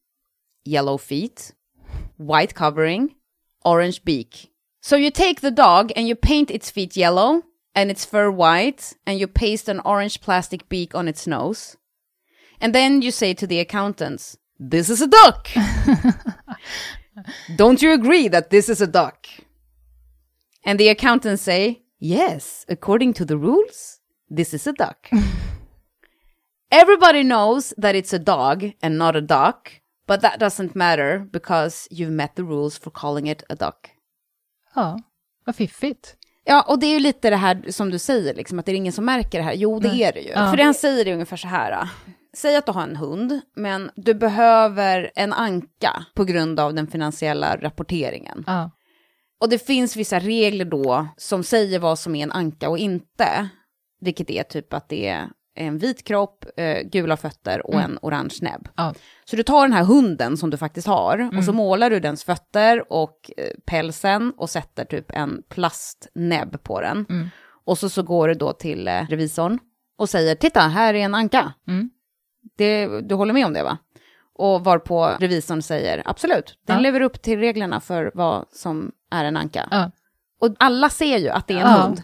Yellow 0.63 0.97
feet, 0.97 1.53
white 2.17 2.53
covering, 2.53 3.15
orange 3.63 4.03
beak. 4.03 4.51
So 4.81 4.95
you 4.95 5.11
take 5.11 5.41
the 5.41 5.51
dog 5.51 5.91
and 5.95 6.07
you 6.07 6.15
paint 6.15 6.51
its 6.51 6.71
feet 6.71 6.95
yellow 6.95 7.43
and 7.75 7.91
its 7.91 8.05
fur 8.05 8.31
white 8.31 8.93
and 9.05 9.19
you 9.19 9.27
paste 9.27 9.69
an 9.69 9.81
orange 9.85 10.21
plastic 10.21 10.69
beak 10.69 10.95
on 10.95 11.07
its 11.07 11.27
nose. 11.27 11.77
And 12.61 12.75
then 12.75 13.01
you 13.01 13.11
say 13.11 13.33
to 13.33 13.47
the 13.47 13.59
accountants, 13.59 14.37
this 14.59 14.89
is 14.89 15.01
a 15.01 15.07
duck. 15.07 15.47
Don't 17.55 17.81
you 17.81 17.93
agree 17.93 18.27
that 18.27 18.49
this 18.49 18.69
is 18.69 18.81
a 18.81 18.87
duck? 18.87 19.27
And 20.65 20.79
the 20.79 20.89
accountants 20.89 21.41
say, 21.41 21.83
yes, 21.99 22.65
according 22.67 23.13
to 23.13 23.25
the 23.25 23.37
rules, 23.37 23.99
this 24.29 24.53
is 24.53 24.67
a 24.67 24.73
duck. 24.73 25.09
Everybody 26.71 27.23
knows 27.23 27.73
that 27.77 27.95
it's 27.95 28.13
a 28.13 28.19
dog 28.19 28.65
and 28.81 28.97
not 28.97 29.15
a 29.15 29.21
duck, 29.21 29.78
but 30.09 30.21
that 30.21 30.39
doesn't 30.39 30.75
matter 30.75 31.19
because 31.19 31.87
you've 31.91 32.11
met 32.11 32.35
the 32.35 32.41
rules 32.43 32.79
for 32.79 32.91
calling 32.91 33.29
it 33.29 33.43
a 33.49 33.55
duck. 33.55 33.89
Ja, 34.75 34.99
vad 35.45 35.55
fiffigt. 35.55 36.15
Ja, 36.45 36.65
och 36.67 36.79
det 36.79 36.85
är 36.85 36.93
ju 36.93 36.99
lite 36.99 37.29
det 37.29 37.35
här 37.35 37.63
som 37.71 37.89
du 37.89 37.99
säger, 37.99 38.33
liksom, 38.33 38.59
att 38.59 38.65
det 38.65 38.71
är 38.71 38.75
ingen 38.75 38.93
som 38.93 39.05
märker 39.05 39.37
det 39.37 39.43
här. 39.43 39.53
Jo, 39.53 39.79
det 39.79 39.87
Nej. 39.87 40.03
är 40.03 40.13
det 40.13 40.19
ju. 40.19 40.29
Ja. 40.29 40.49
För 40.49 40.57
det 40.57 40.63
han 40.63 40.73
säger 40.73 41.07
är 41.07 41.13
ungefär 41.13 41.37
så 41.37 41.47
här. 41.47 41.89
Säg 42.33 42.55
att 42.55 42.65
du 42.65 42.71
har 42.71 42.83
en 42.83 42.95
hund, 42.95 43.41
men 43.55 43.91
du 43.95 44.13
behöver 44.13 45.11
en 45.15 45.33
anka 45.33 46.05
på 46.15 46.23
grund 46.23 46.59
av 46.59 46.73
den 46.73 46.87
finansiella 46.87 47.57
rapporteringen. 47.57 48.43
Ja, 48.47 48.71
Och 49.39 49.49
det 49.49 49.59
finns 49.65 49.95
vissa 49.95 50.19
regler 50.19 50.65
då 50.65 51.07
som 51.17 51.43
säger 51.43 51.79
vad 51.79 51.99
som 51.99 52.15
är 52.15 52.23
en 52.23 52.31
anka 52.31 52.69
och 52.69 52.77
inte. 52.77 53.49
Vilket 54.01 54.29
är 54.29 54.43
typ 54.43 54.73
att 54.73 54.89
det 54.89 55.07
är 55.07 55.29
en 55.55 55.77
vit 55.77 56.03
kropp, 56.03 56.45
eh, 56.57 56.81
gula 56.83 57.17
fötter 57.17 57.67
och 57.67 57.81
en 57.81 57.99
orange 58.01 58.35
näbb. 58.41 58.69
ja, 58.77 58.93
Så 59.25 59.35
du 59.35 59.43
tar 59.43 59.61
den 59.61 59.73
här 59.73 59.83
hunden 59.83 60.37
som 60.37 60.49
du 60.49 60.57
faktiskt 60.57 60.87
har 60.87 61.29
och 61.37 61.43
så 61.43 61.53
målar 61.53 61.89
du 61.89 61.99
dens 61.99 62.23
fötter 62.23 62.93
och 62.93 63.31
eh, 63.37 63.43
pälsen 63.65 64.33
och 64.37 64.49
sätter 64.49 64.85
typ 64.85 65.11
en 65.11 65.43
plastnäbb 65.49 66.63
på 66.63 66.81
den. 66.81 67.05
Mm. 67.09 67.29
Och 67.65 67.77
så, 67.77 67.89
så 67.89 68.03
går 68.03 68.27
du 68.27 68.33
då 68.33 68.53
till 68.53 68.87
eh, 68.87 69.01
revisorn 69.09 69.59
och 69.97 70.09
säger 70.09 70.35
titta, 70.35 70.59
här 70.61 70.93
är 70.93 70.99
en 70.99 71.15
anka. 71.15 71.53
Mm. 71.67 71.89
Det, 72.57 73.01
du 73.01 73.15
håller 73.15 73.33
med 73.33 73.45
om 73.45 73.53
det 73.53 73.63
va? 73.63 73.77
Och 74.33 74.63
varpå 74.63 75.05
revisorn 75.19 75.61
säger 75.61 76.01
absolut, 76.05 76.57
den 76.67 76.75
Ja. 76.75 76.81
lever 76.81 77.01
upp 77.01 77.21
till 77.21 77.39
reglerna 77.39 77.79
för 77.79 78.11
vad 78.13 78.45
som 78.51 78.91
är 79.11 79.25
en 79.25 79.37
anka. 79.37 79.67
ja. 79.71 79.91
Och 80.41 80.55
alla 80.59 80.89
ser 80.89 81.17
ju 81.17 81.29
att 81.29 81.47
det 81.47 81.53
är 81.53 81.59
en 81.59 81.67
hund. 81.81 82.01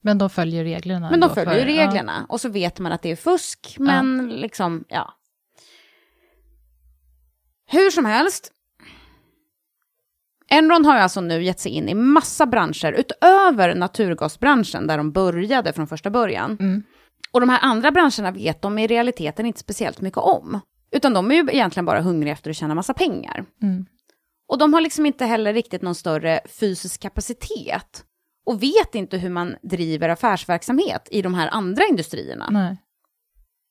Men 0.00 0.18
de 0.18 0.30
följer 0.30 0.64
reglerna. 0.64 1.10
Men 1.10 1.20
de 1.20 1.34
följer 1.34 1.58
för- 1.58 1.64
reglerna. 1.66 2.26
Och 2.28 2.40
så 2.40 2.48
vet 2.48 2.78
man 2.78 2.92
att 2.92 3.02
det 3.02 3.10
är 3.10 3.16
fusk, 3.16 3.76
men 3.78 4.28
liksom, 4.28 4.84
ja. 4.88 5.14
Hur 7.66 7.90
som 7.90 8.04
helst. 8.04 8.52
Enron 10.50 10.84
har 10.84 10.94
ju 10.96 11.00
alltså 11.00 11.20
nu 11.20 11.42
gett 11.44 11.60
sig 11.60 11.72
in 11.72 11.88
i 11.88 11.94
massa 11.94 12.46
branscher 12.46 12.92
utöver 12.92 13.74
naturgasbranschen 13.74 14.86
där 14.86 14.96
de 14.96 15.12
började 15.12 15.72
från 15.72 15.86
första 15.86 16.10
början. 16.10 16.56
Mm. 16.60 16.82
Och 17.32 17.40
de 17.40 17.48
här 17.48 17.58
andra 17.62 17.90
branscherna 17.90 18.30
vet 18.30 18.62
de 18.62 18.78
i 18.78 18.86
realiteten 18.86 19.46
inte 19.46 19.60
speciellt 19.60 20.00
mycket 20.00 20.18
om. 20.18 20.60
Utan 20.90 21.14
de 21.14 21.30
är 21.30 21.34
ju 21.34 21.48
egentligen 21.52 21.84
bara 21.84 22.00
hungriga 22.00 22.32
efter 22.32 22.50
att 22.50 22.56
tjäna 22.56 22.74
massa 22.74 22.94
pengar. 22.94 23.44
Mm. 23.62 23.86
Och 24.48 24.58
de 24.58 24.74
har 24.74 24.80
liksom 24.80 25.06
inte 25.06 25.24
heller 25.24 25.52
riktigt 25.54 25.82
någon 25.82 25.94
större 25.94 26.40
fysisk 26.60 27.00
kapacitet. 27.02 28.04
Och 28.48 28.62
vet 28.62 28.94
inte 28.94 29.18
hur 29.18 29.30
man 29.30 29.56
driver 29.62 30.08
affärsverksamhet 30.08 31.08
i 31.10 31.22
de 31.22 31.34
här 31.34 31.48
andra 31.48 31.84
industrierna. 31.90 32.48
Nej. 32.50 32.76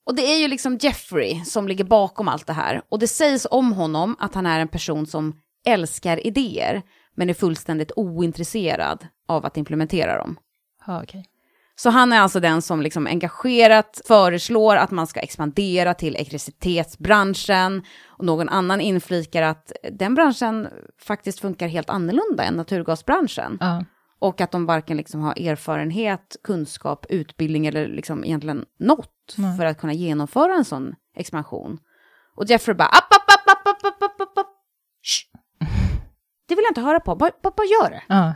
Och 0.05 0.15
det 0.15 0.21
är 0.21 0.39
ju 0.39 0.47
liksom 0.47 0.77
Jeffrey 0.81 1.45
som 1.45 1.67
ligger 1.67 1.83
bakom 1.83 2.27
allt 2.27 2.47
det 2.47 2.53
här. 2.53 2.81
Och 2.89 2.99
det 2.99 3.07
sägs 3.07 3.47
om 3.51 3.73
honom 3.73 4.15
att 4.19 4.35
han 4.35 4.45
är 4.45 4.59
en 4.59 4.67
person 4.67 5.05
som 5.05 5.39
älskar 5.65 6.27
idéer, 6.27 6.81
men 7.15 7.29
är 7.29 7.33
fullständigt 7.33 7.91
ointresserad 7.95 9.07
av 9.27 9.45
att 9.45 9.57
implementera 9.57 10.17
dem. 10.17 10.39
Ja, 10.87 11.03
okej. 11.03 11.25
Så 11.75 11.89
han 11.89 12.13
är 12.13 12.19
alltså 12.19 12.39
den 12.39 12.61
som 12.61 12.81
liksom 12.81 13.07
engagerat 13.07 14.01
föreslår 14.05 14.75
att 14.75 14.91
man 14.91 15.07
ska 15.07 15.19
expandera 15.19 15.93
till 15.93 16.15
elektricitetsbranschen. 16.15 17.83
Och 18.05 18.25
någon 18.25 18.49
annan 18.49 18.81
inflikar 18.81 19.41
att 19.41 19.71
den 19.91 20.15
branschen 20.15 20.67
faktiskt 21.01 21.39
funkar 21.39 21.67
helt 21.67 21.89
annorlunda 21.89 22.43
än 22.43 22.53
naturgasbranschen. 22.53 23.57
Ja. 23.59 23.83
Och 24.19 24.41
att 24.41 24.51
de 24.51 24.65
varken 24.65 24.97
liksom 24.97 25.21
har 25.21 25.39
erfarenhet, 25.39 26.35
kunskap, 26.43 27.05
utbildning 27.09 27.67
eller 27.67 27.87
liksom 27.87 28.25
egentligen 28.25 28.65
något 28.79 29.35
mm. 29.37 29.57
för 29.57 29.65
att 29.65 29.77
kunna 29.77 29.93
genomföra 29.93 30.55
en 30.55 30.65
sån 30.65 30.95
expansion. 31.15 31.79
Och 32.35 32.45
Jeffrey 32.45 32.75
bara 32.75 32.87
app, 32.87 33.13
app, 33.13 33.31
app, 33.31 33.47
app, 33.47 33.67
app, 33.67 34.03
app, 34.03 34.21
app, 34.21 34.37
app. 34.37 34.47
Det 36.47 36.55
vill 36.55 36.63
jag 36.63 36.71
inte 36.71 36.81
höra 36.81 36.99
på, 36.99 37.15
bara, 37.15 37.31
bara, 37.43 37.53
bara 37.57 37.67
gör 37.67 37.89
det. 37.89 38.13
Mm. 38.13 38.33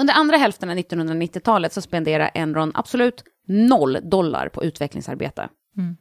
Under 0.00 0.14
andra 0.14 0.36
hälften 0.36 0.70
av 0.70 0.76
1990-talet 0.76 1.72
så 1.72 1.80
spenderar 1.80 2.30
Enron 2.34 2.72
absolut 2.74 3.24
noll 3.46 3.98
dollar 4.02 4.48
på 4.48 4.64
utvecklingsarbete. 4.64 5.48
Mm. 5.76 5.96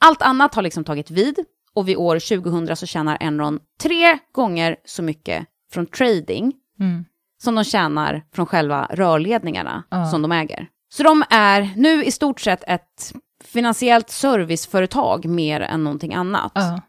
Allt 0.00 0.22
annat 0.22 0.54
har 0.54 0.62
liksom 0.62 0.84
tagit 0.84 1.10
vid 1.10 1.44
och 1.74 1.88
vid 1.88 1.96
år 1.96 2.42
2000 2.42 2.76
så 2.76 2.86
tjänar 2.86 3.18
Enron 3.20 3.60
tre 3.80 4.18
gånger 4.32 4.76
så 4.84 5.02
mycket 5.02 5.46
från 5.72 5.86
trading 5.86 6.52
mm 6.80 7.04
som 7.42 7.54
de 7.54 7.64
tjänar 7.64 8.22
från 8.34 8.46
själva 8.46 8.86
rörledningarna 8.90 9.82
Ja. 9.90 10.06
som 10.06 10.22
de 10.22 10.32
äger. 10.32 10.68
Så 10.88 11.02
de 11.02 11.24
är 11.30 11.70
nu 11.76 12.04
i 12.04 12.10
stort 12.10 12.40
sett 12.40 12.64
ett 12.66 13.12
finansiellt 13.44 14.10
serviceföretag 14.10 15.24
mer 15.24 15.60
än 15.60 15.84
någonting 15.84 16.14
annat. 16.14 16.52
Ja. 16.54 16.80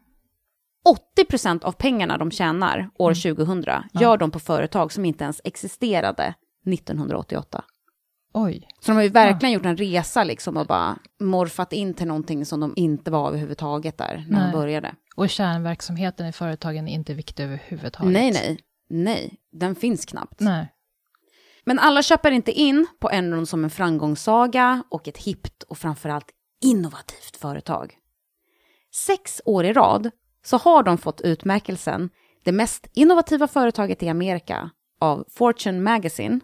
80% 1.18 1.64
av 1.64 1.72
pengarna 1.72 2.18
de 2.18 2.30
tjänar 2.30 2.90
år 2.98 3.14
2000 3.14 3.64
gör 3.92 4.16
de 4.16 4.30
på 4.30 4.38
företag 4.38 4.92
som 4.92 5.04
inte 5.04 5.24
ens 5.24 5.40
existerade 5.44 6.34
1988. 6.72 7.64
Oj. 8.34 8.68
Så 8.80 8.90
de 8.90 8.94
har 8.96 9.02
ju 9.02 9.08
verkligen 9.08 9.52
gjort 9.52 9.66
en 9.66 9.76
resa 9.76 10.24
liksom 10.24 10.56
och 10.56 10.66
bara 10.66 10.98
morfat 11.20 11.72
in 11.72 11.94
till 11.94 12.06
någonting 12.06 12.46
som 12.46 12.60
de 12.60 12.72
inte 12.76 13.10
var 13.10 13.28
överhuvudtaget 13.28 13.98
där 13.98 14.24
när 14.28 14.38
Nej. 14.40 14.52
de 14.52 14.58
började. 14.58 14.94
Och 15.16 15.28
kärnverksamheten 15.28 16.26
i 16.26 16.32
företagen 16.32 16.88
är 16.88 16.92
inte 16.94 17.14
viktig 17.14 17.42
överhuvudtaget. 17.44 18.12
Nej, 18.12 18.30
nej, 18.30 18.58
nej, 18.88 19.34
den 19.52 19.74
finns 19.74 20.04
knappt. 20.04 20.40
Nej. 20.40 20.72
Men 21.64 21.78
alla 21.78 22.02
köper 22.02 22.30
inte 22.30 22.52
in 22.52 22.86
på 23.00 23.10
Enron 23.10 23.46
som 23.46 23.64
en 23.64 23.70
framgångssaga 23.70 24.82
och 24.90 25.08
ett 25.08 25.18
hippt 25.18 25.62
och 25.62 25.78
framförallt 25.78 26.28
innovativt 26.64 27.36
företag. 27.36 27.98
Sex 28.94 29.42
år 29.44 29.64
i 29.64 29.72
rad 29.72 30.10
så 30.44 30.56
har 30.56 30.82
de 30.82 30.98
fått 30.98 31.20
utmärkelsen 31.20 32.10
det 32.44 32.52
mest 32.52 32.86
innovativa 32.94 33.48
företaget 33.48 34.02
i 34.02 34.08
Amerika 34.08 34.70
av 35.00 35.24
Fortune 35.30 35.80
Magazine. 35.80 36.40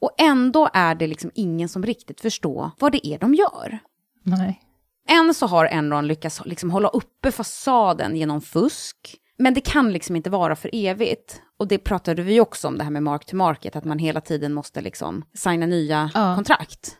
Och 0.00 0.14
ändå 0.18 0.68
är 0.72 0.94
det 0.94 1.06
liksom 1.06 1.30
ingen 1.34 1.68
som 1.68 1.82
riktigt 1.82 2.20
förstår 2.20 2.70
vad 2.78 2.92
det 2.92 3.06
är 3.06 3.18
de 3.18 3.34
gör. 3.34 3.78
Nej. 4.22 4.62
Än 5.08 5.34
så 5.34 5.46
har 5.46 5.66
Enron 5.66 6.06
lyckats 6.06 6.42
liksom 6.44 6.70
hålla 6.70 6.88
uppe 6.88 7.32
fasaden 7.32 8.16
genom 8.16 8.40
fusk. 8.40 9.20
Men 9.38 9.54
det 9.54 9.60
kan 9.60 9.92
liksom 9.92 10.16
inte 10.16 10.30
vara 10.30 10.56
för 10.56 10.70
evigt. 10.72 11.42
Och 11.58 11.68
det 11.68 11.78
pratade 11.78 12.22
vi 12.22 12.40
också 12.40 12.68
om, 12.68 12.78
det 12.78 12.84
här 12.84 12.90
med 12.90 13.02
mark 13.02 13.26
to 13.26 13.36
market, 13.36 13.76
att 13.76 13.84
man 13.84 13.98
hela 13.98 14.20
tiden 14.20 14.52
måste 14.54 14.80
liksom 14.80 15.24
signa 15.34 15.66
nya 15.66 16.10
Ja. 16.14 16.34
kontrakt. 16.34 16.96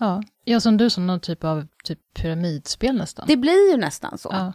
Ja. 0.00 0.22
ja, 0.44 0.60
som 0.60 0.76
du 0.76 0.90
som 0.90 1.06
någon 1.06 1.20
typ 1.20 1.44
av 1.44 1.66
typ 1.84 1.98
pyramidspel 2.14 2.96
nästan. 2.96 3.24
Det 3.28 3.36
blir 3.36 3.70
ju 3.70 3.76
nästan 3.76 4.18
så. 4.18 4.28
Ja. 4.32 4.52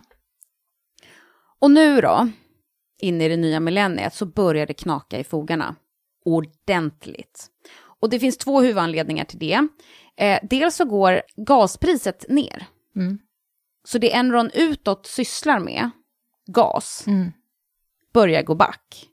Och 1.59 1.72
nu 1.72 2.01
då, 2.01 2.30
in 3.01 3.22
i 3.22 3.30
det 3.30 3.38
nya 3.38 3.59
millenniet, 3.59 4.14
så 4.14 4.26
börjar 4.26 4.66
det 4.66 4.74
knaka 4.74 5.20
i 5.20 5.24
fogarna. 5.24 5.76
Ordentligt. 6.26 7.47
Och 7.99 8.09
det 8.09 8.20
finns 8.20 8.38
två 8.38 8.62
huvudanledningar 8.62 9.26
till 9.26 9.39
det. 9.39 9.68
Eh, 10.18 10.39
dels 10.43 10.76
så 10.76 10.86
går 10.86 11.22
gaspriset 11.36 12.26
ner. 12.30 12.66
Mm. 12.95 13.20
Så 13.88 13.97
det 13.97 14.14
Enron 14.16 14.51
utåt 14.53 15.07
sysslar 15.07 15.59
med, 15.59 15.89
gas, 16.52 17.04
Mm. 17.08 17.32
börjar 18.14 18.43
gå 18.43 18.56
back. 18.56 19.08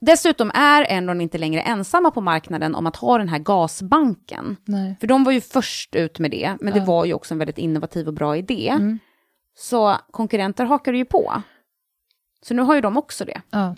Dessutom 0.00 0.50
är 0.54 0.82
Enron 0.88 1.20
inte 1.20 1.38
längre 1.38 1.60
ensamma 1.60 2.10
på 2.10 2.20
marknaden 2.20 2.74
om 2.74 2.86
att 2.86 2.96
ha 2.96 3.18
den 3.18 3.28
här 3.28 3.38
gasbanken. 3.38 4.56
Nej. 4.64 4.96
För 5.00 5.06
de 5.06 5.24
var 5.24 5.32
ju 5.32 5.40
först 5.40 5.94
ut 5.94 6.18
med 6.18 6.30
det, 6.30 6.56
men 6.60 6.72
det 6.72 6.78
Ja. 6.78 6.84
var 6.84 7.04
ju 7.04 7.14
också 7.14 7.34
en 7.34 7.38
väldigt 7.38 7.58
innovativ 7.58 8.06
och 8.08 8.14
bra 8.14 8.36
idé. 8.36 8.68
Mm. 8.68 8.98
Så 9.54 9.96
konkurrenter 10.10 10.64
hakar 10.64 10.92
ju 10.92 11.04
på. 11.04 11.42
Så 12.42 12.54
nu 12.54 12.62
har 12.62 12.74
ju 12.74 12.80
de 12.80 12.96
också 12.96 13.24
det. 13.24 13.42
Ja. 13.50 13.76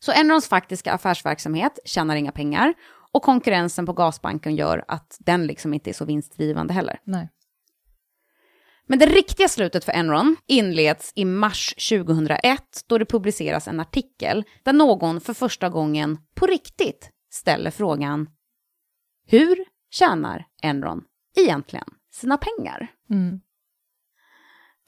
Så 0.00 0.12
Enrons 0.12 0.48
faktiska 0.48 0.92
affärsverksamhet 0.92 1.78
tjänar 1.84 2.16
inga 2.16 2.32
pengar 2.32 2.74
och 3.12 3.22
konkurrensen 3.22 3.86
på 3.86 3.92
gasbanken 3.92 4.56
gör 4.56 4.84
att 4.88 5.16
den 5.20 5.46
liksom 5.46 5.74
inte 5.74 5.90
är 5.90 5.94
så 5.94 6.04
vinstdrivande 6.04 6.74
heller. 6.74 7.00
Nej. 7.04 7.28
Men 8.88 8.98
det 8.98 9.06
riktiga 9.06 9.48
slutet 9.48 9.84
för 9.84 9.92
Enron 9.92 10.36
inleds 10.46 11.12
i 11.14 11.24
mars 11.24 11.74
2001 11.88 12.62
då 12.86 12.98
det 12.98 13.04
publiceras 13.04 13.68
en 13.68 13.80
artikel 13.80 14.44
där 14.62 14.72
någon 14.72 15.20
för 15.20 15.34
första 15.34 15.68
gången 15.68 16.18
på 16.34 16.46
riktigt 16.46 17.10
ställer 17.30 17.70
frågan 17.70 18.30
Hur 19.26 19.64
tjänar 19.90 20.46
Enron 20.62 21.04
egentligen 21.36 21.88
sina 22.14 22.38
pengar? 22.38 22.86
Mm. 23.10 23.40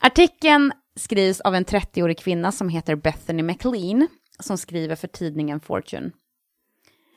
Artikeln 0.03 0.72
skrivs 0.96 1.40
av 1.40 1.55
en 1.55 1.64
30-årig 1.64 2.18
kvinna 2.18 2.53
som 2.53 2.68
heter 2.68 2.96
Bethany 2.96 3.42
McLean 3.42 4.09
som 4.38 4.59
skriver 4.59 4.96
för 4.96 5.09
tidningen 5.09 5.61
Fortune. 5.61 6.11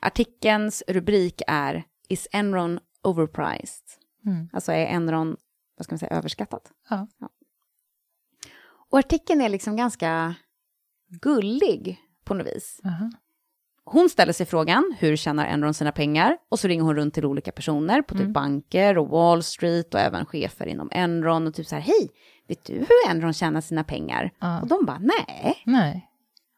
Artikelns 0.01 0.83
rubrik 0.87 1.41
är 1.47 1.83
Is 2.09 2.27
Enron 2.31 2.79
overpriced? 3.03 3.83
Mm. 4.25 4.49
Alltså 4.53 4.71
är 4.71 4.85
Enron, 4.85 5.37
vad 5.77 5.85
ska 5.85 5.93
man 5.93 5.99
säga, 5.99 6.11
överskattat? 6.17 6.71
Ja. 6.89 7.07
Och 8.89 8.99
artikeln 8.99 9.41
är 9.41 9.49
liksom 9.49 9.75
ganska 9.75 10.35
gullig 11.21 11.99
på 12.23 12.33
något 12.33 12.47
vis. 12.47 12.79
Aha. 12.85 13.09
Hon 13.85 14.09
ställer 14.09 14.33
sig 14.33 14.45
frågan, 14.45 14.95
hur 14.99 15.15
tjänar 15.15 15.45
Enron 15.45 15.73
sina 15.73 15.91
pengar? 15.91 16.37
Och 16.49 16.59
så 16.59 16.67
ringer 16.67 16.83
hon 16.83 16.95
runt 16.95 17.13
till 17.13 17.25
olika 17.25 17.51
personer 17.51 18.01
på 18.01 18.13
typ 18.13 18.21
Mm. 18.21 18.33
banker 18.33 18.97
och 18.97 19.09
Wall 19.09 19.43
Street 19.43 19.93
och 19.93 19.99
även 19.99 20.25
chefer 20.25 20.65
inom 20.65 20.89
Enron 20.91 21.47
och 21.47 21.53
typ 21.53 21.67
så 21.67 21.75
här, 21.75 21.81
hej, 21.81 22.09
vet 22.47 22.65
du 22.65 22.73
hur 22.73 23.09
Enron 23.09 23.33
tjänar 23.33 23.61
sina 23.61 23.83
pengar? 23.83 24.31
Ja. 24.39 24.61
Och 24.61 24.67
de 24.67 24.85
bara, 24.85 24.99
nej. 24.99 25.61
Nej. 25.65 26.09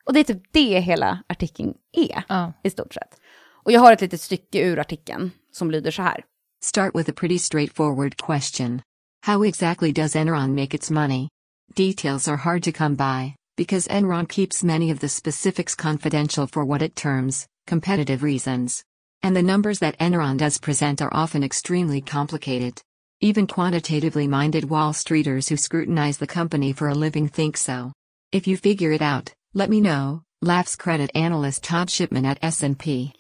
Och 0.06 0.14
det 0.14 0.20
är 0.20 0.24
typ 0.24 0.42
det 0.52 0.80
hela 0.80 1.24
artikeln 1.28 1.74
är, 1.92 2.24
Ja. 2.30 2.54
i 2.64 2.70
stort 2.70 2.94
sett. 2.94 3.20
Och 3.64 3.72
jag 3.72 3.82
har 3.82 3.94
ett 3.94 4.02
litet 4.02 4.22
stycke 4.22 4.64
ur 4.68 4.80
artikeln 4.80 5.32
som 5.52 5.72
lyder 5.72 5.92
så 5.92 6.02
här. 6.02 6.24
Start 6.62 6.92
with 6.96 7.10
a 7.10 7.14
pretty 7.16 7.40
straightforward 7.40 8.16
question. 8.18 8.82
How 9.26 9.42
exactly 9.42 9.92
does 9.92 10.14
Enron 10.14 10.52
make 10.52 10.76
its 10.76 10.92
money? 10.92 11.30
Details 11.74 12.28
are 12.28 12.38
hard 12.38 12.62
to 12.62 12.72
come 12.72 12.94
by, 12.94 13.34
because 13.58 13.88
Enron 13.88 14.30
keeps 14.30 14.64
many 14.64 14.92
of 14.92 15.00
the 15.00 15.10
specifics 15.10 15.74
confidential 15.74 16.46
for 16.46 16.64
what 16.64 16.84
it 16.84 16.96
terms 16.96 17.48
competitive 17.66 18.22
reasons. 18.22 18.84
And 19.24 19.36
the 19.36 19.42
numbers 19.42 19.80
that 19.80 19.98
Enron 19.98 20.38
does 20.38 20.60
present 20.60 21.02
are 21.02 21.12
often 21.12 21.44
extremely 21.44 22.02
complicated. 22.02 22.80
Even 23.20 23.48
quantitatively 23.48 24.28
minded 24.28 24.70
Wall 24.70 24.94
Streeters 24.94 25.50
who 25.50 25.58
scrutinize 25.58 26.20
the 26.20 26.28
company 26.28 26.72
for 26.72 26.90
a 26.90 26.94
living 26.94 27.28
think 27.28 27.58
so. 27.58 27.94
If 28.32 28.46
you 28.46 28.58
figure 28.58 28.92
it 28.92 29.02
out, 29.02 29.34
let 29.56 29.72
me 29.72 29.82
know, 29.82 30.22
laughs 30.44 30.76
credit 30.76 31.10
analyst 31.16 31.64
Todd 31.64 31.90
Shipman 31.90 32.26
at 32.26 32.38
S&P. 32.44 33.12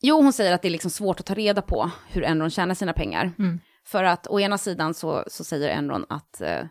Jo, 0.00 0.22
hon 0.22 0.32
säger 0.32 0.52
att 0.52 0.62
det 0.62 0.68
är 0.68 0.72
liksom 0.72 0.90
svårt 0.90 1.20
att 1.20 1.26
ta 1.26 1.34
reda 1.34 1.62
på 1.62 1.90
hur 2.08 2.22
Enron 2.22 2.50
tjänar 2.50 2.74
sina 2.74 2.92
pengar. 2.92 3.32
Mm. 3.38 3.60
För 3.86 4.04
att 4.04 4.26
å 4.26 4.40
ena 4.40 4.58
sidan 4.58 4.94
så, 4.94 5.24
så 5.26 5.44
säger 5.44 5.68
Enron 5.68 6.06
att 6.08 6.40
eh, 6.40 6.62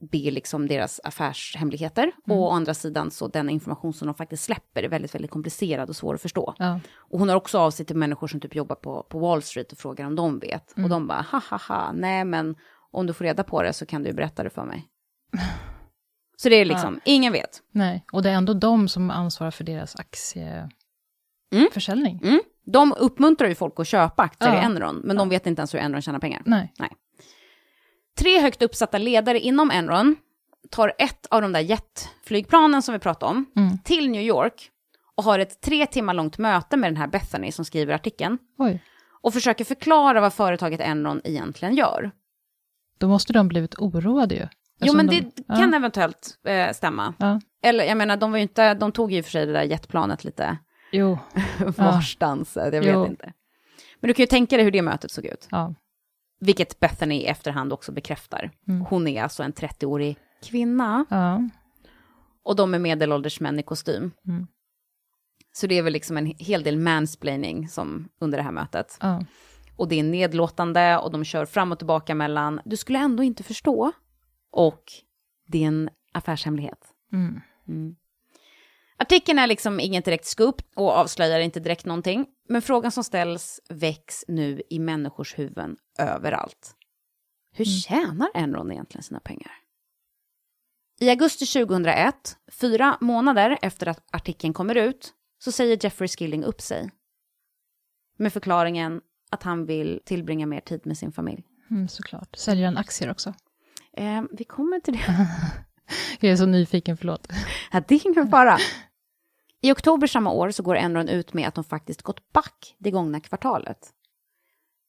det 0.00 0.28
är 0.28 0.30
liksom 0.30 0.68
deras 0.68 1.00
affärshemligheter. 1.04 2.12
Och 2.26 2.36
å 2.36 2.50
andra 2.50 2.74
sidan 2.74 3.10
så 3.10 3.28
den 3.28 3.50
information 3.50 3.92
som 3.92 4.06
de 4.06 4.14
faktiskt 4.14 4.44
släpper 4.44 4.82
är 4.82 4.88
väldigt, 4.88 5.14
väldigt 5.14 5.30
komplicerad 5.30 5.88
och 5.88 5.96
svår 5.96 6.14
att 6.14 6.22
förstå. 6.22 6.54
Ja. 6.58 6.80
Och 6.96 7.18
hon 7.18 7.28
har 7.28 7.36
också 7.36 7.58
av 7.58 7.70
sig 7.70 7.86
till 7.86 7.96
människor 7.96 8.26
som 8.26 8.40
typ 8.40 8.54
jobbar 8.54 8.76
på, 8.76 9.02
på 9.02 9.18
Wall 9.18 9.42
Street 9.42 9.72
och 9.72 9.78
frågar 9.78 10.06
om 10.06 10.16
de 10.16 10.38
vet. 10.38 10.72
Och 10.72 10.88
de 10.88 11.06
bara, 11.06 11.26
ha 11.30 11.40
ha 11.50 11.58
ha, 11.68 11.92
nej 11.92 12.24
men 12.24 12.56
om 12.90 13.06
du 13.06 13.12
får 13.12 13.24
reda 13.24 13.44
på 13.44 13.62
det 13.62 13.72
så 13.72 13.86
kan 13.86 14.02
du 14.02 14.12
berätta 14.12 14.42
det 14.42 14.50
för 14.50 14.64
mig. 14.64 14.86
Så 16.38 16.48
det 16.48 16.56
är 16.56 16.64
liksom, 16.64 17.00
ingen 17.04 17.32
vet. 17.32 17.62
Nej. 17.70 18.04
Och 18.12 18.22
det 18.22 18.30
är 18.30 18.34
ändå 18.34 18.54
de 18.54 18.88
som 18.88 19.10
ansvarar 19.10 19.50
för 19.50 19.64
deras 19.64 19.96
aktieförsäljning. 19.96 22.20
Mm. 22.24 22.40
De 22.66 22.92
uppmuntrar 22.98 23.48
ju 23.48 23.54
folk 23.54 23.80
att 23.80 23.88
köpa 23.88 24.22
aktier 24.22 24.48
Ja. 24.54 24.60
i 24.60 24.64
Enron, 24.64 25.00
men 25.04 25.16
de 25.16 25.28
vet 25.28 25.46
inte 25.46 25.60
ens 25.60 25.74
hur 25.74 25.78
Enron 25.78 26.02
tjänar 26.02 26.18
pengar. 26.18 26.42
Nej. 26.46 26.72
Tre 28.18 28.40
högt 28.40 28.62
uppsatta 28.62 28.98
ledare 28.98 29.40
inom 29.40 29.70
Enron 29.70 30.16
tar 30.70 30.92
ett 30.98 31.26
av 31.30 31.42
de 31.42 31.52
där 31.52 31.60
jetflygplanen 31.60 32.82
som 32.82 32.92
vi 32.92 32.98
pratade 32.98 33.30
om 33.30 33.46
Mm. 33.56 33.78
till 33.78 34.10
New 34.10 34.22
York 34.22 34.70
och 35.16 35.24
har 35.24 35.38
ett 35.38 35.60
tre 35.60 35.86
timmar 35.86 36.14
långt 36.14 36.38
möte 36.38 36.76
med 36.76 36.90
den 36.90 36.96
här 36.96 37.06
Bethany 37.06 37.52
som 37.52 37.64
skriver 37.64 37.94
artikeln 37.94 38.38
Oj. 38.58 38.82
och 39.22 39.32
försöker 39.34 39.64
förklara 39.64 40.20
vad 40.20 40.32
företaget 40.34 40.80
Enron 40.80 41.20
egentligen 41.24 41.74
gör. 41.76 42.10
Då 42.98 43.08
måste 43.08 43.32
de 43.32 43.48
blivit 43.48 43.74
oroade 43.78 44.34
ju. 44.34 44.48
Jo, 44.80 44.92
men 44.96 45.06
de, 45.06 45.20
det 45.20 45.42
kan 45.56 45.70
ja. 45.72 45.76
eventuellt 45.76 46.38
eh, 46.46 46.72
stämma. 46.72 47.14
Ja. 47.18 47.40
Eller 47.62 47.84
jag 47.84 47.96
menar, 47.96 48.16
de 48.16 48.30
var 48.32 48.38
inte, 48.38 48.74
de 48.74 48.92
tog 48.92 49.12
ju 49.12 49.22
för 49.22 49.30
sig 49.30 49.46
det 49.46 49.52
där 49.52 49.62
jetplanet 49.62 50.24
lite 50.24 50.58
Jo. 50.96 51.18
varstans, 51.76 52.56
jag 52.56 52.70
vet 52.70 52.84
Jo. 52.86 53.06
inte. 53.06 53.32
Men 54.00 54.08
du 54.08 54.14
kan 54.14 54.22
ju 54.22 54.26
tänka 54.26 54.56
dig 54.56 54.64
hur 54.64 54.72
det 54.72 54.82
mötet 54.82 55.10
såg 55.10 55.24
ut. 55.24 55.48
Ja. 55.50 55.74
Vilket 56.40 56.80
Bethany 56.80 57.14
i 57.14 57.26
efterhand 57.26 57.72
också 57.72 57.92
bekräftar. 57.92 58.50
Mm. 58.68 58.80
Hon 58.80 59.08
är 59.08 59.22
alltså 59.22 59.42
en 59.42 59.52
30-årig 59.52 60.16
kvinna 60.44 61.04
Ja. 61.10 61.48
och 62.42 62.56
de 62.56 62.74
är 62.74 62.78
medelålders 62.78 63.40
män 63.40 63.58
i 63.58 63.62
kostym. 63.62 64.12
Mm. 64.26 64.46
Så 65.52 65.66
det 65.66 65.78
är 65.78 65.82
väl 65.82 65.92
liksom 65.92 66.16
en 66.16 66.26
hel 66.38 66.62
del 66.62 66.78
mansplaining 66.78 67.68
som 67.68 68.08
under 68.20 68.38
det 68.38 68.44
här 68.44 68.52
mötet. 68.52 68.98
Ja. 69.00 69.24
Och 69.76 69.88
det 69.88 69.98
är 69.98 70.02
nedlåtande 70.04 70.98
och 70.98 71.12
de 71.12 71.24
kör 71.24 71.46
fram 71.46 71.72
och 71.72 71.78
tillbaka 71.78 72.14
mellan 72.14 72.60
du 72.64 72.76
skulle 72.76 72.98
ändå 72.98 73.22
inte 73.22 73.42
förstå 73.42 73.92
och 74.50 74.82
det 75.46 75.62
är 75.64 75.68
en 75.68 75.90
affärshemlighet. 76.12 76.78
Mm. 77.12 77.40
Mm. 78.96 79.04
Artikeln 79.04 79.38
är 79.38 79.46
liksom 79.46 79.80
inget 79.80 80.04
direkt 80.04 80.26
scoop 80.26 80.62
och 80.74 80.90
avslöjar 80.90 81.40
inte 81.40 81.60
direkt 81.60 81.84
någonting. 81.84 82.26
Men 82.48 82.62
frågan 82.62 82.92
som 82.92 83.04
ställs 83.04 83.60
väcks 83.68 84.24
nu 84.28 84.62
i 84.70 84.78
människors 84.78 85.38
huvuden 85.38 85.76
överallt. 85.98 86.74
Hur 87.52 87.64
tjänar 87.64 88.28
Enron 88.34 88.72
egentligen 88.72 89.02
sina 89.02 89.20
pengar? 89.20 89.52
I 91.00 91.10
augusti 91.10 91.46
2001, 91.46 92.36
fyra 92.52 92.98
månader 93.00 93.58
efter 93.62 93.86
att 93.88 94.14
artikeln 94.14 94.54
kommer 94.54 94.74
ut, 94.74 95.12
så 95.38 95.52
säger 95.52 95.78
Jeffrey 95.84 96.08
Skilling 96.08 96.44
upp 96.44 96.60
sig. 96.60 96.90
Med 98.18 98.32
förklaringen 98.32 99.00
att 99.30 99.42
han 99.42 99.66
vill 99.66 100.00
tillbringa 100.04 100.46
mer 100.46 100.60
tid 100.60 100.86
med 100.86 100.98
sin 100.98 101.12
familj. 101.12 101.44
Mm, 101.70 101.88
såklart. 101.88 102.36
Säljer 102.36 102.64
han 102.66 102.76
aktier 102.76 103.10
också? 103.10 103.34
Eh, 103.92 104.22
vi 104.30 104.44
kommer 104.44 104.80
till 104.80 104.94
det. 104.94 105.04
Jag 106.20 106.32
är 106.32 106.36
så 106.36 106.46
nyfiken, 106.46 106.96
förlåt. 106.96 107.28
Ja, 107.72 107.82
det 107.88 107.94
är 107.94 108.06
ingen 108.06 108.28
fara. 108.28 108.58
I 109.60 109.72
oktober 109.72 110.06
samma 110.06 110.30
år 110.30 110.50
så 110.50 110.62
går 110.62 110.76
Enron 110.76 111.08
ut 111.08 111.32
med 111.32 111.48
att 111.48 111.54
de 111.54 111.64
faktiskt 111.64 112.02
gått 112.02 112.32
back 112.32 112.74
det 112.78 112.90
gångna 112.90 113.20
kvartalet. 113.20 113.92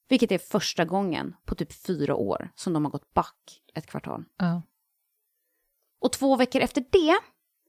Vilket 0.10 0.32
är 0.32 0.38
första 0.38 0.86
gången 0.86 1.36
på 1.46 1.56
typ 1.56 1.74
fyra 1.74 2.16
år 2.16 2.50
som 2.56 2.74
de 2.74 2.86
har 2.86 2.92
gått 2.92 3.14
back 3.14 3.62
ett 3.74 3.88
kvartal. 3.88 4.26
Ja. 4.38 4.62
Och 6.02 6.12
två 6.12 6.36
veckor 6.36 6.62
efter 6.62 6.86
det 6.92 7.20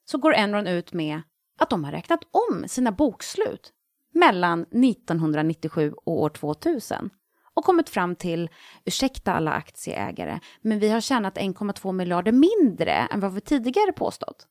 så 0.05 0.19
går 0.19 0.35
Enron 0.35 0.67
ut 0.67 0.93
med 0.93 1.23
att 1.59 1.71
de 1.71 1.85
har 1.85 1.93
räknat 1.93 2.21
om 2.31 2.69
sina 2.69 2.93
bokslut 2.93 3.73
mellan 4.15 4.63
1997 4.63 5.93
och 5.93 6.21
år 6.21 6.31
2000 6.31 7.11
och 7.59 7.65
kommit 7.65 7.89
fram 7.89 8.17
till, 8.17 8.51
ursäkta 8.85 9.33
alla 9.33 9.53
aktieägare, 9.53 10.41
men 10.61 10.79
vi 10.79 10.89
har 10.89 11.01
tjänat 11.01 11.37
1,2 11.37 11.93
miljarder 11.93 12.33
mindre 12.33 12.93
än 12.93 13.21
vad 13.21 13.35
vi 13.35 13.41
tidigare 13.41 13.93
påstått. 13.93 14.47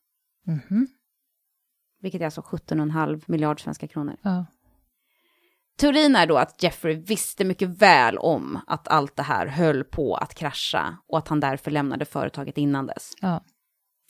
Mhm. 0.45 0.87
vilket 2.01 2.21
är 2.21 2.25
alltså 2.25 2.41
17,5 2.41 3.21
miljard 3.25 3.63
svenska 3.63 3.87
kronor. 3.87 4.15
Ja. 4.21 4.45
Teorin 5.77 6.15
är 6.15 6.27
då 6.27 6.37
att 6.37 6.63
Jeffrey 6.63 6.95
visste 6.95 7.45
mycket 7.45 7.69
väl 7.69 8.17
om 8.17 8.59
att 8.67 8.87
allt 8.87 9.15
det 9.15 9.23
här 9.23 9.47
höll 9.47 9.83
på 9.83 10.15
att 10.15 10.33
krascha 10.33 10.97
och 11.07 11.17
att 11.17 11.27
han 11.27 11.39
därför 11.39 11.71
lämnade 11.71 12.05
företaget 12.05 12.57
innan 12.57 12.85
dess. 12.85 13.13
Ja. 13.21 13.43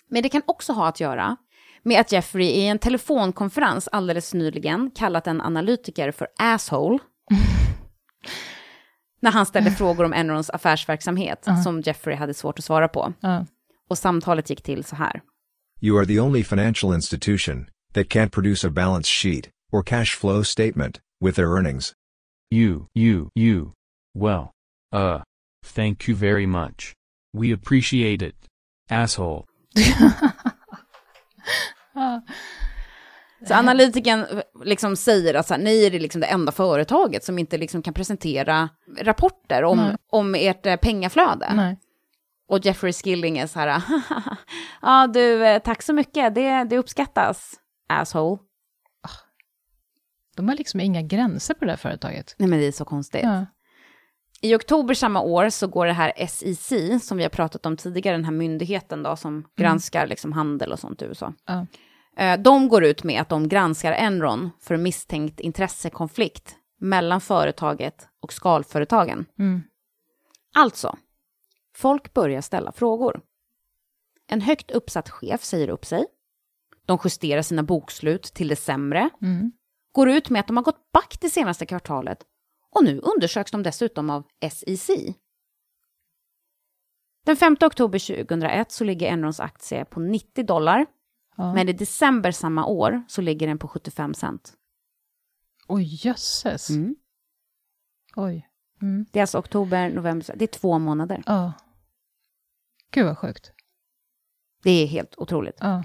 Men 0.10 0.24
det 0.24 0.30
kan 0.30 0.42
också 0.46 0.74
ha 0.74 0.88
att 0.88 1.00
göra 1.00 1.38
med 1.84 2.00
att 2.00 2.12
Jeffrey 2.12 2.48
i 2.48 2.68
en 2.68 2.80
telefonkonferens 2.80 3.88
alldeles 3.92 4.34
nyligen 4.34 4.92
kallat 4.92 5.28
en 5.28 5.42
analytiker 5.42 6.12
för 6.12 6.28
asshole. 6.38 7.00
när 9.28 9.32
han 9.32 9.46
ställde 9.46 9.72
frågor 9.82 10.04
om 10.04 10.14
Enrons 10.14 10.50
affärsverksamhet 10.50 11.48
som 11.64 11.82
Jeffrey 11.82 12.16
hade 12.16 12.34
svårt 12.34 12.60
att 12.60 12.66
svara 12.66 12.88
på. 12.88 13.14
Ja. 13.20 13.46
Och 13.90 13.98
samtalet 13.98 14.50
gick 14.50 14.62
till 14.62 14.84
så 14.84 14.96
här. 14.96 15.22
You 15.82 16.00
are 16.00 16.06
the 16.06 16.20
only 16.20 16.44
financial 16.44 16.94
institution 16.94 17.70
that 17.94 18.08
can't 18.08 18.30
produce 18.30 18.68
a 18.68 18.70
balance 18.70 19.10
sheet 19.10 19.50
or 19.72 19.84
cash 19.84 20.18
flow 20.20 20.44
statement 20.44 21.00
with 21.26 21.36
their 21.36 21.58
earnings. 21.58 21.94
You, 22.54 22.86
you, 22.96 23.30
you. 23.36 23.72
Well. 24.16 24.52
Uh. 24.94 25.22
Thank 25.76 26.08
you 26.08 26.18
very 26.18 26.48
much. 26.48 26.94
We 27.34 27.54
appreciate 27.54 28.26
it. 28.26 28.36
Asshole. 28.90 29.46
Så 33.46 33.54
analytikern 33.54 34.20
eh, 34.20 34.42
liksom 34.64 34.96
säger 34.96 35.34
att 35.34 35.48
så 35.48 35.54
här, 35.54 35.62
ni 35.62 35.86
är 35.86 35.92
det 35.92 36.00
liksom 36.00 36.22
det 36.22 36.28
enda 36.28 36.52
företaget 36.52 37.24
som 37.24 37.40
inte 37.40 37.58
liksom 37.58 37.82
kan 37.82 37.94
presentera 37.94 38.70
rapporter 39.02 39.64
om, 39.64 39.78
Nej. 39.78 39.96
om 40.12 40.36
ert 40.36 40.66
eh, 40.66 40.76
pengaflöde. 40.76 41.54
Nej. 41.56 41.80
Och 42.50 42.66
Jeffrey 42.66 42.94
Skilling 42.94 43.38
är 43.38 43.48
så 43.48 43.60
här, 43.60 43.82
ja 44.82 45.08
du, 45.08 45.46
eh, 45.46 45.60
tack 45.62 45.82
så 45.82 45.94
mycket, 45.94 46.36
det, 46.36 46.64
det 46.64 46.78
uppskattas, 46.78 47.54
asshole. 47.90 48.38
De 50.36 50.48
har 50.48 50.56
liksom 50.56 50.80
inga 50.80 51.02
gränser 51.02 51.54
på 51.54 51.66
det 51.66 51.72
här 51.72 51.78
företaget. 51.78 52.36
Nej 52.38 52.50
men 52.50 52.60
det 52.60 52.68
är 52.68 52.72
så 52.72 52.86
konstigt. 52.86 53.24
Ja. 53.24 53.46
I 54.42 54.56
oktober 54.56 54.94
samma 54.94 55.22
år 55.22 55.50
så 55.50 55.68
går 55.68 55.86
det 55.86 55.94
här 55.94 56.28
SEC, 56.28 56.74
som 57.08 57.18
vi 57.18 57.24
har 57.24 57.30
pratat 57.30 57.66
om 57.66 57.78
tidigare, 57.78 58.16
den 58.16 58.26
här 58.26 58.32
myndigheten 58.32 59.04
då 59.04 59.16
som 59.16 59.48
granskar 59.56 60.08
liksom 60.08 60.32
handel 60.34 60.72
och 60.72 60.80
sånt 60.80 61.02
i 61.02 61.06
USA. 61.06 61.34
Ja. 61.46 61.66
Eh, 62.18 62.40
De 62.40 62.68
går 62.68 62.84
ut 62.84 63.04
med 63.04 63.22
att 63.22 63.30
de 63.30 63.48
granskar 63.48 63.92
Enron 63.92 64.50
för 64.60 64.78
misstänkt 64.78 65.40
intressekonflikt 65.40 66.56
mellan 66.80 67.22
företaget 67.22 68.08
och 68.22 68.34
skalföretagen. 68.34 69.26
Mm. 69.40 69.62
Alltså, 70.56 70.98
folk 71.76 72.14
börjar 72.14 72.42
ställa 72.42 72.72
frågor. 72.72 73.22
En 74.28 74.42
högt 74.42 74.72
uppsatt 74.72 75.10
chef 75.10 75.44
säger 75.44 75.70
upp 75.70 75.86
sig. 75.86 76.06
De 76.86 77.00
justerar 77.04 77.42
sina 77.42 77.64
bokslut 77.64 78.24
till 78.24 78.48
det 78.48 78.56
sämre. 78.56 79.10
Mm. 79.22 79.52
Går 79.92 80.10
ut 80.10 80.30
med 80.30 80.40
att 80.40 80.48
de 80.48 80.58
har 80.58 80.64
gått 80.64 80.92
back 80.92 81.18
det 81.22 81.30
senaste 81.30 81.66
kvartalet. 81.66 82.20
Och 82.76 82.84
nu 82.84 83.00
undersöks 83.00 83.52
de 83.52 83.64
dessutom 83.64 84.10
av 84.10 84.24
SEC. 84.52 84.90
Den 87.26 87.36
5 87.38 87.58
oktober 87.62 88.00
2001 88.26 88.72
så 88.72 88.84
ligger 88.84 89.08
Enrons 89.08 89.40
aktie 89.40 89.86
på 89.86 90.00
90 90.00 90.46
dollar. 90.46 90.86
Ja. 91.38 91.54
Men 91.54 91.70
i 91.70 91.74
december 91.74 92.32
samma 92.32 92.66
år 92.66 93.04
så 93.08 93.22
ligger 93.22 93.48
den 93.48 93.60
på 93.60 93.68
75 93.68 94.14
cent. 94.14 94.54
Oj, 95.68 96.00
jösses. 96.06 96.70
Mm. 96.70 96.96
Oj. 98.16 98.48
Mm. 98.82 99.06
Det 99.12 99.20
är 99.20 99.24
alltså 99.24 99.38
oktober, 99.38 99.90
november, 99.90 100.36
det 100.36 100.46
är 100.46 100.60
två 100.60 100.80
månader. 100.80 101.24
Ja. 101.26 101.54
Gud 102.92 103.06
vad 103.06 103.18
sjukt. 103.18 103.52
Det 104.64 104.72
är 104.72 104.88
helt 104.88 105.18
otroligt. 105.18 105.58
Ja. 105.60 105.84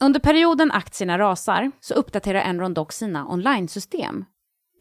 Under 0.00 0.20
perioden 0.20 0.70
aktierna 0.70 1.18
rasar 1.18 1.70
så 1.80 1.94
uppdaterar 1.94 2.40
Enron 2.40 2.74
dock 2.74 2.92
sina 2.92 3.28
online-system. 3.28 4.24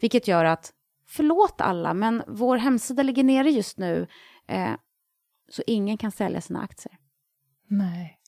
Vilket 0.02 0.28
gör 0.28 0.46
att, 0.46 0.74
förlåt 1.08 1.62
alla, 1.62 1.94
men 1.94 2.24
vår 2.28 2.58
hemsida 2.58 3.04
ligger 3.04 3.24
nere 3.24 3.50
just 3.50 3.78
nu. 3.78 4.08
Eh, 4.48 4.74
så 5.50 5.64
ingen 5.68 5.98
kan 5.98 6.12
sälja 6.12 6.42
sina 6.42 6.62
aktier. 6.62 6.98
Nej. 7.68 8.19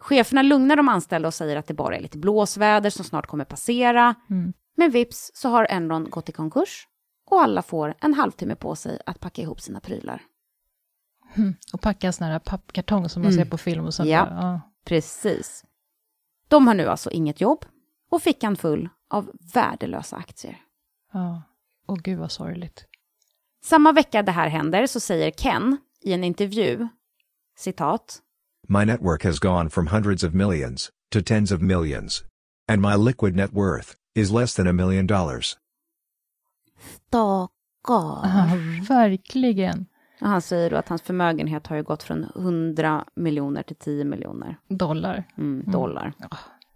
Cheferna 0.00 0.42
lugnar 0.42 0.76
de 0.76 0.88
anställda 0.88 1.28
och 1.28 1.34
säger 1.34 1.56
att 1.56 1.66
det 1.66 1.74
bara 1.74 1.96
är 1.96 2.00
lite 2.00 2.18
blåsväder 2.18 2.90
som 2.90 3.04
snart 3.04 3.26
kommer 3.26 3.44
passera. 3.44 4.14
Mm. 4.30 4.52
Men 4.76 4.90
vips 4.90 5.30
så 5.34 5.48
har 5.48 5.66
Enron 5.70 6.10
gått 6.10 6.28
i 6.28 6.32
konkurs 6.32 6.86
och 7.30 7.42
alla 7.42 7.62
får 7.62 7.94
en 8.00 8.14
halvtimme 8.14 8.54
på 8.54 8.76
sig 8.76 8.98
att 9.06 9.20
packa 9.20 9.42
ihop 9.42 9.60
sina 9.60 9.80
prylar. 9.80 10.22
Mm. 11.34 11.54
Och 11.72 11.80
packa 11.80 12.06
en 12.06 12.12
sån 12.12 12.26
här 12.26 12.38
pappkartong 12.38 13.08
som 13.08 13.22
man 13.22 13.32
Mm. 13.32 13.44
ser 13.44 13.50
på 13.50 13.58
film 13.58 13.86
och 13.86 13.94
sånt. 13.94 14.08
Ja. 14.08 14.24
där. 14.24 14.34
Ja. 14.36 14.60
Precis. 14.84 15.64
De 16.48 16.66
har 16.66 16.74
nu 16.74 16.86
alltså 16.86 17.10
inget 17.10 17.40
jobb 17.40 17.64
och 18.10 18.22
fickan 18.22 18.56
full 18.56 18.88
av 19.10 19.30
värdelösa 19.54 20.16
aktier. 20.16 20.58
ja. 21.12 21.42
Åh 21.86 21.96
gud 21.96 22.18
vad 22.18 22.32
sorgligt. 22.32 22.84
Samma 23.64 23.92
vecka 23.92 24.22
det 24.22 24.32
här 24.32 24.48
händer 24.48 24.86
så 24.86 25.00
säger 25.00 25.30
Ken 25.30 25.76
i 26.00 26.12
en 26.12 26.24
intervju, 26.24 26.88
citat, 27.56 28.22
My 28.72 28.84
network 28.84 29.24
has 29.24 29.38
gone 29.40 29.70
from 29.70 29.86
hundreds 29.86 30.24
of 30.24 30.32
millions 30.32 30.90
to 31.12 31.20
tens 31.22 31.52
of 31.52 31.60
millions. 31.60 32.22
And 32.68 32.80
my 32.82 32.94
liquid 32.94 33.36
net 33.36 33.52
worth 33.52 33.96
is 34.14 34.30
less 34.30 34.54
than 34.54 34.66
a 34.66 34.72
million 34.72 35.06
dollars. 35.06 35.56
Ja, 37.10 37.48
Stackar. 37.84 38.88
verkligen. 38.88 39.86
Han 40.20 40.42
säger 40.42 40.70
då 40.70 40.76
att 40.76 40.88
hans 40.88 41.02
förmögenhet 41.02 41.66
har 41.66 41.76
ju 41.76 41.82
gått 41.82 42.02
från 42.02 42.24
100 42.36 43.04
miljoner 43.14 43.62
till 43.62 43.76
10 43.76 44.04
miljoner 44.04 44.56
Dollar. 44.68 45.24
mm, 45.38 45.70
dollar. 45.72 46.12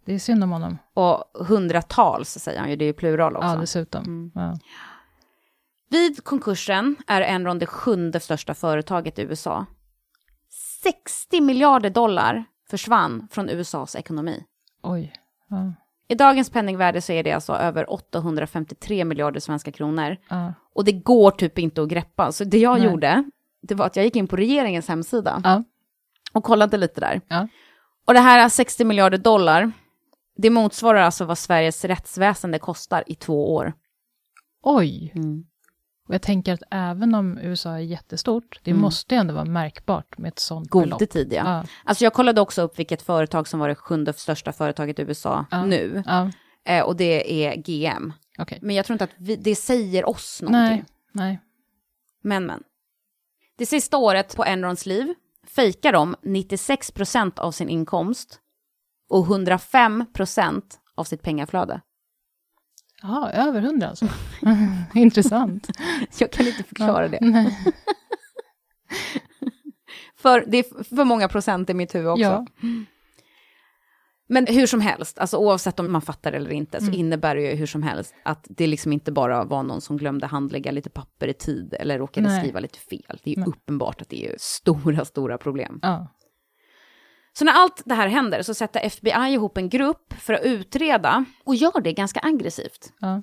Det 0.05 0.15
är 0.15 0.19
synd 0.19 0.45
om 0.45 0.51
honom. 0.51 0.79
Och 0.95 1.47
hundratals 1.47 2.29
säger 2.29 2.61
han 2.61 2.71
ju, 2.71 2.77
det 2.77 2.85
är 2.85 2.87
ju 2.87 2.93
plural 2.93 3.37
också. 3.37 3.49
Ja, 3.49 3.57
dessutom. 3.57 4.05
Mm. 4.05 4.31
Ja. 4.35 4.59
Vid 5.91 6.25
konkursen 6.25 6.97
är 7.07 7.21
Enron 7.21 7.59
det 7.59 7.67
sjunde 7.67 8.21
största 8.21 8.55
företaget 8.55 9.19
i 9.19 9.23
USA. 9.23 9.67
60 10.85 11.41
miljarder 11.41 11.91
dollar 11.91 12.45
försvann 12.71 13.29
från 13.31 13.49
USAs 13.51 13.97
ekonomi. 13.97 14.45
Oj. 14.83 15.13
Ja. 15.49 15.75
I 16.09 16.15
dagens 16.15 16.51
penningvärde 16.51 17.01
så 17.01 17.13
är 17.13 17.23
det 17.23 17.33
alltså 17.33 17.53
över 17.53 17.93
853 17.93 19.05
miljarder 19.05 19.41
svenska 19.41 19.73
kronor. 19.73 20.17
Ja. 20.29 20.55
Och 20.75 20.85
det 20.85 20.93
går 20.93 21.31
typ 21.31 21.59
inte 21.59 21.83
att 21.83 21.89
greppa. 21.89 22.33
Så 22.33 22.45
det 22.45 22.59
jag 22.59 22.79
Nej. 22.79 22.89
gjorde, 22.89 23.25
det 23.63 23.75
var 23.75 23.87
att 23.87 23.97
jag 23.97 24.05
gick 24.05 24.17
in 24.17 24.27
på 24.29 24.37
regeringens 24.37 24.89
hemsida 24.89 25.41
Ja. 25.45 25.65
och 26.33 26.45
kollade 26.45 26.77
lite 26.77 27.01
där. 27.01 27.21
Och 28.07 28.15
det 28.15 28.21
här 28.21 28.49
60 28.49 28.85
miljarder 28.85 29.19
dollar, 29.19 29.73
det 30.37 30.51
motsvarar 30.51 31.01
alltså 31.03 31.25
vad 31.25 31.39
Sveriges 31.39 31.85
rättsväsende 31.85 32.59
kostar 32.59 33.05
i 33.07 33.15
två 33.15 33.55
år. 33.55 33.73
Oj. 34.63 35.13
Mm. 35.15 35.45
Och 36.09 36.15
jag 36.15 36.23
tänker 36.23 36.53
att 36.55 36.63
även 36.71 37.15
om 37.15 37.39
USA 37.39 37.71
är 37.71 37.79
jättestort, 37.79 38.61
det 38.63 38.71
Mm. 38.71 38.81
måste 38.81 39.17
ändå 39.17 39.35
vara 39.35 39.45
märkbart 39.45 40.19
med 40.19 40.29
ett 40.29 40.39
sånt 40.39 40.69
God 40.71 40.83
belopp. 40.83 41.11
tid, 41.11 41.33
ja. 41.33 41.43
Ja. 41.45 41.65
Alltså 41.85 42.05
jag 42.05 42.13
kollade 42.13 42.41
också 42.41 42.63
upp 42.63 42.79
vilket 42.79 43.03
företag 43.03 43.49
som 43.49 43.61
var 43.61 43.69
det 43.69 43.75
sjunde 43.75 44.13
största 44.13 44.53
företaget 44.53 44.99
i 44.99 45.03
USA 45.03 45.45
Ja. 45.51 45.65
nu. 45.65 46.03
Ja, 46.07 46.31
Eh, 46.67 46.85
och 46.85 46.97
det 46.97 47.45
är 47.47 47.57
GM. 47.57 48.13
okej. 48.39 48.59
Men 48.63 48.77
jag 48.77 48.87
tror 48.87 48.95
inte 48.95 49.05
att 49.05 49.11
vi, 49.19 49.37
det 49.37 49.55
säger 49.57 50.09
oss 50.09 50.43
någonting. 50.43 50.61
Nej, 50.77 50.85
nej. 51.13 51.41
Men, 52.23 52.47
men. 52.47 52.63
Det 53.59 53.67
sista 53.67 53.97
året 53.97 54.37
på 54.37 54.45
Enrons 54.45 54.87
liv 54.87 55.15
fejkar 55.47 55.93
de 55.93 56.17
96% 56.23 57.39
av 57.39 57.53
sin 57.53 57.69
inkomst 57.69 58.41
och 59.11 59.27
105% 59.27 60.63
av 60.95 61.05
sitt 61.05 61.23
pengaflöde. 61.23 61.81
Jaha, 63.07 63.31
över 63.33 63.61
hundra 63.61 63.89
alltså. 63.89 64.09
Intressant. 64.95 65.69
Jag 66.19 66.33
kan 66.33 66.47
inte 66.47 66.63
förklara 66.63 67.09
det. 67.09 67.19
För 70.17 70.45
det 70.47 70.59
är 70.59 70.85
för 70.97 71.05
många 71.05 71.29
procent 71.29 71.71
i 71.71 71.75
mitt 71.75 71.95
huvud 71.95 72.09
också. 72.11 72.23
Ja. 72.23 72.47
Men 74.29 74.47
hur 74.47 74.67
som 74.67 74.81
helst, 74.81 75.19
alltså 75.19 75.37
oavsett 75.37 75.81
om 75.81 75.93
man 75.93 76.03
fattar 76.03 76.33
eller 76.33 76.53
inte, 76.53 76.79
så 76.81 76.87
Mm. 76.87 77.01
innebär 77.01 77.37
det 77.37 77.43
ju 77.43 77.55
hur 77.57 77.67
som 77.67 77.83
helst 77.83 78.15
att 78.23 78.47
det 78.51 78.67
liksom 78.67 78.93
inte 78.93 79.13
bara 79.13 79.45
var 79.45 79.63
någon 79.63 79.81
som 79.81 79.97
glömde 79.97 80.27
handlägga 80.27 80.71
lite 80.73 80.91
papper 80.91 81.29
i 81.29 81.35
tid 81.35 81.75
eller 81.81 81.99
råkade 81.99 82.29
Nej. 82.29 82.41
skriva 82.41 82.61
lite 82.61 82.79
fel. 82.79 83.21
Det 83.25 83.31
är 83.31 83.35
ju 83.35 83.41
Nej. 83.41 83.49
uppenbart 83.49 84.01
att 84.03 84.09
det 84.09 84.27
är 84.27 84.37
stora, 84.39 85.05
stora 85.05 85.39
problem. 85.39 85.79
Ja. 85.83 86.09
Så 87.39 87.45
när 87.45 87.53
allt 87.53 87.83
det 87.85 87.95
här 87.95 88.09
händer 88.09 88.43
så 88.43 88.55
sätter 88.55 88.81
FBI 88.81 89.33
ihop 89.33 89.59
en 89.59 89.69
grupp 89.69 90.15
för 90.19 90.35
att 90.35 90.45
utreda 90.45 91.25
och 91.45 91.55
gör 91.55 91.81
det 91.81 91.93
ganska 91.93 92.21
aggressivt. 92.23 92.93
Ja. 93.01 93.23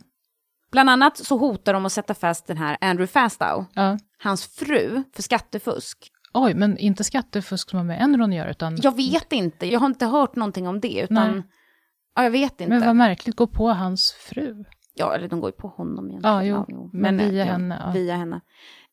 Bland 0.71 0.89
annat 0.89 1.17
så 1.17 1.37
hotar 1.37 1.73
de 1.73 1.85
att 1.85 1.91
sätta 1.91 2.13
fast 2.13 2.47
den 2.47 2.57
här 2.57 2.77
Andrew 2.81 3.07
Fastow, 3.07 3.65
ja. 3.73 3.97
hans 4.23 4.45
fru, 4.45 5.03
för 5.13 5.23
skattefusk. 5.23 6.11
Oj, 6.33 6.53
men 6.53 6.77
inte 6.77 7.03
skattefusk 7.03 7.69
som 7.69 7.77
har 7.77 7.83
med 7.83 8.01
Enron 8.01 8.29
att 8.29 8.35
göra, 8.35 8.49
utan... 8.49 8.77
Jag 8.81 8.95
vet 8.95 9.33
inte, 9.33 9.65
jag 9.71 9.79
har 9.79 9.87
inte 9.87 10.05
hört 10.05 10.35
någonting 10.35 10.67
om 10.67 10.79
det, 10.79 11.01
utan... 11.01 11.31
Nej. 11.31 11.43
Ja, 12.15 12.23
jag 12.23 12.31
vet 12.31 12.61
inte. 12.61 12.67
Men 12.67 12.85
vad 12.85 12.95
märkligt, 12.95 13.35
gå 13.35 13.47
på 13.47 13.69
hans 13.69 14.11
fru. 14.11 14.63
Ja, 14.93 15.15
eller 15.15 15.27
de 15.27 15.39
går 15.39 15.49
ju 15.49 15.55
på 15.55 15.67
honom 15.67 16.09
egentligen. 16.09 16.45
Ja, 16.45 16.65
jo, 16.67 16.89
men 16.93 17.17
via 17.17 17.43
henne, 17.43 17.81
ja. 17.85 17.91
Via 17.91 18.15
henne. 18.15 18.41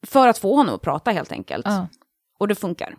För 0.07 0.29
att 0.29 0.39
få 0.39 0.57
honom 0.57 0.75
att 0.75 0.83
prata 0.83 1.11
helt 1.11 1.33
enkelt. 1.33 1.67
Ja. 1.67 1.89
Och 2.39 2.49
det 2.49 2.55
funkar. 2.55 2.97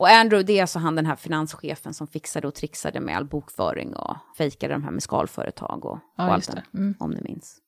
Och 0.00 0.08
Andrew, 0.08 0.42
det 0.46 0.58
är 0.58 0.62
alltså 0.62 0.78
han 0.78 0.96
den 0.96 1.06
här 1.06 1.16
finanschefen 1.16 1.94
som 1.94 2.06
fixade 2.06 2.48
och 2.48 2.54
trixade 2.54 3.00
med 3.00 3.16
all 3.16 3.24
bokföring 3.24 3.96
och 3.96 4.16
fejkade 4.36 4.74
de 4.74 4.84
här 4.84 4.90
med 4.90 5.02
skalföretag 5.02 5.84
och, 5.84 5.98
Ja, 6.16 6.26
och 6.26 6.32
allt 6.32 6.52
det. 6.52 6.64
Mm. 6.74 6.94
om 6.98 7.10
ni 7.10 7.20
minns. 7.22 7.58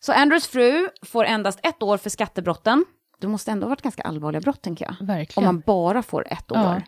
Så 0.00 0.12
Andrews 0.12 0.46
fru 0.46 0.88
får 1.02 1.24
endast 1.24 1.60
ett 1.62 1.82
år 1.82 1.96
för 1.96 2.10
skattebrotten. 2.10 2.84
Det 3.18 3.28
måste 3.28 3.50
ändå 3.50 3.64
ha 3.64 3.68
varit 3.68 3.82
ganska 3.82 4.02
allvarliga 4.02 4.40
brott, 4.40 4.62
tänker 4.62 4.84
jag. 4.84 4.96
Om 5.00 5.06
Verkligen. 5.06 5.46
man 5.46 5.60
bara 5.66 6.02
får 6.02 6.26
ett 6.32 6.52
år. 6.52 6.58
Ja. 6.58 6.82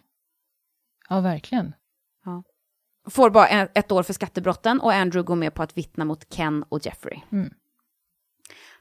ja, 1.09 1.21
verkligen. 1.21 1.75
Får 3.11 3.31
bara 3.31 3.49
ett 3.49 3.93
år 3.93 4.03
för 4.03 4.13
skattebrotten 4.13 4.81
och 4.81 4.93
Andrew 4.93 5.27
går 5.27 5.37
med 5.37 5.55
på 5.55 5.63
att 5.63 5.77
vittna 5.77 6.05
mot 6.05 6.35
Ken 6.35 6.65
och 6.69 6.87
Jeffrey. 6.87 7.21
Mm. 7.33 7.51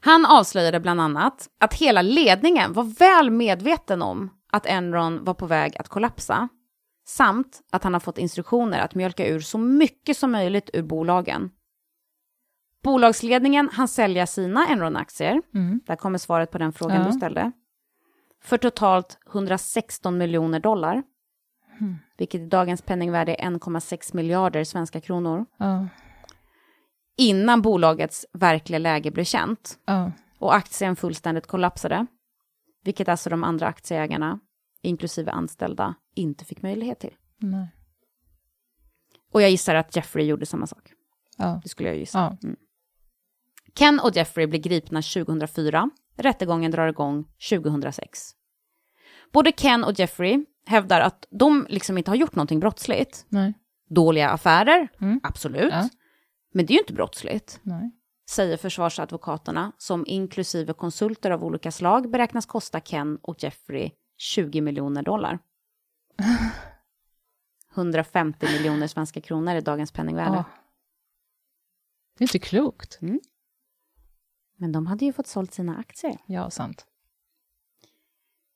Han 0.00 0.26
avslöjade 0.26 0.80
bland 0.80 1.00
annat 1.00 1.48
att 1.60 1.74
hela 1.74 2.02
ledningen 2.02 2.72
var 2.72 2.84
väl 2.84 3.30
medveten 3.30 4.02
om 4.02 4.30
att 4.54 4.66
Enron 4.66 5.24
var 5.24 5.34
på 5.34 5.46
väg 5.46 5.76
att 5.78 5.88
kollapsa, 5.88 6.48
samt 7.06 7.60
att 7.72 7.84
han 7.84 7.92
har 7.92 8.00
fått 8.00 8.18
instruktioner 8.18 8.78
att 8.80 8.94
mjölka 8.94 9.26
ur 9.28 9.40
så 9.40 9.58
mycket 9.58 10.16
som 10.16 10.32
möjligt 10.32 10.70
ur 10.72 10.82
bolagen. 10.82 11.50
Bolagsledningen 12.82 13.68
hann 13.72 13.88
sälja 13.88 14.26
sina 14.26 14.66
Enron-aktier, 14.66 15.42
Mm. 15.54 15.80
där 15.86 15.96
kommer 15.96 16.18
svaret 16.18 16.50
på 16.50 16.58
den 16.58 16.72
frågan 16.72 16.96
Ja. 17.00 17.06
du 17.06 17.12
ställde, 17.12 17.52
för 18.42 18.56
totalt 18.58 19.18
116 19.32 20.18
miljoner 20.18 20.60
dollar, 20.60 21.02
Mm. 21.80 21.96
vilket 22.16 22.40
i 22.40 22.46
dagens 22.46 22.82
penningvärde 22.82 23.32
är 23.34 23.46
1,6 23.46 24.14
miljarder 24.14 24.64
svenska 24.64 25.00
kronor, 25.00 25.46
Ja, 25.56 25.86
innan 27.16 27.62
bolagets 27.62 28.26
verkliga 28.32 28.78
läge 28.78 29.10
blev 29.10 29.24
känt 29.24 29.78
ja. 29.86 30.12
och 30.38 30.54
aktien 30.54 30.96
fullständigt 30.96 31.46
kollapsade, 31.46 32.06
vilket 32.84 33.08
alltså 33.08 33.30
de 33.30 33.44
andra 33.44 33.66
aktieägarna, 33.66 34.40
inklusive 34.84 35.30
anställda, 35.30 35.94
inte 36.14 36.44
fick 36.44 36.62
möjlighet 36.62 36.98
till. 37.00 37.14
Nej. 37.38 37.68
Och 39.32 39.42
jag 39.42 39.50
gissar 39.50 39.74
att 39.74 39.96
Jeffrey 39.96 40.26
gjorde 40.26 40.46
samma 40.46 40.66
sak. 40.66 40.92
Ja. 41.38 41.60
Det 41.62 41.68
skulle 41.68 41.88
jag 41.88 41.98
gissa. 41.98 42.36
Ja. 42.42 42.50
Ken 43.74 44.00
och 44.00 44.16
Jeffrey 44.16 44.46
blir 44.46 44.60
gripna 44.60 45.02
2004. 45.02 45.90
Rättegången 46.16 46.70
drar 46.70 46.88
igång 46.88 47.24
2006. 47.50 48.30
Både 49.32 49.52
Ken 49.52 49.84
och 49.84 49.98
Jeffrey 49.98 50.44
hävdar 50.66 51.00
att 51.00 51.26
de 51.30 51.66
liksom 51.68 51.98
inte 51.98 52.10
har 52.10 52.16
gjort 52.16 52.34
någonting 52.34 52.60
brottsligt. 52.60 53.26
Nej. 53.28 53.54
Dåliga 53.88 54.28
affärer, 54.28 54.88
Mm. 55.00 55.20
absolut. 55.22 55.72
Ja. 55.72 55.88
Men 56.52 56.66
det 56.66 56.72
är 56.72 56.74
ju 56.74 56.80
inte 56.80 56.92
brottsligt, 56.92 57.60
Nej. 57.62 57.90
säger 58.30 58.56
försvarsadvokaterna 58.56 59.72
som 59.78 60.04
inklusive 60.06 60.72
konsulter 60.72 61.30
av 61.30 61.44
olika 61.44 61.70
slag 61.72 62.10
beräknas 62.10 62.46
kosta 62.46 62.80
Ken 62.80 63.18
och 63.22 63.42
Jeffrey 63.42 63.90
20 64.16 64.60
miljoner 64.60 65.02
dollar. 65.02 65.38
150 67.74 68.46
miljoner 68.46 68.86
svenska 68.86 69.20
kronor 69.20 69.56
i 69.56 69.60
dagens 69.60 69.92
penningvärde. 69.92 70.36
Ja. 70.36 70.44
Det 72.18 72.24
är 72.24 72.28
inte 72.28 72.38
klokt. 72.38 72.98
Men 74.56 74.72
de 74.72 74.86
hade 74.86 75.04
ju 75.04 75.12
fått 75.12 75.26
sålt 75.26 75.54
sina 75.54 75.76
aktier. 75.76 76.18
Ja, 76.26 76.50
sant. 76.50 76.86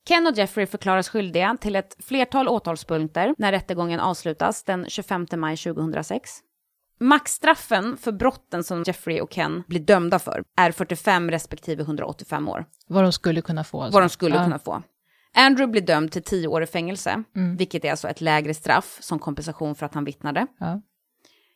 Ken 0.09 0.27
och 0.27 0.37
Jeffrey 0.37 0.67
förklaras 0.67 1.09
skyldiga 1.09 1.57
till 1.61 1.77
ett 1.77 1.97
flertal 1.99 2.49
åtalspunkter 2.49 3.35
när 3.39 3.53
rättegången 3.53 4.01
avslutas 4.01 4.65
den 4.65 4.87
25 4.89 5.27
maj 5.37 5.57
2006. 5.57 6.31
Maxstraffen 7.01 7.97
för 7.97 8.13
brotten 8.13 8.65
som 8.65 8.83
Jeffrey 8.87 9.21
och 9.21 9.31
Ken 9.31 9.63
blir 9.67 9.81
dömda 9.81 10.19
för 10.19 10.45
är 10.57 10.73
45 10.73 11.31
respektive 11.31 11.83
185 11.83 12.49
år, 12.49 12.65
Vad 12.87 13.05
de 13.05 13.13
skulle 13.13 13.41
kunna 13.41 13.65
få. 13.65 13.83
Alltså. 13.83 13.97
vad 13.97 14.03
de 14.03 14.09
skulle 14.09 14.37
ja. 14.37 14.45
kunna 14.45 14.59
få. 14.59 14.83
Andrew 15.35 15.71
blir 15.73 15.83
dömd 15.83 16.13
till 16.13 16.23
10 16.23 16.49
år 16.49 16.63
i 16.63 16.67
fängelse, 16.67 17.23
Mm. 17.37 17.57
vilket 17.57 17.85
är 17.85 17.91
alltså 17.91 18.09
ett 18.09 18.21
lägre 18.21 18.55
straff 18.55 18.99
som 19.01 19.19
kompensation 19.19 19.75
för 19.75 19.87
att 19.87 19.95
han 19.95 20.05
vittnade. 20.05 20.47
Ja. 20.59 20.83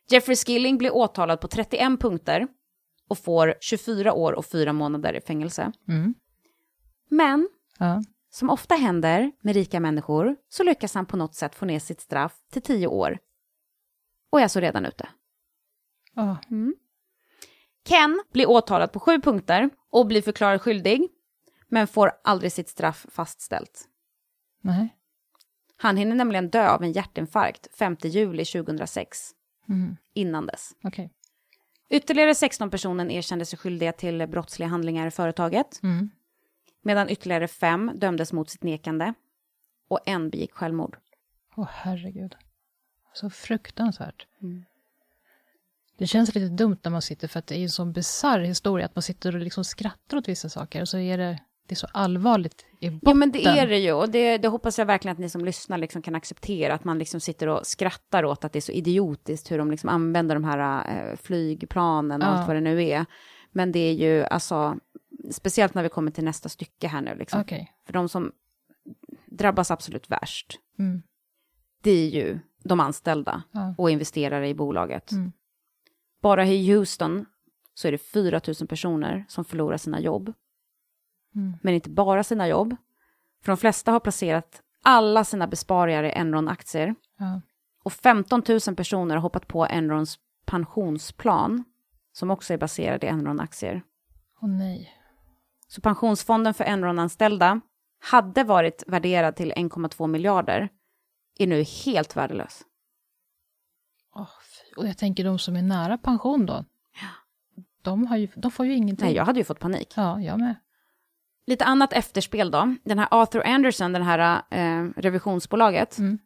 Jeffrey 0.09 0.35
Skilling 0.35 0.77
blir 0.77 0.95
åtalad 0.95 1.41
på 1.41 1.47
31 1.47 1.99
punkter 2.01 2.47
och 3.09 3.17
får 3.17 3.55
24 3.61 4.13
år 4.13 4.31
och 4.33 4.45
4 4.45 4.73
månader 4.73 5.13
i 5.13 5.21
fängelse. 5.21 5.71
Mm. 5.87 6.13
Men 7.09 7.49
Ja. 7.79 8.01
Som 8.29 8.49
ofta 8.49 8.75
händer 8.75 9.31
med 9.41 9.55
rika 9.55 9.79
människor 9.79 10.35
så 10.49 10.63
lyckas 10.63 10.93
han 10.95 11.05
på 11.05 11.17
något 11.17 11.35
sätt 11.35 11.55
få 11.55 11.65
ner 11.65 11.79
sitt 11.79 12.01
straff 12.01 12.33
till 12.51 12.61
tio 12.61 12.87
år. 12.87 13.17
Och 14.31 14.41
är 14.41 14.47
så 14.47 14.59
redan 14.59 14.85
ute. 14.85 15.09
Ja. 16.15 16.37
Ken 17.85 18.23
blir 18.33 18.49
åtalad 18.49 18.91
på 18.91 18.99
sju 18.99 19.21
punkter 19.21 19.69
och 19.91 20.07
blir 20.07 20.21
förklarad 20.21 20.61
skyldig, 20.61 21.07
men 21.73 21.87
får 21.87 22.11
aldrig 22.23 22.51
sitt 22.51 22.69
straff 22.69 23.05
fastställt. 23.09 23.87
Nej. 24.61 24.95
Han 25.77 25.97
hinner 25.97 26.15
nämligen 26.15 26.49
dö 26.49 26.69
av 26.69 26.83
en 26.83 26.91
hjärtinfarkt 26.91 27.67
5 27.77 27.97
juli 28.01 28.45
2006, 28.45 29.31
Mm. 29.69 29.97
innan 30.13 30.45
dess. 30.45 30.71
Okej. 30.83 31.11
Ytterligare 31.89 32.35
16 32.35 32.69
personer 32.69 33.11
erkände 33.11 33.45
sig 33.45 33.59
skyldiga 33.59 33.91
till 33.91 34.27
brottsliga 34.27 34.69
handlingar 34.69 35.07
i 35.07 35.11
företaget, 35.11 35.79
Mm. 35.83 36.09
medan 36.81 37.09
ytterligare 37.09 37.47
fem 37.47 37.91
dömdes 37.95 38.33
mot 38.33 38.49
sitt 38.49 38.63
nekande 38.63 39.13
och 39.87 39.99
en 40.05 40.29
begick 40.29 40.51
självmord. 40.53 40.97
Åh, 41.55 41.67
herregud. 41.71 42.35
Så 43.13 43.29
fruktansvärt. 43.29 44.27
Mm. 44.41 44.65
Det 45.97 46.07
känns 46.07 46.35
lite 46.35 46.53
dumt 46.53 46.77
när 46.83 46.91
man 46.91 47.01
sitter, 47.01 47.27
för 47.27 47.39
att 47.39 47.47
det 47.47 47.55
är 47.57 47.63
en 47.63 47.69
sån 47.69 47.93
bisarr 47.93 48.39
historia, 48.39 48.85
att 48.85 48.95
man 48.95 49.03
sitter 49.03 49.35
och 49.35 49.41
liksom 49.41 49.63
skrattar 49.65 50.17
åt 50.17 50.27
vissa 50.27 50.49
saker, 50.49 50.81
och 50.81 50.89
så 50.89 50.97
är 50.97 51.17
det, 51.17 51.39
det 51.67 51.73
är 51.73 51.75
så 51.75 51.87
allvarligt 51.93 52.65
i 52.79 52.89
botten. 52.89 52.99
Ja 53.09 53.13
men 53.13 53.31
det 53.31 53.45
är 53.45 53.67
det 53.67 53.77
ju 53.77 53.91
och 53.93 54.09
det, 54.09 54.37
det 54.37 54.47
hoppas 54.47 54.77
jag 54.79 54.85
verkligen 54.85 55.13
att 55.13 55.19
ni 55.19 55.29
som 55.29 55.45
lyssnar 55.45 55.77
liksom 55.77 56.01
kan 56.01 56.15
acceptera 56.15 56.73
att 56.73 56.83
man 56.83 56.99
liksom 56.99 57.19
sitter 57.19 57.47
och 57.47 57.67
skrattar 57.67 58.25
åt 58.25 58.43
att 58.45 58.53
det 58.53 58.59
är 58.59 58.61
så 58.61 58.71
idiotiskt 58.71 59.51
hur 59.51 59.57
de 59.57 59.71
liksom 59.71 59.89
använder 59.89 60.35
de 60.35 60.43
här 60.43 60.85
eh, 61.11 61.15
flygplanen 61.15 62.21
och 62.21 62.27
Ja. 62.27 62.31
allt 62.31 62.47
vad 62.47 62.55
det 62.55 62.61
nu 62.61 62.83
är. 62.83 63.05
Men 63.51 63.71
det 63.71 63.79
är 63.79 63.93
ju 63.93 64.23
alltså, 64.23 64.77
speciellt 65.31 65.73
när 65.73 65.83
vi 65.83 65.89
kommer 65.89 66.11
till 66.11 66.23
nästa 66.23 66.49
stycke 66.49 66.87
här 66.87 67.01
nu 67.01 67.15
liksom. 67.15 67.41
Okej. 67.41 67.71
För 67.85 67.93
de 67.93 68.09
som 68.09 68.31
drabbas 69.25 69.71
absolut 69.71 70.09
värst, 70.11 70.59
Mm. 70.79 71.01
det 71.83 71.91
är 71.91 72.09
ju 72.09 72.39
de 72.63 72.79
anställda 72.79 73.43
Ja. 73.51 73.75
och 73.77 73.89
investerare 73.91 74.49
i 74.49 74.53
bolaget. 74.53 75.11
Mm. 75.11 75.31
Bara 76.21 76.45
i 76.45 76.71
Houston 76.73 77.25
så 77.73 77.87
är 77.87 77.91
det 77.91 77.97
4 77.97 78.41
000 78.59 78.67
personer 78.67 79.25
som 79.27 79.45
förlorar 79.45 79.77
sina 79.77 79.99
jobb. 79.99 80.33
Mm. 81.35 81.57
Men 81.61 81.73
inte 81.73 81.89
bara 81.89 82.23
sina 82.23 82.47
jobb. 82.47 82.75
För 83.43 83.51
de 83.51 83.57
flesta 83.57 83.91
har 83.91 83.99
placerat 83.99 84.61
alla 84.83 85.23
sina 85.23 85.47
besparingar 85.47 86.03
i 86.03 86.11
Enron-aktier. 86.11 86.95
Ja. 87.17 87.41
Och 87.83 87.93
15 87.93 88.43
000 88.67 88.75
personer 88.75 89.15
har 89.15 89.21
hoppat 89.21 89.47
på 89.47 89.65
Enrons 89.65 90.19
pensionsplan, 90.45 91.63
som 92.11 92.31
också 92.31 92.53
är 92.53 92.57
baserad 92.57 93.03
i 93.03 93.07
Enron-aktier. 93.07 93.81
Åh 94.41 94.49
nej. 94.49 94.91
Så 95.67 95.81
pensionsfonden 95.81 96.53
för 96.53 96.63
Enron-anställda 96.63 97.61
hade 97.99 98.43
varit 98.43 98.83
värderad 98.87 99.35
till 99.35 99.53
1,2 99.53 100.07
miljarder, 100.07 100.69
är 101.39 101.47
nu 101.47 101.63
helt 101.85 102.15
värdelös. 102.15 102.63
Fy. 104.15 104.75
och 104.77 104.87
jag 104.87 104.97
tänker 104.97 105.23
de 105.23 105.39
som 105.39 105.55
är 105.55 105.61
nära 105.61 105.97
pension 105.97 106.45
då. 106.45 106.65
De, 107.81 108.07
har 108.07 108.17
ju, 108.17 108.27
de 108.35 108.51
får 108.51 108.65
ju 108.65 108.73
ingenting. 108.73 109.05
Nej, 109.05 109.15
jag 109.15 109.25
hade 109.25 109.39
ju 109.39 109.43
fått 109.43 109.59
panik. 109.59 109.93
Ja, 109.95 110.21
jag 110.21 110.39
med. 110.39 110.55
Lite 111.45 111.65
annat 111.65 111.93
efterspel 111.93 112.51
då. 112.51 112.75
Den 112.83 112.99
här 112.99 113.07
Arthur 113.11 113.47
Anderson, 113.47 113.93
det 113.93 114.03
här 114.03 114.41
eh, 114.51 114.89
revisionsbolaget, 114.95 115.97
Mm. 115.99 116.19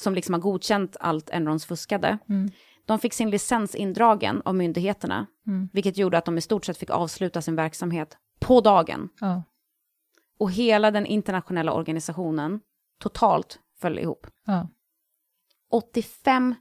som 0.00 0.14
liksom 0.14 0.32
har 0.32 0.40
godkänt 0.40 0.96
allt 1.00 1.30
Enrons 1.30 1.66
fuskade, 1.66 2.18
Mm. 2.28 2.50
de 2.86 2.98
fick 2.98 3.12
sin 3.14 3.30
licens 3.30 3.74
indragen 3.74 4.42
av 4.44 4.54
myndigheterna, 4.54 5.26
Mm. 5.46 5.68
vilket 5.72 5.96
gjorde 5.96 6.18
att 6.18 6.24
de 6.24 6.38
i 6.38 6.40
stort 6.40 6.64
sett 6.64 6.78
fick 6.78 6.90
avsluta 6.90 7.42
sin 7.42 7.56
verksamhet 7.56 8.16
på 8.40 8.60
dagen. 8.60 9.08
Ja. 9.20 9.42
Och 10.38 10.50
hela 10.52 10.90
den 10.90 11.06
internationella 11.06 11.72
organisationen 11.72 12.60
totalt 13.00 13.58
föll 13.80 13.98
ihop. 13.98 14.26
Ja. 14.46 14.68
85 15.70 16.54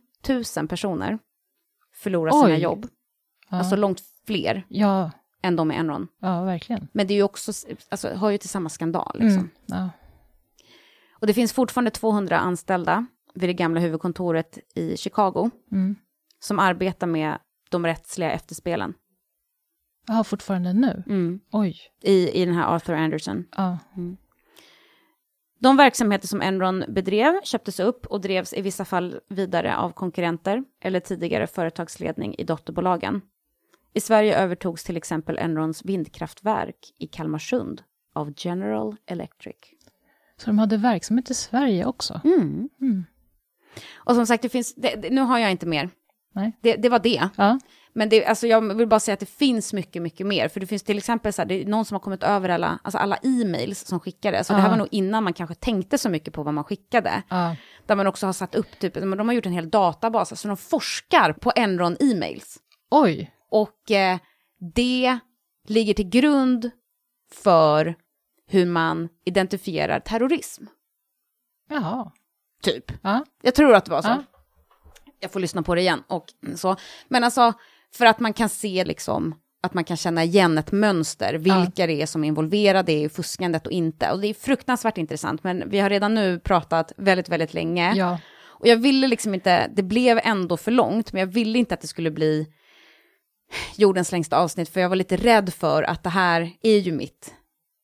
000 0.58 0.68
personer 0.68 1.20
förlorar 1.94 2.32
sina 2.32 2.44
Oj. 2.56 2.62
jobb. 2.62 2.88
Ja. 3.50 3.58
Alltså 3.58 3.76
långt 3.76 4.02
fler 4.26 4.66
ja. 4.70 5.12
Än 5.42 5.56
de 5.56 5.72
i 5.72 5.76
Enron. 5.76 6.08
ja, 6.20 6.44
verkligen. 6.44 6.88
Men 6.94 7.08
det 7.08 7.14
är 7.14 7.16
ju 7.16 7.24
också, 7.24 7.52
alltså, 7.90 8.10
hör 8.10 8.30
ju 8.30 8.38
till 8.38 8.50
samma 8.50 8.70
skandal. 8.70 9.12
Liksom. 9.20 9.40
Mm. 9.40 9.50
Ja. 9.66 9.90
Och 11.20 11.28
det 11.28 11.34
finns 11.34 11.54
fortfarande 11.54 11.92
200 11.92 12.38
anställda 12.40 13.06
vid 13.34 13.50
det 13.50 13.54
gamla 13.54 13.80
huvudkontoret 13.80 14.60
i 14.76 14.98
Chicago 14.98 15.50
Mm. 15.72 15.96
som 16.40 16.60
arbetar 16.60 17.08
med 17.08 17.38
de 17.70 17.86
rättsliga 17.86 18.32
efterspelen 18.32 18.94
Jag 20.08 20.14
har 20.14 20.24
fortfarande 20.24 20.74
nu. 20.74 21.04
Oj. 21.52 21.76
i, 22.04 22.42
i 22.42 22.46
den 22.46 22.56
här 22.56 22.76
Arthur 22.76 22.94
Anderson. 22.96 23.46
Ja. 23.58 23.78
De 25.60 25.78
verksamheter 25.78 26.28
som 26.28 26.42
Enron 26.42 26.84
bedrev 26.88 27.34
köptes 27.44 27.80
upp 27.80 28.06
och 28.06 28.22
drevs 28.22 28.54
i 28.54 28.62
vissa 28.62 28.86
fall 28.86 29.20
vidare 29.30 29.78
av 29.78 29.92
konkurrenter 29.92 30.64
eller 30.84 31.00
tidigare 31.00 31.48
företagsledning 31.48 32.36
i 32.38 32.44
dotterbolagen. 32.44 33.22
I 33.94 34.00
Sverige 34.02 34.38
övertogs 34.38 34.84
till 34.84 34.98
exempel 34.98 35.38
Enrons 35.38 35.86
vindkraftverk 35.86 36.94
i 36.98 37.08
Kalmarsund 37.08 37.82
av 38.14 38.34
General 38.38 38.96
Electric. 39.06 39.56
Så 40.38 40.46
de 40.48 40.60
hade 40.60 40.78
verksamhet 40.78 41.30
i 41.32 41.34
Sverige 41.34 41.86
också? 41.86 42.22
Mm. 42.24 42.70
Mm. 42.82 43.06
Och 43.96 44.16
som 44.16 44.26
sagt, 44.26 44.42
det 44.44 44.50
finns, 44.50 44.76
det, 44.76 45.12
nu 45.12 45.22
har 45.22 45.40
jag 45.40 45.52
inte 45.52 45.66
mer. 45.66 45.90
Nej. 46.34 46.58
Det, 46.62 46.76
det 46.76 46.90
var 46.90 47.00
det. 47.00 47.30
Ja. 47.38 47.60
Men 47.94 48.10
det, 48.10 48.26
alltså 48.26 48.48
jag 48.48 48.76
vill 48.76 48.88
bara 48.88 49.00
säga 49.00 49.14
att 49.14 49.20
det 49.20 49.26
finns 49.26 49.74
mycket, 49.74 50.02
mycket 50.02 50.28
mer. 50.28 50.48
För 50.48 50.60
det 50.60 50.68
finns 50.68 50.84
till 50.84 50.98
exempel 50.98 51.34
så 51.34 51.42
här, 51.42 51.48
det 51.50 51.62
är 51.62 51.66
någon 51.66 51.86
som 51.86 51.96
har 51.96 52.00
kommit 52.00 52.24
över 52.24 52.50
alla, 52.50 52.80
alltså 52.84 52.98
alla 52.98 53.16
e-mails 53.24 53.86
som 53.86 54.00
skickades. 54.00 54.50
Och 54.50 54.56
det 54.56 54.62
här 54.62 54.68
Ja. 54.70 54.72
var 54.72 54.78
nog 54.78 54.88
innan 54.92 55.24
man 55.24 55.34
kanske 55.34 55.56
tänkte 55.56 55.98
så 55.98 56.10
mycket 56.10 56.34
på 56.34 56.44
vad 56.44 56.54
man 56.54 56.64
skickade. 56.64 57.24
Ja. 57.30 57.56
Där 57.86 57.96
man 57.96 58.08
också 58.08 58.26
har 58.26 58.34
satt 58.34 58.56
upp, 58.56 58.80
typ, 58.80 58.94
de 58.94 59.20
har 59.28 59.34
gjort 59.34 59.46
en 59.46 59.52
hel 59.52 59.70
databas, 59.70 60.42
så 60.42 60.48
de 60.48 60.58
forskar 60.58 61.34
på 61.34 61.52
Enron 61.56 61.98
e-mails. 62.00 62.58
Oj! 62.92 63.32
Och 63.52 63.92
eh, 63.92 64.20
det 64.76 65.20
ligger 65.68 65.94
till 65.94 66.10
grund 66.10 66.72
för 67.34 67.96
hur 68.48 68.66
man 68.66 69.10
identifierar 69.26 70.00
terrorism, 70.00 70.66
Jaha. 71.70 72.12
typ. 72.64 72.92
Ja. 73.02 73.26
Jag 73.42 73.56
tror 73.56 73.74
att 73.74 73.86
det 73.86 73.92
var 73.92 74.02
så. 74.02 74.08
Ja. 74.08 74.24
Jag 75.20 75.32
får 75.32 75.40
lyssna 75.40 75.64
på 75.64 75.76
det 75.76 75.82
igen 75.82 76.04
och 76.08 76.26
så. 76.56 76.76
Men 77.08 77.24
alltså, 77.24 77.54
för 77.94 78.06
att 78.06 78.20
man 78.20 78.34
kan 78.34 78.50
se 78.50 78.86
liksom, 78.86 79.36
att 79.64 79.74
man 79.74 79.84
kan 79.84 79.98
känna 79.98 80.24
igen 80.24 80.58
ett 80.58 80.72
mönster, 80.72 81.34
vilka 81.34 81.88
det 81.88 82.02
är 82.02 82.06
som 82.06 82.24
är 82.24 82.28
involverade 82.28 82.92
i 82.92 83.10
fuskandet 83.10 83.66
och 83.66 83.72
inte. 83.72 84.12
Och 84.12 84.20
det 84.22 84.28
är 84.28 84.34
fruktansvärt 84.34 84.98
intressant, 84.98 85.44
men 85.44 85.70
vi 85.70 85.80
har 85.80 85.90
redan 85.90 86.14
nu 86.16 86.40
pratat 86.40 86.94
väldigt, 86.98 87.30
väldigt 87.30 87.54
länge. 87.54 87.94
Ja. 87.96 88.20
Och 88.44 88.68
jag 88.68 88.78
ville 88.78 89.08
liksom 89.08 89.34
inte, 89.34 89.68
det 89.68 89.84
blev 89.84 90.20
ändå 90.24 90.58
för 90.58 90.72
långt, 90.72 91.14
men 91.14 91.20
jag 91.20 91.28
ville 91.28 91.60
inte 91.60 91.74
att 91.74 91.82
det 91.82 91.88
skulle 91.88 92.12
bli 92.12 92.48
jordens 93.76 94.12
längsta 94.12 94.38
avsnitt, 94.38 94.70
för 94.70 94.82
jag 94.82 94.90
var 94.90 94.96
lite 94.96 95.18
rädd 95.18 95.54
för 95.54 95.84
att 95.84 96.04
det 96.04 96.10
här 96.10 96.52
är 96.62 96.78
ju 96.78 96.92
mitt 96.92 97.34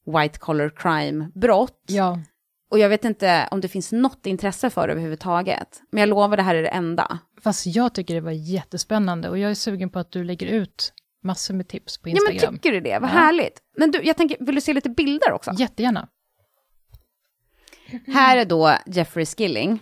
white 0.06 0.40
collar 0.40 0.70
crime-brott. 0.70 1.82
Ja. 1.88 2.20
Och 2.72 2.80
jag 2.80 2.90
vet 2.90 3.06
inte 3.06 3.48
om 3.52 3.62
det 3.62 3.68
finns 3.68 3.92
något 3.92 4.26
intresse 4.26 4.70
för 4.70 4.88
det 4.88 4.92
överhuvudtaget. 4.94 5.82
Men 5.92 6.00
jag 6.00 6.10
lovar, 6.10 6.38
det 6.38 6.44
här 6.44 6.56
är 6.56 6.62
det 6.64 6.68
enda. 6.70 7.20
Fast 7.44 7.66
jag 7.66 7.94
tycker 7.94 8.14
det 8.16 8.22
var 8.22 8.32
jättespännande 8.32 9.30
och 9.30 9.38
jag 9.38 9.52
är 9.52 9.56
sugen 9.56 9.90
på 9.90 10.00
att 10.00 10.12
du 10.12 10.24
lägger 10.24 10.48
ut 10.48 10.94
massor 11.24 11.54
med 11.54 11.68
tips 11.68 11.98
på 11.98 12.10
Ja, 12.10 12.16
men 12.26 12.34
Instagram. 12.34 12.56
tycker 12.56 12.72
du 12.72 12.80
det? 12.82 13.00
Vad 13.00 13.10
Ja. 13.10 13.14
härligt. 13.14 13.60
Men 13.78 13.92
du, 13.92 14.02
jag 14.04 14.18
tänker, 14.18 14.38
vill 14.46 14.56
du 14.56 14.62
se 14.62 14.74
lite 14.74 14.90
bilder 14.90 15.32
också? 15.32 15.52
Jättegärna. 15.58 16.08
Här 18.08 18.38
är 18.38 18.46
då 18.46 18.78
Jeffrey 18.86 19.26
Skilling, 19.26 19.80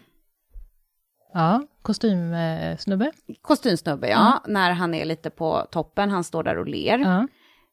Ja, 1.37 1.61
kostymsnubbe. 1.81 3.11
kostymsnubbe, 3.41 4.09
ja, 4.09 4.43
när 4.47 4.71
han 4.71 4.93
är 4.93 5.05
lite 5.05 5.29
på 5.29 5.67
toppen, 5.71 6.09
han 6.09 6.23
står 6.23 6.43
där 6.43 6.57
och 6.57 6.67
ler. 6.67 6.97
Ja. 6.99 7.27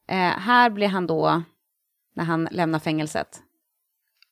Eh, 0.07 0.39
här 0.39 0.69
blir 0.69 0.87
han 0.87 1.07
då, 1.07 1.43
när 2.15 2.23
han 2.23 2.47
lämnar 2.51 2.79
fängelset. 2.79 3.41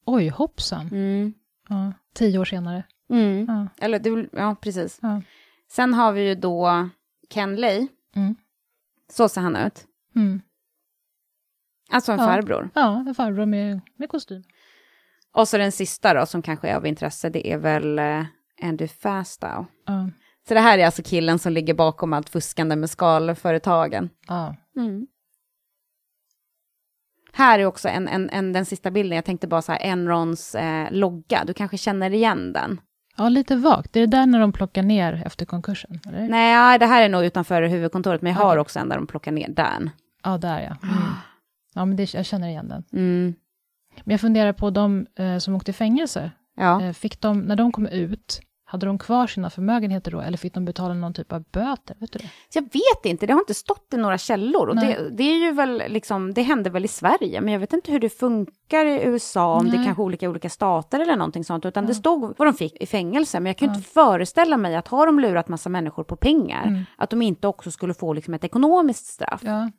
Oj, 0.06 0.28
hoppsan. 0.30 0.88
Mm. 0.88 1.34
Ja. 1.70 1.94
Tio 2.14 2.40
år 2.40 2.46
senare. 2.46 2.84
Mm. 3.10 3.46
Ja. 3.48 3.68
Eller, 3.86 4.00
det, 4.00 4.30
ja, 4.32 4.56
precis. 4.62 5.00
Ja. 5.02 5.22
Sen 5.70 5.94
har 5.94 6.12
vi 6.12 6.28
ju 6.28 6.36
då 6.36 6.90
Ken 7.30 7.56
Lay. 7.56 7.88
Mm. 8.16 8.36
Så 9.12 9.30
ser 9.30 9.42
han 9.42 9.56
ut. 9.56 9.86
Mm. 10.16 10.42
Alltså 11.90 12.12
en 12.12 12.20
Ja. 12.20 12.26
farbror. 12.26 12.70
Ja, 12.74 13.00
en 13.08 13.16
farbror 13.16 13.46
med, 13.46 13.82
med 13.96 14.10
kostym. 14.10 14.44
Och 15.34 15.48
så 15.48 15.58
den 15.58 15.72
sista 15.72 16.14
då, 16.14 16.26
som 16.26 16.42
kanske 16.42 16.68
är 16.70 16.76
av 16.76 16.86
intresse, 16.88 17.30
det 17.30 17.52
är 17.52 17.58
väl 17.58 18.00
eh, 18.62 18.70
Andy 18.70 18.88
Fastow. 18.88 19.66
Ja. 19.86 20.10
Så 20.48 20.54
det 20.54 20.60
här 20.60 20.78
är 20.78 20.86
alltså 20.86 21.04
killen 21.04 21.40
som 21.40 21.54
ligger 21.54 21.74
bakom 21.74 22.14
allt 22.14 22.30
fuskande 22.30 22.76
med 22.76 22.90
skalföretagen. 22.90 24.10
Ja. 24.28 24.56
Mm. 24.78 25.08
Här 27.34 27.60
är 27.60 27.66
också 27.66 27.90
en, 27.90 28.08
en, 28.08 28.30
en, 28.30 28.54
den 28.54 28.66
sista 28.66 28.92
bilden, 28.92 29.16
jag 29.16 29.26
tänkte 29.26 29.48
bara 29.48 29.62
så 29.62 29.72
här, 29.72 29.80
Enrons 29.82 30.56
eh, 30.56 30.92
logga, 30.92 31.44
du 31.46 31.54
kanske 31.54 31.78
känner 31.78 32.14
igen 32.14 32.54
den? 32.54 32.82
ja, 33.18 33.30
lite 33.30 33.56
vagt. 33.56 33.94
Det 33.94 34.00
är 34.00 34.08
där 34.08 34.26
när 34.26 34.40
de 34.40 34.52
plockar 34.52 34.84
ner 34.84 35.24
efter 35.26 35.46
konkursen? 35.46 36.00
Eller? 36.08 36.30
Nej, 36.30 36.80
det 36.80 36.86
här 36.86 37.04
är 37.04 37.10
nog 37.10 37.26
utanför 37.26 37.62
huvudkontoret, 37.62 38.22
men 38.22 38.34
jag 38.34 38.40
har 38.40 38.58
också 38.58 38.80
en 38.80 38.90
där 38.90 38.96
de 38.96 39.08
plockar 39.08 39.32
ner 39.32 39.50
den. 39.50 39.90
Ja, 40.24 40.38
där 40.38 40.60
ja. 40.60 40.90
Mm. 40.90 41.04
Ja, 41.74 41.86
men 41.86 41.98
det, 41.98 42.14
jag 42.14 42.26
känner 42.26 42.48
igen 42.48 42.68
den. 42.68 42.84
Mm. 42.94 43.34
Men 44.04 44.12
jag 44.12 44.22
funderar 44.22 44.54
på 44.54 44.70
de 44.70 45.08
eh, 45.16 45.38
som 45.38 45.56
åkte 45.56 45.72
i 45.72 45.74
fängelse. 45.74 46.32
Ja. 46.58 46.82
Eh, 46.82 46.94
fick 46.94 47.22
de, 47.22 47.40
när 47.40 47.56
de 47.56 47.72
kom 47.72 47.88
ut, 47.88 48.42
hade 48.72 48.86
de 48.86 48.98
kvar 49.00 49.28
sina 49.28 49.50
förmögenheter 49.50 50.12
då? 50.12 50.22
Eller 50.22 50.38
fick 50.38 50.54
de 50.54 50.66
betala 50.66 50.94
någon 50.94 51.14
typ 51.14 51.32
av 51.34 51.44
böter? 51.52 51.96
Vet 52.00 52.12
du 52.12 52.20
det? 52.20 52.30
Jag 52.54 52.62
vet 52.62 53.06
inte, 53.06 53.26
det 53.26 53.34
har 53.34 53.40
inte 53.40 53.54
stått 53.54 53.94
i 53.94 53.98
några 53.98 54.18
källor. 54.18 54.68
Och 54.70 54.76
Nej. 54.76 54.96
det, 55.00 55.10
det 55.10 55.24
är 55.24 55.38
ju 55.46 55.52
väl 55.52 55.84
liksom, 55.88 56.34
det 56.34 56.42
hände 56.42 56.70
väl 56.70 56.86
i 56.86 56.88
Sverige, 56.88 57.42
men 57.42 57.54
jag 57.54 57.60
vet 57.60 57.74
inte 57.74 57.92
hur 57.92 58.00
det 58.00 58.10
funkar 58.10 58.86
i 58.86 59.04
USA, 59.04 59.56
om 59.56 59.66
det 59.70 59.78
Nej. 59.78 59.86
kanske 59.86 60.02
är 60.02 60.06
olika 60.06 60.30
olika 60.30 60.50
stater 60.50 61.00
eller 61.00 61.16
någonting 61.16 61.44
sånt, 61.44 61.66
utan 61.66 61.84
Ja. 61.84 61.88
det 61.88 61.96
stod 61.96 62.34
vad 62.38 62.48
de 62.48 62.54
fick 62.54 62.82
i 62.82 62.86
fängelse. 62.86 63.40
Men 63.40 63.46
jag 63.46 63.58
kan 63.58 63.68
Ja. 63.70 63.76
inte 63.76 63.90
föreställa 63.90 64.58
mig 64.58 64.76
att 64.76 64.88
har 64.88 65.06
de 65.06 65.20
lurat 65.20 65.48
massa 65.48 65.70
människor 65.70 66.04
på 66.04 66.16
pengar, 66.16 66.68
Mm. 66.68 66.84
att 66.98 67.10
de 67.10 67.22
inte 67.22 67.48
också 67.48 67.72
skulle 67.72 67.94
få 67.94 68.14
liksom 68.14 68.34
ett 68.34 68.44
ekonomiskt 68.44 69.06
straff. 69.06 69.42
Ja. 69.44 69.72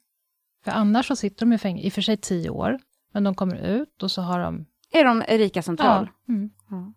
För 0.64 0.70
annars 0.70 1.06
så 1.06 1.16
sitter 1.16 1.46
de 1.46 1.52
i 1.52 1.58
fängelse, 1.58 1.86
i 1.86 1.88
och 1.88 1.92
för 1.92 2.02
sig 2.02 2.16
tio 2.16 2.50
år, 2.50 2.78
men 3.14 3.24
de 3.24 3.34
kommer 3.34 3.56
ut 3.56 4.02
och 4.02 4.10
så 4.10 4.22
har 4.22 4.40
de... 4.40 4.66
Är 4.94 5.04
de 5.04 5.22
rika 5.22 5.62
troll? 5.62 5.76
Ja. 5.78 6.08
Mm. 6.28 6.50
Ja. 6.70 6.92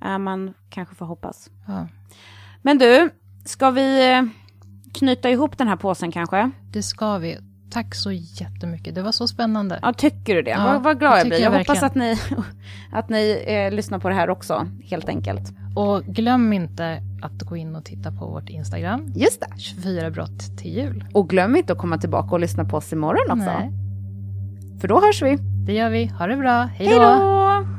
Man 0.00 0.54
kanske 0.70 0.94
får 0.94 1.06
hoppas. 1.06 1.50
ja. 1.66 1.88
Men 2.62 2.78
du, 2.78 3.10
ska 3.44 3.70
vi 3.70 4.12
eh, 4.12 4.22
knyta 4.94 5.30
ihop 5.30 5.58
den 5.58 5.68
här 5.68 5.76
påsen 5.76 6.12
kanske? 6.12 6.50
Det 6.72 6.82
ska 6.82 7.18
vi. 7.18 7.38
Tack 7.70 7.94
så 7.94 8.12
jättemycket. 8.12 8.94
Det 8.94 9.02
var 9.02 9.12
så 9.12 9.28
spännande. 9.28 9.78
Ja, 9.82 9.92
tycker 9.92 10.34
du 10.34 10.42
det? 10.42 10.50
Ja, 10.50 10.64
vad, 10.64 10.82
vad 10.82 10.98
glad 10.98 11.12
jag 11.12 11.22
tycker 11.22 11.36
blir. 11.36 11.44
Jag, 11.44 11.54
jag 11.54 11.58
hoppas 11.58 11.82
att 11.82 11.94
ni, 11.94 12.16
att 12.92 13.08
ni 13.08 13.44
eh, 13.46 13.70
lyssnar 13.76 13.98
på 13.98 14.08
det 14.08 14.14
här 14.14 14.30
också, 14.30 14.66
helt 14.84 15.08
enkelt. 15.08 15.52
Och 15.76 16.04
glöm 16.04 16.52
inte 16.52 17.02
att 17.22 17.42
gå 17.42 17.56
in 17.56 17.76
och 17.76 17.84
titta 17.84 18.12
på 18.12 18.26
vårt 18.26 18.48
Instagram, 18.48 19.12
Just 19.16 19.40
det. 19.40 19.60
24 19.60 20.10
brott 20.10 20.58
till 20.58 20.74
jul. 20.76 21.04
Och 21.14 21.28
glöm 21.30 21.56
inte 21.56 21.72
att 21.72 21.78
komma 21.78 21.98
tillbaka 21.98 22.30
och 22.30 22.40
lyssna 22.40 22.64
på 22.64 22.76
oss 22.76 22.92
imorgon 22.92 23.30
också. 23.30 23.52
Nej, 23.58 23.72
För 24.80 24.88
då 24.88 25.00
hörs 25.00 25.22
vi. 25.22 25.36
det 25.66 25.72
gör 25.72 25.90
vi. 25.90 26.06
Ha 26.06 26.26
det 26.26 26.36
bra. 26.36 26.62
Hej 26.62 26.88
då! 26.88 27.77